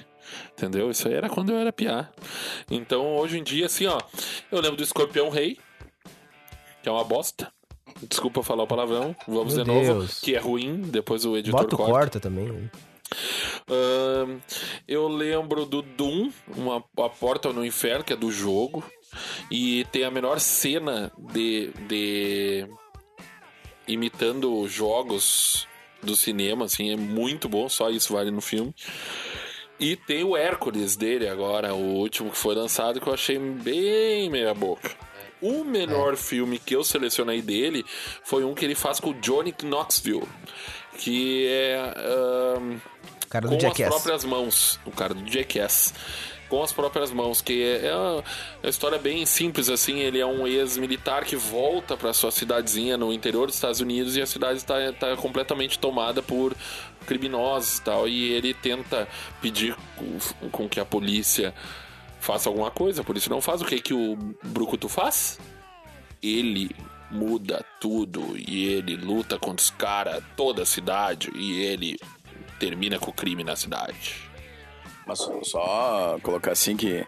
Entendeu? 0.52 0.90
Isso 0.90 1.06
aí 1.08 1.14
era 1.14 1.28
quando 1.28 1.50
eu 1.50 1.58
era 1.58 1.72
piá. 1.72 2.08
Então, 2.70 3.16
hoje 3.16 3.38
em 3.38 3.42
dia, 3.42 3.66
assim, 3.66 3.86
ó, 3.86 3.98
eu 4.50 4.60
lembro 4.60 4.76
do 4.76 4.82
Escorpião 4.82 5.28
Rei, 5.28 5.58
que 6.82 6.88
é 6.88 6.92
uma 6.92 7.04
bosta. 7.04 7.52
Desculpa 8.08 8.42
falar 8.42 8.64
o 8.64 8.66
palavrão. 8.66 9.14
Vamos 9.26 9.54
Meu 9.54 9.64
de 9.64 9.70
novo. 9.70 10.00
Deus. 10.00 10.20
Que 10.20 10.34
é 10.34 10.38
ruim, 10.38 10.82
depois 10.82 11.24
o 11.24 11.36
editor 11.36 11.60
Bota 11.62 11.76
corta. 11.76 11.92
corta 11.92 12.20
também. 12.20 12.46
né? 12.46 12.70
Ahn, 13.68 14.38
eu 14.88 15.06
lembro 15.08 15.64
do 15.64 15.82
Doom, 15.82 16.30
uma, 16.56 16.82
a 16.98 17.08
Porta 17.08 17.52
no 17.52 17.64
Inferno, 17.64 18.04
que 18.04 18.12
é 18.12 18.16
do 18.16 18.30
jogo. 18.30 18.82
E 19.50 19.84
tem 19.92 20.04
a 20.04 20.10
menor 20.10 20.40
cena 20.40 21.12
de, 21.32 21.70
de 21.88 22.66
imitando 23.86 24.66
jogos 24.68 25.66
do 26.02 26.16
cinema, 26.16 26.64
assim, 26.66 26.92
é 26.92 26.96
muito 26.96 27.48
bom, 27.48 27.68
só 27.68 27.90
isso 27.90 28.12
vale 28.12 28.30
no 28.30 28.40
filme. 28.40 28.74
E 29.78 29.96
tem 29.96 30.22
o 30.24 30.36
Hércules 30.36 30.96
dele 30.96 31.28
agora, 31.28 31.74
o 31.74 31.96
último 31.96 32.30
que 32.30 32.36
foi 32.38 32.54
lançado, 32.54 33.00
que 33.00 33.06
eu 33.08 33.14
achei 33.14 33.38
bem 33.38 34.28
meia 34.30 34.54
boca. 34.54 34.90
O 35.42 35.64
melhor 35.64 36.16
filme 36.16 36.58
que 36.58 36.74
eu 36.74 36.82
selecionei 36.84 37.42
dele 37.42 37.84
foi 38.22 38.44
um 38.44 38.54
que 38.54 38.64
ele 38.64 38.74
faz 38.74 38.98
com 39.00 39.10
o 39.10 39.14
Johnny 39.14 39.54
Knoxville, 39.62 40.28
que 40.98 41.46
é 41.48 41.92
O 43.24 43.26
cara 43.28 43.48
do 43.48 43.50
com 43.50 43.56
as 43.56 43.62
Jackass. 43.62 43.88
próprias 43.88 44.24
mãos, 44.24 44.80
o 44.86 44.90
cara 44.90 45.12
do 45.14 45.30
Jackass. 45.30 45.92
Com 46.48 46.62
as 46.62 46.72
próprias 46.72 47.10
mãos, 47.10 47.40
que 47.40 47.62
é, 47.64 47.86
é 47.86 47.94
uma, 47.96 48.24
uma 48.62 48.70
história 48.70 48.98
bem 48.98 49.24
simples 49.26 49.68
assim. 49.68 50.00
Ele 50.00 50.20
é 50.20 50.26
um 50.26 50.46
ex-militar 50.46 51.24
que 51.24 51.34
volta 51.34 51.96
para 51.96 52.12
sua 52.12 52.30
cidadezinha 52.30 52.96
no 52.96 53.12
interior 53.12 53.46
dos 53.46 53.56
Estados 53.56 53.80
Unidos 53.80 54.14
e 54.16 54.22
a 54.22 54.26
cidade 54.26 54.58
está 54.58 54.92
tá 54.92 55.16
completamente 55.16 55.78
tomada 55.78 56.22
por 56.22 56.54
criminosos 57.06 57.78
e 57.78 57.82
tal. 57.82 58.06
E 58.06 58.30
ele 58.32 58.54
tenta 58.54 59.08
pedir 59.40 59.74
com, 59.96 60.48
com 60.50 60.68
que 60.68 60.78
a 60.78 60.84
polícia 60.84 61.52
faça 62.24 62.48
alguma 62.48 62.70
coisa. 62.70 63.02
A 63.02 63.04
polícia 63.04 63.28
não 63.28 63.40
faz. 63.40 63.60
O 63.60 63.64
que, 63.64 63.80
que 63.80 63.94
o 63.94 64.16
Brucutu 64.42 64.88
faz? 64.88 65.38
Ele 66.22 66.74
muda 67.10 67.64
tudo 67.80 68.34
e 68.36 68.64
ele 68.66 68.96
luta 68.96 69.38
contra 69.38 69.62
os 69.62 69.70
caras, 69.70 70.24
toda 70.36 70.62
a 70.62 70.66
cidade, 70.66 71.30
e 71.34 71.60
ele 71.60 71.96
termina 72.58 72.98
com 72.98 73.10
o 73.10 73.14
crime 73.14 73.44
na 73.44 73.54
cidade. 73.54 74.16
Mas 75.06 75.18
só 75.42 76.18
colocar 76.22 76.52
assim 76.52 76.76
que 76.76 77.06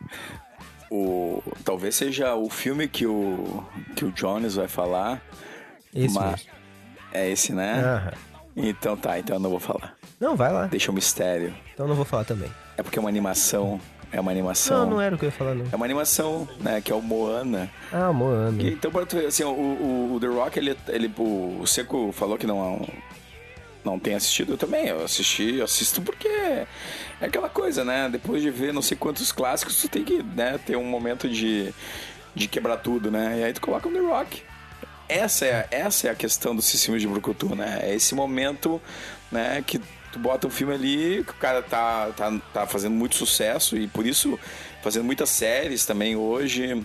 o 0.90 1.42
talvez 1.64 1.96
seja 1.96 2.34
o 2.34 2.50
filme 2.50 2.86
que 2.86 3.06
o 3.06 3.64
que 3.96 4.04
o 4.04 4.12
Jones 4.12 4.54
vai 4.54 4.68
falar. 4.68 5.22
Esse 5.94 6.14
mas-. 6.14 6.46
É 7.10 7.30
esse, 7.30 7.52
né? 7.52 7.82
Aham. 7.82 8.12
Então 8.54 8.96
tá, 8.96 9.18
então 9.18 9.36
eu 9.36 9.40
não 9.40 9.50
vou 9.50 9.60
falar. 9.60 9.96
Não, 10.20 10.34
vai 10.34 10.52
lá. 10.52 10.66
Deixa 10.66 10.90
o 10.90 10.94
mistério. 10.94 11.54
Então 11.74 11.86
não 11.86 11.94
vou 11.94 12.04
falar 12.04 12.24
também. 12.24 12.50
É 12.76 12.82
porque 12.82 12.98
é 12.98 13.00
uma 13.00 13.08
animação, 13.08 13.80
é 14.16 14.20
uma 14.20 14.30
animação. 14.30 14.84
Não, 14.84 14.90
não 14.92 15.00
era 15.00 15.14
o 15.14 15.18
que 15.18 15.24
eu 15.24 15.28
ia 15.28 15.32
falar, 15.32 15.54
não. 15.54 15.66
É 15.70 15.76
uma 15.76 15.84
animação, 15.84 16.48
né, 16.58 16.80
que 16.80 16.90
é 16.90 16.94
o 16.94 17.02
Moana. 17.02 17.70
Ah, 17.92 18.12
Moana. 18.12 18.62
E, 18.62 18.72
então, 18.72 18.90
pra 18.90 19.04
tu 19.04 19.16
ver, 19.16 19.26
assim, 19.26 19.44
o, 19.44 19.50
o, 19.50 20.14
o 20.14 20.20
The 20.20 20.26
Rock, 20.26 20.58
ele, 20.58 20.76
ele, 20.88 21.12
o 21.18 21.66
Seco 21.66 22.10
falou 22.12 22.38
que 22.38 22.46
não, 22.46 22.86
não 23.84 23.98
tem 23.98 24.14
assistido. 24.14 24.54
Eu 24.54 24.56
também, 24.56 24.86
eu 24.86 25.04
assisti, 25.04 25.56
eu 25.56 25.64
assisto 25.64 26.00
porque 26.00 26.28
é 26.28 26.66
aquela 27.20 27.48
coisa, 27.48 27.84
né? 27.84 28.08
Depois 28.10 28.42
de 28.42 28.50
ver 28.50 28.72
não 28.72 28.82
sei 28.82 28.96
quantos 28.96 29.30
clássicos, 29.32 29.80
tu 29.80 29.88
tem 29.88 30.02
que 30.02 30.22
né, 30.22 30.58
ter 30.64 30.76
um 30.76 30.84
momento 30.84 31.28
de, 31.28 31.74
de 32.34 32.48
quebrar 32.48 32.78
tudo, 32.78 33.10
né? 33.10 33.40
E 33.40 33.44
aí 33.44 33.52
tu 33.52 33.60
coloca 33.60 33.88
o 33.88 33.92
The 33.92 34.00
Rock. 34.00 34.42
Essa 35.08 35.44
é, 35.44 35.68
essa 35.70 36.08
é 36.08 36.10
a 36.10 36.14
questão 36.14 36.56
do 36.56 36.62
sistema 36.62 36.98
de 36.98 37.06
Brucutu, 37.06 37.54
né? 37.54 37.80
É 37.82 37.94
esse 37.94 38.14
momento, 38.14 38.80
né, 39.30 39.62
que 39.64 39.80
tu 40.16 40.20
bota 40.20 40.46
um 40.46 40.50
filme 40.50 40.72
ali, 40.74 41.22
que 41.24 41.30
o 41.32 41.34
cara 41.34 41.62
tá, 41.62 42.10
tá, 42.16 42.40
tá 42.52 42.66
fazendo 42.66 42.94
muito 42.94 43.14
sucesso 43.16 43.76
e 43.76 43.86
por 43.86 44.06
isso 44.06 44.38
fazendo 44.82 45.04
muitas 45.04 45.28
séries 45.28 45.84
também 45.84 46.16
hoje. 46.16 46.82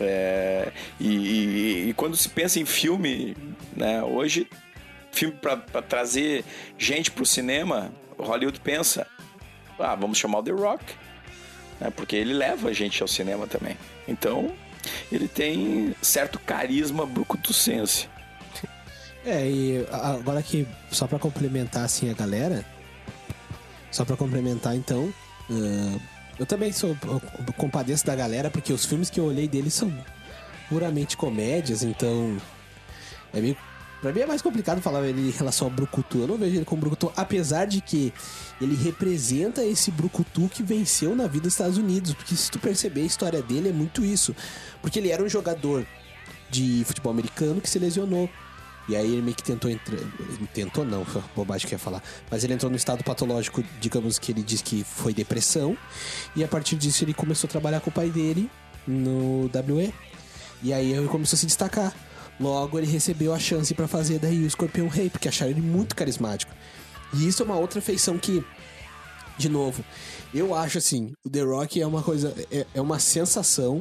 É, 0.00 0.72
e, 0.98 1.08
e- 1.08 1.88
e 1.90 1.94
quando 1.94 2.16
se 2.16 2.28
pensa 2.30 2.58
em 2.58 2.64
filme, 2.64 3.36
né, 3.76 4.02
hoje, 4.02 4.48
filme 5.12 5.34
para 5.36 5.56
trazer 5.82 6.42
gente 6.78 7.10
pro 7.10 7.26
cinema, 7.26 7.92
Hollywood 8.18 8.60
pensa, 8.60 9.06
ah, 9.78 9.94
vamos 9.94 10.16
chamar 10.16 10.38
o 10.38 10.42
The 10.42 10.52
Rock, 10.52 10.84
né, 11.78 11.90
porque 11.94 12.16
ele 12.16 12.32
leva 12.32 12.70
a 12.70 12.72
gente 12.72 13.02
ao 13.02 13.08
cinema 13.08 13.46
também. 13.46 13.76
Então, 14.08 14.52
ele 15.12 15.28
tem 15.28 15.94
certo 16.00 16.38
carisma 16.38 17.04
brucutucense. 17.04 18.08
É, 19.24 19.48
e 19.48 19.86
agora 19.90 20.42
que, 20.42 20.66
só 20.90 21.06
pra 21.06 21.18
complementar 21.18 21.84
assim 21.84 22.10
a 22.10 22.14
galera, 22.14 22.64
só 23.90 24.04
pra 24.04 24.16
complementar 24.16 24.74
então, 24.74 25.12
ah, 25.50 25.98
eu 26.38 26.46
também 26.46 26.72
sou 26.72 26.96
eu 27.02 27.20
compadeço 27.56 28.06
da 28.06 28.16
galera, 28.16 28.50
porque 28.50 28.72
os 28.72 28.84
filmes 28.84 29.10
que 29.10 29.20
eu 29.20 29.24
olhei 29.24 29.46
dele 29.46 29.70
são 29.70 29.92
puramente 30.70 31.16
comédias, 31.16 31.82
então 31.82 32.38
é 33.32 33.40
meio. 33.40 33.56
Pra 34.00 34.10
mim 34.14 34.20
é 34.20 34.26
mais 34.26 34.40
complicado 34.40 34.80
falar 34.80 35.06
ele 35.06 35.28
em 35.28 35.30
relação 35.30 35.66
ao 35.66 35.70
Brucutu. 35.70 36.20
Eu 36.20 36.26
não 36.26 36.38
vejo 36.38 36.56
ele 36.56 36.64
como 36.64 36.80
Brucutu, 36.80 37.12
apesar 37.14 37.66
de 37.66 37.82
que 37.82 38.10
ele 38.58 38.74
representa 38.74 39.62
esse 39.62 39.90
Brucutu 39.90 40.48
que 40.48 40.62
venceu 40.62 41.14
na 41.14 41.26
vida 41.26 41.42
dos 41.42 41.52
Estados 41.52 41.76
Unidos. 41.76 42.14
Porque 42.14 42.34
se 42.34 42.50
tu 42.50 42.58
perceber, 42.58 43.02
a 43.02 43.04
história 43.04 43.42
dele 43.42 43.68
é 43.68 43.72
muito 43.72 44.02
isso. 44.02 44.34
Porque 44.80 44.98
ele 44.98 45.10
era 45.10 45.22
um 45.22 45.28
jogador 45.28 45.86
de 46.48 46.82
futebol 46.86 47.12
americano 47.12 47.60
que 47.60 47.68
se 47.68 47.78
lesionou. 47.78 48.30
E 48.90 48.96
aí 48.96 49.12
ele 49.12 49.22
meio 49.22 49.36
que 49.36 49.44
tentou 49.44 49.70
entrar. 49.70 49.96
Tentou 50.52 50.84
não, 50.84 51.04
foi 51.04 51.22
bobagem 51.36 51.68
que 51.68 51.74
eu 51.74 51.76
ia 51.76 51.80
falar. 51.80 52.02
Mas 52.28 52.42
ele 52.42 52.54
entrou 52.54 52.68
no 52.68 52.76
estado 52.76 53.04
patológico, 53.04 53.62
digamos 53.80 54.18
que 54.18 54.32
ele 54.32 54.42
diz 54.42 54.60
que 54.60 54.82
foi 54.82 55.14
depressão. 55.14 55.78
E 56.34 56.42
a 56.42 56.48
partir 56.48 56.74
disso 56.74 57.04
ele 57.04 57.14
começou 57.14 57.46
a 57.46 57.50
trabalhar 57.52 57.78
com 57.78 57.88
o 57.88 57.92
pai 57.92 58.10
dele 58.10 58.50
no 58.88 59.44
WE. 59.44 59.94
E 60.60 60.72
aí 60.72 60.92
ele 60.92 61.06
começou 61.06 61.36
a 61.36 61.38
se 61.38 61.46
destacar. 61.46 61.94
Logo 62.40 62.80
ele 62.80 62.86
recebeu 62.88 63.32
a 63.32 63.38
chance 63.38 63.72
pra 63.74 63.86
fazer 63.86 64.18
daí 64.18 64.42
o 64.42 64.46
Escorpião 64.46 64.88
Rei, 64.88 65.08
porque 65.08 65.28
acharam 65.28 65.52
ele 65.52 65.60
muito 65.60 65.94
carismático. 65.94 66.52
E 67.14 67.28
isso 67.28 67.44
é 67.44 67.46
uma 67.46 67.56
outra 67.56 67.80
feição 67.80 68.18
que, 68.18 68.44
de 69.38 69.48
novo, 69.48 69.84
eu 70.34 70.52
acho 70.52 70.78
assim, 70.78 71.12
o 71.24 71.30
The 71.30 71.42
Rock 71.42 71.80
é 71.80 71.86
uma 71.86 72.02
coisa, 72.02 72.34
é, 72.50 72.66
é 72.74 72.80
uma 72.80 72.98
sensação 72.98 73.80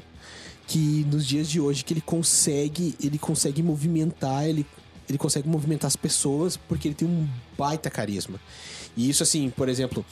que 0.67 1.03
nos 1.09 1.25
dias 1.25 1.49
de 1.49 1.59
hoje 1.59 1.83
que 1.83 1.95
ele 1.95 2.01
consegue, 2.01 2.95
ele 3.01 3.17
consegue 3.17 3.63
movimentar, 3.63 4.45
ele, 4.45 4.67
ele 5.09 5.17
consegue 5.17 5.49
movimentar 5.49 5.87
as 5.87 5.95
pessoas 5.95 6.55
porque 6.55 6.87
ele 6.87 6.95
tem 6.95 7.07
um 7.07 7.27
baita 7.57 7.89
carisma. 7.89 8.39
E 8.95 9.09
isso 9.09 9.23
assim, 9.23 9.49
por 9.49 9.67
exemplo, 9.67 10.05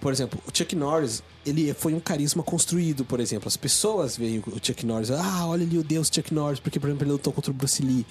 por 0.00 0.12
exemplo, 0.12 0.40
o 0.46 0.56
Chuck 0.56 0.74
Norris, 0.76 1.22
ele 1.44 1.72
foi 1.74 1.92
um 1.92 2.00
carisma 2.00 2.42
construído, 2.42 3.04
por 3.04 3.20
exemplo. 3.20 3.48
As 3.48 3.56
pessoas 3.56 4.16
veem 4.16 4.38
o 4.38 4.60
Chuck 4.62 4.86
Norris, 4.86 5.10
ah, 5.10 5.46
olha 5.46 5.64
ali 5.64 5.76
o 5.76 5.82
Deus 5.82 6.08
Chuck 6.12 6.32
Norris, 6.32 6.60
porque, 6.60 6.78
por 6.78 6.88
exemplo, 6.88 7.04
ele 7.04 7.12
lutou 7.12 7.32
contra 7.32 7.50
o 7.50 7.54
Bruce 7.54 7.82
Lee. 7.82 8.06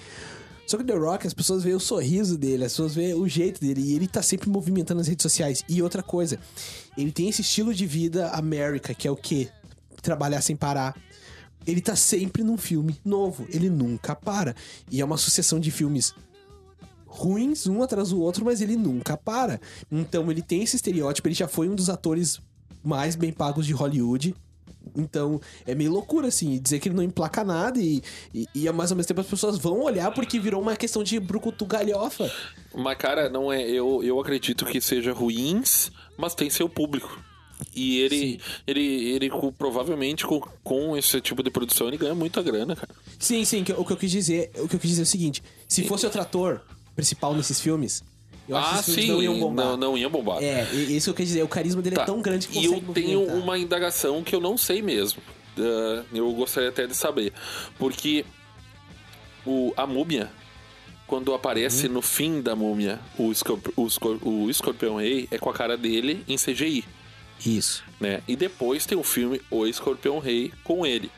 Só 0.66 0.76
que 0.76 0.82
o 0.82 0.86
The 0.86 0.94
Rock, 0.96 1.26
as 1.26 1.32
pessoas 1.32 1.62
veem 1.62 1.74
o 1.74 1.80
sorriso 1.80 2.36
dele, 2.36 2.66
as 2.66 2.72
pessoas 2.72 2.94
veem 2.94 3.14
o 3.14 3.26
jeito 3.26 3.58
dele, 3.58 3.80
e 3.80 3.94
ele 3.94 4.06
tá 4.06 4.20
sempre 4.20 4.50
movimentando 4.50 5.00
as 5.00 5.08
redes 5.08 5.22
sociais. 5.22 5.64
E 5.66 5.80
outra 5.80 6.02
coisa, 6.02 6.38
ele 6.94 7.10
tem 7.10 7.26
esse 7.30 7.40
estilo 7.40 7.72
de 7.72 7.86
vida 7.86 8.28
América, 8.32 8.92
que 8.92 9.08
é 9.08 9.10
o 9.10 9.16
quê? 9.16 9.48
Trabalhar 10.02 10.42
sem 10.42 10.54
parar. 10.54 10.94
Ele 11.66 11.80
tá 11.80 11.96
sempre 11.96 12.42
num 12.42 12.58
filme 12.58 13.00
novo, 13.02 13.46
ele 13.48 13.70
nunca 13.70 14.14
para. 14.14 14.54
E 14.90 15.00
é 15.00 15.04
uma 15.04 15.16
sucessão 15.16 15.58
de 15.58 15.70
filmes 15.70 16.14
ruins, 17.08 17.66
um 17.66 17.82
atrás 17.82 18.10
do 18.10 18.20
outro, 18.20 18.44
mas 18.44 18.60
ele 18.60 18.76
nunca 18.76 19.16
para. 19.16 19.60
Então 19.90 20.30
ele 20.30 20.42
tem 20.42 20.62
esse 20.62 20.76
estereótipo, 20.76 21.26
ele 21.26 21.34
já 21.34 21.48
foi 21.48 21.68
um 21.68 21.74
dos 21.74 21.88
atores 21.88 22.40
mais 22.84 23.16
bem 23.16 23.32
pagos 23.32 23.66
de 23.66 23.72
Hollywood. 23.72 24.34
Então, 24.96 25.40
é 25.66 25.74
meio 25.74 25.92
loucura, 25.92 26.28
assim, 26.28 26.58
dizer 26.58 26.78
que 26.78 26.88
ele 26.88 26.96
não 26.96 27.02
emplaca 27.02 27.44
nada 27.44 27.78
e, 27.78 28.02
e, 28.34 28.46
e 28.54 28.68
ao 28.68 28.74
mesmo 28.74 29.02
tempo 29.04 29.20
as 29.20 29.26
pessoas 29.26 29.58
vão 29.58 29.82
olhar 29.82 30.10
porque 30.12 30.38
virou 30.40 30.62
uma 30.62 30.76
questão 30.76 31.02
de 31.02 31.20
brucutu 31.20 31.66
galhofa. 31.66 32.30
Mas, 32.74 32.96
cara, 32.96 33.28
não 33.28 33.52
é. 33.52 33.62
Eu, 33.62 34.02
eu 34.02 34.18
acredito 34.18 34.64
que 34.64 34.80
seja 34.80 35.12
ruins, 35.12 35.90
mas 36.16 36.34
tem 36.34 36.48
seu 36.48 36.68
público. 36.68 37.22
E 37.74 37.98
ele, 38.00 38.40
ele, 38.66 39.10
ele 39.10 39.30
provavelmente 39.56 40.26
com, 40.26 40.40
com 40.62 40.96
esse 40.96 41.20
tipo 41.20 41.42
de 41.42 41.50
produção 41.50 41.88
ele 41.88 41.96
ganha 41.96 42.14
muita 42.14 42.42
grana, 42.42 42.76
cara. 42.76 42.94
Sim, 43.18 43.44
sim, 43.44 43.64
o 43.76 43.84
que 43.84 43.92
eu 43.92 43.96
quis 43.96 44.10
dizer, 44.10 44.50
o 44.58 44.68
que 44.68 44.76
eu 44.76 44.80
quis 44.80 44.90
dizer 44.90 45.02
é 45.02 45.04
o 45.04 45.06
seguinte: 45.06 45.42
se 45.66 45.84
fosse 45.84 46.06
outro 46.06 46.20
ator 46.20 46.62
principal 46.98 47.32
nesses 47.32 47.60
filmes, 47.60 48.02
eu 48.48 48.56
acho 48.56 48.80
ah, 48.80 48.82
que 48.82 48.90
sim, 48.90 49.06
não 49.06 49.22
iam 49.22 49.38
bombar. 49.38 49.66
Não, 49.66 49.76
não 49.76 49.96
ia 49.98 50.08
bombar. 50.08 50.42
É, 50.42 50.64
isso 50.74 51.04
que 51.06 51.10
eu 51.10 51.14
quis 51.14 51.28
dizer, 51.28 51.42
o 51.44 51.48
carisma 51.48 51.80
dele 51.80 51.94
Tá, 51.94 52.02
é 52.02 52.06
tão 52.06 52.20
grande 52.20 52.48
que 52.48 52.58
E 52.58 52.64
eu 52.64 52.72
tenho 52.92 53.20
movimentar. 53.20 53.36
uma 53.36 53.56
indagação 53.58 54.24
que 54.24 54.34
eu 54.34 54.40
não 54.40 54.58
sei 54.58 54.82
mesmo. 54.82 55.22
Ah, 55.56 56.02
eu 56.12 56.32
gostaria 56.32 56.68
até 56.70 56.86
de 56.88 56.94
saber. 56.96 57.32
Porque 57.78 58.24
o, 59.46 59.72
a 59.76 59.86
múmia, 59.86 60.28
quando 61.06 61.32
aparece 61.32 61.86
Uhum. 61.86 61.92
no 61.94 62.02
fim 62.02 62.40
da 62.42 62.56
múmia, 62.56 62.98
o, 63.16 63.30
escorp, 63.30 63.66
o, 63.76 63.86
o 64.28 64.50
escorpião 64.50 64.96
rei 64.96 65.28
é 65.30 65.38
com 65.38 65.48
a 65.50 65.54
cara 65.54 65.76
dele 65.76 66.24
em 66.26 66.36
CGI. 66.36 66.84
Isso. 67.46 67.84
né? 68.00 68.20
E 68.26 68.34
depois 68.34 68.84
tem 68.84 68.98
o 68.98 69.04
filme 69.04 69.40
O 69.48 69.64
Escorpião 69.64 70.18
Rei 70.18 70.50
com 70.64 70.84
ele. 70.84 71.08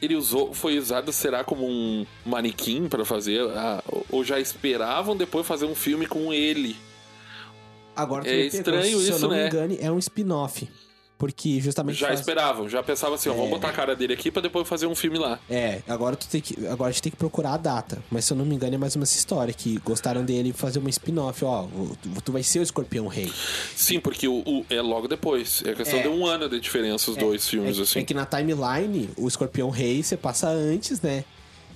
Ele 0.00 0.14
usou, 0.14 0.52
foi 0.52 0.78
usado, 0.78 1.10
será 1.12 1.42
como 1.42 1.66
um 1.66 2.04
manequim 2.24 2.88
pra 2.88 3.04
fazer? 3.04 3.40
ah, 3.50 3.82
ou 4.10 4.22
já 4.22 4.38
esperavam 4.38 5.16
depois 5.16 5.46
fazer 5.46 5.64
um 5.64 5.74
filme 5.74 6.06
com 6.06 6.32
ele? 6.32 6.76
Agora 7.94 8.28
É 8.28 8.32
me 8.32 8.50
pegou, 8.50 8.58
estranho 8.58 8.84
se 9.00 9.08
eu 9.08 9.16
isso, 9.16 9.20
não 9.20 9.30
me 9.30 9.36
né? 9.36 9.46
engane, 9.46 9.78
é 9.80 9.90
um 9.90 9.98
spin-off. 9.98 10.68
Porque 11.18 11.58
justamente. 11.60 11.98
Já 11.98 12.08
faz- 12.08 12.20
esperavam, 12.20 12.68
já 12.68 12.82
pensavam 12.82 13.14
assim, 13.14 13.30
ó, 13.30 13.32
vamos 13.32 13.48
botar 13.50 13.68
a 13.70 13.72
cara 13.72 13.96
dele 13.96 14.12
aqui 14.12 14.30
pra 14.30 14.42
depois 14.42 14.68
fazer 14.68 14.86
um 14.86 14.94
filme 14.94 15.16
lá. 15.18 15.38
É, 15.48 15.80
agora 15.88 16.14
tu 16.14 16.28
tem 16.28 16.40
que. 16.42 16.66
Agora 16.66 16.90
a 16.90 16.92
gente 16.92 17.02
tem 17.02 17.10
que 17.10 17.16
procurar 17.16 17.54
a 17.54 17.56
data. 17.56 18.02
Mas 18.10 18.26
se 18.26 18.32
eu 18.34 18.36
não 18.36 18.44
me 18.44 18.54
engano, 18.54 18.74
é 18.74 18.78
mais 18.78 18.94
uma 18.96 19.04
essa 19.04 19.16
história. 19.16 19.54
Que 19.54 19.78
gostaram 19.78 20.22
dele 20.24 20.52
fazer 20.52 20.78
uma 20.78 20.90
spin-off, 20.90 21.42
ó. 21.44 21.66
Tu, 22.22 22.30
vai 22.32 22.42
ser 22.42 22.58
o 22.58 22.62
escorpião 22.62 23.06
rei. 23.06 23.32
Sim, 23.74 23.98
porque 23.98 24.28
o, 24.28 24.40
o- 24.46 24.66
é 24.68 24.82
logo 24.82 25.08
depois. 25.08 25.62
É 25.64 25.72
questão 25.74 25.98
É. 26.00 26.02
de 26.02 26.08
um 26.08 26.26
ano 26.26 26.48
de 26.50 26.60
diferença 26.60 27.10
os 27.10 27.16
dois 27.16 27.48
filmes, 27.48 27.78
é, 27.78 27.82
assim. 27.82 28.00
é 28.00 28.04
que 28.04 28.12
na 28.12 28.26
timeline, 28.26 29.08
o 29.16 29.26
escorpião 29.26 29.70
rei 29.70 30.02
você 30.02 30.16
passa 30.18 30.48
antes, 30.48 31.00
né? 31.00 31.24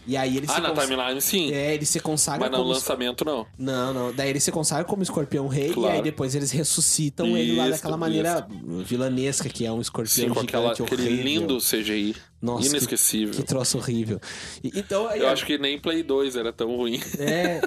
E 0.07 0.17
aí 0.17 0.37
ele 0.37 0.47
Ah, 0.49 0.55
se 0.55 0.61
na 0.61 0.71
cons- 0.71 0.85
timeline 0.87 1.21
sim. 1.21 1.53
É, 1.53 1.75
ele 1.75 1.85
se 1.87 2.01
consagra 2.01 2.41
mas 2.41 2.51
no 2.51 2.59
como. 2.59 2.71
lançamento 2.73 3.25
não. 3.25 3.47
Não, 3.59 3.93
não. 3.95 4.13
Daí 4.13 4.31
ele 4.31 4.41
se 4.41 4.51
consagra 4.51 4.85
como 4.85 5.03
escorpião 5.03 5.47
rei 5.47 5.73
Claro. 5.73 5.95
e 5.95 5.97
aí 5.99 6.03
depois 6.03 6.35
eles 6.35 6.51
ressuscitam 6.51 7.37
ele 7.37 7.55
lá 7.57 7.65
Isso, 7.69 7.73
daquela 7.77 7.97
maneira 7.97 8.47
vilanesca, 8.85 9.49
que 9.49 9.65
é 9.67 9.71
um 9.71 9.81
escorpião 9.81 10.29
Sim, 10.29 10.35
com 10.35 10.41
gigante, 10.41 10.49
aquela, 10.57 10.73
aquele 10.73 11.03
horrível. 11.03 11.25
lindo 11.25 11.59
CGI. 11.61 12.17
Nossa, 12.43 12.63
que- 12.63 12.69
inesquecível. 12.69 13.35
Que, 13.35 13.43
troço 13.43 13.77
horrível. 13.77 14.19
E- 14.65 14.73
então, 14.75 15.07
aí, 15.07 15.21
Eu 15.21 15.29
acho 15.29 15.45
que 15.45 15.59
nem 15.59 15.79
Play 15.79 16.03
2 16.03 16.35
era 16.37 16.51
tão 16.53 16.75
ruim. 16.75 16.99
É, 17.19 17.61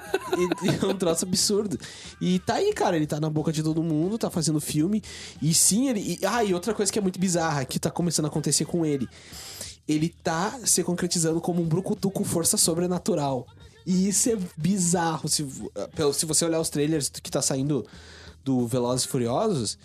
e 0.63 0.83
é 0.83 0.87
um 0.87 0.95
troço 0.95 1.25
absurdo. 1.25 1.77
E 2.19 2.39
tá 2.39 2.55
aí, 2.55 2.73
cara, 2.73 2.95
ele 2.97 3.05
tá 3.05 3.19
na 3.19 3.29
boca 3.29 3.51
de 3.53 3.61
todo 3.61 3.83
mundo, 3.83 4.17
tá 4.17 4.31
fazendo 4.31 4.59
filme. 4.59 5.03
E 5.41 5.53
sim, 5.53 5.89
ele. 5.89 5.99
E, 6.19 6.25
ah, 6.25 6.43
e 6.43 6.53
outra 6.55 6.73
coisa 6.73 6.91
que 6.91 6.97
é 6.97 7.01
muito 7.01 7.19
bizarra, 7.19 7.63
que 7.65 7.77
tá 7.79 7.91
começando 7.91 8.25
a 8.25 8.29
acontecer 8.29 8.65
com 8.65 8.83
ele. 8.83 9.07
Ele 9.87 10.09
tá 10.23 10.59
se 10.65 10.83
concretizando 10.83 11.41
como 11.41 11.61
um 11.61 11.65
brucutu 11.65 12.09
com 12.09 12.23
força 12.23 12.57
sobrenatural. 12.57 13.45
E 13.85 14.07
isso 14.07 14.29
é 14.29 14.37
bizarro. 14.55 15.27
Se, 15.27 15.45
pelo- 15.95 16.13
se 16.13 16.25
você 16.25 16.45
olhar 16.45 16.59
os 16.59 16.69
trailers 16.69 17.09
que 17.09 17.29
tá 17.29 17.41
saindo 17.41 17.85
do 18.43 18.65
Velozes 18.67 19.05
e 19.05 19.09
Furiosos, 19.09 19.77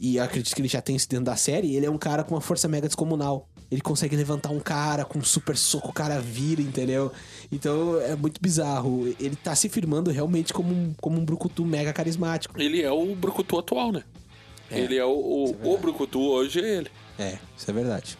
e 0.00 0.16
eu 0.16 0.24
acredito 0.24 0.54
que 0.54 0.60
ele 0.60 0.68
já 0.68 0.80
tem 0.82 0.96
isso 0.96 1.08
dentro 1.08 1.26
da 1.26 1.36
série, 1.36 1.74
ele 1.76 1.86
é 1.86 1.90
um 1.90 1.98
cara 1.98 2.24
com 2.24 2.34
uma 2.34 2.40
força 2.40 2.66
mega 2.66 2.88
descomunal. 2.88 3.48
Ele 3.70 3.80
consegue 3.80 4.14
levantar 4.16 4.50
um 4.50 4.60
cara 4.60 5.04
com 5.04 5.18
um 5.20 5.24
super 5.24 5.56
soco, 5.56 5.88
o 5.88 5.92
cara 5.92 6.20
vira, 6.20 6.60
entendeu? 6.60 7.10
Então 7.50 8.00
é 8.00 8.14
muito 8.16 8.40
bizarro. 8.40 9.06
Ele 9.20 9.34
tá 9.36 9.54
se 9.54 9.68
firmando 9.68 10.10
realmente 10.10 10.52
como 10.52 10.72
um, 10.72 10.92
como 11.00 11.18
um 11.20 11.24
brucutu 11.24 11.64
mega 11.64 11.92
carismático. 11.92 12.60
Ele 12.60 12.82
é 12.82 12.90
o 12.90 13.14
Brucutu 13.14 13.58
atual, 13.58 13.90
né? 13.92 14.02
É, 14.70 14.80
ele 14.80 14.96
é 14.96 15.04
o, 15.04 15.10
o, 15.10 15.74
o 15.74 15.78
Brucutu 15.78 16.20
hoje, 16.20 16.60
é 16.60 16.76
ele. 16.78 16.90
É, 17.18 17.38
isso 17.56 17.68
é 17.70 17.72
verdade. 17.74 18.18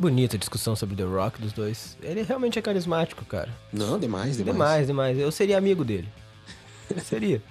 Bonita 0.00 0.36
a 0.36 0.38
discussão 0.38 0.74
sobre 0.74 0.96
The 0.96 1.02
Rock 1.02 1.42
dos 1.42 1.52
dois. 1.52 1.94
Ele 2.00 2.22
realmente 2.22 2.58
é 2.58 2.62
carismático, 2.62 3.22
cara. 3.26 3.50
Não, 3.70 3.98
demais, 3.98 4.38
demais. 4.38 4.54
Demais, 4.54 4.86
demais. 4.86 5.18
Eu 5.18 5.30
seria 5.30 5.58
amigo 5.58 5.84
dele. 5.84 6.08
seria. 7.04 7.42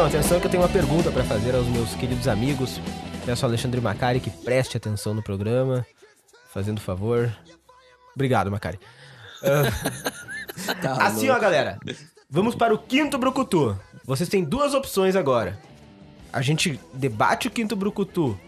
Atenção, 0.00 0.06
atenção 0.06 0.40
que 0.40 0.46
eu 0.46 0.50
tenho 0.50 0.62
uma 0.62 0.68
pergunta 0.68 1.10
pra 1.10 1.22
fazer 1.24 1.54
aos 1.54 1.66
meus 1.66 1.94
queridos 1.94 2.26
amigos. 2.26 2.80
Peço 3.26 3.44
ao 3.44 3.50
Alexandre 3.50 3.80
Macari 3.82 4.18
que 4.18 4.30
preste 4.30 4.76
atenção 4.76 5.12
no 5.12 5.22
programa. 5.22 5.84
Fazendo 6.52 6.80
favor. 6.80 7.30
Obrigado, 8.14 8.50
Macari. 8.50 8.78
Tá 10.82 11.06
Assim, 11.06 11.26
louco. 11.28 11.38
ó, 11.38 11.40
galera. 11.40 11.78
Vamos 12.28 12.54
para 12.54 12.74
o 12.74 12.78
quinto 12.78 13.16
Brucutu. 13.16 13.78
Vocês 14.04 14.28
têm 14.28 14.44
duas 14.44 14.74
opções 14.74 15.16
agora. 15.16 15.58
A 16.32 16.42
gente 16.42 16.78
debate 16.92 17.48
o 17.48 17.50
quinto 17.50 17.74
Brucutu 17.74 18.38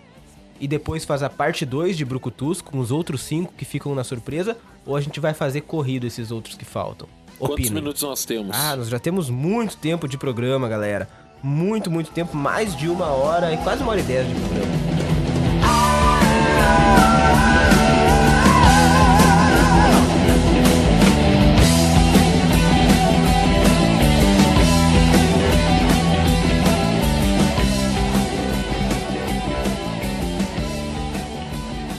e 0.60 0.68
depois 0.68 1.04
faz 1.04 1.22
a 1.22 1.30
parte 1.30 1.64
2 1.64 1.96
de 1.96 2.04
Brucutus 2.04 2.60
com 2.60 2.78
os 2.78 2.90
outros 2.90 3.22
cinco 3.22 3.52
que 3.56 3.64
ficam 3.64 3.94
na 3.94 4.04
surpresa, 4.04 4.56
ou 4.84 4.94
a 4.96 5.00
gente 5.00 5.20
vai 5.20 5.32
fazer 5.32 5.62
corrido 5.62 6.06
esses 6.06 6.30
outros 6.30 6.56
que 6.56 6.64
faltam. 6.64 7.08
Quantos 7.38 7.54
Opinem. 7.54 7.72
minutos 7.74 8.02
nós 8.02 8.24
temos? 8.24 8.54
Ah, 8.56 8.76
nós 8.76 8.88
já 8.88 8.98
temos 8.98 9.30
muito 9.30 9.76
tempo 9.78 10.06
de 10.06 10.18
programa, 10.18 10.68
galera. 10.68 11.08
Muito, 11.42 11.90
muito 11.90 12.12
tempo, 12.12 12.36
mais 12.36 12.76
de 12.76 12.88
uma 12.88 13.06
hora 13.06 13.52
e 13.52 13.56
quase 13.58 13.82
uma 13.82 13.90
hora 13.90 14.00
e 14.00 14.04
dez 14.04 14.28
de 14.28 14.34
programa. 14.34 14.72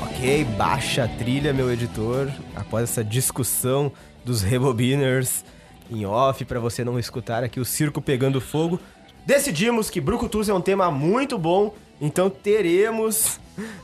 Ok, 0.02 0.46
baixa 0.58 1.04
a 1.04 1.08
trilha, 1.10 1.52
meu 1.52 1.70
editor, 1.70 2.32
após 2.56 2.84
essa 2.90 3.04
discussão 3.04 3.92
dos 4.24 4.42
rebobiners 4.42 5.44
em 5.92 6.06
off, 6.06 6.46
para 6.46 6.62
você 6.62 6.82
não 6.86 6.98
escutar 6.98 7.44
aqui 7.44 7.60
o 7.60 7.66
circo 7.66 8.02
pegando 8.02 8.40
fogo. 8.40 8.80
Decidimos 9.26 9.90
que 9.90 10.02
Brucutus 10.02 10.50
é 10.50 10.54
um 10.54 10.62
tema 10.62 10.92
muito 10.92 11.38
bom, 11.38 11.74
então 12.02 12.30
teremos 12.30 13.40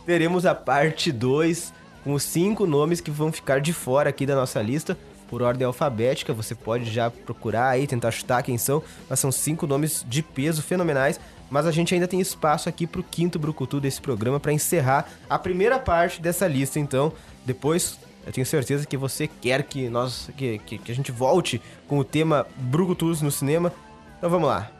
teremos 0.05 0.45
a 0.45 0.53
parte 0.53 1.11
2 1.11 1.73
com 2.03 2.13
os 2.13 2.23
cinco 2.23 2.65
nomes 2.65 2.99
que 2.99 3.11
vão 3.11 3.31
ficar 3.31 3.61
de 3.61 3.71
fora 3.71 4.09
aqui 4.09 4.25
da 4.25 4.35
nossa 4.35 4.61
lista 4.61 4.97
por 5.29 5.41
ordem 5.41 5.65
alfabética. 5.65 6.33
Você 6.33 6.55
pode 6.55 6.91
já 6.91 7.09
procurar 7.09 7.69
aí, 7.69 7.87
tentar 7.87 8.11
chutar 8.11 8.43
quem 8.43 8.57
são, 8.57 8.83
mas 9.09 9.19
são 9.19 9.31
cinco 9.31 9.67
nomes 9.67 10.05
de 10.07 10.21
peso 10.21 10.61
fenomenais. 10.61 11.19
Mas 11.49 11.65
a 11.65 11.71
gente 11.71 11.93
ainda 11.93 12.07
tem 12.07 12.19
espaço 12.19 12.67
aqui 12.67 12.85
pro 12.85 13.03
quinto 13.03 13.39
Brucutu 13.39 13.79
desse 13.79 14.01
programa 14.01 14.39
para 14.39 14.53
encerrar 14.53 15.09
a 15.29 15.39
primeira 15.39 15.79
parte 15.79 16.21
dessa 16.21 16.47
lista. 16.47 16.79
Então, 16.79 17.11
depois 17.45 17.97
eu 18.25 18.33
tenho 18.33 18.45
certeza 18.45 18.85
que 18.85 18.97
você 18.97 19.27
quer 19.27 19.63
que 19.63 19.89
nós 19.89 20.29
que, 20.37 20.59
que, 20.59 20.77
que 20.77 20.91
a 20.91 20.95
gente 20.95 21.11
volte 21.11 21.61
com 21.87 21.97
o 21.97 22.03
tema 22.03 22.45
Brucutus 22.57 23.21
no 23.21 23.31
cinema. 23.31 23.71
Então 24.17 24.29
vamos 24.29 24.47
lá. 24.47 24.78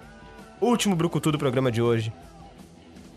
Último 0.62 0.96
Brucutu 0.96 1.32
do 1.32 1.38
programa 1.38 1.72
de 1.72 1.82
hoje. 1.82 2.12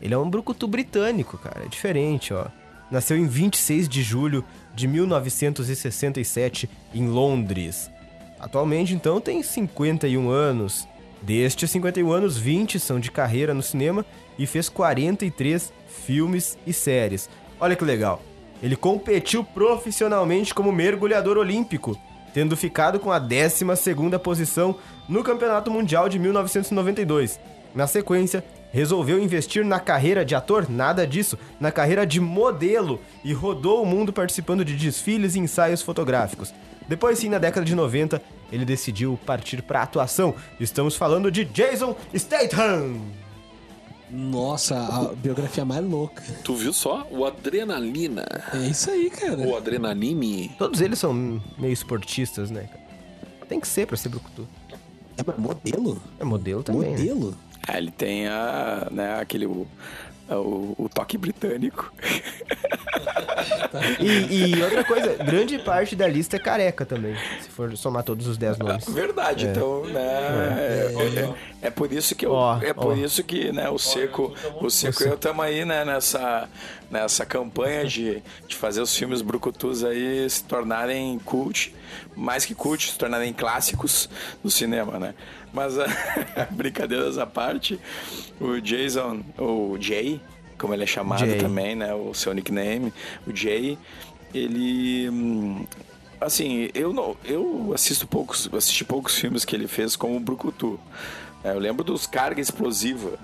Ele 0.01 0.15
é 0.15 0.19
um 0.19 0.31
brucutu 0.31 0.69
britânico, 0.69 1.37
cara. 1.39 1.65
É 1.65 1.69
diferente, 1.69 2.33
ó. 2.33 2.47
Nasceu 2.91 3.17
em 3.17 3.27
26 3.27 3.89
de 3.89 4.03
julho 4.03 4.45
de 4.75 4.87
1967 4.87 6.69
em 6.95 7.09
Londres. 7.09 7.91
Atualmente, 8.39 8.95
então, 8.95 9.21
tem 9.21 9.43
51 9.43 10.29
anos. 10.29 10.87
Destes 11.21 11.71
51 11.71 12.13
anos, 12.13 12.37
20 12.37 12.79
são 12.79 13.01
de 13.01 13.11
carreira 13.11 13.55
no 13.55 13.63
cinema 13.63 14.05
e 14.39 14.47
fez 14.47 14.69
43 14.69 15.73
filmes 15.87 16.59
e 16.67 16.73
séries. 16.73 17.29
Olha 17.61 17.77
que 17.77 17.85
legal. 17.85 18.21
Ele 18.63 18.77
competiu 18.77 19.43
profissionalmente 19.43 20.55
como 20.55 20.71
mergulhador 20.71 21.39
olímpico 21.39 21.97
tendo 22.33 22.57
ficado 22.57 22.99
com 22.99 23.11
a 23.11 23.21
12ª 23.21 24.19
posição 24.19 24.77
no 25.09 25.23
Campeonato 25.23 25.71
Mundial 25.71 26.09
de 26.09 26.19
1992. 26.19 27.39
Na 27.75 27.87
sequência, 27.87 28.45
resolveu 28.73 29.23
investir 29.23 29.65
na 29.65 29.79
carreira 29.79 30.25
de 30.25 30.35
ator, 30.35 30.69
nada 30.69 31.07
disso, 31.07 31.39
na 31.61 31.71
carreira 31.71 32.07
de 32.07 32.21
modelo 32.21 33.01
e 33.23 33.33
rodou 33.33 33.83
o 33.83 33.87
mundo 33.87 34.13
participando 34.13 34.65
de 34.65 34.77
desfiles 34.77 35.35
e 35.35 35.39
ensaios 35.39 35.83
fotográficos. 35.83 36.53
Depois 36.89 37.19
sim, 37.19 37.29
na 37.29 37.39
década 37.39 37.65
de 37.65 37.75
90, 37.75 38.21
ele 38.51 38.65
decidiu 38.65 39.19
partir 39.25 39.63
para 39.63 39.83
atuação. 39.83 40.35
Estamos 40.59 40.97
falando 40.97 41.31
de 41.31 41.45
Jason 41.45 41.97
Statham. 42.15 43.22
Nossa, 44.13 44.77
a 44.79 45.15
biografia 45.15 45.65
mais 45.65 45.83
louca. 45.85 46.23
Tu 46.45 46.55
viu 46.55 46.73
só? 46.73 47.07
O 47.11 47.25
Adrenalina. 47.25 48.27
É 48.53 48.59
isso 48.69 48.91
aí, 48.91 49.09
cara. 49.09 49.39
O 49.39 49.57
Adrenaline. 49.57 50.51
Todos 50.59 50.83
eles 50.83 50.99
são 50.99 51.41
meio 51.59 51.73
esportistas, 51.73 52.51
né? 52.51 52.65
cara? 52.65 52.83
Tem 53.49 53.59
que 53.59 53.67
ser 53.67 53.87
pra 53.87 53.97
ser 53.97 54.11
brucutu. 54.11 54.47
É 55.17 55.23
mas 55.27 55.39
modelo? 55.39 56.03
É 56.21 56.25
modelo 56.25 56.63
também. 56.63 56.83
né? 56.83 56.91
modelo? 56.91 57.35
Ah, 57.67 57.79
ele 57.79 57.91
tem 57.91 58.27
a, 58.27 58.89
né, 58.91 59.21
aquele, 59.21 59.47
o, 60.29 60.35
o, 60.35 60.75
o 60.85 60.89
toque 60.89 61.17
britânico. 61.19 61.93
E, 64.01 64.55
e 64.57 64.63
outra 64.63 64.85
coisa, 64.85 65.15
grande 65.25 65.59
parte 65.59 65.97
da 65.97 66.07
lista 66.07 66.37
é 66.37 66.39
careca 66.39 66.85
também, 66.85 67.15
se 67.41 67.49
for 67.49 67.75
somar 67.77 68.03
todos 68.03 68.27
os 68.27 68.37
10 68.37 68.59
nomes. 68.59 68.85
Verdade, 68.89 69.47
então, 69.47 69.85
né? 69.87 70.01
É, 70.59 70.93
é- 71.19 71.35
é 71.67 71.71
por 71.71 71.93
isso 71.93 72.15
que 72.15 72.27
eu, 72.27 72.33
Ó, 72.33 72.59
é 72.61 72.73
por 72.73 72.93
ó. 72.93 72.95
isso 72.95 73.23
que, 73.23 73.53
né, 73.53 73.69
o 73.71 73.79
Seco, 73.79 74.35
o 74.61 74.69
Seco 74.69 75.03
e 75.05 75.07
eu 75.07 75.15
estamos 75.15 75.45
aí, 75.45 75.65
né, 75.65 75.85
nessa, 75.85 76.49
nessa 76.91 77.25
campanha 77.25 77.85
de, 77.85 78.23
de 78.49 78.57
fazer 78.57 78.81
os 78.81 78.95
filmes 78.97 79.23
brucutus 79.23 79.85
aí 79.85 80.29
se 80.29 80.43
tornarem 80.45 81.19
cult, 81.25 81.75
mais 82.17 82.45
que 82.45 82.55
cult, 82.55 82.91
se 82.91 82.99
tornarem 82.99 83.33
clássicos 83.33 84.09
do 84.43 84.51
cinema, 84.51 84.99
né? 84.99 85.15
Mas 85.53 85.75
brincadeiras 86.51 87.19
à 87.19 87.27
parte, 87.27 87.79
o 88.41 88.61
Jason, 88.61 89.21
o 89.39 89.77
Jay, 89.79 90.21
como 90.59 90.73
ele 90.73 90.85
é 90.85 90.87
chamado 90.87 91.27
Jay. 91.27 91.39
também, 91.39 91.75
né, 91.75 91.93
o 91.95 92.15
seu 92.15 92.33
nickname, 92.33 92.93
o 93.27 93.35
Jay, 93.37 93.79
ele 94.33 95.11
hum, 95.11 95.67
assim, 96.21 96.71
eu 96.75 96.93
não, 96.93 97.17
eu 97.25 97.73
assisto 97.75 98.07
poucos, 98.07 98.49
assisti 98.55 98.85
poucos 98.85 99.17
filmes 99.19 99.45
que 99.45 99.55
ele 99.55 99.69
fez 99.69 99.97
como 99.97 100.17
o 100.17 100.21
Brucutu. 100.21 100.79
É, 101.45 101.51
eu 101.51 101.59
lembro 101.59 101.85
dos 101.85 102.07
Carga 102.07 102.41
Explosiva. 102.41 103.19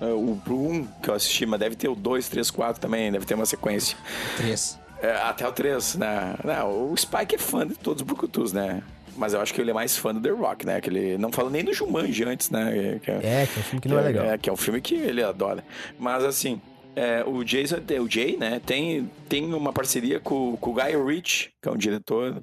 É, 0.00 0.06
O 0.06 0.38
1 0.46 0.84
que 1.02 1.08
eu 1.08 1.14
assisti, 1.14 1.46
mas 1.46 1.60
deve 1.60 1.76
ter 1.76 1.88
o 1.88 1.94
2, 1.94 2.28
3, 2.28 2.50
4 2.50 2.80
também, 2.80 3.10
deve 3.12 3.24
ter 3.24 3.34
uma 3.34 3.46
sequência. 3.46 3.96
Três. 4.36 4.78
É, 5.00 5.12
até 5.16 5.46
o 5.46 5.52
3, 5.52 5.94
né? 5.94 6.34
Não, 6.44 6.92
o 6.92 6.96
Spike 6.96 7.36
é 7.36 7.38
fã 7.38 7.66
de 7.66 7.74
todos 7.74 8.02
os 8.02 8.06
Brucutus, 8.06 8.52
né? 8.52 8.82
Mas 9.16 9.34
eu 9.34 9.40
acho 9.40 9.52
que 9.52 9.60
ele 9.60 9.70
é 9.70 9.74
mais 9.74 9.96
fã 9.96 10.14
do 10.14 10.20
The 10.20 10.30
Rock, 10.30 10.64
né? 10.66 10.80
Que 10.80 10.88
ele 10.90 11.18
não 11.18 11.30
fala 11.30 11.50
nem 11.50 11.64
do 11.64 11.72
Jumanji 11.72 12.24
antes, 12.24 12.50
né? 12.50 12.98
Que 13.02 13.10
É, 13.10 13.46
que 13.46 13.58
é 13.58 13.60
um 13.60 13.62
filme 13.64 13.80
que 13.80 13.88
não 13.88 13.98
é 13.98 14.02
legal. 14.02 14.24
É, 14.26 14.38
que 14.38 14.48
é 14.50 14.52
um 14.52 14.56
filme 14.56 14.80
que 14.80 14.94
ele 14.94 15.22
adora. 15.22 15.64
Mas 15.98 16.24
assim, 16.24 16.60
é, 16.96 17.22
o 17.26 17.42
Jason, 17.44 17.76
o 18.02 18.08
Jay, 18.10 18.36
né, 18.36 18.60
tem, 18.64 19.10
tem 19.28 19.52
uma 19.54 19.72
parceria 19.72 20.18
com, 20.20 20.56
com 20.56 20.70
o 20.70 20.74
Guy 20.74 20.96
Ritchie, 21.06 21.50
que 21.62 21.68
é 21.68 21.72
um 21.72 21.76
diretor 21.76 22.42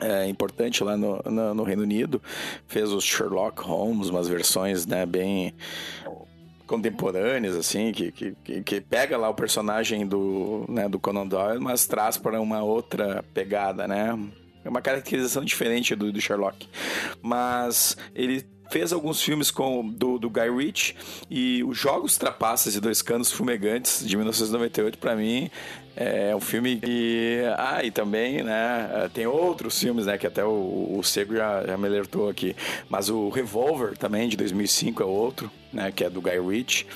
é, 0.00 0.26
importante 0.28 0.82
lá 0.82 0.96
no, 0.96 1.20
no, 1.24 1.54
no 1.54 1.62
Reino 1.62 1.82
Unido. 1.82 2.20
Fez 2.66 2.90
os 2.92 3.04
Sherlock 3.04 3.62
Holmes, 3.62 4.08
umas 4.08 4.26
versões, 4.28 4.86
né, 4.86 5.04
bem 5.06 5.54
contemporâneas, 6.66 7.54
assim, 7.56 7.92
que, 7.92 8.10
que, 8.10 8.34
que- 8.42 8.62
que 8.62 8.80
pega 8.80 9.16
lá 9.18 9.28
o 9.28 9.34
personagem 9.34 10.06
do, 10.06 10.64
né, 10.68 10.88
do 10.88 10.98
Conan 10.98 11.26
Doyle, 11.26 11.60
mas 11.60 11.86
traz 11.86 12.16
para 12.16 12.40
uma 12.40 12.62
outra 12.62 13.22
pegada, 13.34 13.86
né? 13.86 14.18
É 14.64 14.68
uma 14.68 14.80
caracterização 14.80 15.44
diferente 15.44 15.94
do, 15.94 16.10
do 16.10 16.20
Sherlock. 16.20 16.68
Mas 17.22 17.96
ele 18.14 18.46
fez 18.70 18.92
alguns 18.92 19.22
filmes 19.22 19.50
com 19.50 19.88
do, 19.88 20.18
do 20.18 20.30
Guy 20.30 20.50
Ritchie 20.50 20.96
e 21.30 21.62
os 21.64 21.78
Jogos 21.78 22.16
Trapaças 22.16 22.74
e 22.74 22.80
Dois 22.80 23.02
Canos 23.02 23.30
Fumegantes 23.30 24.06
de 24.06 24.16
1998 24.16 24.98
para 24.98 25.14
mim 25.14 25.50
é 25.96 26.34
um 26.34 26.40
filme 26.40 26.80
que 26.80 27.40
ah 27.56 27.84
e 27.84 27.90
também 27.90 28.42
né 28.42 29.08
tem 29.12 29.26
outros 29.26 29.78
filmes 29.78 30.06
né 30.06 30.18
que 30.18 30.26
até 30.26 30.44
o, 30.44 30.96
o 30.98 31.02
Sego 31.04 31.36
já, 31.36 31.64
já 31.64 31.78
me 31.78 31.86
alertou 31.86 32.28
aqui. 32.28 32.56
Mas 32.88 33.08
o 33.08 33.28
Revolver 33.28 33.96
também 33.96 34.28
de 34.28 34.36
2005 34.36 35.02
é 35.02 35.06
outro 35.06 35.50
né 35.72 35.92
que 35.92 36.04
é 36.04 36.10
do 36.10 36.20
Guy 36.20 36.40
Ritchie. 36.40 36.86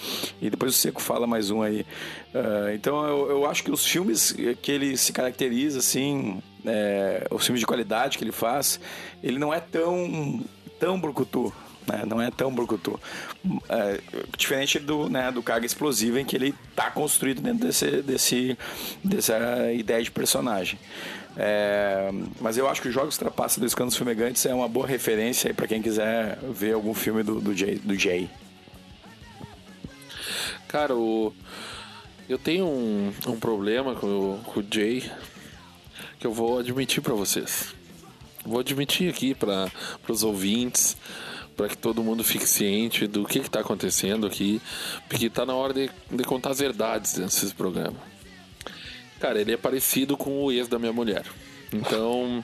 E 0.43 0.51
depois 0.51 0.75
o 0.75 0.77
Seco 0.77 1.01
fala 1.01 1.27
mais 1.27 1.51
um 1.51 1.63
aí. 1.63 1.87
Ah, 2.35 2.73
então 2.75 3.07
eu, 3.07 3.31
eu 3.31 3.47
acho 3.47 3.63
que 3.63 3.71
os 3.71 3.87
filmes 3.87 4.35
que 4.61 4.73
ele 4.73 4.97
se 4.97 5.13
caracteriza 5.13 5.79
assim 5.79 6.43
é, 6.67 7.27
os 7.31 7.45
filmes 7.45 7.61
de 7.61 7.67
qualidade 7.67 8.19
que 8.19 8.25
ele 8.25 8.33
faz 8.33 8.81
ele 9.23 9.39
não 9.39 9.53
é 9.53 9.61
tão 9.61 10.45
tão 10.79 11.01
brucutu, 11.01 11.53
né? 11.87 12.05
Não 12.07 12.21
é 12.21 12.31
tão 12.31 12.55
brucutu. 12.55 13.01
É, 13.69 14.01
diferente 14.37 14.79
do, 14.79 15.09
né, 15.09 15.33
do 15.33 15.43
Carga 15.43 15.67
Explosiva, 15.67 16.21
em 16.21 16.25
que 16.25 16.37
ele 16.37 16.55
tá 16.77 16.91
construído 16.91 17.41
dentro 17.41 17.67
desse, 17.67 18.03
desse, 18.03 18.59
dessa 19.03 19.73
ideia 19.73 20.03
de 20.03 20.11
personagem. 20.11 20.79
É, 21.37 22.11
mas 22.41 22.57
eu 22.57 22.69
acho 22.69 22.83
que 22.83 22.89
os 22.89 22.95
Jogos 22.95 23.17
Trapaça 23.17 23.61
dos 23.61 23.75
Canos 23.75 23.97
Fumegantes 23.97 24.45
é 24.47 24.55
uma 24.55 24.69
boa 24.69 24.87
referência 24.87 25.53
para 25.55 25.67
quem 25.67 25.81
quiser 25.81 26.39
ver 26.51 26.75
algum 26.75 26.95
filme 26.95 27.23
do, 27.23 27.41
do, 27.41 27.55
Jay, 27.57 27.77
do 27.77 27.95
Jay. 27.95 28.29
Cara, 30.67 30.95
o... 30.95 31.33
eu 32.29 32.39
tenho 32.39 32.67
um, 32.67 33.13
um 33.27 33.39
problema 33.39 33.95
com 33.95 34.07
o, 34.07 34.41
com 34.45 34.61
o 34.61 34.65
Jay 34.69 35.11
que 36.19 36.27
eu 36.27 36.33
vou 36.33 36.59
admitir 36.59 37.03
pra 37.03 37.15
vocês. 37.15 37.75
Vou 38.45 38.61
admitir 38.61 39.11
aqui 39.11 39.35
para 39.35 39.71
os 40.09 40.23
ouvintes, 40.23 40.97
para 41.57 41.69
que 41.69 41.77
todo 41.77 42.03
mundo 42.03 42.23
fique 42.23 42.47
ciente 42.47 43.07
do 43.07 43.25
que 43.25 43.39
está 43.39 43.61
acontecendo 43.61 44.27
aqui, 44.27 44.61
porque 45.09 45.29
tá 45.29 45.45
na 45.45 45.55
hora 45.55 45.75
de, 45.75 45.91
de 46.11 46.25
contar 46.25 46.51
as 46.51 46.59
verdades 46.61 47.17
nesse 47.17 47.55
programa. 47.55 47.97
Cara, 49.21 49.41
ele 49.41 49.53
é 49.53 49.57
parecido 49.57 50.17
com 50.17 50.45
o 50.45 50.53
ex 50.53 50.69
da 50.69 50.79
minha 50.79 50.93
mulher. 50.93 51.25
Então. 51.73 52.43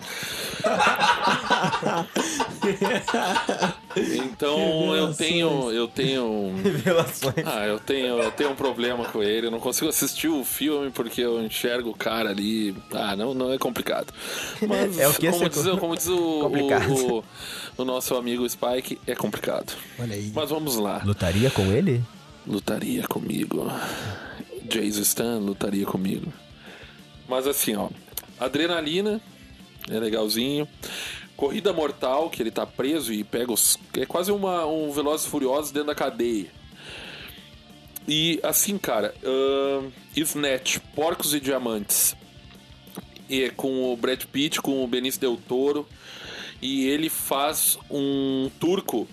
então 3.96 4.94
eu 4.94 5.14
tenho. 5.14 5.70
Eu 5.72 5.88
tenho. 5.88 6.54
Revelações. 6.62 7.34
Ah, 7.46 7.66
eu 7.66 7.78
tenho, 7.78 8.18
eu 8.18 8.30
tenho 8.32 8.50
um 8.50 8.54
problema 8.54 9.04
com 9.06 9.22
ele. 9.22 9.46
Eu 9.46 9.50
não 9.50 9.60
consigo 9.60 9.88
assistir 9.88 10.28
o 10.28 10.44
filme 10.44 10.90
porque 10.90 11.20
eu 11.20 11.42
enxergo 11.42 11.90
o 11.90 11.94
cara 11.96 12.30
ali. 12.30 12.74
Ah, 12.92 13.16
não, 13.16 13.34
não 13.34 13.52
é 13.52 13.58
complicado. 13.58 14.12
Mas, 14.66 14.98
É 14.98 15.08
o 15.08 15.14
que 15.14 15.26
como, 15.30 15.38
ser 15.38 15.48
diz, 15.48 15.78
como 15.78 15.96
diz 15.96 16.08
o, 16.08 16.16
o, 16.16 17.16
o- 17.18 17.24
o 17.78 17.84
nosso 17.84 18.14
amigo 18.16 18.48
Spike, 18.48 18.98
é 19.06 19.14
complicado. 19.14 19.72
Olha 19.98 20.14
aí. 20.14 20.30
Mas 20.34 20.50
vamos 20.50 20.76
lá. 20.76 21.02
Lutaria 21.04 21.50
com 21.50 21.62
ele? 21.72 22.02
Lutaria 22.46 23.02
comigo. 23.08 23.70
Jason 24.64 25.00
Stan 25.02 25.38
lutaria 25.38 25.86
comigo. 25.86 26.32
Mas 27.28 27.46
assim, 27.46 27.74
ó. 27.74 27.88
Adrenalina 28.44 29.20
é 29.90 29.98
legalzinho. 29.98 30.68
Corrida 31.36 31.72
Mortal, 31.72 32.30
que 32.30 32.42
ele 32.42 32.50
tá 32.50 32.64
preso 32.64 33.12
e 33.12 33.24
pega 33.24 33.52
os. 33.52 33.78
É 33.96 34.06
quase 34.06 34.30
uma, 34.30 34.64
um 34.66 34.90
Velozes 34.92 35.26
Furiosos 35.26 35.72
dentro 35.72 35.88
da 35.88 35.94
cadeia. 35.94 36.46
E 38.06 38.38
assim, 38.42 38.78
cara. 38.78 39.14
ahn, 39.24 39.90
Snatch, 40.16 40.78
Porcos 40.94 41.34
e 41.34 41.40
Diamantes. 41.40 42.16
E 43.28 43.44
é 43.44 43.50
com 43.50 43.92
o 43.92 43.96
Brad 43.96 44.22
Pitt, 44.24 44.60
com 44.60 44.84
o 44.84 44.86
Benício 44.86 45.20
Del 45.20 45.36
Toro. 45.36 45.88
E 46.62 46.86
ele 46.86 47.08
faz 47.08 47.78
um 47.90 48.50
turco. 48.60 49.08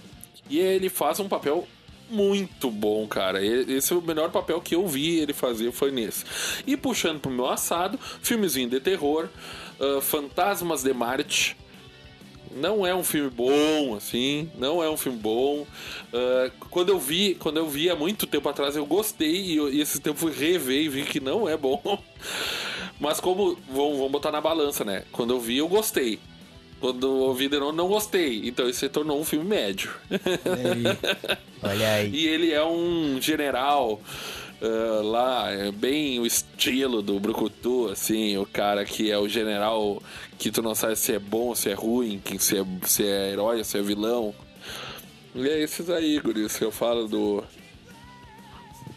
E 0.50 0.60
ele 0.60 0.90
faz 0.90 1.20
um 1.20 1.28
papel 1.28 1.68
muito 2.12 2.70
bom, 2.70 3.08
cara. 3.08 3.44
Esse 3.44 3.94
é 3.94 3.96
o 3.96 4.02
melhor 4.02 4.30
papel 4.32 4.60
que 4.62 4.76
eu 4.76 4.88
vi 4.88 5.20
ele 5.20 5.34
fazer, 5.34 5.72
foi 5.72 5.92
nesse. 5.92 6.26
E 6.68 6.76
puxando 6.78 7.20
pro 7.20 7.32
meu 7.32 7.48
assado, 7.48 8.00
filmezinho 8.22 8.70
de 8.70 8.80
terror, 8.80 9.28
ah, 9.80 10.02
Fantasmas 10.02 10.84
de 10.84 10.94
Marte. 10.94 11.58
Não 12.54 12.86
é 12.86 12.94
um 12.94 13.02
filme 13.02 13.30
bom, 13.30 13.96
assim, 13.96 14.52
não 14.58 14.84
é 14.84 14.90
um 14.90 14.98
filme 14.98 15.18
bom. 15.18 15.66
Ah, 16.14 16.52
quando 16.70 16.90
eu 16.90 17.00
vi, 17.00 17.36
quando 17.36 17.58
eu 17.58 17.70
vi 17.70 17.90
há 17.90 17.96
muito 17.96 18.28
tempo 18.28 18.50
atrás, 18.50 18.76
eu 18.76 18.86
gostei 18.86 19.34
e, 19.34 19.56
eu- 19.56 19.72
e 19.74 19.80
esse 19.80 20.00
tempo 20.02 20.20
fui 20.20 20.34
rever 20.34 20.82
e 20.84 20.90
vi 20.90 21.04
que 21.04 21.20
não 21.22 21.48
é 21.48 21.56
bom. 21.56 21.82
Mas 23.00 23.20
como 23.20 23.58
vamos, 23.70 23.98
vamos 23.98 24.12
botar 24.12 24.32
na 24.32 24.42
balança, 24.42 24.84
né? 24.84 25.04
Quando 25.12 25.34
eu 25.34 25.40
vi, 25.40 25.58
eu 25.58 25.68
gostei. 25.68 26.20
Quando 26.82 27.26
eu 27.28 27.34
vi 27.34 27.48
de 27.48 27.58
novo, 27.60 27.72
não 27.72 27.88
gostei. 27.88 28.42
Então 28.48 28.68
isso 28.68 28.80
se 28.80 28.90
tornou 28.90 29.18
um 29.20 29.24
filme 29.24 29.46
médio. 29.46 29.92
Olha 30.12 30.74
aí. 30.74 30.84
Olha 31.64 31.94
aí. 31.94 32.12
E 32.14 32.28
ele 32.28 32.52
é 32.52 32.66
um 32.66 33.22
general 33.22 34.02
ah, 34.62 35.02
lá, 35.04 35.50
é 35.50 35.72
bem 35.72 36.20
o 36.20 36.26
estilo 36.26 37.02
do 37.02 37.20
Brucutu, 37.20 37.90
assim, 37.90 38.38
o 38.38 38.46
cara 38.46 38.86
que 38.86 39.10
é 39.10 39.18
o 39.18 39.28
general 39.28 40.02
que 40.38 40.52
tu 40.52 40.62
não 40.62 40.76
sabe 40.76 40.96
se 40.96 41.14
é 41.14 41.20
bom, 41.20 41.56
se 41.56 41.70
é 41.70 41.74
ruim, 41.74 42.22
que 42.24 42.38
se 42.38 42.60
é, 42.60 42.66
se 42.86 43.04
é 43.04 43.32
herói, 43.32 43.64
se 43.64 43.80
é 43.80 43.82
vilão. 43.82 44.36
E 45.34 45.50
é 45.50 45.60
esses 45.64 45.90
aí, 45.90 46.20
guris, 46.20 46.58
que 46.58 46.64
eu 46.64 46.72
falo 46.72 47.08
do 47.08 47.44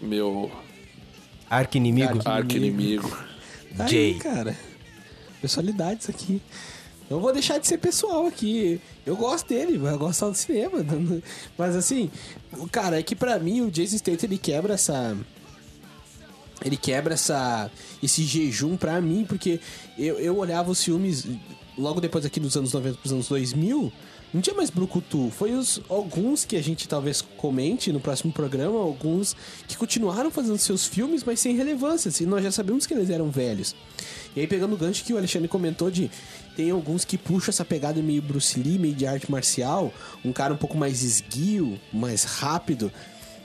meu 0.03 0.51
arqui-inimigo. 1.49 3.17
Tá 3.77 3.87
Jay. 3.87 4.13
aí, 4.13 4.19
cara. 4.19 4.57
Personalidades 5.41 6.11
aqui. 6.11 6.43
Eu 7.15 7.21
vou 7.21 7.33
deixar 7.33 7.59
de 7.59 7.67
ser 7.67 7.79
pessoal 7.79 8.27
aqui. 8.27 8.81
Eu 9.07 9.17
gosto 9.17 9.49
dele, 9.49 9.77
eu 9.77 9.99
gosto 9.99 10.19
só 10.19 10.31
do 10.31 10.37
cinema. 10.37 10.79
Mas 11.57 11.77
assim, 11.77 12.11
cara, 12.73 12.99
é 12.99 13.03
que 13.03 13.15
pra 13.15 13.39
mim 13.39 13.61
o 13.61 13.71
Jason 13.71 13.99
Statham 13.99 14.27
ele 14.27 14.39
quebra 14.39 14.75
essa 14.75 15.17
ele 16.65 16.77
quebra 16.77 17.15
essa 17.15 17.71
esse 18.03 18.25
jejum 18.25 18.77
pra 18.77 19.01
mim, 19.01 19.25
porque 19.29 19.61
eu, 19.99 20.19
eu 20.19 20.37
olhava 20.37 20.71
os 20.71 20.83
filmes 20.83 21.27
logo 21.77 22.01
depois 22.01 22.25
aqui 22.25 22.41
dos 22.41 22.57
anos 22.57 22.73
90 22.73 22.99
pros 22.99 23.13
anos 23.13 23.29
2000, 23.29 23.93
não 24.35 24.41
tinha 24.41 24.57
mais 24.57 24.69
Brucutu. 24.69 25.31
Foi 25.31 25.53
os 25.53 25.81
alguns 25.89 26.45
que 26.45 26.57
a 26.57 26.63
gente 26.63 26.89
talvez 26.89 27.23
comente 27.23 27.93
no 27.93 28.01
próximo 28.01 28.33
programa, 28.33 28.81
alguns 28.81 29.37
que 29.69 29.77
continuaram 29.77 30.29
fazendo 30.29 30.59
seus 30.59 30.85
filmes, 30.85 31.23
mas 31.23 31.39
sem 31.39 31.55
relevância, 31.55 32.09
assim, 32.09 32.27
nós 32.27 32.43
já 32.43 32.51
sabemos 32.51 32.85
que 32.85 32.93
eles 32.93 33.11
eram 33.11 33.31
velhos. 33.31 33.77
E 34.35 34.41
aí, 34.41 34.47
pegando 34.49 34.75
o 34.75 34.77
gancho 34.77 35.05
que 35.05 35.15
o 35.15 35.17
Alexandre 35.17 35.47
comentou 35.47 35.89
de 35.89 36.11
tem 36.57 36.73
alguns 36.73 37.05
que 37.05 37.17
puxam 37.17 37.51
essa 37.51 37.65
pegada 37.65 38.03
meio 38.03 38.21
Bruce 38.21 38.59
Lee, 38.59 38.77
meio 38.77 38.95
de 38.95 39.07
arte 39.07 39.31
marcial, 39.31 39.93
um 40.25 40.33
cara 40.33 40.53
um 40.53 40.57
pouco 40.57 40.77
mais 40.77 41.05
esguio, 41.05 41.81
mais 41.93 42.25
rápido, 42.25 42.93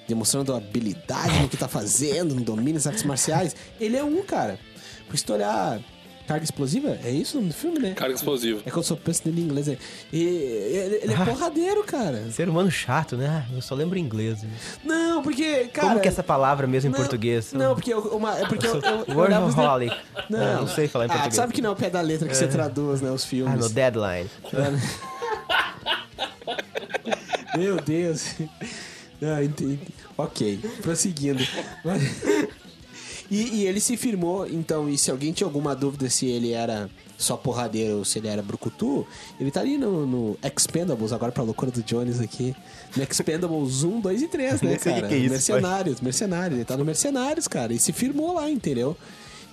demonstrando 0.07 0.55
habilidade 0.55 1.39
no 1.39 1.47
que 1.47 1.55
tá 1.55 1.67
fazendo, 1.67 2.33
no 2.33 2.41
domínio 2.41 2.73
das 2.73 2.87
artes 2.87 3.03
marciais. 3.03 3.55
Ele 3.79 3.95
é 3.95 4.03
um, 4.03 4.23
cara. 4.23 4.59
Porque 5.05 5.17
se 5.17 5.31
olhar 5.31 5.79
Carga 6.29 6.43
Explosiva, 6.43 6.95
é 7.03 7.09
isso 7.09 7.37
o 7.37 7.41
nome 7.41 7.51
do 7.51 7.57
filme, 7.57 7.79
né? 7.79 7.93
Carga 7.95 8.13
explosiva. 8.13 8.61
É 8.63 8.69
que 8.69 8.77
eu 8.77 8.83
só 8.83 8.95
penso 8.95 9.23
nele 9.25 9.41
em 9.41 9.45
inglês. 9.45 9.65
né? 9.65 9.77
E, 10.13 10.23
ele, 10.23 10.99
ele 11.01 11.13
é 11.13 11.25
porradeiro, 11.25 11.83
cara. 11.83 12.29
Ser 12.29 12.47
humano 12.47 12.69
chato, 12.69 13.17
né? 13.17 13.47
Ah, 13.49 13.55
Eu 13.55 13.63
só 13.63 13.73
lembro 13.73 13.97
inglês. 13.97 14.45
Não, 14.85 15.23
porque, 15.23 15.65
cara... 15.73 15.87
Como 15.87 15.99
que 15.99 16.07
é 16.07 16.11
essa 16.11 16.21
palavra 16.21 16.67
mesmo 16.67 16.89
em 16.89 16.91
não, 16.91 16.99
português? 16.99 17.51
Não, 17.51 17.73
porque 17.73 17.91
eu, 17.91 17.99
uma, 18.15 18.37
é 18.37 18.45
porque 18.45 18.67
eu, 18.67 18.75
eu, 18.79 19.05
eu 19.07 19.17
olhava 19.17 19.47
os 19.47 19.55
Workaholic. 19.55 19.91
É, 19.91 20.25
Não, 20.29 20.67
sei 20.67 20.87
falar 20.87 21.05
em 21.05 21.07
ah, 21.07 21.13
português. 21.13 21.35
sabe 21.35 21.51
que 21.51 21.63
não 21.63 21.71
é 21.71 21.73
o 21.73 21.75
pé 21.75 21.89
da 21.89 22.01
letra 22.01 22.29
que 22.29 22.37
você 22.37 22.47
traduz, 22.47 23.01
né, 23.01 23.09
os 23.09 23.23
Ah, 23.23 23.27
filmes. 23.27 23.59
no 23.59 23.69
deadline. 23.69 24.29
Meu 27.57 27.81
Deus. 27.81 28.35
Ah, 29.21 29.43
entendi. 29.43 29.79
Ok, 30.15 30.59
prosseguindo. 30.83 31.43
E, 33.29 33.57
e 33.57 33.67
ele 33.67 33.79
se 33.79 33.95
firmou, 33.95 34.47
então, 34.47 34.89
e 34.89 34.97
se 34.97 35.11
alguém 35.11 35.31
tinha 35.31 35.45
alguma 35.45 35.75
dúvida 35.75 36.09
se 36.09 36.25
ele 36.25 36.51
era 36.51 36.89
só 37.17 37.35
porradeiro 37.37 37.97
ou 37.97 38.05
se 38.05 38.17
ele 38.17 38.27
era 38.27 38.41
brucutu, 38.41 39.05
ele 39.39 39.51
tá 39.51 39.59
ali 39.59 39.77
no, 39.77 40.05
no 40.07 40.37
Expendables, 40.41 41.11
agora 41.11 41.31
pra 41.31 41.43
loucura 41.43 41.69
do 41.69 41.83
Jones 41.83 42.19
aqui. 42.19 42.55
No 42.95 43.03
Expendables 43.03 43.83
1, 43.83 43.99
2 43.99 44.21
e 44.21 44.27
3, 44.27 44.61
né, 44.61 44.73
o 44.73 44.77
que 44.77 44.83
cara? 44.83 45.07
que 45.07 45.13
é 45.13 45.17
isso, 45.17 45.29
Mercenários, 45.29 46.01
Mercenários. 46.01 46.55
Ele 46.55 46.65
tá 46.65 46.77
no 46.77 46.85
Mercenários, 46.85 47.47
cara, 47.47 47.73
e 47.73 47.77
se 47.77 47.93
firmou 47.93 48.33
lá, 48.33 48.49
entendeu? 48.49 48.97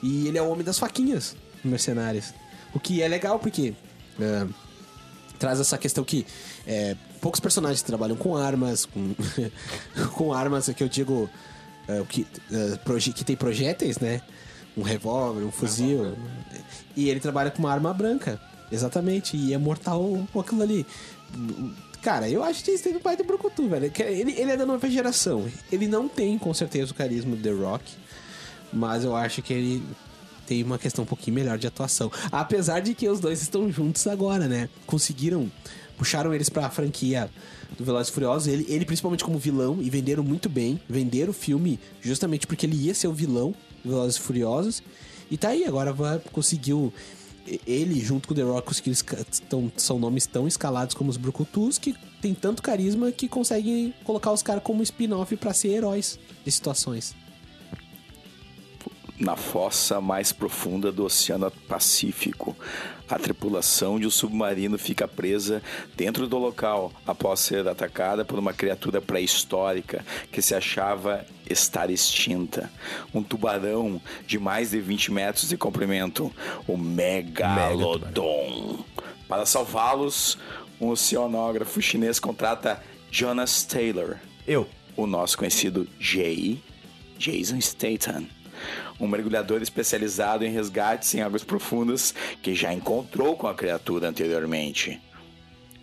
E 0.02 0.28
ele 0.28 0.38
é 0.38 0.42
o 0.42 0.48
homem 0.48 0.64
das 0.64 0.78
faquinhas 0.78 1.36
no 1.62 1.70
Mercenários. 1.70 2.32
O 2.72 2.80
que 2.80 3.02
é 3.02 3.08
legal, 3.08 3.38
porque... 3.38 3.74
é, 4.20 4.46
traz 5.38 5.60
essa 5.60 5.76
questão 5.76 6.02
que 6.02 6.26
é, 6.66 6.96
poucos 7.20 7.40
personagens 7.40 7.82
trabalham 7.82 8.16
com 8.16 8.36
armas, 8.36 8.86
com, 8.86 9.14
com 10.14 10.32
armas 10.32 10.68
que 10.74 10.82
eu 10.82 10.88
digo 10.88 11.28
o 12.00 12.04
que, 12.06 12.26
proje- 12.84 13.12
que 13.12 13.24
tem 13.24 13.36
projéteis, 13.36 13.98
né? 13.98 14.20
Um 14.76 14.82
revólver, 14.82 15.42
um 15.44 15.50
fuzil. 15.50 16.14
E 16.96 17.08
ele 17.08 17.20
trabalha 17.20 17.50
com 17.50 17.58
uma 17.60 17.72
arma 17.72 17.92
branca. 17.94 18.40
Exatamente. 18.70 19.36
E 19.36 19.52
é 19.54 19.58
mortal 19.58 20.26
aquilo 20.38 20.62
ali. 20.62 20.84
Cara, 22.02 22.28
eu 22.28 22.44
acho 22.44 22.62
que 22.62 22.70
eles 22.70 22.80
têm 22.80 22.94
um 22.96 23.00
pai 23.00 23.16
do 23.16 23.24
Brucutu, 23.24 23.68
velho. 23.68 23.90
Ele, 23.98 24.32
ele 24.32 24.50
é 24.52 24.56
da 24.56 24.66
nova 24.66 24.88
geração. 24.88 25.46
Ele 25.72 25.88
não 25.88 26.08
tem, 26.08 26.38
com 26.38 26.52
certeza, 26.54 26.92
o 26.92 26.94
carisma 26.94 27.34
do 27.34 27.42
The 27.42 27.50
Rock. 27.50 27.84
Mas 28.72 29.02
eu 29.04 29.14
acho 29.16 29.42
que 29.42 29.52
ele 29.52 29.82
tem 30.46 30.62
uma 30.62 30.78
questão 30.78 31.02
um 31.04 31.06
pouquinho 31.06 31.34
melhor 31.34 31.58
de 31.58 31.66
atuação. 31.66 32.10
Apesar 32.30 32.80
de 32.80 32.94
que 32.94 33.08
os 33.08 33.18
dois 33.18 33.42
estão 33.42 33.70
juntos 33.72 34.06
agora, 34.06 34.46
né? 34.46 34.68
Conseguiram, 34.86 35.50
puxaram 35.96 36.32
eles 36.34 36.48
pra 36.48 36.68
franquia 36.70 37.28
do 37.78 37.84
Velozes 37.84 38.10
Furiosos. 38.10 38.48
Ele, 38.48 38.66
ele 38.68 38.84
principalmente 38.84 39.24
como 39.24 39.38
vilão 39.38 39.78
e 39.80 39.88
venderam 39.90 40.22
muito 40.22 40.48
bem. 40.48 40.80
Venderam 40.88 41.30
o 41.30 41.34
filme 41.34 41.78
justamente 42.00 42.46
porque 42.46 42.66
ele 42.66 42.76
ia 42.76 42.94
ser 42.94 43.08
o 43.08 43.12
vilão 43.12 43.54
do 43.84 43.90
Velozes 43.90 44.16
Furiosos. 44.18 44.82
E 45.30 45.36
tá 45.36 45.48
aí, 45.48 45.64
agora 45.64 45.92
vai, 45.92 46.18
conseguiu... 46.32 46.92
Ele, 47.64 48.00
junto 48.00 48.26
com 48.26 48.34
o 48.34 48.36
The 48.36 48.42
Rock, 48.42 48.90
esca- 48.90 49.24
tão- 49.48 49.70
são 49.76 50.00
nomes 50.00 50.26
tão 50.26 50.48
escalados 50.48 50.96
como 50.96 51.10
os 51.10 51.16
Brucutus 51.16 51.78
que 51.78 51.94
tem 52.20 52.34
tanto 52.34 52.60
carisma 52.60 53.12
que 53.12 53.28
conseguem 53.28 53.94
colocar 54.02 54.32
os 54.32 54.42
caras 54.42 54.64
como 54.64 54.82
spin-off 54.82 55.36
pra 55.36 55.54
ser 55.54 55.68
heróis 55.68 56.18
de 56.44 56.50
situações. 56.50 57.14
Na 59.18 59.34
fossa 59.34 59.98
mais 59.98 60.30
profunda 60.30 60.92
do 60.92 61.04
Oceano 61.04 61.50
Pacífico, 61.66 62.54
a 63.08 63.18
tripulação 63.18 63.98
de 63.98 64.06
um 64.06 64.10
submarino 64.10 64.76
fica 64.76 65.08
presa 65.08 65.62
dentro 65.96 66.26
do 66.26 66.36
local 66.36 66.92
após 67.06 67.40
ser 67.40 67.66
atacada 67.66 68.26
por 68.26 68.38
uma 68.38 68.52
criatura 68.52 69.00
pré-histórica 69.00 70.04
que 70.30 70.42
se 70.42 70.54
achava 70.54 71.24
estar 71.48 71.88
extinta. 71.88 72.70
Um 73.14 73.22
tubarão 73.22 74.02
de 74.26 74.38
mais 74.38 74.72
de 74.72 74.80
20 74.80 75.12
metros 75.12 75.48
de 75.48 75.56
comprimento, 75.56 76.30
o 76.66 76.76
Megalodon. 76.76 78.84
Para 79.26 79.46
salvá-los, 79.46 80.36
um 80.78 80.88
oceanógrafo 80.88 81.80
chinês 81.80 82.20
contrata 82.20 82.82
Jonas 83.10 83.62
Taylor, 83.62 84.16
Eu. 84.46 84.68
o 84.94 85.06
nosso 85.06 85.38
conhecido 85.38 85.88
Jay, 85.98 86.62
Jason 87.18 87.58
Statham, 87.60 88.26
um 89.00 89.06
mergulhador 89.06 89.62
especializado 89.62 90.44
em 90.44 90.50
resgates 90.50 91.14
em 91.14 91.22
águas 91.22 91.44
profundas 91.44 92.14
que 92.42 92.54
já 92.54 92.72
encontrou 92.72 93.36
com 93.36 93.46
a 93.46 93.54
criatura 93.54 94.08
anteriormente. 94.08 95.00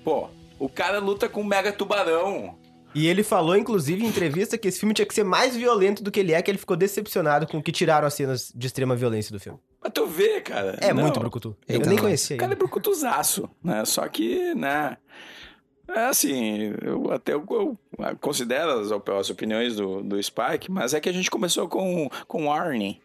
Pô, 0.04 0.30
o 0.60 0.70
cara 0.70 1.00
luta 1.00 1.28
com 1.30 1.42
um 1.42 1.46
mega 1.46 1.72
tubarão. 1.72 2.56
E 2.96 3.08
ele 3.08 3.24
falou, 3.24 3.58
inclusive, 3.58 4.04
em 4.04 4.08
entrevista, 4.08 4.58
que 4.58 4.68
esse 4.68 4.80
filme 4.80 4.94
tinha 4.94 5.06
que 5.06 5.14
ser 5.16 5.24
mais 5.24 5.56
violento 5.56 6.04
do 6.04 6.12
que 6.12 6.20
ele 6.20 6.32
é, 6.32 6.42
que 6.42 6.52
ele 6.52 6.60
ficou 6.60 6.78
decepcionado 6.78 7.48
com 7.48 7.58
o 7.58 7.64
que 7.64 7.72
tiraram 7.72 8.06
as 8.06 8.14
cenas 8.14 8.52
de 8.54 8.68
extrema 8.68 8.96
violência 8.96 9.32
do 9.32 9.40
filme. 9.40 9.60
Pra 9.80 9.90
tu 9.90 10.06
ver, 10.06 10.42
cara. 10.44 10.78
É 10.80 10.94
Não, 10.94 11.02
muito 11.02 11.20
brucutu. 11.20 11.58
Eu 11.68 11.78
Então, 11.78 11.90
nem 11.90 11.98
conhecia 12.00 12.36
O 12.36 12.40
cara 12.40 12.54
é 12.54 12.56
brucutuzaço, 12.56 13.50
né? 13.64 13.84
Só 13.86 14.08
que, 14.08 14.54
né... 14.54 14.98
É 15.94 16.06
assim, 16.08 16.74
eu 16.82 17.12
até 17.12 17.34
eu, 17.34 17.46
eu 17.48 17.78
considero 18.20 18.72
as, 18.80 18.92
as 18.92 19.30
opiniões 19.30 19.76
do, 19.76 20.02
do 20.02 20.22
Spike, 20.22 20.72
mas 20.72 20.94
é 20.94 21.00
que 21.00 21.08
a 21.08 21.14
gente 21.14 21.30
começou 21.30 21.68
com, 21.68 22.10
com 22.28 22.48
o 22.48 22.52
Arnie, 22.52 23.00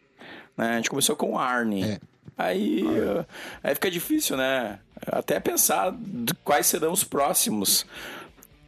né? 0.56 0.70
A 0.72 0.76
gente 0.76 0.90
começou 0.90 1.14
com 1.14 1.32
o 1.32 1.38
Arnie. 1.38 1.84
É. 1.84 2.00
Aí, 2.36 2.84
uh, 2.84 3.26
aí 3.62 3.74
fica 3.74 3.90
difícil, 3.90 4.36
né? 4.36 4.78
Até 5.06 5.40
pensar 5.40 5.94
quais 6.44 6.66
serão 6.66 6.92
os 6.92 7.02
próximos. 7.04 7.84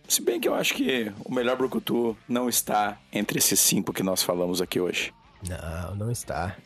Se 0.08 0.20
bem 0.20 0.40
que 0.40 0.48
eu 0.48 0.54
acho 0.54 0.74
que 0.74 1.12
o 1.24 1.32
melhor 1.32 1.56
Brucutu 1.56 2.16
não 2.28 2.48
está 2.48 2.98
entre 3.12 3.38
esses 3.38 3.60
cinco 3.60 3.92
que 3.92 4.02
nós 4.02 4.22
falamos 4.24 4.60
aqui 4.60 4.80
hoje. 4.80 5.14
Não, 5.48 5.94
não 5.94 6.10
está. 6.10 6.56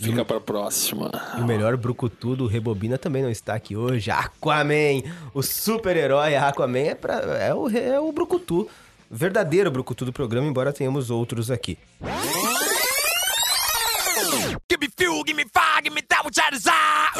Fica 0.00 0.24
pra 0.24 0.40
próxima. 0.40 1.10
E 1.36 1.40
o 1.40 1.44
melhor 1.44 1.76
brucutu 1.76 2.34
do 2.34 2.46
Rebobina 2.46 2.96
também 2.96 3.22
não 3.22 3.30
está 3.30 3.54
aqui 3.54 3.76
hoje. 3.76 4.10
Aquaman! 4.10 5.02
O 5.34 5.42
super-herói 5.42 6.36
Aquaman 6.36 6.78
é, 6.78 6.94
pra, 6.94 7.14
é, 7.14 7.54
o, 7.54 7.68
é 7.68 8.00
o 8.00 8.10
brucutu. 8.10 8.68
Verdadeiro 9.10 9.70
brucutu 9.70 10.04
do 10.04 10.12
programa, 10.12 10.46
embora 10.46 10.72
tenhamos 10.72 11.10
outros 11.10 11.50
aqui. 11.50 11.76
Give 14.70 14.80
me 14.80 14.88
fuel, 14.96 15.22
give 15.26 15.36
me 15.36 15.44
fire, 15.52 15.82
give 15.82 15.94
me 15.94 16.02
that 16.02 16.24
which 16.24 16.38
I 16.40 16.50
desire. 16.50 17.19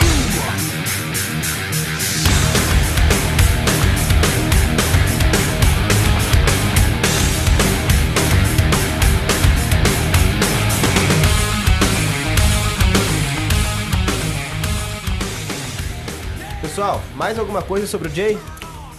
Pessoal, 16.71 17.03
mais 17.17 17.37
alguma 17.37 17.63
coisa 17.63 17.85
sobre 17.85 18.07
o 18.07 18.15
Jay? 18.15 18.39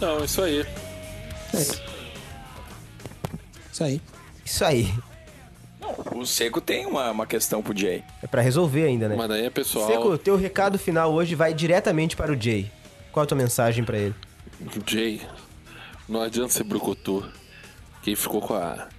Não, 0.02 0.26
isso 0.26 0.41
aí. 0.41 0.65
Isso 3.72 3.84
aí. 3.85 4.02
Isso 4.43 4.65
aí. 4.65 4.93
O 6.14 6.26
Seco 6.26 6.60
tem 6.60 6.85
uma, 6.85 7.10
uma 7.11 7.26
questão 7.26 7.64
pro 7.64 7.76
Jay. 7.76 8.03
É 8.22 8.27
pra 8.27 8.41
resolver 8.41 8.84
ainda, 8.84 9.07
né? 9.07 9.15
Mas 9.15 9.30
daí 9.30 9.45
é 9.45 9.49
pessoal. 9.49 9.88
Seco, 9.88 10.18
teu 10.18 10.35
recado 10.35 10.77
final 10.77 11.14
hoje 11.14 11.34
vai 11.34 11.53
diretamente 11.53 12.14
para 12.14 12.34
o 12.34 12.39
Jay. 12.39 12.69
Qual 13.10 13.23
a 13.23 13.26
tua 13.26 13.38
mensagem 13.38 13.85
pra 13.85 13.98
ele? 13.98 14.15
Jay, 14.85 15.22
não 16.10 16.22
adianta 16.22 16.49
ser 16.49 16.65
brucutu. 16.65 17.26
Quem 18.03 18.18
ficou 18.18 18.41
com 18.41 18.53
a 18.53 18.89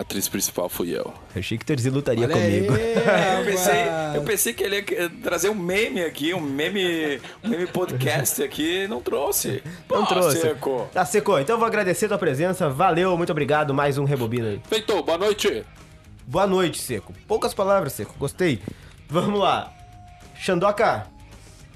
atriz 0.00 0.28
principal 0.28 0.68
fui 0.68 0.90
eu. 0.90 1.12
Eu 1.34 1.40
achei 1.40 1.56
que 1.58 1.64
o 1.64 1.66
Terzi 1.66 1.90
lutaria 1.90 2.24
Olha 2.24 2.34
comigo. 2.34 2.72
aí, 2.74 3.38
Eu 3.38 3.44
pensei, 3.44 3.74
eu 4.14 4.22
pensei 4.22 4.52
que 4.52 4.62
ele 4.64 4.76
ia 4.90 5.10
trazer 5.22 5.48
um 5.48 5.54
meme 5.54 6.02
aqui, 6.02 6.32
um 6.34 6.40
meme, 6.40 7.20
um 7.42 7.48
meme 7.48 7.66
podcast 7.66 8.42
aqui, 8.42 8.86
não 8.88 9.00
trouxe. 9.00 9.62
Não 9.90 10.04
Pô, 10.04 10.06
trouxe. 10.06 10.40
Seco. 10.40 10.88
Tá, 10.92 11.04
Seco. 11.04 11.38
Então 11.38 11.54
eu 11.54 11.58
vou 11.58 11.66
agradecer 11.66 12.06
a 12.06 12.08
tua 12.08 12.18
presença. 12.18 12.68
Valeu, 12.68 13.16
muito 13.16 13.30
obrigado. 13.30 13.72
Mais 13.74 13.98
um 13.98 14.04
Rebobina 14.04 14.48
aí. 14.48 14.60
Feito, 14.68 15.02
boa 15.02 15.18
noite. 15.18 15.64
Boa 16.26 16.46
noite, 16.46 16.80
Seco. 16.80 17.12
Poucas 17.26 17.54
palavras, 17.54 17.92
Seco. 17.94 18.14
Gostei. 18.18 18.60
Vamos 19.08 19.40
lá. 19.40 19.72
Xandoca, 20.36 21.06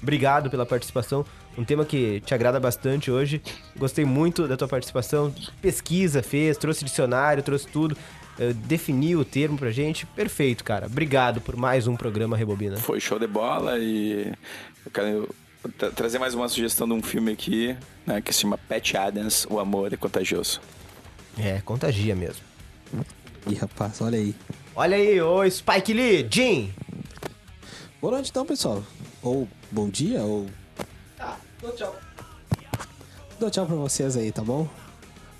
obrigado 0.01 0.49
pela 0.49 0.65
participação. 0.65 1.25
Um 1.57 1.63
tema 1.63 1.85
que 1.85 2.19
te 2.21 2.33
agrada 2.33 2.59
bastante 2.59 3.09
hoje. 3.11 3.41
Gostei 3.77 4.05
muito 4.05 4.47
da 4.47 4.57
tua 4.57 4.67
participação. 4.67 5.33
Pesquisa 5.61 6.21
fez, 6.23 6.57
trouxe 6.57 6.83
dicionário, 6.83 7.43
trouxe 7.43 7.67
tudo. 7.67 7.95
eh, 8.39 8.51
definiu 8.53 9.19
o 9.19 9.25
termo 9.25 9.57
pra 9.57 9.69
gente. 9.69 10.05
Perfeito, 10.07 10.63
cara. 10.63 10.87
Obrigado 10.87 11.39
por 11.39 11.55
mais 11.55 11.85
um 11.87 11.95
programa 11.95 12.35
Rebobina. 12.35 12.77
Foi 12.77 12.99
show 12.99 13.19
de 13.19 13.27
bola 13.27 13.77
e 13.77 14.33
eu 14.83 14.91
quero 14.91 15.29
tra- 15.77 15.91
trazer 15.91 16.17
mais 16.17 16.33
uma 16.33 16.49
sugestão 16.49 16.87
de 16.87 16.93
um 16.95 17.01
filme 17.03 17.31
aqui, 17.31 17.77
né, 18.07 18.21
que 18.21 18.33
se 18.33 18.41
chama 18.41 18.57
Pat 18.57 18.95
Adams, 18.95 19.45
O 19.49 19.59
Amor 19.59 19.93
é 19.93 19.97
Contagioso. 19.97 20.59
É, 21.37 21.61
contagia 21.61 22.15
mesmo. 22.15 22.41
Ih, 23.47 23.53
rapaz, 23.55 24.01
olha 24.01 24.17
aí. 24.17 24.33
Olha 24.75 24.97
aí, 24.97 25.21
ô 25.21 25.47
Spike 25.49 25.93
Lee, 25.93 26.27
Jim. 26.31 26.73
Boa 28.01 28.13
noite 28.15 28.31
então, 28.31 28.45
pessoal. 28.45 28.83
Ou 29.21 29.47
bom 29.71 29.89
dia, 29.89 30.21
ou... 30.21 30.47
Dou 33.39 33.49
tchau 33.49 33.65
pra 33.65 33.75
vocês 33.75 34.17
aí, 34.17 34.33
tá 34.33 34.41
bom? 34.41 34.67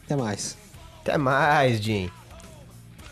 Até 0.05 0.15
mais. 0.15 0.57
Até 1.01 1.17
mais, 1.17 1.81
Jim. 1.81 2.09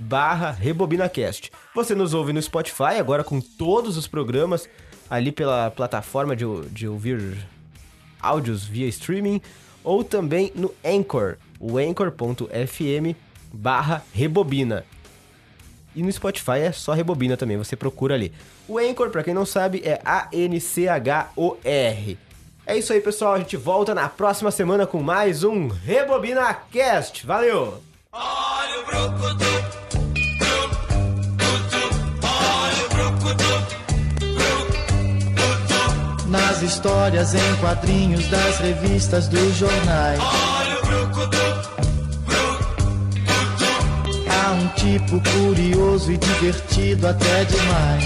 barra 0.02 0.52
RebobinaCast. 0.52 1.52
Você 1.76 1.94
nos 1.94 2.14
ouve 2.14 2.34
no 2.34 2.42
Spotify, 2.42 2.98
agora 3.00 3.24
com 3.24 3.40
todos 3.40 3.98
os 3.98 4.08
programas 4.08 4.68
ali 5.10 5.32
pela 5.32 5.70
plataforma 5.72 6.36
de, 6.36 6.46
de 6.70 6.88
ouvir 6.88 7.38
áudios 8.20 8.64
via 8.66 8.88
streaming, 8.88 9.42
ou 9.84 10.04
também 10.04 10.52
no 10.56 10.74
Anchor, 10.84 11.38
o 11.60 11.78
anchor.fm 11.78 13.16
barra 13.52 14.04
Rebobina. 14.14 14.86
E 15.96 16.02
no 16.02 16.12
Spotify 16.12 16.60
é 16.60 16.72
só 16.72 16.94
Rebobina 16.94 17.36
também, 17.36 17.58
você 17.58 17.76
procura 17.76 18.16
ali. 18.16 18.32
O 18.68 18.78
Anchor, 18.78 19.10
pra 19.10 19.24
quem 19.24 19.34
não 19.34 19.46
sabe, 19.46 19.82
é 19.84 20.00
A-N-C-H-O-R. 20.06 20.58
É 22.66 22.78
isso 22.78 22.94
aí, 22.94 23.02
pessoal. 23.02 23.34
A 23.34 23.40
gente 23.40 23.58
volta 23.58 23.94
na 23.94 24.08
próxima 24.08 24.52
semana 24.52 24.88
com 24.88 25.02
mais 25.04 25.44
um 25.44 25.68
Rebobina 25.68 26.54
Cast. 26.54 27.26
Valeu! 27.26 27.82
Nas 36.32 36.62
histórias 36.62 37.34
em 37.34 37.56
quadrinhos 37.58 38.26
das 38.30 38.58
revistas 38.60 39.28
dos 39.28 39.54
jornais. 39.58 40.18
Há 44.30 44.52
um 44.54 44.68
tipo 44.70 45.22
curioso 45.30 46.10
e 46.10 46.18
divertido 46.18 47.06
até 47.10 47.44
demais. 47.44 48.06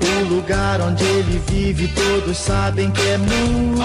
O 0.00 0.34
lugar 0.34 0.80
onde 0.80 1.04
ele 1.04 1.40
vive 1.46 1.86
todos 1.86 2.36
sabem 2.36 2.90
que 2.90 3.00
é 3.00 3.18
mu. 3.18 3.76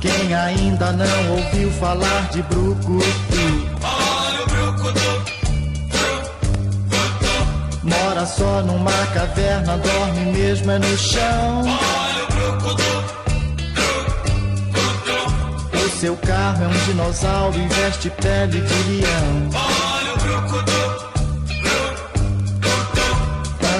Quem 0.00 0.34
ainda 0.34 0.90
não 0.90 1.36
ouviu 1.36 1.70
falar 1.74 2.28
de 2.32 2.42
Brucutu? 2.42 3.73
Só 8.26 8.62
numa 8.62 9.06
caverna, 9.12 9.76
dorme 9.76 10.32
mesmo 10.32 10.70
é 10.70 10.78
no 10.78 10.96
chão. 10.96 11.62
O 15.74 16.00
seu 16.00 16.16
carro 16.16 16.64
é 16.64 16.68
um 16.68 16.84
dinossauro 16.86 17.58
e 17.58 17.68
veste 17.68 18.08
pele 18.10 18.62
de 18.62 18.90
leão. 18.90 19.50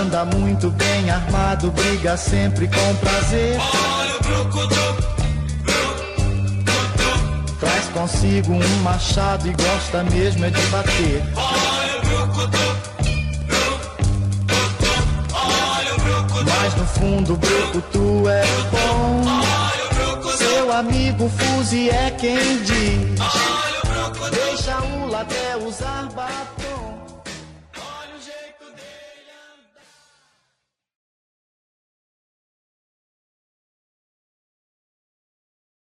Anda 0.03 0.25
muito 0.27 0.71
bem 0.71 1.11
armado, 1.11 1.71
briga 1.71 2.17
sempre 2.17 2.69
com 2.69 2.97
prazer. 2.97 3.59
Traz 7.59 7.89
consigo 7.95 8.53
um 8.53 8.83
machado 8.83 9.49
e 9.49 9.53
gosta 9.53 10.03
mesmo 10.05 10.45
é 10.45 10.51
de 10.51 10.67
bater. 10.67 11.23
No 16.85 16.87
fundo 16.87 17.33
o 17.33 17.37
brucutu 17.37 18.29
é 18.29 18.45
bom. 18.71 19.25
Seu 20.37 20.73
amigo 20.73 21.31
Fuzi 21.31 21.89
é 21.89 22.11
quem 22.11 22.63
diz. 22.63 23.21
Deixa 24.31 24.79
o 24.83 25.17
até 25.17 25.57
usar 25.57 26.09
batom. 26.15 26.64